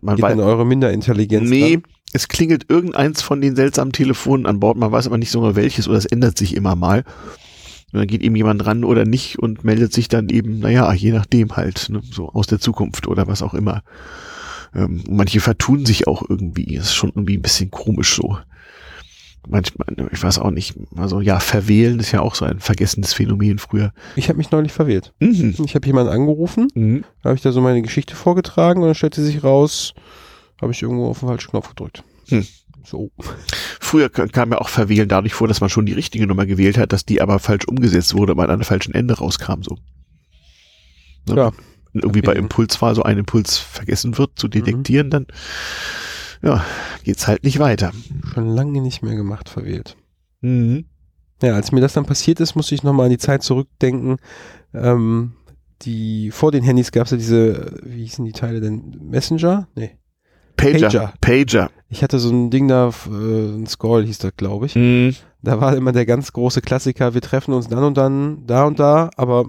Man 0.00 0.16
Geht 0.16 0.24
dann 0.24 0.40
eure 0.40 0.66
Minderintelligenz 0.66 1.48
nee, 1.48 1.76
an? 1.76 1.82
es 2.12 2.28
klingelt 2.28 2.66
irgendeins 2.68 3.22
von 3.22 3.40
den 3.40 3.56
seltsamen 3.56 3.92
Telefonen 3.92 4.46
an 4.46 4.60
Bord, 4.60 4.76
man 4.76 4.92
weiß 4.92 5.06
aber 5.06 5.18
nicht 5.18 5.30
so 5.30 5.40
genau 5.40 5.56
welches 5.56 5.88
oder 5.88 5.98
es 5.98 6.06
ändert 6.06 6.38
sich 6.38 6.54
immer 6.54 6.76
mal. 6.76 7.04
Und 7.92 8.00
dann 8.00 8.06
geht 8.06 8.22
eben 8.22 8.36
jemand 8.36 8.66
ran 8.66 8.84
oder 8.84 9.04
nicht 9.04 9.38
und 9.38 9.64
meldet 9.64 9.92
sich 9.92 10.08
dann 10.08 10.28
eben, 10.28 10.58
naja, 10.58 10.92
je 10.92 11.12
nachdem 11.12 11.56
halt, 11.56 11.88
ne, 11.90 12.00
so 12.10 12.28
aus 12.30 12.46
der 12.46 12.58
Zukunft 12.58 13.06
oder 13.06 13.26
was 13.28 13.42
auch 13.42 13.54
immer. 13.54 13.82
Ähm, 14.74 15.04
manche 15.08 15.40
vertun 15.40 15.86
sich 15.86 16.06
auch 16.08 16.28
irgendwie, 16.28 16.74
ist 16.74 16.94
schon 16.94 17.10
irgendwie 17.10 17.36
ein 17.36 17.42
bisschen 17.42 17.70
komisch 17.70 18.16
so. 18.16 18.38
Manchmal, 19.46 19.86
ich 20.12 20.22
weiß 20.22 20.38
auch 20.38 20.50
nicht, 20.50 20.74
also 20.96 21.20
ja, 21.20 21.38
verwählen 21.38 22.00
ist 22.00 22.12
ja 22.12 22.20
auch 22.20 22.34
so 22.34 22.44
ein 22.44 22.60
vergessenes 22.60 23.12
Phänomen 23.12 23.58
früher. 23.58 23.92
Ich 24.16 24.28
habe 24.28 24.38
mich 24.38 24.50
neulich 24.50 24.72
verwählt. 24.72 25.12
Mhm. 25.20 25.54
Ich 25.64 25.74
habe 25.74 25.86
jemanden 25.86 26.12
angerufen, 26.12 26.68
Mhm. 26.74 27.04
habe 27.22 27.34
ich 27.34 27.42
da 27.42 27.52
so 27.52 27.60
meine 27.60 27.82
Geschichte 27.82 28.14
vorgetragen 28.16 28.80
und 28.80 28.86
dann 28.86 28.94
stellte 28.94 29.22
sich 29.22 29.44
raus, 29.44 29.94
habe 30.60 30.72
ich 30.72 30.80
irgendwo 30.82 31.08
auf 31.08 31.18
den 31.20 31.28
falschen 31.28 31.50
Knopf 31.50 31.68
gedrückt. 31.68 32.02
Hm. 32.28 32.46
So. 32.86 33.10
Früher 33.80 34.10
kam 34.10 34.52
ja 34.52 34.58
auch 34.58 34.68
Verwählen 34.68 35.08
dadurch 35.08 35.32
vor, 35.34 35.48
dass 35.48 35.60
man 35.62 35.70
schon 35.70 35.86
die 35.86 35.94
richtige 35.94 36.26
Nummer 36.26 36.44
gewählt 36.46 36.76
hat, 36.78 36.92
dass 36.92 37.04
die 37.06 37.20
aber 37.22 37.38
falsch 37.38 37.64
umgesetzt 37.66 38.14
wurde, 38.14 38.36
weil 38.36 38.46
an 38.46 38.52
einem 38.54 38.64
falschen 38.64 38.94
Ende 38.94 39.14
rauskam, 39.14 39.62
so. 39.62 39.78
Ne? 41.28 41.36
Ja. 41.36 41.46
Und 41.46 42.02
irgendwie 42.02 42.20
bei 42.22 42.32
Okay. 42.32 42.40
Impulswahl 42.40 42.94
so 42.94 43.02
ein 43.02 43.18
Impuls 43.18 43.56
vergessen 43.56 44.18
wird 44.18 44.32
zu 44.36 44.48
detektieren, 44.48 45.10
dann, 45.10 45.26
ja, 46.42 46.64
geht's 47.04 47.28
halt 47.28 47.44
nicht 47.44 47.58
weiter. 47.58 47.92
Schon 48.32 48.48
lange 48.48 48.80
nicht 48.80 49.02
mehr 49.02 49.14
gemacht, 49.14 49.48
verwählt. 49.48 49.96
Mhm. 50.40 50.86
Ja, 51.42 51.54
als 51.54 51.72
mir 51.72 51.80
das 51.80 51.92
dann 51.92 52.06
passiert 52.06 52.40
ist, 52.40 52.54
musste 52.54 52.74
ich 52.74 52.82
nochmal 52.82 53.06
an 53.06 53.10
die 53.10 53.18
Zeit 53.18 53.42
zurückdenken. 53.42 54.16
Ähm, 54.72 55.34
die, 55.82 56.30
vor 56.30 56.52
den 56.52 56.64
Handys 56.64 56.90
gab 56.90 57.04
es 57.04 57.10
ja 57.10 57.16
diese, 57.16 57.80
wie 57.84 58.02
hießen 58.02 58.24
die 58.24 58.32
Teile 58.32 58.60
denn? 58.60 58.98
Messenger? 59.02 59.68
Nee. 59.74 59.96
Pager. 60.56 60.88
Pager. 60.88 61.14
Pager. 61.20 61.70
Ich 61.88 62.02
hatte 62.02 62.18
so 62.18 62.30
ein 62.30 62.50
Ding 62.50 62.68
da, 62.68 62.90
äh, 63.06 63.10
ein 63.10 63.66
Scroll 63.66 64.06
hieß 64.06 64.18
das, 64.18 64.36
glaube 64.36 64.66
ich. 64.66 64.74
Mhm. 64.74 65.14
Da 65.42 65.60
war 65.60 65.76
immer 65.76 65.92
der 65.92 66.06
ganz 66.06 66.32
große 66.32 66.62
Klassiker, 66.62 67.12
wir 67.12 67.20
treffen 67.20 67.52
uns 67.52 67.68
dann 67.68 67.84
und 67.84 67.96
dann, 67.96 68.46
da 68.46 68.64
und 68.64 68.78
da, 68.78 69.10
aber 69.16 69.44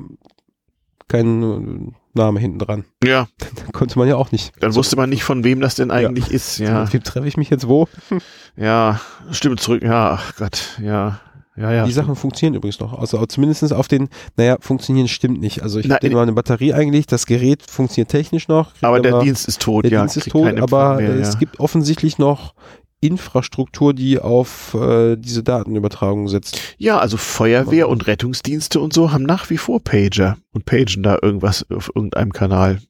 kein 1.08 1.96
Name 2.16 2.40
hinten 2.40 2.60
dran. 2.60 2.86
Ja, 3.04 3.28
Da 3.56 3.72
konnte 3.72 3.98
man 4.00 4.08
ja 4.08 4.16
auch 4.16 4.32
nicht. 4.32 4.54
dann 4.60 4.76
wusste 4.76 4.96
man 4.96 5.10
nicht, 5.10 5.24
von 5.24 5.44
wem 5.44 5.62
das 5.62 5.76
denn 5.76 5.92
eigentlich 5.92 6.32
ist. 6.32 6.60
Ja, 6.60 6.84
Mit 6.84 6.94
wem 6.94 7.04
treffe 7.04 7.28
ich 7.28 7.38
mich 7.38 7.50
jetzt 7.50 7.68
wo? 7.68 7.88
ja, 8.58 9.00
Stimme 9.32 9.58
zurück. 9.58 9.84
Ja, 9.84 10.20
ach 10.20 10.36
Gott, 10.36 10.80
ja. 10.82 11.20
Ja, 11.58 11.72
ja. 11.72 11.86
Die 11.86 11.92
Sachen 11.94 12.18
funktionieren 12.18 12.56
übrigens 12.56 12.82
noch. 12.82 13.00
Also 13.00 13.26
zumindest 13.28 13.72
auf 13.72 13.88
den, 13.88 14.10
naja, 14.36 14.58
funktionieren 14.60 15.08
stimmt 15.08 15.40
nicht. 15.40 15.64
Also 15.64 15.80
ich 15.80 15.90
habe 15.90 16.10
mal 16.10 16.24
eine 16.24 16.34
Batterie 16.34 16.74
eingelegt, 16.74 17.14
das 17.14 17.26
Gerät 17.26 17.64
funktioniert 17.64 18.10
technisch 18.12 18.50
noch. 18.50 18.72
aber 18.82 19.00
der 19.00 19.20
Dienst 19.20 19.48
ist 19.48 19.62
tot, 19.62 19.86
der 19.86 19.92
ja. 19.92 20.02
Dienst 20.02 20.18
ist 20.18 20.30
tot, 20.30 20.60
aber 20.60 20.98
mehr, 20.98 21.12
es 21.12 21.34
ja. 21.34 21.40
gibt 21.40 21.62
offensichtlich 21.62 22.18
noch 22.18 22.54
Infrastruktur, 23.02 23.94
die 23.94 24.20
auf 24.20 24.74
äh, 24.74 25.16
diese 25.16 25.44
Datenübertragung 25.44 26.28
setzt. 26.28 26.60
Ja, 26.78 26.98
also 26.98 27.18
Feuerwehr 27.18 27.90
und 27.90 28.08
Rettungsdienste 28.08 28.80
und 28.80 28.94
so 28.94 29.12
haben 29.12 29.24
nach 29.24 29.50
wie 29.50 29.58
vor 29.58 29.80
Pager 29.84 30.38
und 30.54 30.66
pagen 30.66 31.04
da 31.04 31.18
irgendwas 31.22 31.70
auf 31.70 31.92
irgendeinem 31.94 32.34
Kanal. 32.34 32.82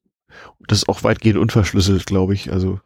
Das 0.67 0.79
ist 0.79 0.89
auch 0.89 1.03
weitgehend 1.03 1.37
unverschlüsselt, 1.37 2.05
glaube 2.05 2.33
ich. 2.33 2.51
Also, 2.51 2.79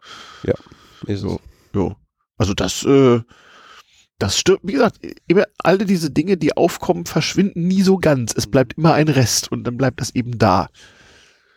Ist 1.06 1.22
So. 1.22 1.40
jo. 1.74 1.96
Also 2.38 2.54
das, 2.54 2.84
äh, 2.86 3.20
das 4.18 4.38
stimmt. 4.38 4.60
Wie 4.64 4.74
gesagt, 4.74 5.00
immer 5.28 5.46
alle 5.58 5.86
diese 5.86 6.10
Dinge, 6.10 6.38
die 6.38 6.56
aufkommen, 6.56 7.06
verschwinden 7.06 7.68
nie 7.68 7.82
so 7.82 7.98
ganz. 7.98 8.34
Es 8.36 8.48
bleibt 8.48 8.78
immer 8.78 8.94
ein 8.94 9.08
Rest 9.08 9.52
und 9.52 9.64
dann 9.66 9.78
bleibt 9.78 10.02
das 10.02 10.16
eben 10.16 10.38
da. 10.38 10.70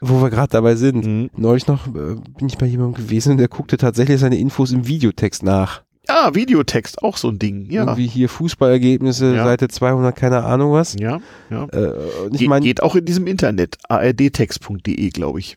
Wo 0.05 0.21
wir 0.21 0.31
gerade 0.31 0.51
dabei 0.51 0.75
sind. 0.75 1.07
Mhm. 1.07 1.31
Neulich 1.37 1.69
noch 1.69 1.87
äh, 1.87 2.17
bin 2.39 2.49
ich 2.49 2.59
bei 2.59 2.67
jemandem 2.67 3.03
gewesen, 3.05 3.39
der 3.39 3.47
guckte 3.49 3.77
tatsächlich 3.77 4.19
seine 4.21 4.37
Infos 4.37 4.73
im 4.73 4.87
Videotext 4.89 5.43
nach. 5.45 5.83
Ja, 6.09 6.35
Videotext, 6.35 7.01
auch 7.05 7.17
so 7.17 7.29
ein 7.29 7.39
Ding. 7.39 7.71
Ja. 7.71 7.83
Irgendwie 7.83 8.09
hier 8.09 8.29
Fußballergebnisse, 8.29 9.37
Ja. 9.37 9.45
Seite 9.45 9.69
200, 9.69 10.15
keine 10.17 10.43
Ahnung 10.43 10.73
was. 10.73 10.97
Ja, 10.99 11.21
ja. 11.49 11.67
Äh, 11.73 11.93
und 12.25 12.35
ich 12.35 12.41
Ge 12.41 12.49
meine, 12.49 12.65
geht 12.65 12.83
auch 12.83 12.97
in 12.97 13.05
diesem 13.05 13.29
Internet. 13.29 13.79
ardtext.de, 13.89 15.11
glaube 15.11 15.39
ich. 15.39 15.55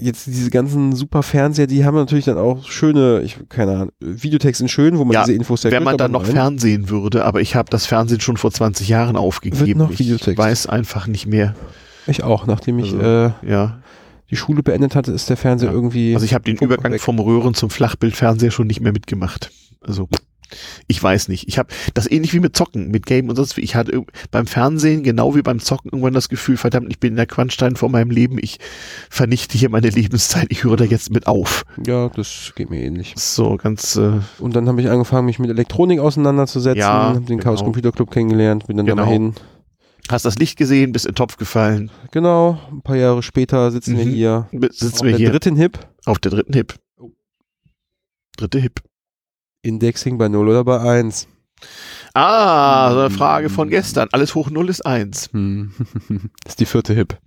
jetzt 0.00 0.26
diese 0.26 0.48
ganzen 0.50 0.94
super 0.94 1.22
Fernseher, 1.22 1.66
die 1.66 1.84
haben 1.84 1.96
natürlich 1.96 2.24
dann 2.24 2.38
auch 2.38 2.64
schöne, 2.70 3.20
ich 3.22 3.36
keine 3.50 3.72
Ahnung, 3.72 3.92
Videotext 4.00 4.60
sind 4.60 4.68
schön, 4.70 4.96
wo 4.96 5.04
man 5.04 5.12
Ja, 5.12 5.24
diese 5.24 5.34
Infos 5.36 5.64
Wenn 5.64 5.72
kriegt, 5.72 5.84
man 5.84 5.98
dann 5.98 6.12
noch 6.12 6.22
nein. 6.22 6.32
Fernsehen 6.32 6.88
würde, 6.88 7.26
aber 7.26 7.42
ich 7.42 7.54
habe 7.54 7.68
das 7.68 7.84
Fernsehen 7.84 8.20
schon 8.20 8.38
vor 8.38 8.50
20 8.50 8.88
Jahren 8.88 9.16
aufgegeben. 9.16 9.78
noch 9.78 9.90
ich 9.90 9.98
Videotext. 9.98 10.38
weiß 10.38 10.66
einfach 10.68 11.06
nicht 11.06 11.26
mehr. 11.26 11.54
Ich 12.08 12.22
auch, 12.24 12.46
nachdem 12.46 12.78
ich 12.78 12.92
Also, 12.94 13.00
äh, 13.00 13.30
Ja. 13.48 13.78
die 14.30 14.36
Schule 14.36 14.62
beendet 14.62 14.94
hatte, 14.94 15.12
ist 15.12 15.28
der 15.30 15.36
Fernseher 15.36 15.68
Ja. 15.70 15.74
irgendwie. 15.74 16.14
Also 16.14 16.24
ich 16.24 16.34
habe 16.34 16.44
den 16.44 16.56
Übergang 16.56 16.92
weg. 16.92 17.00
vom 17.00 17.18
Röhren 17.18 17.54
zum 17.54 17.70
Flachbildfernseher 17.70 18.50
schon 18.50 18.66
nicht 18.66 18.80
mehr 18.80 18.92
mitgemacht. 18.92 19.50
Also 19.80 20.08
ich 20.86 21.02
weiß 21.02 21.28
nicht. 21.28 21.46
Ich 21.46 21.58
habe 21.58 21.68
das 21.92 22.10
ähnlich 22.10 22.32
wie 22.32 22.40
mit 22.40 22.56
Zocken, 22.56 22.90
mit 22.90 23.04
Game 23.04 23.28
und 23.28 23.36
sonst 23.36 23.58
wie. 23.58 23.60
Ich 23.60 23.74
hatte 23.74 24.02
beim 24.30 24.46
Fernsehen 24.46 25.02
genau 25.02 25.34
wie 25.36 25.42
beim 25.42 25.60
Zocken 25.60 25.90
irgendwann 25.90 26.14
das 26.14 26.30
Gefühl, 26.30 26.56
verdammt, 26.56 26.86
ich 26.90 26.98
bin 26.98 27.10
in 27.10 27.16
der 27.16 27.26
Quantstein 27.26 27.76
vor 27.76 27.90
meinem 27.90 28.10
Leben. 28.10 28.38
Ich 28.40 28.58
vernichte 29.10 29.58
hier 29.58 29.68
meine 29.68 29.90
Lebenszeit. 29.90 30.46
Ich 30.48 30.64
höre 30.64 30.76
da 30.78 30.84
jetzt 30.84 31.10
mit 31.10 31.26
auf. 31.26 31.64
ja, 31.86 32.08
das 32.08 32.52
geht 32.56 32.70
mir 32.70 32.80
ähnlich. 32.82 33.12
So 33.18 33.56
ganz 33.58 33.96
äh, 33.96 34.12
Und 34.38 34.56
dann 34.56 34.68
habe 34.68 34.80
ich 34.80 34.88
angefangen, 34.88 35.26
mich 35.26 35.38
mit 35.38 35.50
Elektronik 35.50 36.00
auseinanderzusetzen, 36.00 36.80
Ja, 36.80 37.10
habe 37.14 37.20
den 37.20 37.40
Chaos 37.40 37.58
genau. 37.58 37.64
Computer 37.66 37.92
Club 37.92 38.10
kennengelernt, 38.10 38.66
bin 38.66 38.78
dann 38.78 38.86
Genau. 38.86 39.02
da 39.02 39.06
mal 39.06 39.12
hin. 39.12 39.34
Hast 40.12 40.24
das 40.24 40.38
Licht 40.38 40.56
gesehen, 40.56 40.92
bist 40.92 41.06
in 41.06 41.10
den 41.12 41.16
Topf 41.16 41.36
gefallen. 41.36 41.90
Genau, 42.12 42.58
ein 42.70 42.82
paar 42.82 42.96
Jahre 42.96 43.22
später 43.22 43.70
sitzen 43.70 43.96
wir 43.98 44.04
Mhm. 44.06 44.10
hier 44.10 44.48
Sitzen 44.70 44.94
auf 44.96 45.02
wir 45.02 45.10
der 45.10 45.18
hier 45.18 45.30
dritten 45.30 45.56
Hip. 45.56 45.78
auf 46.06 46.18
der 46.18 46.30
dritten 46.32 46.52
Hip. 46.54 46.74
Oh. 46.98 47.10
Dritte 48.36 48.58
Hip. 48.58 48.80
Indexing 49.62 50.18
bei 50.18 50.28
0 50.28 50.48
oder 50.48 50.64
bei 50.64 50.80
1. 50.80 51.28
Ah, 52.14 52.92
so 52.92 53.00
eine 53.00 53.10
Frage 53.10 53.50
von 53.50 53.68
gestern. 53.68 54.08
Alles 54.12 54.34
hoch 54.34 54.48
null 54.50 54.68
ist 54.68 54.84
eins. 54.86 55.28
Hm. 55.32 55.72
das 56.44 56.52
ist 56.52 56.60
die 56.60 56.66
vierte 56.66 56.94
Hip. 56.94 57.18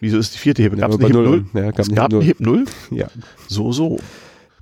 Wieso 0.00 0.18
ist 0.18 0.34
die 0.34 0.38
vierte 0.38 0.62
Hip? 0.62 0.72
Ja, 0.74 0.80
Gab 0.80 0.90
es 0.90 0.94
aber 0.96 1.06
eine 1.06 1.14
Hip 1.18 1.24
null. 1.26 1.40
null? 1.52 1.62
Ja, 1.62 1.70
gab 1.70 1.78
Es 1.80 1.88
gab 1.94 2.10
Hip 2.12 2.14
eine 2.18 2.24
Hip 2.24 2.40
null? 2.40 2.64
Ja. 2.90 3.08
So, 3.48 3.72
so. 3.72 3.98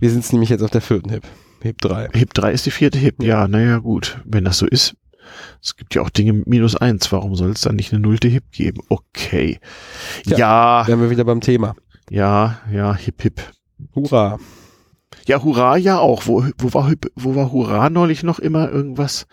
Wir 0.01 0.11
sind 0.11 0.31
nämlich 0.33 0.51
jetzt 0.51 0.63
auf 0.63 0.71
der 0.71 0.81
vierten 0.81 1.11
Hip. 1.11 1.25
Hip 1.63 1.81
3. 1.81 2.09
Hip 2.15 2.35
3 2.35 2.53
ist 2.53 2.67
die 2.67 2.71
vierte 2.71 2.99
Hip. 2.99 3.23
Ja, 3.23 3.47
naja, 3.49 3.79
gut. 3.79 4.21
Wenn 4.25 4.45
das 4.45 4.59
so 4.59 4.67
ist. 4.67 4.95
Es 5.63 5.77
gibt 5.77 5.95
ja 5.95 6.03
auch 6.03 6.11
Dinge 6.11 6.33
mit 6.33 6.47
minus 6.47 6.77
eins. 6.77 7.11
Warum 7.13 7.35
soll 7.35 7.51
es 7.51 7.63
dann 7.63 7.77
nicht 7.77 7.93
eine 7.93 8.01
nullte 8.01 8.29
Hip 8.29 8.51
geben? 8.53 8.81
Okay. 8.89 9.59
Tja. 10.25 10.39
Ja, 10.39 10.87
Wären 10.87 11.01
wir 11.01 11.11
wieder 11.11 11.25
beim 11.25 11.41
Thema. 11.41 11.75
ja, 12.11 12.59
ja, 12.73 12.95
Hip, 12.95 13.23
Hip. 13.23 13.41
Hurra. 13.95 14.39
Ja, 15.27 15.43
Hurra 15.43 15.77
ja 15.77 15.99
auch. 15.99 16.27
Wo, 16.27 16.45
wo, 16.59 16.75
war, 16.75 16.93
wo 17.17 17.35
war 17.35 17.53
Hurra 17.53 17.91
neulich 17.91 18.23
noch 18.23 18.39
immer 18.39 18.71
irgendwas? 18.71 19.27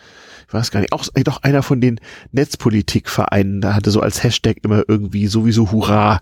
Ich 0.47 0.53
weiß 0.53 0.71
gar 0.71 0.79
nicht. 0.81 0.93
Auch 0.93 1.05
doch 1.23 1.43
einer 1.43 1.63
von 1.63 1.81
den 1.81 1.99
Netzpolitikvereinen, 2.31 3.61
da 3.61 3.73
hatte 3.73 3.91
so 3.91 4.01
als 4.01 4.23
Hashtag 4.23 4.57
immer 4.63 4.83
irgendwie 4.87 5.27
sowieso 5.27 5.71
Hurra. 5.71 6.19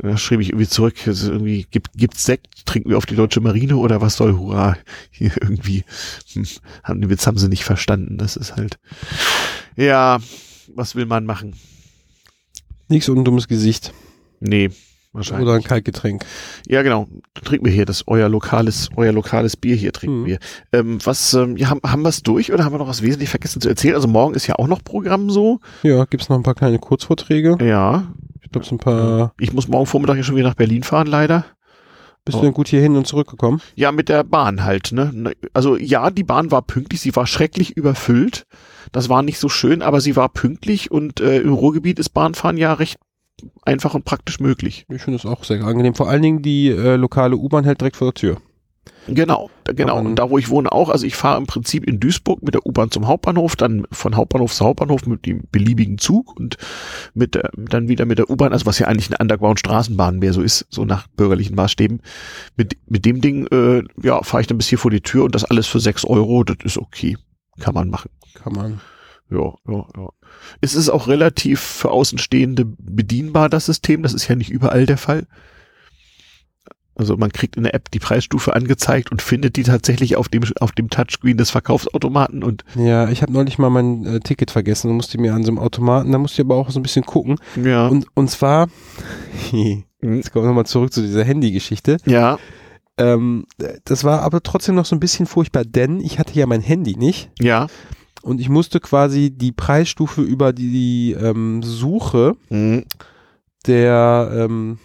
Da 0.00 0.16
schrieb 0.16 0.40
ich 0.40 0.48
irgendwie 0.50 0.68
zurück, 0.68 0.94
also 1.06 1.32
irgendwie, 1.32 1.66
gibt, 1.70 1.92
gibt's 1.94 2.24
Sekt, 2.24 2.64
trinken 2.66 2.90
wir 2.90 2.96
auf 2.96 3.06
die 3.06 3.16
deutsche 3.16 3.40
Marine 3.40 3.76
oder 3.76 4.00
was 4.00 4.16
soll 4.16 4.32
Hurra? 4.38 4.76
Hier 5.10 5.32
irgendwie, 5.40 5.84
hm, 6.32 6.46
haben 6.82 7.00
den 7.00 7.10
Witz 7.10 7.26
haben 7.26 7.38
sie 7.38 7.48
nicht 7.48 7.64
verstanden. 7.64 8.16
Das 8.18 8.36
ist 8.36 8.56
halt, 8.56 8.78
ja, 9.76 10.18
was 10.74 10.94
will 10.94 11.06
man 11.06 11.26
machen? 11.26 11.54
Nichts 12.88 13.08
und 13.08 13.18
ein 13.18 13.24
dummes 13.24 13.48
Gesicht. 13.48 13.92
Nee, 14.40 14.70
wahrscheinlich. 15.12 15.46
Oder 15.46 15.56
ein 15.56 15.62
Kaltgetränk. 15.62 16.24
Ja, 16.66 16.82
genau. 16.82 17.06
Trinken 17.44 17.66
wir 17.66 17.72
hier 17.72 17.86
das 17.86 18.04
euer 18.08 18.28
lokales, 18.28 18.88
euer 18.96 19.12
lokales 19.12 19.56
Bier 19.56 19.76
hier 19.76 19.92
trinken 19.92 20.20
Hm. 20.20 20.26
wir. 20.26 20.38
Ähm, 20.72 20.98
was 21.04 21.34
ähm, 21.34 21.56
ja, 21.56 21.70
haben, 21.70 21.80
haben 21.86 22.02
wir 22.02 22.08
es 22.08 22.22
durch 22.22 22.52
oder 22.52 22.64
haben 22.64 22.72
wir 22.72 22.78
noch 22.78 22.88
was 22.88 23.02
wesentlich 23.02 23.28
vergessen 23.30 23.60
zu 23.60 23.68
erzählen? 23.68 23.94
Also 23.94 24.08
morgen 24.08 24.34
ist 24.34 24.46
ja 24.46 24.56
auch 24.56 24.68
noch 24.68 24.82
Programm 24.82 25.30
so. 25.30 25.60
Ja, 25.82 26.04
gibt's 26.06 26.28
noch 26.28 26.36
ein 26.36 26.42
paar 26.42 26.54
kleine 26.54 26.78
Kurzvorträge. 26.78 27.56
Ja. 27.60 28.12
Ich 28.52 28.60
glaube, 28.60 28.66
so 28.66 28.74
ein 28.74 28.78
paar. 28.78 29.32
Ich 29.40 29.54
muss 29.54 29.66
morgen 29.66 29.86
Vormittag 29.86 30.18
ja 30.18 30.22
schon 30.22 30.36
wieder 30.36 30.48
nach 30.48 30.54
Berlin 30.54 30.82
fahren, 30.82 31.06
leider. 31.06 31.46
Bist 32.26 32.36
Oh. 32.36 32.40
du 32.40 32.46
denn 32.48 32.52
gut 32.54 32.68
hier 32.68 32.82
hin 32.82 32.96
und 32.96 33.06
zurückgekommen? 33.06 33.62
Ja, 33.76 33.92
mit 33.92 34.10
der 34.10 34.24
Bahn 34.24 34.62
halt, 34.62 34.92
ne? 34.92 35.32
Also 35.54 35.78
ja, 35.78 36.10
die 36.10 36.22
Bahn 36.22 36.50
war 36.50 36.60
pünktlich, 36.60 37.00
sie 37.00 37.16
war 37.16 37.26
schrecklich 37.26 37.78
überfüllt. 37.78 38.44
Das 38.92 39.08
war 39.08 39.22
nicht 39.22 39.38
so 39.38 39.48
schön, 39.48 39.80
aber 39.80 40.02
sie 40.02 40.16
war 40.16 40.28
pünktlich 40.28 40.90
und 40.90 41.20
äh, 41.20 41.38
im 41.40 41.54
Ruhrgebiet 41.54 41.98
ist 41.98 42.10
Bahnfahren 42.10 42.58
ja 42.58 42.74
recht 42.74 42.98
einfach 43.64 43.94
und 43.94 44.04
praktisch 44.04 44.38
möglich. 44.38 44.84
Ich 44.90 45.00
finde 45.00 45.16
es 45.18 45.24
auch 45.24 45.44
sehr 45.44 45.64
angenehm. 45.64 45.94
Vor 45.94 46.10
allen 46.10 46.20
Dingen 46.22 46.42
die 46.42 46.68
äh, 46.68 46.96
lokale 46.96 47.36
U-Bahn 47.36 47.64
hält 47.64 47.80
direkt 47.80 47.96
vor 47.96 48.08
der 48.08 48.14
Tür. 48.20 48.36
Genau, 49.08 49.50
genau. 49.64 49.96
man- 49.96 50.06
Und 50.06 50.16
da, 50.16 50.30
wo 50.30 50.38
ich 50.38 50.48
wohne, 50.48 50.70
auch. 50.70 50.88
Also 50.88 51.06
ich 51.06 51.16
fahre 51.16 51.38
im 51.38 51.46
Prinzip 51.46 51.84
in 51.84 51.98
Duisburg 51.98 52.42
mit 52.42 52.54
der 52.54 52.64
U-Bahn 52.66 52.90
zum 52.90 53.06
Hauptbahnhof, 53.08 53.56
dann 53.56 53.86
von 53.90 54.14
Hauptbahnhof 54.16 54.52
zu 54.54 54.64
Hauptbahnhof 54.64 55.06
mit 55.06 55.26
dem 55.26 55.42
beliebigen 55.50 55.98
Zug 55.98 56.36
und 56.38 56.56
mit 57.14 57.34
der, 57.34 57.50
dann 57.56 57.88
wieder 57.88 58.04
mit 58.04 58.18
der 58.18 58.30
U-Bahn, 58.30 58.52
also 58.52 58.66
was 58.66 58.78
ja 58.78 58.86
eigentlich 58.86 59.08
eine 59.10 59.18
Underground-Straßenbahn 59.18 60.18
mehr 60.20 60.32
so 60.32 60.40
ist, 60.42 60.66
so 60.70 60.84
nach 60.84 61.08
bürgerlichen 61.08 61.56
Maßstäben. 61.56 62.00
Mit, 62.56 62.76
mit 62.86 63.04
dem 63.04 63.20
Ding, 63.20 63.46
äh, 63.48 63.82
ja, 64.02 64.22
fahre 64.22 64.42
ich 64.42 64.46
dann 64.46 64.58
bis 64.58 64.68
hier 64.68 64.78
vor 64.78 64.90
die 64.90 65.00
Tür 65.00 65.24
und 65.24 65.34
das 65.34 65.44
alles 65.44 65.66
für 65.66 65.80
sechs 65.80 66.04
Euro, 66.04 66.44
das 66.44 66.58
ist 66.64 66.78
okay. 66.78 67.16
Kann 67.60 67.74
man 67.74 67.90
machen. 67.90 68.10
Kann 68.34 68.52
man. 68.54 68.80
Ja, 69.30 69.54
ja, 69.68 69.86
ja. 69.96 70.08
Es 70.60 70.74
ist 70.74 70.90
auch 70.90 71.08
relativ 71.08 71.60
für 71.60 71.90
Außenstehende 71.90 72.64
bedienbar, 72.66 73.48
das 73.48 73.66
System. 73.66 74.02
Das 74.02 74.12
ist 74.14 74.28
ja 74.28 74.36
nicht 74.36 74.50
überall 74.50 74.84
der 74.86 74.98
Fall. 74.98 75.26
Also 76.94 77.16
man 77.16 77.32
kriegt 77.32 77.56
in 77.56 77.62
der 77.62 77.74
App 77.74 77.90
die 77.90 77.98
Preisstufe 77.98 78.54
angezeigt 78.54 79.10
und 79.10 79.22
findet 79.22 79.56
die 79.56 79.62
tatsächlich 79.62 80.16
auf 80.16 80.28
dem, 80.28 80.42
auf 80.60 80.72
dem 80.72 80.90
Touchscreen 80.90 81.36
des 81.38 81.50
Verkaufsautomaten 81.50 82.44
und 82.44 82.64
Ja, 82.76 83.08
ich 83.08 83.22
habe 83.22 83.32
neulich 83.32 83.58
mal 83.58 83.70
mein 83.70 84.04
äh, 84.04 84.20
Ticket 84.20 84.50
vergessen 84.50 84.90
und 84.90 84.96
musste 84.96 85.18
mir 85.18 85.32
an 85.34 85.42
so 85.42 85.50
einem 85.50 85.58
Automaten, 85.58 86.12
da 86.12 86.18
musste 86.18 86.42
ich 86.42 86.46
aber 86.46 86.56
auch 86.56 86.70
so 86.70 86.78
ein 86.78 86.82
bisschen 86.82 87.04
gucken. 87.06 87.36
ja. 87.56 87.86
Und, 87.88 88.06
und 88.14 88.28
zwar, 88.30 88.68
jetzt 89.52 90.32
kommen 90.32 90.44
wir 90.44 90.48
nochmal 90.48 90.66
zurück 90.66 90.92
zu 90.92 91.00
dieser 91.02 91.24
Handy-Geschichte. 91.24 91.96
ja, 92.04 92.38
Ähm, 92.98 93.46
das 93.84 94.04
war 94.04 94.20
aber 94.20 94.42
trotzdem 94.42 94.74
noch 94.74 94.84
so 94.84 94.94
ein 94.94 95.00
bisschen 95.00 95.24
furchtbar, 95.26 95.64
denn 95.64 95.98
ich 96.00 96.18
hatte 96.18 96.38
ja 96.38 96.46
mein 96.46 96.60
Handy 96.60 96.94
nicht 96.96 97.30
ja. 97.40 97.68
und 98.20 98.38
ich 98.38 98.50
musste 98.50 98.80
quasi 98.80 99.30
die 99.30 99.52
Preisstufe 99.52 100.20
über 100.20 100.52
die 100.52 101.12
ähm, 101.18 101.62
Suche 101.62 102.34
Mhm. 102.50 102.84
der 103.66 104.30
ähm, 104.34 104.78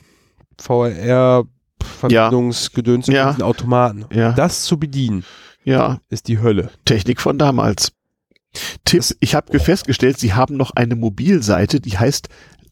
VR-Verbindungsgedöns 1.84 3.08
Ja. 3.08 3.26
mit 3.28 3.34
diesen 3.36 3.44
Automaten. 3.44 4.06
Ja. 4.14 4.32
Das 4.34 4.64
zu 4.64 4.78
bedienen, 4.78 5.24
Ja. 5.64 6.00
ist 6.10 6.28
die 6.28 6.40
Hölle. 6.40 6.70
Technik 6.86 7.20
von 7.22 7.38
damals. 7.38 7.92
Tipp, 8.86 9.04
ich 9.20 9.36
habe 9.36 9.60
festgestellt, 9.60 10.18
sie 10.20 10.34
haben 10.34 10.56
noch 10.58 10.72
eine 10.72 10.96
Mobilseite, 10.96 11.80
die 11.80 11.98
heißt, 11.98 12.30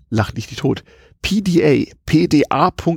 lach 0.09 0.33
nicht 0.33 0.49
die 0.51 0.55
tot, 0.55 0.83
PDA, 1.21 1.85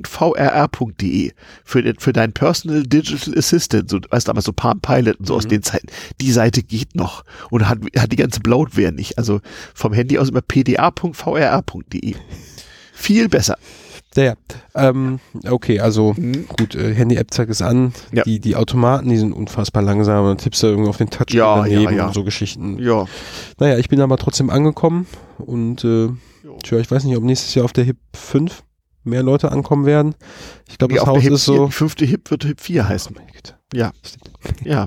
pda.vrr.de 0.09 1.33
für, 1.65 1.83
den- 1.83 1.99
für 1.99 2.13
dein 2.13 2.33
Personal 2.33 2.83
Digital 2.83 3.37
Assistant, 3.39 3.89
so, 3.91 3.99
weißt 4.11 4.27
du, 4.27 4.31
damals 4.31 4.45
so 4.45 4.53
Palm 4.53 4.81
Pilot 4.81 5.19
und 5.19 5.27
so 5.27 5.35
aus 5.35 5.45
Mhm. 5.45 5.49
den 5.51 5.63
Zeiten. 5.63 5.87
Die 6.21 6.31
Seite 6.33 6.63
geht 6.63 6.95
noch 6.95 7.25
und 7.51 7.69
hat, 7.69 7.79
hat 7.97 8.13
die 8.13 8.17
ganze 8.17 8.41
Bloatware 8.41 8.93
nicht. 8.93 9.17
Also 9.19 9.41
vom 9.75 9.93
Handy 9.93 10.19
aus 10.19 10.29
immer 10.31 10.43
pda.vrr.de. 10.43 12.15
Viel 12.93 13.29
besser. 13.29 13.57
Ja, 14.19 14.25
ja. 14.25 14.35
Ähm, 14.75 15.21
okay, 15.49 15.81
also 15.81 16.15
Mhm. 16.17 16.47
gut, 16.59 16.75
äh, 16.75 16.95
Handy-App 16.95 17.33
zeigt 17.33 17.51
es 17.51 17.63
an. 17.63 17.93
Ja. 18.13 18.25
Die, 18.25 18.41
die 18.41 18.57
Automaten, 18.57 19.09
die 19.09 19.17
sind 19.17 19.33
unfassbar 19.33 19.83
langsam. 19.83 20.25
Dann 20.25 20.39
tippst 20.39 20.63
du 20.63 20.67
irgendwie 20.69 20.89
auf 20.89 20.97
den 20.97 21.11
Touch 21.11 21.31
Ja, 21.31 21.57
daneben 21.63 21.97
ja, 21.97 22.07
und 22.07 22.15
so 22.15 22.25
Geschichten. 22.25 22.79
Ja. 22.79 23.07
Naja, 23.59 23.79
ich 23.79 23.89
bin 23.89 24.01
aber 24.01 24.17
trotzdem 24.17 24.51
angekommen 24.51 25.07
und 25.39 25.85
äh, 25.85 26.09
tja, 26.63 26.79
ich 26.79 26.91
weiß 26.91 27.05
nicht, 27.05 27.17
ob 27.17 27.23
nächstes 27.25 27.55
Jahr 27.55 27.65
auf 27.65 27.73
der 27.73 27.85
HIP 27.85 27.99
5 28.15 28.63
mehr 29.05 29.23
Leute 29.23 29.51
ankommen 29.53 29.87
werden. 29.87 30.15
Ich 30.69 30.79
glaube, 30.79 30.95
das 30.95 31.07
Haus 31.07 31.19
ist 31.19 31.25
4, 31.25 31.37
so. 31.39 31.67
die 31.67 31.73
fünfte 31.73 32.05
Hip 32.05 32.31
wird 32.31 32.45
Hip 32.45 32.61
4 32.61 32.89
heißen. 32.89 33.15
Oh 33.17 33.19
meine 33.21 33.33
Güte. 33.33 33.55
Ja. 33.73 33.93
Ja. 34.65 34.87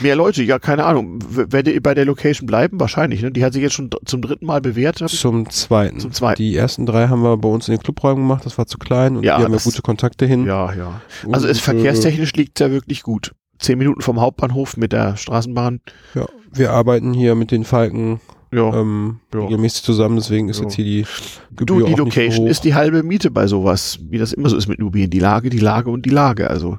Mehr 0.00 0.14
Leute, 0.16 0.42
ja, 0.42 0.58
keine 0.58 0.84
Ahnung. 0.84 1.20
W- 1.22 1.46
Werdet 1.50 1.74
ihr 1.74 1.82
bei 1.82 1.94
der 1.94 2.04
Location 2.04 2.46
bleiben? 2.46 2.78
Wahrscheinlich, 2.80 3.22
ne? 3.22 3.30
Die 3.30 3.44
hat 3.44 3.52
sich 3.52 3.62
jetzt 3.62 3.74
schon 3.74 3.90
zum 4.04 4.22
dritten 4.22 4.46
Mal 4.46 4.60
bewährt. 4.60 4.98
Zum 5.08 5.48
zweiten. 5.50 5.98
Zum 6.00 6.12
zweiten. 6.12 6.36
Die 6.40 6.54
ersten 6.56 6.86
drei 6.86 7.08
haben 7.08 7.22
wir 7.22 7.36
bei 7.36 7.48
uns 7.48 7.68
in 7.68 7.74
den 7.74 7.82
Clubräumen 7.82 8.22
gemacht, 8.24 8.44
das 8.46 8.56
war 8.58 8.66
zu 8.66 8.78
klein 8.78 9.16
und 9.16 9.24
Ja, 9.24 9.36
hier 9.36 9.44
haben 9.46 9.52
wir 9.52 9.60
gute 9.60 9.82
Kontakte 9.82 10.26
hin. 10.26 10.46
Ja, 10.46 10.72
ja. 10.74 11.00
Also 11.32 11.46
es 11.48 11.58
Und, 11.58 11.64
verkehrstechnisch 11.64 12.32
liegt 12.34 12.60
ja 12.60 12.70
wirklich 12.70 13.02
gut. 13.02 13.32
Zehn 13.58 13.78
Minuten 13.78 14.00
vom 14.00 14.20
Hauptbahnhof 14.20 14.76
mit 14.76 14.92
der 14.92 15.16
Straßenbahn. 15.16 15.80
Äh, 16.14 16.20
ja, 16.20 16.26
wir 16.52 16.70
arbeiten 16.72 17.12
hier 17.14 17.34
mit 17.34 17.50
den 17.50 17.64
Falken 17.64 18.20
Ja. 18.52 18.72
ähm, 18.80 19.20
Ja. 19.34 19.40
regelmäßig 19.40 19.82
zusammen, 19.82 20.16
deswegen 20.16 20.48
ist 20.48 20.58
Ja. 20.58 20.64
jetzt 20.64 20.74
hier 20.74 20.84
die 20.84 21.06
Gebühr 21.54 21.66
du, 21.66 21.76
die 21.78 21.82
auch 21.84 21.88
nicht 21.88 21.98
Location 21.98 22.36
so 22.36 22.42
hoch. 22.44 22.48
ist 22.48 22.64
die 22.64 22.74
halbe 22.74 23.02
Miete 23.02 23.30
bei 23.30 23.46
sowas, 23.46 23.98
wie 24.08 24.18
das 24.18 24.32
immer 24.32 24.48
so 24.48 24.56
ist 24.56 24.68
mit 24.68 24.78
Immobilien. 24.78 25.10
Die 25.10 25.18
Lage, 25.18 25.50
die 25.50 25.58
Lage 25.58 25.90
und 25.90 26.06
die 26.06 26.10
Lage. 26.10 26.48
Also 26.48 26.78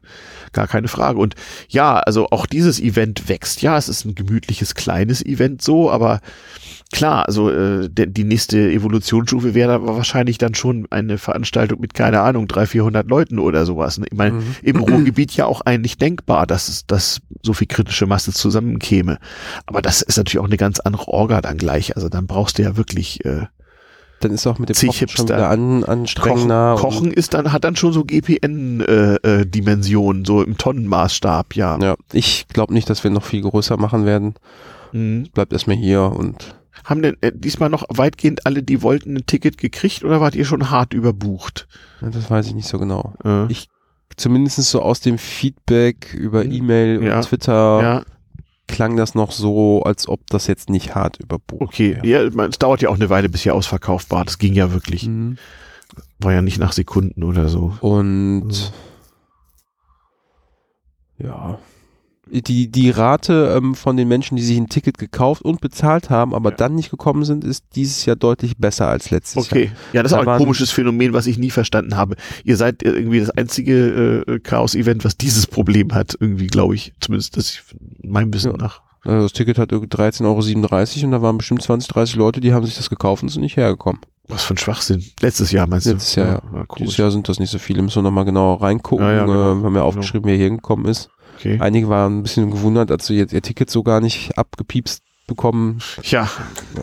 gar 0.53 0.67
keine 0.67 0.87
Frage. 0.87 1.19
Und 1.19 1.35
ja, 1.69 1.97
also 1.97 2.27
auch 2.31 2.45
dieses 2.47 2.79
Event 2.79 3.29
wächst. 3.29 3.61
Ja, 3.61 3.77
es 3.77 3.87
ist 3.89 4.05
ein 4.05 4.15
gemütliches, 4.15 4.73
kleines 4.73 5.23
Event 5.23 5.61
so, 5.61 5.91
aber 5.91 6.21
klar, 6.91 7.25
also 7.27 7.49
äh, 7.51 7.89
der, 7.89 8.07
die 8.07 8.23
nächste 8.23 8.71
Evolutionsstufe 8.71 9.53
wäre 9.53 9.73
aber 9.73 9.95
wahrscheinlich 9.95 10.37
dann 10.37 10.55
schon 10.55 10.87
eine 10.89 11.17
Veranstaltung 11.17 11.79
mit, 11.79 11.93
keine 11.93 12.21
Ahnung, 12.21 12.47
300, 12.47 12.69
400 12.69 13.07
Leuten 13.07 13.39
oder 13.39 13.65
sowas. 13.65 13.97
ne? 13.99 14.05
Ich 14.11 14.17
meine, 14.17 14.37
Mhm. 14.37 14.55
im 14.63 14.77
Ruhrgebiet 14.77 15.31
ja 15.35 15.45
auch 15.45 15.61
eigentlich 15.61 15.97
denkbar, 15.97 16.47
dass 16.47 16.67
es, 16.67 16.85
dass 16.87 17.21
so 17.43 17.53
viel 17.53 17.67
kritische 17.67 18.05
Masse 18.07 18.33
zusammenkäme. 18.33 19.19
Aber 19.65 19.81
das 19.81 20.01
ist 20.01 20.17
natürlich 20.17 20.39
auch 20.39 20.45
eine 20.45 20.57
ganz 20.57 20.79
andere 20.79 21.07
Orga 21.07 21.41
dann 21.41 21.57
gleich. 21.57 21.95
Also 21.95 22.09
dann 22.09 22.27
brauchst 22.27 22.57
du 22.57 22.63
ja 22.63 22.75
wirklich 22.77 23.23
äh, 23.25 23.45
Dann 24.21 24.31
ist 24.31 24.45
auch 24.47 24.59
mit 24.59 24.69
dem 24.69 24.75
Kochen 24.75 25.07
schon 25.07 25.27
wieder 25.29 25.49
an, 25.49 25.81
Kochen, 25.81 25.83
anstrengender. 25.85 26.73
und- 26.75 26.81
Kochen 26.81 27.11
ist 27.13 27.33
dann, 27.33 27.51
hat 27.53 27.63
dann 27.63 27.75
schon 27.77 27.93
so 27.93 28.03
GPN-Dimensionen, 28.03 30.25
so 30.25 30.41
im 30.41 30.57
Tonnenmaßstab, 30.57 31.55
ja. 31.55 31.77
Ja, 31.79 31.95
ich 32.11 32.47
glaube 32.51 32.73
nicht, 32.73 32.89
dass 32.89 33.03
wir 33.03 33.11
noch 33.11 33.23
viel 33.23 33.41
größer 33.41 33.77
machen 33.77 34.05
werden. 34.05 34.33
Mhm. 34.91 35.27
Bleibt 35.33 35.53
erstmal 35.53 35.77
hier 35.77 36.01
und 36.03 36.55
Haben 36.83 37.01
denn 37.01 37.17
äh, 37.21 37.31
diesmal 37.33 37.69
noch 37.69 37.83
weitgehend 37.89 38.45
alle, 38.45 38.63
die 38.63 38.81
wollten, 38.81 39.15
ein 39.17 39.25
Ticket 39.25 39.57
gekriegt 39.57 40.03
oder 40.03 40.21
wart 40.21 40.35
ihr 40.35 40.45
schon 40.45 40.69
hart 40.69 40.93
überbucht? 40.93 41.67
ja, 42.01 42.09
das 42.09 42.29
weiß 42.29 42.47
ich 42.47 42.53
nicht 42.55 42.67
so 42.67 42.79
genau. 42.79 43.13
Äh, 43.23 43.51
Ich- 43.51 43.67
Zumindest 44.17 44.57
so 44.57 44.81
aus 44.81 44.99
dem 44.99 45.17
Feedback 45.17 46.13
über 46.13 46.43
Mhm. 46.43 46.51
E-Mail 46.51 47.03
Ja. 47.03 47.17
und 47.17 47.21
Twitter 47.25 47.81
ja, 47.81 48.03
klang 48.67 48.97
das 48.97 49.15
noch 49.15 49.31
so, 49.31 49.83
als 49.83 50.09
ob 50.09 50.19
das 50.27 50.47
jetzt 50.47 50.69
nicht 50.69 50.93
hart 50.93 51.17
überbucht 51.21 51.61
okay. 51.61 51.99
Ja, 52.03 52.23
es 52.23 52.59
dauert 52.59 52.81
ja 52.81 52.89
auch 52.89 52.95
eine 52.95 53.09
Weile, 53.09 53.29
bis 53.29 53.43
hier 53.43 53.55
ausverkauft 53.55 54.11
war. 54.11 54.25
Das 54.25 54.37
ging 54.37 54.53
ja 54.53 54.73
wirklich. 54.73 55.07
Mhm. 55.07 55.37
War 56.19 56.33
ja 56.33 56.41
nicht 56.41 56.59
nach 56.59 56.73
Sekunden 56.73 57.23
oder 57.23 57.47
so. 57.47 57.75
Und 57.81 58.73
ja. 61.17 61.59
Die, 62.31 62.71
die 62.71 62.89
Rate 62.91 63.53
ähm, 63.57 63.75
von 63.75 63.97
den 63.97 64.07
Menschen, 64.07 64.35
die 64.37 64.43
sich 64.43 64.57
ein 64.57 64.69
Ticket 64.69 64.97
gekauft 64.97 65.41
und 65.41 65.61
bezahlt 65.61 66.09
haben, 66.09 66.33
aber 66.35 66.51
Ja. 66.51 66.55
dann 66.57 66.75
nicht 66.75 66.91
gekommen 66.91 67.23
sind, 67.25 67.43
ist 67.43 67.65
dieses 67.75 68.05
Jahr 68.05 68.15
deutlich 68.15 68.57
besser 68.57 68.87
als 68.87 69.09
letztes 69.11 69.49
Jahr. 69.49 69.61
Okay. 69.63 69.71
Ja, 69.93 70.03
das 70.03 70.11
ist 70.11 70.17
Da 70.17 70.21
auch 70.23 70.27
ein 70.27 70.37
komisches 70.37 70.71
Phänomen, 70.71 71.13
was 71.13 71.27
ich 71.27 71.37
nie 71.37 71.49
verstanden 71.49 71.95
habe. 71.97 72.15
Ihr 72.43 72.57
seid 72.57 72.83
irgendwie 72.83 73.19
das 73.19 73.29
einzige 73.31 74.23
äh, 74.27 74.39
Chaos-Event, 74.39 75.03
was 75.05 75.17
dieses 75.17 75.47
Problem 75.47 75.93
hat, 75.93 76.15
irgendwie, 76.19 76.47
glaube 76.47 76.75
ich. 76.75 76.93
Zumindest 76.99 77.37
das 77.37 77.49
ich, 77.53 77.61
meinem 78.03 78.33
Wissen 78.33 78.51
Ja. 78.51 78.57
nach. 78.57 78.81
Also 79.05 79.23
das 79.23 79.33
Ticket 79.33 79.57
hat 79.57 79.71
irgendwie 79.71 79.89
13,37 79.89 80.25
Euro 80.97 81.05
und 81.05 81.11
da 81.13 81.21
waren 81.21 81.37
bestimmt 81.37 81.61
20, 81.61 81.87
30 81.89 82.15
Leute, 82.17 82.41
die 82.41 82.53
haben 82.53 82.65
sich 82.65 82.75
das 82.75 82.89
gekauft 82.89 83.23
und 83.23 83.29
sind 83.29 83.41
nicht 83.41 83.55
hergekommen. 83.57 84.01
Was 84.27 84.43
für 84.43 84.53
ein 84.53 84.57
Schwachsinn. 84.57 85.03
Letztes 85.21 85.51
Jahr 85.51 85.65
meinst 85.67 85.87
du? 85.87 85.91
Letztes 85.93 86.15
Jahr, 86.15 86.27
ja. 86.53 86.59
ja 86.59 86.65
Dieses. 86.77 86.97
Jahr 86.97 87.09
sind 87.09 87.27
das 87.29 87.39
nicht 87.39 87.49
so 87.49 87.57
viele, 87.57 87.81
müssen 87.81 87.95
wir 87.95 88.03
nochmal 88.03 88.25
genauer 88.25 88.61
reingucken. 88.61 89.03
Ja, 89.05 89.13
ja, 89.13 89.25
genau. 89.25 89.53
äh, 89.53 89.55
wir 89.55 89.63
haben 89.63 89.75
ja 89.75 89.81
aufgeschrieben, 89.83 90.27
wer 90.29 90.35
hier 90.35 90.45
hingekommen 90.45 90.85
ist. 90.85 91.09
Okay. 91.39 91.57
Einige 91.61 91.87
waren 91.87 92.19
ein 92.19 92.23
bisschen 92.23 92.51
gewundert, 92.51 92.91
als 92.91 93.07
sie 93.07 93.17
ihr 93.17 93.41
Ticket 93.41 93.69
so 93.69 93.81
gar 93.81 94.01
nicht 94.01 94.37
abgepiepst 94.37 95.01
bekommen. 95.25 95.79
Ja, 96.03 96.29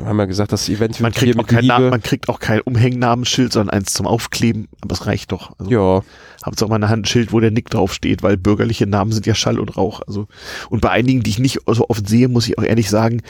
haben 0.04 0.18
ja 0.18 0.24
gesagt, 0.24 0.52
das 0.52 0.68
Event 0.70 0.98
man 1.00 1.12
kriegt, 1.12 1.38
auch 1.38 1.46
kein 1.46 1.62
Liebe. 1.64 1.90
man 1.90 2.00
kriegt 2.00 2.28
auch 2.30 2.38
kein 2.38 2.60
Umhängnamenschild, 2.62 3.52
sondern 3.52 3.76
eins 3.76 3.92
zum 3.92 4.06
Aufkleben. 4.06 4.68
Aber 4.80 4.94
es 4.94 5.04
reicht 5.06 5.32
doch. 5.32 5.52
Also, 5.58 5.70
Ja, 5.70 6.00
Hauptsache 6.44 6.68
mal 6.68 6.76
eine 6.76 6.88
Hand 6.88 7.02
ein 7.02 7.04
Schild, 7.04 7.32
wo 7.32 7.40
der 7.40 7.50
Nick 7.50 7.70
draufsteht, 7.70 8.22
weil 8.22 8.36
bürgerliche 8.36 8.86
Namen 8.86 9.12
sind 9.12 9.26
ja 9.26 9.34
Schall 9.34 9.58
und 9.58 9.76
Rauch. 9.76 10.00
Also, 10.06 10.26
und 10.70 10.80
bei 10.80 10.90
einigen, 10.90 11.22
die 11.22 11.30
ich 11.30 11.38
nicht 11.38 11.60
so 11.66 11.88
oft 11.88 12.08
sehe, 12.08 12.28
muss 12.28 12.48
ich 12.48 12.58
auch 12.58 12.62
ehrlich 12.62 12.90
sagen, 12.90 13.22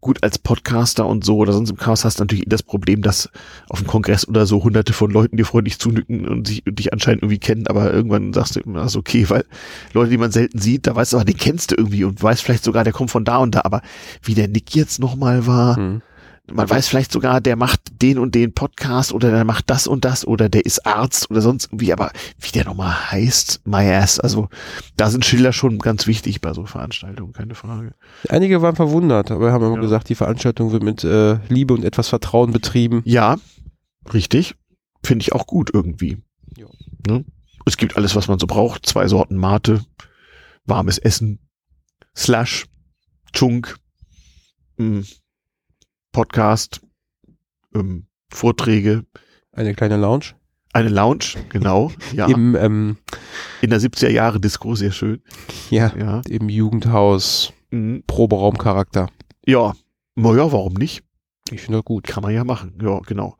gut, 0.00 0.22
als 0.22 0.38
Podcaster 0.38 1.06
und 1.06 1.24
so 1.24 1.36
oder 1.38 1.52
sonst 1.52 1.70
im 1.70 1.76
Chaos 1.76 2.04
hast 2.04 2.18
du 2.18 2.22
natürlich 2.22 2.44
das 2.46 2.62
Problem, 2.62 3.02
dass 3.02 3.30
auf 3.68 3.80
dem 3.80 3.86
Kongress 3.86 4.26
oder 4.26 4.46
so 4.46 4.62
hunderte 4.62 4.92
von 4.92 5.10
Leuten 5.10 5.36
dir 5.36 5.44
freundlich 5.44 5.78
zunicken 5.78 6.28
und, 6.28 6.46
sich, 6.46 6.66
und 6.66 6.78
dich 6.78 6.92
anscheinend 6.92 7.22
irgendwie 7.22 7.38
kennen, 7.38 7.66
aber 7.66 7.92
irgendwann 7.92 8.32
sagst 8.32 8.56
du 8.56 8.60
immer, 8.60 8.80
das 8.80 8.92
ist 8.92 8.96
okay, 8.96 9.28
weil 9.28 9.44
Leute, 9.92 10.10
die 10.10 10.18
man 10.18 10.30
selten 10.30 10.58
sieht, 10.58 10.86
da 10.86 10.94
weißt 10.94 11.12
du, 11.12 11.16
aber 11.16 11.24
den 11.24 11.36
kennst 11.36 11.70
du 11.70 11.76
irgendwie 11.76 12.04
und 12.04 12.22
weißt 12.22 12.42
vielleicht 12.42 12.64
sogar, 12.64 12.84
der 12.84 12.92
kommt 12.92 13.10
von 13.10 13.24
da 13.24 13.38
und 13.38 13.54
da, 13.54 13.62
aber 13.64 13.82
wie 14.22 14.34
der 14.34 14.48
Nick 14.48 14.74
jetzt 14.74 14.98
nochmal 14.98 15.46
war, 15.46 15.76
hm. 15.76 16.02
Man 16.52 16.68
weiß 16.68 16.88
vielleicht 16.88 17.10
sogar, 17.10 17.40
der 17.40 17.56
macht 17.56 18.02
den 18.02 18.18
und 18.18 18.34
den 18.34 18.52
Podcast 18.52 19.12
oder 19.12 19.30
der 19.30 19.44
macht 19.44 19.70
das 19.70 19.86
und 19.86 20.04
das 20.04 20.26
oder 20.26 20.48
der 20.50 20.66
ist 20.66 20.84
Arzt 20.86 21.30
oder 21.30 21.40
sonst 21.40 21.66
irgendwie, 21.66 21.92
aber 21.92 22.12
wie 22.38 22.50
der 22.50 22.66
nochmal 22.66 23.10
heißt, 23.12 23.62
my 23.66 23.90
ass, 23.94 24.20
also 24.20 24.48
da 24.96 25.08
sind 25.08 25.24
Schilder 25.24 25.52
schon 25.54 25.78
ganz 25.78 26.06
wichtig 26.06 26.42
bei 26.42 26.52
so 26.52 26.66
Veranstaltungen, 26.66 27.32
keine 27.32 27.54
Frage. 27.54 27.94
einige 28.28 28.60
waren 28.60 28.76
verwundert, 28.76 29.30
aber 29.30 29.46
wir 29.46 29.52
haben 29.52 29.64
immer 29.64 29.76
Ja. 29.76 29.80
gesagt, 29.80 30.08
die 30.10 30.14
Veranstaltung 30.14 30.70
wird 30.72 30.82
mit 30.82 31.02
äh, 31.02 31.38
Liebe 31.48 31.72
und 31.72 31.82
etwas 31.84 32.08
Vertrauen 32.08 32.52
betrieben. 32.52 33.00
Ja, 33.06 33.36
richtig, 34.12 34.54
finde 35.02 35.22
ich 35.22 35.32
auch 35.32 35.46
gut 35.46 35.70
irgendwie. 35.72 36.18
Ja. 36.58 36.66
Ne? 37.08 37.24
Es 37.64 37.78
gibt 37.78 37.96
alles, 37.96 38.14
was 38.14 38.28
man 38.28 38.38
so 38.38 38.46
braucht, 38.46 38.84
zwei 38.84 39.08
Sorten 39.08 39.36
Mate, 39.36 39.82
warmes 40.66 40.98
Essen, 40.98 41.38
Slush, 42.14 42.66
Chunk, 43.32 43.76
mh, 44.76 45.04
Podcast, 46.14 46.80
ähm, 47.74 48.06
Vorträge, 48.32 49.04
Eine 49.52 49.74
kleine 49.74 49.96
Lounge 49.96 50.26
Eine 50.72 50.88
Lounge, 50.88 51.34
genau. 51.50 51.90
Ja. 52.14 52.26
im, 52.26 52.54
ähm, 52.54 52.96
In 53.60 53.70
der 53.70 53.80
70er 53.80 54.08
Jahre 54.10 54.38
Disco, 54.40 54.76
sehr 54.76 54.92
schön. 54.92 55.20
ja, 55.70 55.92
Ja. 55.96 56.22
im 56.28 56.48
Jugendhaus 56.48 57.52
Mhm. 57.70 58.04
Proberaumcharakter. 58.06 59.08
Ja. 59.44 59.74
Naja, 60.14 60.52
warum 60.52 60.74
nicht? 60.74 61.02
Ich 61.50 61.62
finde 61.62 61.78
das 61.78 61.84
gut. 61.84 62.04
Kann 62.06 62.22
man 62.22 62.32
ja 62.32 62.44
machen. 62.44 62.78
Ja, 62.80 63.00
genau. 63.00 63.36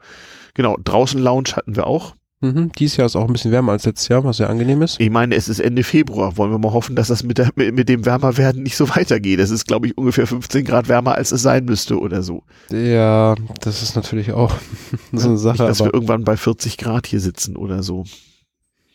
Genau. 0.55 0.77
Draußen 0.83 1.21
Lounge 1.23 1.51
hatten 1.55 1.77
wir 1.77 1.87
auch. 1.87 2.17
Mhm. 2.45 2.73
Dieses 2.79 2.99
Jahr 2.99 3.07
ist 3.07 3.17
auch 3.17 3.27
ein 3.27 3.33
bisschen 3.33 3.53
wärmer 3.53 3.73
als 3.73 3.87
letztes 3.87 4.09
Jahr, 4.09 4.23
was 4.23 4.37
sehr 4.37 4.51
angenehm 4.51 4.83
ist. 4.83 5.01
Ich 5.01 5.09
meine, 5.09 5.35
es 5.35 5.49
ist 5.49 5.61
Ende 5.61 5.83
Februar. 5.83 6.37
Wollen 6.37 6.51
wir 6.51 6.59
mal 6.59 6.73
hoffen, 6.73 6.95
dass 6.95 7.09
das 7.09 7.23
mit, 7.23 7.39
der, 7.39 7.51
mit, 7.55 7.89
dem 7.89 8.05
Wärmerwerden 8.05 8.63
nicht 8.63 8.77
so 8.77 8.89
weitergeht. 8.91 9.41
Es 9.41 9.51
ist, 9.51 9.67
glaube 9.67 9.87
ich, 9.87 9.97
ungefähr 9.97 10.27
15 10.27 10.65
Grad 10.65 10.89
wärmer, 10.89 11.15
als 11.15 11.33
es 11.33 11.41
sein 11.41 11.65
müsste 11.65 11.99
oder 11.99 12.23
so. 12.23 12.43
Ja, 12.71 13.35
das 13.63 13.83
ist 13.83 13.97
natürlich 13.97 14.33
auch 14.33 14.53
so 15.13 15.29
eine 15.29 15.39
Sache. 15.39 15.63
Nicht, 15.63 15.71
dass 15.71 15.81
wir 15.81 15.95
irgendwann 15.95 16.25
bei 16.25 16.37
40 16.37 16.77
Grad 16.77 17.07
hier 17.07 17.21
sitzen 17.21 17.57
oder 17.57 17.83
so. 17.83 18.05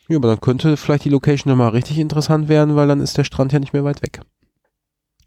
ja, 0.07 0.17
aber 0.17 0.27
dann 0.27 0.41
könnte 0.41 0.77
vielleicht 0.77 1.05
die 1.05 1.09
Location 1.09 1.49
nochmal 1.51 1.69
richtig 1.69 1.97
interessant 1.97 2.49
werden, 2.49 2.75
weil 2.75 2.87
dann 2.87 3.01
ist 3.01 3.17
der 3.17 3.23
Strand 3.23 3.51
ja 3.51 3.59
nicht 3.59 3.73
mehr 3.73 3.83
weit 3.83 4.03
weg. 4.03 4.21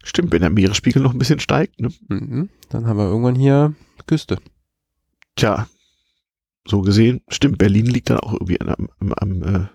Stimmt, 0.05 0.33
wenn 0.33 0.41
der 0.41 0.51
Meeresspiegel 0.51 1.03
noch 1.03 1.13
ein 1.13 1.19
bisschen 1.19 1.41
steigt, 1.41 1.81
ne? 1.81 1.91
Mhm. 2.09 2.49
Dann 2.71 2.87
haben 2.87 2.99
wir 2.99 3.07
irgendwann 3.07 3.37
hier 3.37 3.75
Küste. 4.07 4.39
Tja, 5.37 5.67
so 6.67 6.81
gesehen, 6.83 7.21
stimmt, 7.29 7.59
Berlin 7.59 7.87
liegt 7.87 8.11
dann 8.11 8.21
auch 8.21 8.33
irgendwie 8.33 8.61
am, 8.61 8.89
am, 9.01 9.13
am 9.15 9.43
äh, 9.43 9.67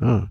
ja. 0.00 0.28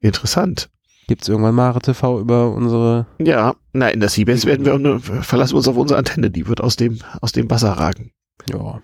Interessant. 0.00 0.70
Gibt 1.06 1.22
es 1.22 1.28
irgendwann 1.28 1.54
Mare 1.54 1.80
TV 1.80 2.20
über 2.20 2.52
unsere. 2.52 3.06
Ja, 3.18 3.54
na, 3.72 3.88
in 3.88 4.00
der 4.00 4.10
Seabase 4.10 4.46
werden 4.46 4.66
wir, 4.66 4.74
eine, 4.74 5.00
verlassen 5.00 5.56
uns 5.56 5.66
auf 5.66 5.76
unsere 5.76 5.98
Antenne, 5.98 6.30
die 6.30 6.46
wird 6.46 6.60
aus 6.60 6.76
dem, 6.76 6.98
aus 7.20 7.32
dem 7.32 7.50
Wasser 7.50 7.72
ragen. 7.72 8.12
Ja. 8.50 8.82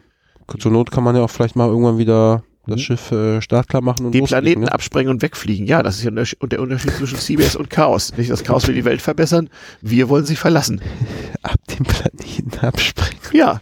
Zur 0.59 0.73
Not 0.73 0.91
kann 0.91 1.05
man 1.05 1.17
ja 1.17 1.23
auch 1.23 1.31
vielleicht 1.31 1.57
mal 1.57 1.69
irgendwann 1.69 1.99
wieder 1.99 2.43
das 2.67 2.77
Mhm. 2.77 2.83
Schiff 2.83 3.13
äh, 3.13 3.43
startklar 3.43 3.83
machen 3.83 4.07
und 4.07 4.13
Den 4.13 4.25
Planeten 4.25 4.63
ne? 4.63 4.73
absprengen 4.73 5.11
und 5.11 5.23
wegfliegen. 5.23 5.67
Ja, 5.67 5.83
das 5.83 5.97
ist 5.97 6.05
ja 6.05 6.11
der, 6.11 6.61
Unterschied 6.61 6.93
zwischen 6.93 7.19
Seabase 7.19 7.59
und 7.59 7.71
Chaos. 7.71 8.17
Nicht 8.17 8.31
das 8.31 8.43
Chaos 8.43 8.67
will 8.67 8.75
die 8.75 8.85
Welt 8.85 9.03
verbessern, 9.03 9.51
wir 9.83 10.09
wollen 10.09 10.25
sie 10.25 10.37
verlassen. 10.37 10.81
ab 11.43 11.59
dem 11.69 11.85
Planeten 11.85 12.59
abspringen. 12.61 13.21
Ja, 13.33 13.61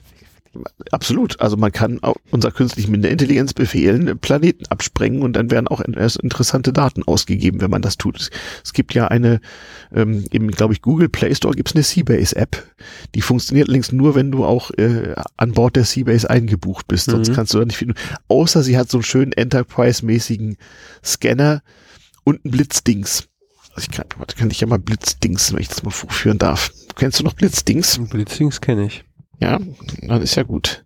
Absolut. 0.91 1.41
Also 1.41 1.57
man 1.57 1.73
kann 1.73 2.03
auch 2.03 2.17
unserer 2.31 2.53
künstlichen 2.53 2.93
Intelligenz 3.05 3.55
befehlen, 3.55 4.19
Planeten 4.19 4.67
absprengen 4.67 5.23
und 5.23 5.33
dann 5.35 5.51
werden 5.51 5.69
auch 5.69 5.81
erst 5.97 6.19
interessante 6.19 6.73
Daten 6.73 7.03
ausgegeben, 7.05 7.61
wenn 7.61 7.71
man 7.71 7.83
das 7.83 7.97
tut. 7.97 8.31
Es 8.65 8.73
gibt 8.73 8.95
ja 8.95 9.09
eine, 9.09 9.41
ähm, 9.95 10.25
im, 10.31 10.51
glaube 10.51 10.75
ich, 10.75 10.83
Google 10.83 11.09
Play 11.09 11.35
Store 11.35 11.55
gibt 11.55 11.71
es 11.71 11.75
eine 11.75 11.83
Seabase-App. 11.85 12.63
Die 13.15 13.23
funktioniert 13.23 13.69
allerdings 13.69 13.93
nur, 13.93 14.15
wenn 14.15 14.31
du 14.31 14.45
auch 14.45 14.71
äh, 14.73 15.15
an 15.37 15.53
Bord 15.53 15.77
der 15.77 15.85
Seabase 15.85 16.29
eingebucht 16.29 16.87
bist. 16.89 17.07
Sonst 17.11 17.31
Mhm. 17.31 17.35
kannst 17.35 17.55
du 17.55 17.59
da 17.59 17.65
nicht 17.65 17.77
finden. 17.77 17.95
Außer 18.29 18.63
sie 18.63 18.77
hat 18.77 18.91
so 18.91 18.99
einen 18.99 19.05
schönen 19.05 19.33
Enterprise-mäßigen 19.33 20.57
Scanner 21.05 21.63
und 22.25 22.45
ein 22.45 22.51
Blitzdings. 22.51 23.29
Also 23.75 23.89
ich 23.91 23.97
kann, 23.97 24.07
warte, 24.19 24.37
kann 24.37 24.51
ich 24.51 24.61
ja 24.61 24.67
mal 24.67 24.79
Blitzdings, 24.79 25.53
wenn 25.53 25.61
ich 25.61 25.69
das 25.69 25.83
mal 25.83 25.91
vorführen 25.91 26.39
darf. 26.39 26.71
Kennst 26.97 27.21
du 27.21 27.25
noch 27.25 27.33
Blitzdings? 27.33 27.99
Blitzings 28.11 28.61
kenne 28.61 28.85
ich. 28.85 29.05
Ja, 29.43 29.59
dann 30.03 30.23
ist 30.23 30.35
ja 30.37 30.43
gut. 30.45 30.85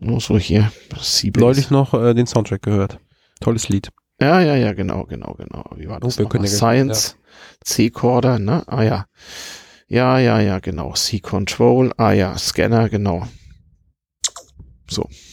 Nur 0.00 0.20
so 0.20 0.38
hier. 0.38 0.70
Seabase. 1.00 1.44
Neulich 1.44 1.70
noch 1.70 1.92
äh, 1.94 2.14
den 2.14 2.26
Soundtrack 2.26 2.62
gehört. 2.62 2.98
Tolles 3.40 3.68
Lied. 3.68 3.90
Ja, 4.20 4.40
ja, 4.40 4.54
ja, 4.56 4.72
genau, 4.72 5.04
genau, 5.04 5.34
genau. 5.34 5.64
Wie 5.76 5.88
war 5.88 5.96
Oh, 5.96 6.06
das? 6.06 6.16
wir 6.18 6.24
noch 6.24 6.30
können 6.30 6.44
mal? 6.44 6.50
ja- 6.50 6.56
Science, 6.56 7.16
C-Corder, 7.64 8.38
ne? 8.38 8.62
Ah 8.66 8.82
ja. 8.82 9.06
Ja, 9.88 10.18
ja, 10.18 10.40
ja, 10.40 10.58
genau. 10.58 10.92
C-Control, 10.94 11.92
ah 11.96 12.12
ja, 12.12 12.36
Scanner, 12.38 12.88
genau. 12.88 13.26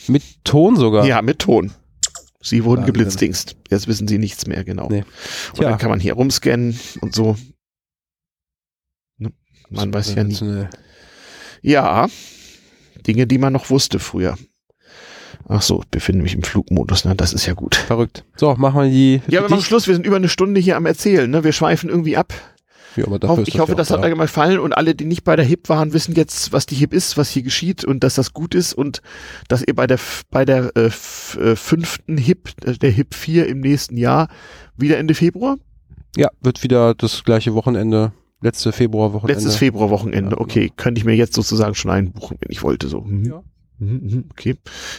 Mit 0.07 0.23
Ton 0.43 0.75
sogar. 0.75 1.05
Ja, 1.05 1.21
mit 1.21 1.39
Ton. 1.39 1.71
Sie 2.41 2.63
wurden 2.65 2.81
Wahnsinn. 2.81 2.93
geblitzdingst. 2.93 3.55
Jetzt 3.69 3.87
wissen 3.87 4.07
sie 4.07 4.17
nichts 4.17 4.47
mehr, 4.47 4.63
genau. 4.65 4.89
Nee. 4.89 5.05
Und 5.55 5.61
dann 5.63 5.77
kann 5.77 5.89
man 5.89 5.99
hier 6.01 6.13
rumscannen 6.13 6.77
und 7.01 7.15
so. 7.15 7.37
Ne? 9.17 9.31
Man 9.69 9.93
weiß 9.93 10.15
ja 10.15 10.23
nie. 10.25 10.67
Ja, 11.61 12.07
Dinge, 13.03 13.27
die 13.27 13.37
man 13.37 13.53
noch 13.53 13.69
wusste 13.69 13.99
früher. 13.99 14.37
Ach 15.47 15.61
so, 15.61 15.81
ich 15.81 15.89
befinde 15.89 16.23
mich 16.23 16.33
im 16.33 16.43
Flugmodus, 16.43 17.05
ne? 17.05 17.15
Das 17.15 17.33
ist 17.33 17.45
ja 17.45 17.53
gut. 17.53 17.75
Verrückt. 17.75 18.23
So, 18.35 18.55
machen 18.55 18.81
wir 18.81 18.89
die. 18.89 19.21
Ja, 19.27 19.41
wir 19.41 19.49
machen 19.49 19.61
Schluss. 19.61 19.87
Wir 19.87 19.93
sind 19.93 20.05
über 20.05 20.15
eine 20.15 20.29
Stunde 20.29 20.61
hier 20.61 20.77
am 20.77 20.85
Erzählen. 20.85 21.29
Ne? 21.29 21.43
Wir 21.43 21.51
schweifen 21.51 21.89
irgendwie 21.89 22.15
ab. 22.15 22.33
Ja, 22.95 23.07
aber 23.07 23.19
dafür 23.19 23.47
ich 23.47 23.59
hoffe, 23.59 23.71
ja 23.71 23.75
das 23.75 23.89
hat 23.89 24.03
da. 24.03 24.07
euch 24.07 24.17
gefallen 24.17 24.59
und 24.59 24.73
alle, 24.73 24.93
die 24.95 25.05
nicht 25.05 25.23
bei 25.23 25.35
der 25.35 25.45
HIP 25.45 25.69
waren, 25.69 25.93
wissen 25.93 26.13
jetzt, 26.15 26.53
was 26.53 26.65
die 26.65 26.75
HIP 26.75 26.93
ist, 26.93 27.17
was 27.17 27.29
hier 27.29 27.41
geschieht 27.41 27.83
und 27.83 28.03
dass 28.03 28.15
das 28.15 28.33
gut 28.33 28.53
ist 28.53 28.73
und 28.73 29.01
dass 29.47 29.63
ihr 29.63 29.75
bei 29.75 29.87
der 29.87 29.99
bei 30.29 30.45
der 30.45 30.71
äh, 30.75 30.85
äh, 30.85 31.55
fünften 31.55 32.17
HIP, 32.17 32.49
äh, 32.65 32.73
der 32.73 32.91
HIP 32.91 33.15
4 33.15 33.47
im 33.47 33.61
nächsten 33.61 33.97
Jahr, 33.97 34.29
wieder 34.77 34.97
Ende 34.97 35.15
Februar? 35.15 35.57
Ja, 36.15 36.29
wird 36.41 36.61
wieder 36.61 36.93
das 36.93 37.23
gleiche 37.23 37.55
Wochenende. 37.55 38.13
Letzte 38.43 38.71
Februarwochenende. 38.71 39.33
Letztes 39.33 39.55
Februarwochenende. 39.55 40.31
Ja, 40.35 40.41
Okay, 40.41 40.71
könnte 40.75 40.99
ich 40.99 41.05
mir 41.05 41.15
jetzt 41.15 41.33
sozusagen 41.33 41.75
schon 41.75 41.91
einbuchen, 41.91 42.37
wenn 42.41 42.51
ich 42.51 42.61
wollte. 42.61 42.87
So. 42.89 43.01
Mhm. 43.01 43.25
Ja. 43.25 43.43
Mhm, 43.79 44.01
mhm, 44.03 44.23
Okay. 44.31 44.55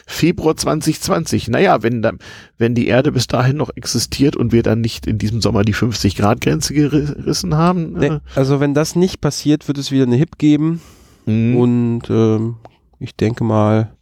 Februar 0.06 0.56
2020. 0.56 1.48
Naja, 1.48 1.82
wenn 1.82 2.02
dann, 2.02 2.18
wenn 2.58 2.74
die 2.74 2.88
Erde 2.88 3.12
bis 3.12 3.26
dahin 3.26 3.56
noch 3.56 3.70
existiert 3.76 4.34
und 4.34 4.52
wir 4.52 4.62
dann 4.62 4.80
nicht 4.80 5.06
in 5.06 5.18
diesem 5.18 5.40
Sommer 5.40 5.62
die 5.62 5.72
50 5.74 6.16
Grad 6.16 6.40
Grenze 6.40 6.74
gerissen 6.74 7.54
haben. 7.54 7.92
Nee, 7.92 8.18
also 8.34 8.60
wenn 8.60 8.74
das 8.74 8.96
nicht 8.96 9.20
passiert, 9.20 9.68
wird 9.68 9.78
es 9.78 9.90
wieder 9.92 10.04
eine 10.04 10.16
HIP 10.16 10.38
geben. 10.38 10.80
Äh, 11.26 11.30
mhm. 11.30 11.56
Und 11.56 12.02
ähm, 12.10 12.56
ich 12.98 13.14
denke 13.14 13.44
mal, 13.44 13.94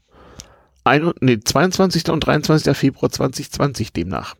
ein, 0.84 1.10
nee, 1.20 1.38
22. 1.38 2.10
und 2.10 2.20
23. 2.26 2.76
Februar 2.76 3.10
2020 3.10 3.92
demnach. 3.92 4.34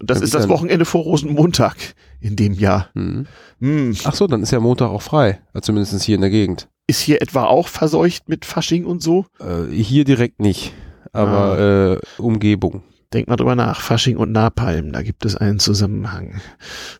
Und 0.00 0.10
das 0.10 0.18
Ja, 0.18 0.24
ist 0.24 0.34
das 0.34 0.48
Wochenende 0.48 0.84
vor 0.84 1.02
Rosenmontag 1.02 1.76
in 2.22 2.36
dem 2.36 2.52
Jahr. 2.54 2.88
hm. 2.94 3.26
Hm. 3.60 3.96
ach 4.04 4.14
so, 4.14 4.26
dann 4.26 4.42
ist 4.42 4.50
ja 4.52 4.60
Montag 4.60 4.88
auch 4.90 5.02
frei. 5.02 5.40
Also 5.52 5.66
zumindest 5.66 6.02
hier 6.02 6.14
in 6.14 6.20
der 6.22 6.30
Gegend. 6.30 6.68
Ist 6.86 7.00
hier 7.00 7.22
etwa 7.22 7.44
auch 7.44 7.68
verseucht 7.68 8.28
mit 8.28 8.44
Fasching 8.44 8.84
und 8.84 9.02
so? 9.02 9.26
Äh, 9.40 9.70
hier 9.72 10.04
direkt 10.04 10.40
nicht, 10.40 10.72
aber 11.12 11.58
Ah. 11.58 11.92
äh, 11.94 11.98
Umgebung. 12.18 12.82
Denk 13.12 13.28
mal 13.28 13.36
drüber 13.36 13.54
nach. 13.54 13.80
Fasching 13.82 14.16
und 14.16 14.32
Napalm, 14.32 14.92
da 14.92 15.02
gibt 15.02 15.24
es 15.26 15.36
einen 15.36 15.58
Zusammenhang. 15.58 16.40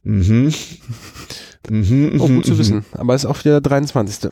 Mhm. 0.02 0.52
Mhm, 1.70 2.18
Oh, 2.20 2.28
mhm, 2.28 2.34
gut 2.36 2.44
zu 2.46 2.52
mhm. 2.52 2.58
wissen. 2.58 2.84
Aber 2.92 3.14
es 3.14 3.24
ist 3.24 3.30
auch 3.30 3.38
wieder 3.40 3.60
der 3.60 3.70
23. 3.70 4.30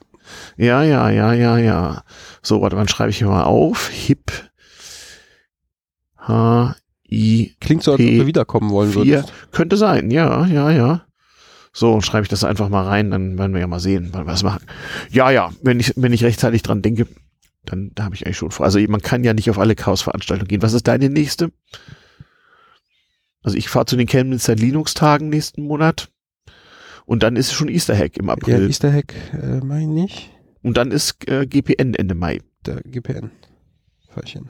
Ja, 0.57 0.83
ja, 0.83 1.09
ja, 1.11 1.33
ja, 1.33 1.57
ja. 1.59 2.03
So, 2.43 2.61
warte, 2.61 2.77
wann 2.77 2.89
schreibe 2.89 3.11
ich 3.11 3.19
hier 3.19 3.29
mal 3.29 3.45
auf? 3.45 3.89
Hip. 3.89 4.31
H, 6.19 6.75
I, 7.11 7.55
Klingt 7.61 7.82
so, 7.82 7.93
als 7.93 8.01
ob 8.01 8.07
du 8.07 8.27
wiederkommen 8.27 8.70
wollen 8.70 8.95
würdest. 8.95 9.32
Könnte 9.53 9.77
sein, 9.77 10.11
ja, 10.11 10.47
ja, 10.47 10.70
ja. 10.70 11.05
So, 11.73 11.93
und 11.93 12.03
schreibe 12.03 12.23
ich 12.24 12.28
das 12.28 12.45
einfach 12.45 12.69
mal 12.69 12.85
rein, 12.85 13.11
dann 13.11 13.39
werden 13.39 13.53
wir 13.53 13.61
ja 13.61 13.66
mal 13.66 13.81
sehen, 13.81 14.09
wann 14.12 14.27
wir 14.27 14.32
das 14.32 14.43
machen. 14.43 14.65
Ja, 15.11 15.31
ja, 15.31 15.51
wenn 15.62 15.78
ich, 15.81 15.93
wenn 15.97 16.12
ich 16.12 16.24
rechtzeitig 16.24 16.62
dran 16.62 16.82
denke, 16.82 17.07
dann 17.65 17.93
da 17.95 18.05
habe 18.05 18.15
ich 18.15 18.27
eigentlich 18.27 18.39
schon 18.39 18.51
vor. 18.51 18.66
Also 18.66 18.81
man 18.89 19.03
kann 19.03 19.23
ja 19.23 19.35
nicht 19.35 19.51
auf 19.51 19.59
alle 19.59 19.74
Chaos-Veranstaltungen 19.74 20.49
gehen. 20.49 20.62
Was 20.62 20.73
ist 20.73 20.89
deine 20.89 21.09
nächste? 21.11 21.53
Also 23.43 23.57
ich 23.57 23.69
fahre 23.69 23.87
zu 23.87 23.97
den 23.97 24.07
Chemnitzer 24.07 24.55
Linux-Tagen 24.55 25.28
nächsten 25.28 25.62
Monat. 25.62 26.11
Und 27.07 27.23
dann 27.23 27.37
ist 27.37 27.53
schon 27.53 27.69
Easter 27.69 27.97
Hack 27.97 28.16
im 28.16 28.31
April. 28.31 28.66
Easter 28.66 28.93
Hack, 28.93 29.15
äh, 29.32 29.65
meine 29.65 30.05
ich. 30.05 30.31
und 30.62 30.77
dann 30.77 30.91
ist 30.91 31.28
äh, 31.28 31.47
GPN 31.47 31.95
Ende 31.95 32.15
Mai. 32.15 32.41
Der 32.66 32.82
GPN. 32.82 33.31
Fallchen. 34.15 34.49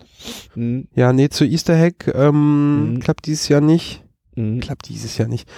Hm, 0.55 0.89
Ja, 0.95 1.12
nee, 1.12 1.28
zu 1.28 1.45
Easter 1.45 1.78
Hack 1.78 2.11
ähm, 2.15 2.95
Mhm. 2.95 3.01
klappt 3.01 3.27
dieses 3.27 3.49
Jahr 3.49 3.61
nicht. 3.61 4.03
hm. 4.37 4.61
Klappt 4.61 4.89
dieses 4.89 5.19
Jahr 5.19 5.28
nicht. 5.28 5.49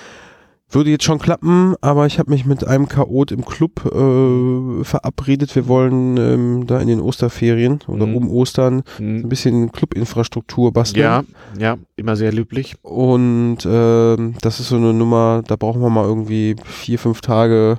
Würde 0.74 0.88
jetzt 0.88 1.04
schon 1.04 1.18
klappen, 1.18 1.74
aber 1.82 2.06
ich 2.06 2.18
habe 2.18 2.30
mich 2.30 2.46
mit 2.46 2.66
einem 2.66 2.88
Chaot 2.88 3.30
im 3.30 3.44
Club 3.44 3.84
äh, 3.84 4.84
verabredet. 4.84 5.54
Wir 5.54 5.68
wollen 5.68 6.16
ähm, 6.16 6.66
da 6.66 6.80
in 6.80 6.88
den 6.88 7.00
Osterferien 7.02 7.80
oder 7.88 8.06
Mhm. 8.06 8.16
um 8.16 8.30
Ostern 8.30 8.82
Hm. 8.96 9.16
ein 9.20 9.28
bisschen 9.28 9.70
Clubinfrastruktur 9.70 10.72
basteln. 10.72 11.02
Ja, 11.02 11.24
ja, 11.58 11.76
immer 11.96 12.16
sehr 12.16 12.32
löblich. 12.32 12.76
Und 12.82 13.58
ähm, 13.66 14.34
das 14.40 14.60
ist 14.60 14.68
so 14.70 14.76
eine 14.76 14.94
Nummer, 14.94 15.42
da 15.46 15.56
brauchen 15.56 15.82
wir 15.82 15.90
mal 15.90 16.06
irgendwie 16.06 16.56
vier, 16.64 16.98
fünf 16.98 17.20
Tage, 17.20 17.78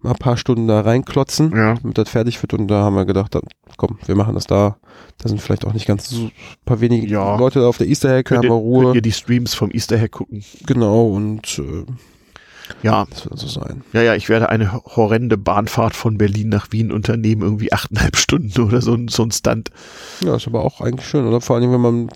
mal 0.00 0.10
ein 0.10 0.16
paar 0.18 0.36
Stunden 0.36 0.68
da 0.68 0.80
reinklotzen, 0.82 1.50
Ja. 1.56 1.74
damit 1.74 1.98
das 1.98 2.08
fertig 2.10 2.40
wird. 2.42 2.54
Und 2.54 2.68
da 2.68 2.82
haben 2.82 2.94
wir 2.96 3.04
gedacht, 3.06 3.34
dann, 3.34 3.42
komm, 3.76 3.98
wir 4.06 4.14
machen 4.14 4.34
das 4.34 4.46
da. 4.46 4.76
Da 5.18 5.28
sind 5.28 5.40
vielleicht 5.40 5.64
auch 5.66 5.72
nicht 5.72 5.86
ganz 5.86 6.08
so 6.10 6.24
ein 6.24 6.32
paar 6.64 6.80
wenige 6.80 7.06
Ja. 7.06 7.36
Leute 7.36 7.66
auf 7.66 7.78
der 7.78 7.86
Easter 7.88 8.10
Hack, 8.16 8.30
haben 8.30 8.42
wir 8.42 8.50
Ruhe. 8.50 8.84
könnt 8.84 8.94
ihr 8.96 9.02
die 9.02 9.12
Streams 9.12 9.54
vom 9.54 9.70
Easter 9.70 9.98
Hack 9.98 10.12
gucken? 10.12 10.44
Genau, 10.66 11.06
und 11.08 11.58
äh, 11.58 11.84
Ja, 12.82 13.06
das 13.08 13.24
wird 13.24 13.38
so 13.38 13.46
sein. 13.46 13.82
ja, 13.92 14.02
ja, 14.02 14.14
ich 14.16 14.28
werde 14.28 14.48
eine 14.48 14.72
horrende 14.72 15.38
Bahnfahrt 15.38 15.94
von 15.94 16.18
Berlin 16.18 16.48
nach 16.48 16.68
Wien 16.72 16.90
unternehmen, 16.92 17.42
irgendwie 17.42 17.72
achteinhalb 17.72 18.16
Stunden 18.16 18.60
oder 18.60 18.82
so, 18.82 18.96
so 19.08 19.22
ein 19.22 19.30
Stunt. 19.30 19.70
Ja, 20.20 20.36
ist 20.36 20.46
aber 20.48 20.64
auch 20.64 20.80
eigentlich 20.80 21.08
schön, 21.08 21.26
oder? 21.26 21.40
Vor 21.40 21.56
allem, 21.56 21.72
wenn 21.72 21.80
man, 21.80 22.08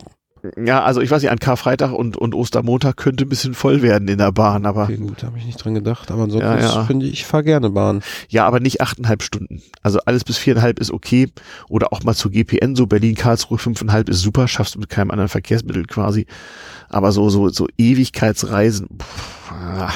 Ja, 0.56 0.82
also 0.82 1.00
ich 1.00 1.10
weiß 1.10 1.22
nicht, 1.22 1.30
an 1.30 1.38
Karfreitag 1.38 1.92
und, 1.92 2.16
und 2.16 2.34
Ostermontag 2.34 2.96
könnte 2.96 3.24
ein 3.24 3.28
bisschen 3.28 3.54
voll 3.54 3.82
werden 3.82 4.08
in 4.08 4.18
der 4.18 4.32
Bahn, 4.32 4.64
aber 4.66 4.84
okay, 4.84 4.96
gut, 4.96 5.22
da 5.22 5.26
habe 5.26 5.38
ich 5.38 5.44
nicht 5.44 5.62
dran 5.62 5.74
gedacht, 5.74 6.10
aber 6.10 6.22
ansonsten 6.22 6.48
Ja, 6.48 6.58
ja. 6.58 6.84
finde 6.84 7.06
ich, 7.06 7.12
ich 7.12 7.26
fahre 7.26 7.44
gerne 7.44 7.70
Bahn. 7.70 8.02
ja, 8.28 8.46
aber 8.46 8.60
nicht 8.60 8.80
achteinhalb 8.80 9.22
Stunden. 9.22 9.62
Also 9.82 10.00
alles 10.06 10.24
bis 10.24 10.38
viereinhalb 10.38 10.78
ist 10.80 10.90
okay. 10.90 11.28
Oder 11.68 11.92
auch 11.92 12.02
mal 12.04 12.14
zu 12.14 12.30
GPN, 12.30 12.74
so 12.76 12.86
Berlin-Karlsruhe 12.86 13.58
fünfeinhalb 13.58 14.08
ist 14.08 14.20
super, 14.20 14.48
schaffst 14.48 14.74
du 14.74 14.78
mit 14.78 14.88
keinem 14.88 15.10
anderen 15.10 15.28
Verkehrsmittel 15.28 15.84
quasi. 15.86 16.26
Aber 16.88 17.12
so, 17.12 17.28
so, 17.30 17.48
so 17.50 17.68
Ewigkeitsreisen, 17.78 18.88
pff, 19.00 19.52
ah, 19.52 19.90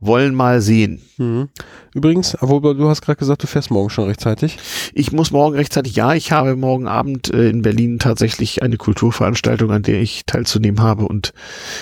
wollen 0.00 0.34
mal 0.34 0.60
sehen. 0.60 1.02
Mhm. 1.16 1.48
Übrigens, 1.94 2.36
obwohl 2.40 2.76
du 2.76 2.88
hast 2.88 3.02
gerade 3.02 3.18
gesagt, 3.18 3.42
du 3.42 3.46
fährst 3.46 3.70
morgen 3.70 3.90
schon 3.90 4.04
rechtzeitig. 4.04 4.58
Ich 4.94 5.12
muss 5.12 5.30
morgen 5.30 5.56
rechtzeitig, 5.56 5.96
ja, 5.96 6.14
ich 6.14 6.32
habe 6.32 6.56
morgen 6.56 6.86
Abend 6.86 7.32
äh, 7.32 7.48
in 7.48 7.62
Berlin 7.62 7.98
tatsächlich 7.98 8.62
eine 8.62 8.76
Kulturveranstaltung, 8.76 9.70
an 9.70 9.82
der 9.82 10.00
ich 10.00 10.24
teilzunehmen 10.26 10.80
habe 10.80 11.06
und 11.06 11.32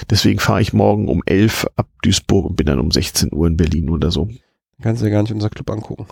deswegen 0.09 0.39
fahre 0.39 0.63
ich 0.63 0.73
morgen 0.73 1.09
um 1.09 1.23
11 1.27 1.67
ab 1.77 1.89
Duisburg 2.03 2.47
und 2.47 2.57
bin 2.57 2.67
dann 2.67 2.81
um 2.81 2.91
16 2.91 3.33
Uhr 3.33 3.47
in 3.47 3.57
Berlin 3.57 3.91
oder 3.91 4.11
so. 4.11 4.29
Kannst 4.83 5.03
du 5.03 5.07
ja 5.07 5.13
gar 5.13 5.23
nicht 5.23 5.33
unser 5.33 5.51
Club 5.51 5.71
angucken. 5.71 6.07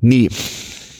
Nee, 0.00 0.28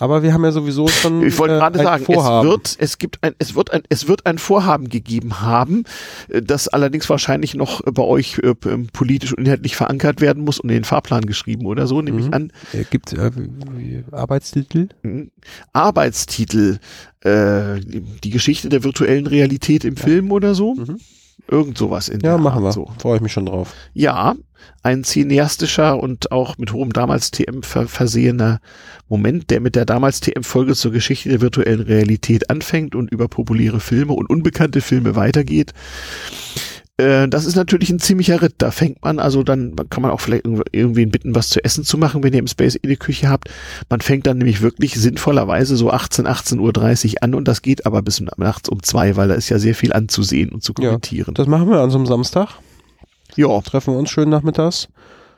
Aber 0.02 0.24
wir 0.24 0.34
haben 0.34 0.42
ja 0.44 0.50
sowieso 0.50 0.88
schon 0.88 1.22
ich 1.24 1.38
wollte 1.38 1.54
äh, 1.54 1.58
gerade 1.58 1.78
sagen, 1.80 2.04
Vorhaben. 2.04 2.48
es 2.48 2.52
wird, 2.52 2.76
es 2.80 2.98
gibt 2.98 3.22
ein, 3.22 3.34
es 3.38 3.54
wird 3.54 3.72
ein, 3.72 3.82
es 3.88 4.08
wird 4.08 4.26
ein 4.26 4.38
Vorhaben 4.38 4.88
gegeben 4.88 5.40
haben, 5.40 5.84
äh, 6.28 6.42
das 6.42 6.66
allerdings 6.66 7.08
wahrscheinlich 7.08 7.54
noch 7.54 7.82
bei 7.82 8.02
euch 8.02 8.38
äh, 8.38 8.54
p- 8.56 8.78
politisch 8.92 9.32
und 9.32 9.44
inhaltlich 9.44 9.76
verankert 9.76 10.20
werden 10.20 10.42
muss 10.44 10.58
und 10.58 10.70
in 10.70 10.74
den 10.78 10.84
Fahrplan 10.84 11.24
geschrieben 11.24 11.66
oder 11.66 11.86
so, 11.86 12.02
nehme 12.02 12.18
ich 12.20 12.26
Mhm. 12.26 12.34
an. 12.34 12.52
Äh, 12.72 12.82
gibt 12.90 13.12
äh, 13.12 13.30
Arbeitstitel? 14.10 14.88
Mhm. 15.02 15.30
Arbeitstitel, 15.72 16.78
äh, 17.20 17.78
die 17.80 18.30
Geschichte 18.30 18.68
der 18.68 18.82
virtuellen 18.82 19.28
Realität 19.28 19.84
im 19.84 19.96
Film 19.96 20.32
oder 20.32 20.54
so. 20.56 20.74
Mhm. 20.74 20.98
Irgend 21.48 21.76
sowas 21.76 22.08
in 22.08 22.20
Ja, 22.20 22.30
der 22.30 22.38
machen 22.38 22.64
Art 22.64 22.64
wir. 22.64 22.72
so. 22.72 22.90
Freue 22.98 23.16
ich 23.16 23.22
mich 23.22 23.32
schon 23.32 23.46
drauf. 23.46 23.74
Ja, 23.92 24.34
ein 24.82 25.04
cineastischer 25.04 26.00
und 26.00 26.30
auch 26.32 26.56
mit 26.58 26.72
hohem 26.72 26.92
damals 26.92 27.30
TM 27.30 27.62
ver 27.62 27.88
versehener 27.88 28.60
Moment, 29.08 29.50
der 29.50 29.60
mit 29.60 29.74
der 29.74 29.84
damals 29.84 30.20
TM-Folge 30.20 30.74
zur 30.74 30.92
Geschichte 30.92 31.28
der 31.28 31.40
virtuellen 31.40 31.82
Realität 31.82 32.48
anfängt 32.48 32.94
und 32.94 33.10
über 33.10 33.28
populäre 33.28 33.80
Filme 33.80 34.12
und 34.12 34.30
unbekannte 34.30 34.80
Filme 34.80 35.16
weitergeht. 35.16 35.72
Äh, 36.98 37.26
das 37.28 37.44
ist 37.46 37.56
natürlich 37.56 37.90
ein 37.90 37.98
ziemlicher 37.98 38.42
Ritt. 38.42 38.54
Da 38.58 38.70
fängt 38.70 39.02
man, 39.02 39.18
also 39.18 39.42
dann 39.42 39.74
kann 39.88 40.02
man 40.02 40.10
auch 40.10 40.20
vielleicht 40.20 40.44
irgendw- 40.44 40.66
irgendwen 40.72 41.10
bitten, 41.10 41.34
was 41.34 41.48
zu 41.48 41.64
essen 41.64 41.84
zu 41.84 41.96
machen, 41.98 42.22
wenn 42.22 42.32
ihr 42.32 42.38
im 42.38 42.46
Space 42.46 42.76
eh 42.76 42.86
die 42.86 42.96
Küche 42.96 43.28
habt. 43.28 43.48
Man 43.88 44.00
fängt 44.00 44.26
dann 44.26 44.38
nämlich 44.38 44.60
wirklich 44.60 44.94
sinnvollerweise 44.94 45.76
so 45.76 45.90
18, 45.90 46.26
18.30 46.26 47.08
Uhr 47.16 47.22
an 47.22 47.34
und 47.34 47.48
das 47.48 47.62
geht 47.62 47.86
aber 47.86 48.02
bis 48.02 48.20
nachts 48.36 48.68
um 48.68 48.82
zwei, 48.82 49.16
weil 49.16 49.28
da 49.28 49.34
ist 49.34 49.48
ja 49.48 49.58
sehr 49.58 49.74
viel 49.74 49.92
anzusehen 49.92 50.50
und 50.50 50.62
zu 50.62 50.74
Ja. 50.78 50.88
kommentieren. 50.88 51.34
Das 51.34 51.46
machen 51.46 51.70
wir 51.70 51.80
an 51.80 51.90
so 51.90 51.96
einem 51.98 52.06
Samstag. 52.06 52.48
Ja, 53.36 53.60
Treffen 53.62 53.94
wir 53.94 53.98
uns 53.98 54.10
schön 54.10 54.28
nachmittags. 54.28 54.88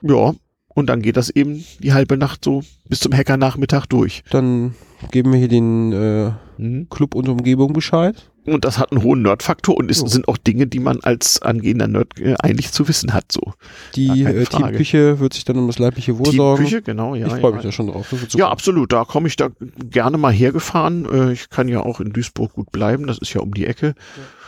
ja. 0.02 0.35
Und 0.76 0.89
dann 0.89 1.02
geht 1.02 1.16
das 1.16 1.31
eben 1.31 1.64
die 1.78 1.93
halbe 1.93 2.16
Nacht 2.16 2.43
so 2.44 2.64
bis 2.89 2.98
zum 2.98 3.14
Hackernachmittag 3.14 3.86
durch. 3.86 4.24
Dann 4.31 4.74
geben 5.12 5.31
wir 5.32 5.39
hier 5.39 5.47
den 5.47 5.93
äh, 5.93 6.32
Mhm. 6.59 6.89
Club 6.90 7.14
und 7.14 7.28
Umgebung 7.28 7.72
Bescheid. 7.72 8.28
Und 8.47 8.65
das 8.65 8.79
hat 8.79 8.93
einen 8.93 9.03
hohen 9.03 9.23
Nerdfaktor 9.23 9.77
und 9.77 9.91
es 9.91 10.01
Jo. 10.01 10.07
sind 10.07 10.29
auch 10.29 10.37
Dinge, 10.37 10.66
die 10.66 10.79
man 10.79 11.01
als 11.03 11.41
angehender 11.41 11.87
Nerd 11.89 12.19
äh, 12.21 12.35
eigentlich 12.43 12.73
zu 12.73 12.87
wissen 12.89 13.15
hat. 13.15 13.33
So 13.33 13.55
Die 13.95 14.23
äh. 14.23 14.45
Teamküche 14.45 15.19
wird 15.19 15.33
sich 15.33 15.45
dann 15.45 15.57
um 15.57 15.66
das 15.66 15.79
leibliche 15.79 16.19
Wohl 16.19 16.27
sorgen. 16.33 16.65
Teamküche, 16.65 16.83
genau, 16.83 17.15
ja. 17.15 17.27
ich 17.27 17.33
freue 17.33 17.51
ja. 17.53 17.57
mich 17.57 17.62
da 17.62 17.73
schon 17.73 17.87
drauf. 17.87 18.15
Ja, 18.35 18.51
absolut. 18.51 18.93
Da 18.93 19.05
komme 19.05 19.29
ich 19.29 19.37
da 19.37 19.49
gerne 19.91 20.19
mal 20.19 20.33
hergefahren. 20.33 21.07
Äh, 21.11 21.33
Ich 21.33 21.49
kann 21.49 21.69
ja 21.69 21.81
auch 21.81 22.01
in 22.01 22.12
Duisburg 22.12 22.53
gut 22.53 22.71
bleiben. 22.71 23.07
Das 23.07 23.19
ist 23.19 23.33
ja 23.33 23.41
um 23.41 23.55
die 23.55 23.66
Ecke. 23.66 23.95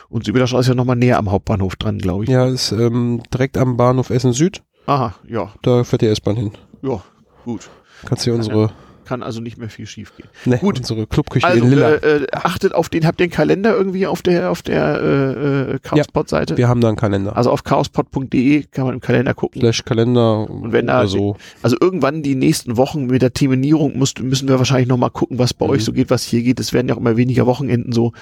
Und 0.09 0.24
Süderstraße 0.27 0.60
ist 0.60 0.68
ja 0.68 0.74
nochmal 0.74 0.97
näher 0.97 1.18
am 1.18 1.31
Hauptbahnhof 1.31 1.77
dran, 1.77 1.98
glaube 1.98 2.24
ich. 2.24 2.31
Ja, 2.31 2.47
ist 2.47 2.73
ähm, 2.73 3.23
direkt 3.32 3.56
am 3.59 3.77
Bahnhof 3.77 4.10
Essen 4.10 4.32
Süd. 4.32 4.62
Aha, 4.86 5.14
ja, 5.27 5.52
Da 5.62 5.82
fährt 5.85 6.02
die 6.02 6.06
S-Bahn 6.06 6.36
hin. 6.36 6.52
ja, 6.82 7.02
gut. 7.44 7.68
Kannst 8.05 8.27
du 8.27 8.35
unsere, 8.35 8.70
Kann 9.06 9.22
also 9.22 9.40
nicht 9.40 9.56
mehr 9.56 9.68
viel 9.68 9.86
schief 9.86 10.12
gehen. 10.16 10.28
ne, 10.44 10.58
Gut. 10.58 10.78
unsere 10.78 11.06
Clubküche 11.06 11.46
Also 11.46 11.64
in 11.64 11.70
Lilla. 11.70 11.94
äh, 11.94 12.16
äh, 12.24 12.26
achtet 12.32 12.74
auf 12.74 12.88
den, 12.88 13.06
habt 13.06 13.20
ihr 13.20 13.26
den 13.28 13.32
Kalender 13.32 13.74
irgendwie 13.76 14.06
auf 14.06 14.20
der 14.22 14.50
auf 14.50 14.62
der 14.62 15.00
äh, 15.00 15.72
äh, 15.74 15.78
Chaospot-Seite? 15.78 16.56
wir 16.56 16.68
haben 16.68 16.80
da 16.80 16.88
einen 16.88 16.96
Kalender. 16.96 17.36
Also 17.36 17.50
auf 17.50 17.62
chaospot.de 17.64 18.64
kann 18.70 18.84
man 18.86 18.94
im 18.94 19.00
Kalender 19.00 19.32
gucken. 19.34 19.60
Slash 19.60 19.84
Kalender 19.84 20.50
Und 20.50 20.72
wenn 20.72 20.86
da 20.88 20.98
oder 21.00 21.08
so. 21.08 21.36
Also 21.62 21.76
irgendwann 21.80 22.22
die 22.22 22.34
nächsten 22.34 22.76
Wochen 22.76 23.06
mit 23.06 23.22
der 23.22 23.32
Terminierung 23.32 23.96
muss, 23.98 24.14
müssen 24.20 24.48
wir 24.48 24.58
wahrscheinlich 24.58 24.88
nochmal 24.88 25.10
gucken, 25.10 25.38
was 25.38 25.54
bei 25.54 25.66
Mhm. 25.66 25.72
euch 25.72 25.84
so 25.84 25.92
geht, 25.92 26.10
was 26.10 26.22
hier 26.24 26.42
geht. 26.42 26.58
Es 26.60 26.72
werden 26.72 26.88
ja 26.88 26.94
auch 26.94 26.98
immer 27.00 27.16
weniger 27.16 27.46
Wochenenden 27.46 27.92
so. 27.92 28.12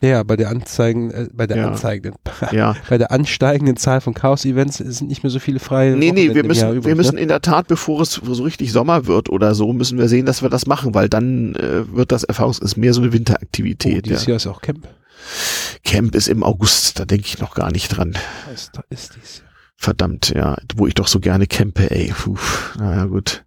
Ja, 0.00 0.22
bei 0.22 0.36
der 0.36 0.50
Anzeigen, 0.50 1.10
äh, 1.10 1.28
bei 1.32 1.46
der 1.46 1.56
Ja. 1.58 1.68
anzeigenden, 1.68 2.18
Ja. 2.52 2.76
bei 2.88 2.98
der 2.98 3.10
ansteigenden 3.10 3.76
Zahl 3.76 4.00
von 4.00 4.14
Chaos-Events 4.14 4.78
sind 4.78 5.08
nicht 5.08 5.22
mehr 5.22 5.30
so 5.30 5.38
viele 5.38 5.58
freie 5.58 5.92
Nee, 5.96 6.12
nee, 6.12 6.28
Wochenende 6.28 6.34
wir 6.34 6.40
im 6.42 6.46
müssen, 6.48 6.70
übrig, 6.70 6.84
wir 6.86 6.94
müssen 6.96 7.14
ne? 7.16 7.20
in 7.22 7.28
der 7.28 7.40
Tat, 7.42 7.66
bevor 7.68 8.00
es 8.02 8.12
so 8.12 8.42
richtig 8.42 8.72
Sommer 8.72 9.06
wird 9.06 9.28
oder 9.30 9.54
so, 9.54 9.72
müssen 9.72 9.98
wir 9.98 10.08
sehen, 10.08 10.26
dass 10.26 10.42
wir 10.42 10.50
das 10.50 10.66
machen, 10.66 10.94
weil 10.94 11.08
dann 11.08 11.54
äh, 11.56 11.90
wird 11.94 12.12
das 12.12 12.24
Erfahrungs 12.24 12.58
ist 12.58 12.76
mehr 12.76 12.92
so 12.94 13.00
eine 13.00 13.10
Oh, 13.10 13.12
Winteraktivität. 13.14 14.06
dieses 14.06 14.22
ja. 14.26 14.30
Jahr 14.30 14.36
ist 14.36 14.46
auch 14.46 14.60
Camp. 14.62 14.86
Camp 15.84 16.14
ist 16.14 16.28
im 16.28 16.42
August, 16.42 16.98
da 16.98 17.04
denke 17.04 17.26
ich 17.26 17.38
noch 17.38 17.54
gar 17.54 17.70
nicht 17.72 17.88
dran. 17.96 18.16
Ist, 18.52 18.72
ist 18.90 19.16
dies. 19.16 19.42
Verdammt, 19.76 20.32
ja, 20.34 20.56
wo 20.76 20.86
ich 20.86 20.94
doch 20.94 21.08
so 21.08 21.18
gerne 21.20 21.46
campe, 21.46 21.90
ey. 21.90 22.12
Puh, 22.16 22.36
naja, 22.78 23.04
gut. 23.06 23.44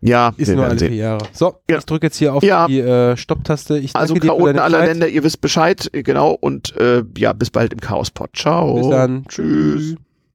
Ja, 0.00 0.32
Ist 0.36 0.54
nur 0.54 0.64
alle 0.64 0.78
vier 0.78 0.94
Jahre. 0.94 1.26
So, 1.32 1.56
Ja. 1.68 1.78
ich 1.78 1.84
drücke 1.84 2.06
jetzt 2.06 2.16
hier 2.16 2.32
auf 2.34 2.42
Ja. 2.42 2.66
die 2.68 2.78
äh, 2.80 3.16
Stopptaste. 3.16 3.78
Ich 3.78 3.96
Also 3.96 4.14
Chaoten 4.14 4.58
aller 4.58 4.78
Zeit. 4.78 4.88
Länder, 4.90 5.08
ihr 5.08 5.24
wisst 5.24 5.40
Bescheid, 5.40 5.90
genau, 5.92 6.30
und 6.32 6.76
äh, 6.76 7.02
ja, 7.16 7.32
bis 7.32 7.50
bald 7.50 7.72
im 7.72 7.80
Chaospot. 7.80 8.30
Ciao. 8.36 8.74
Bis 8.76 8.88
dann. 8.90 9.24
Tschüss. 9.28 9.96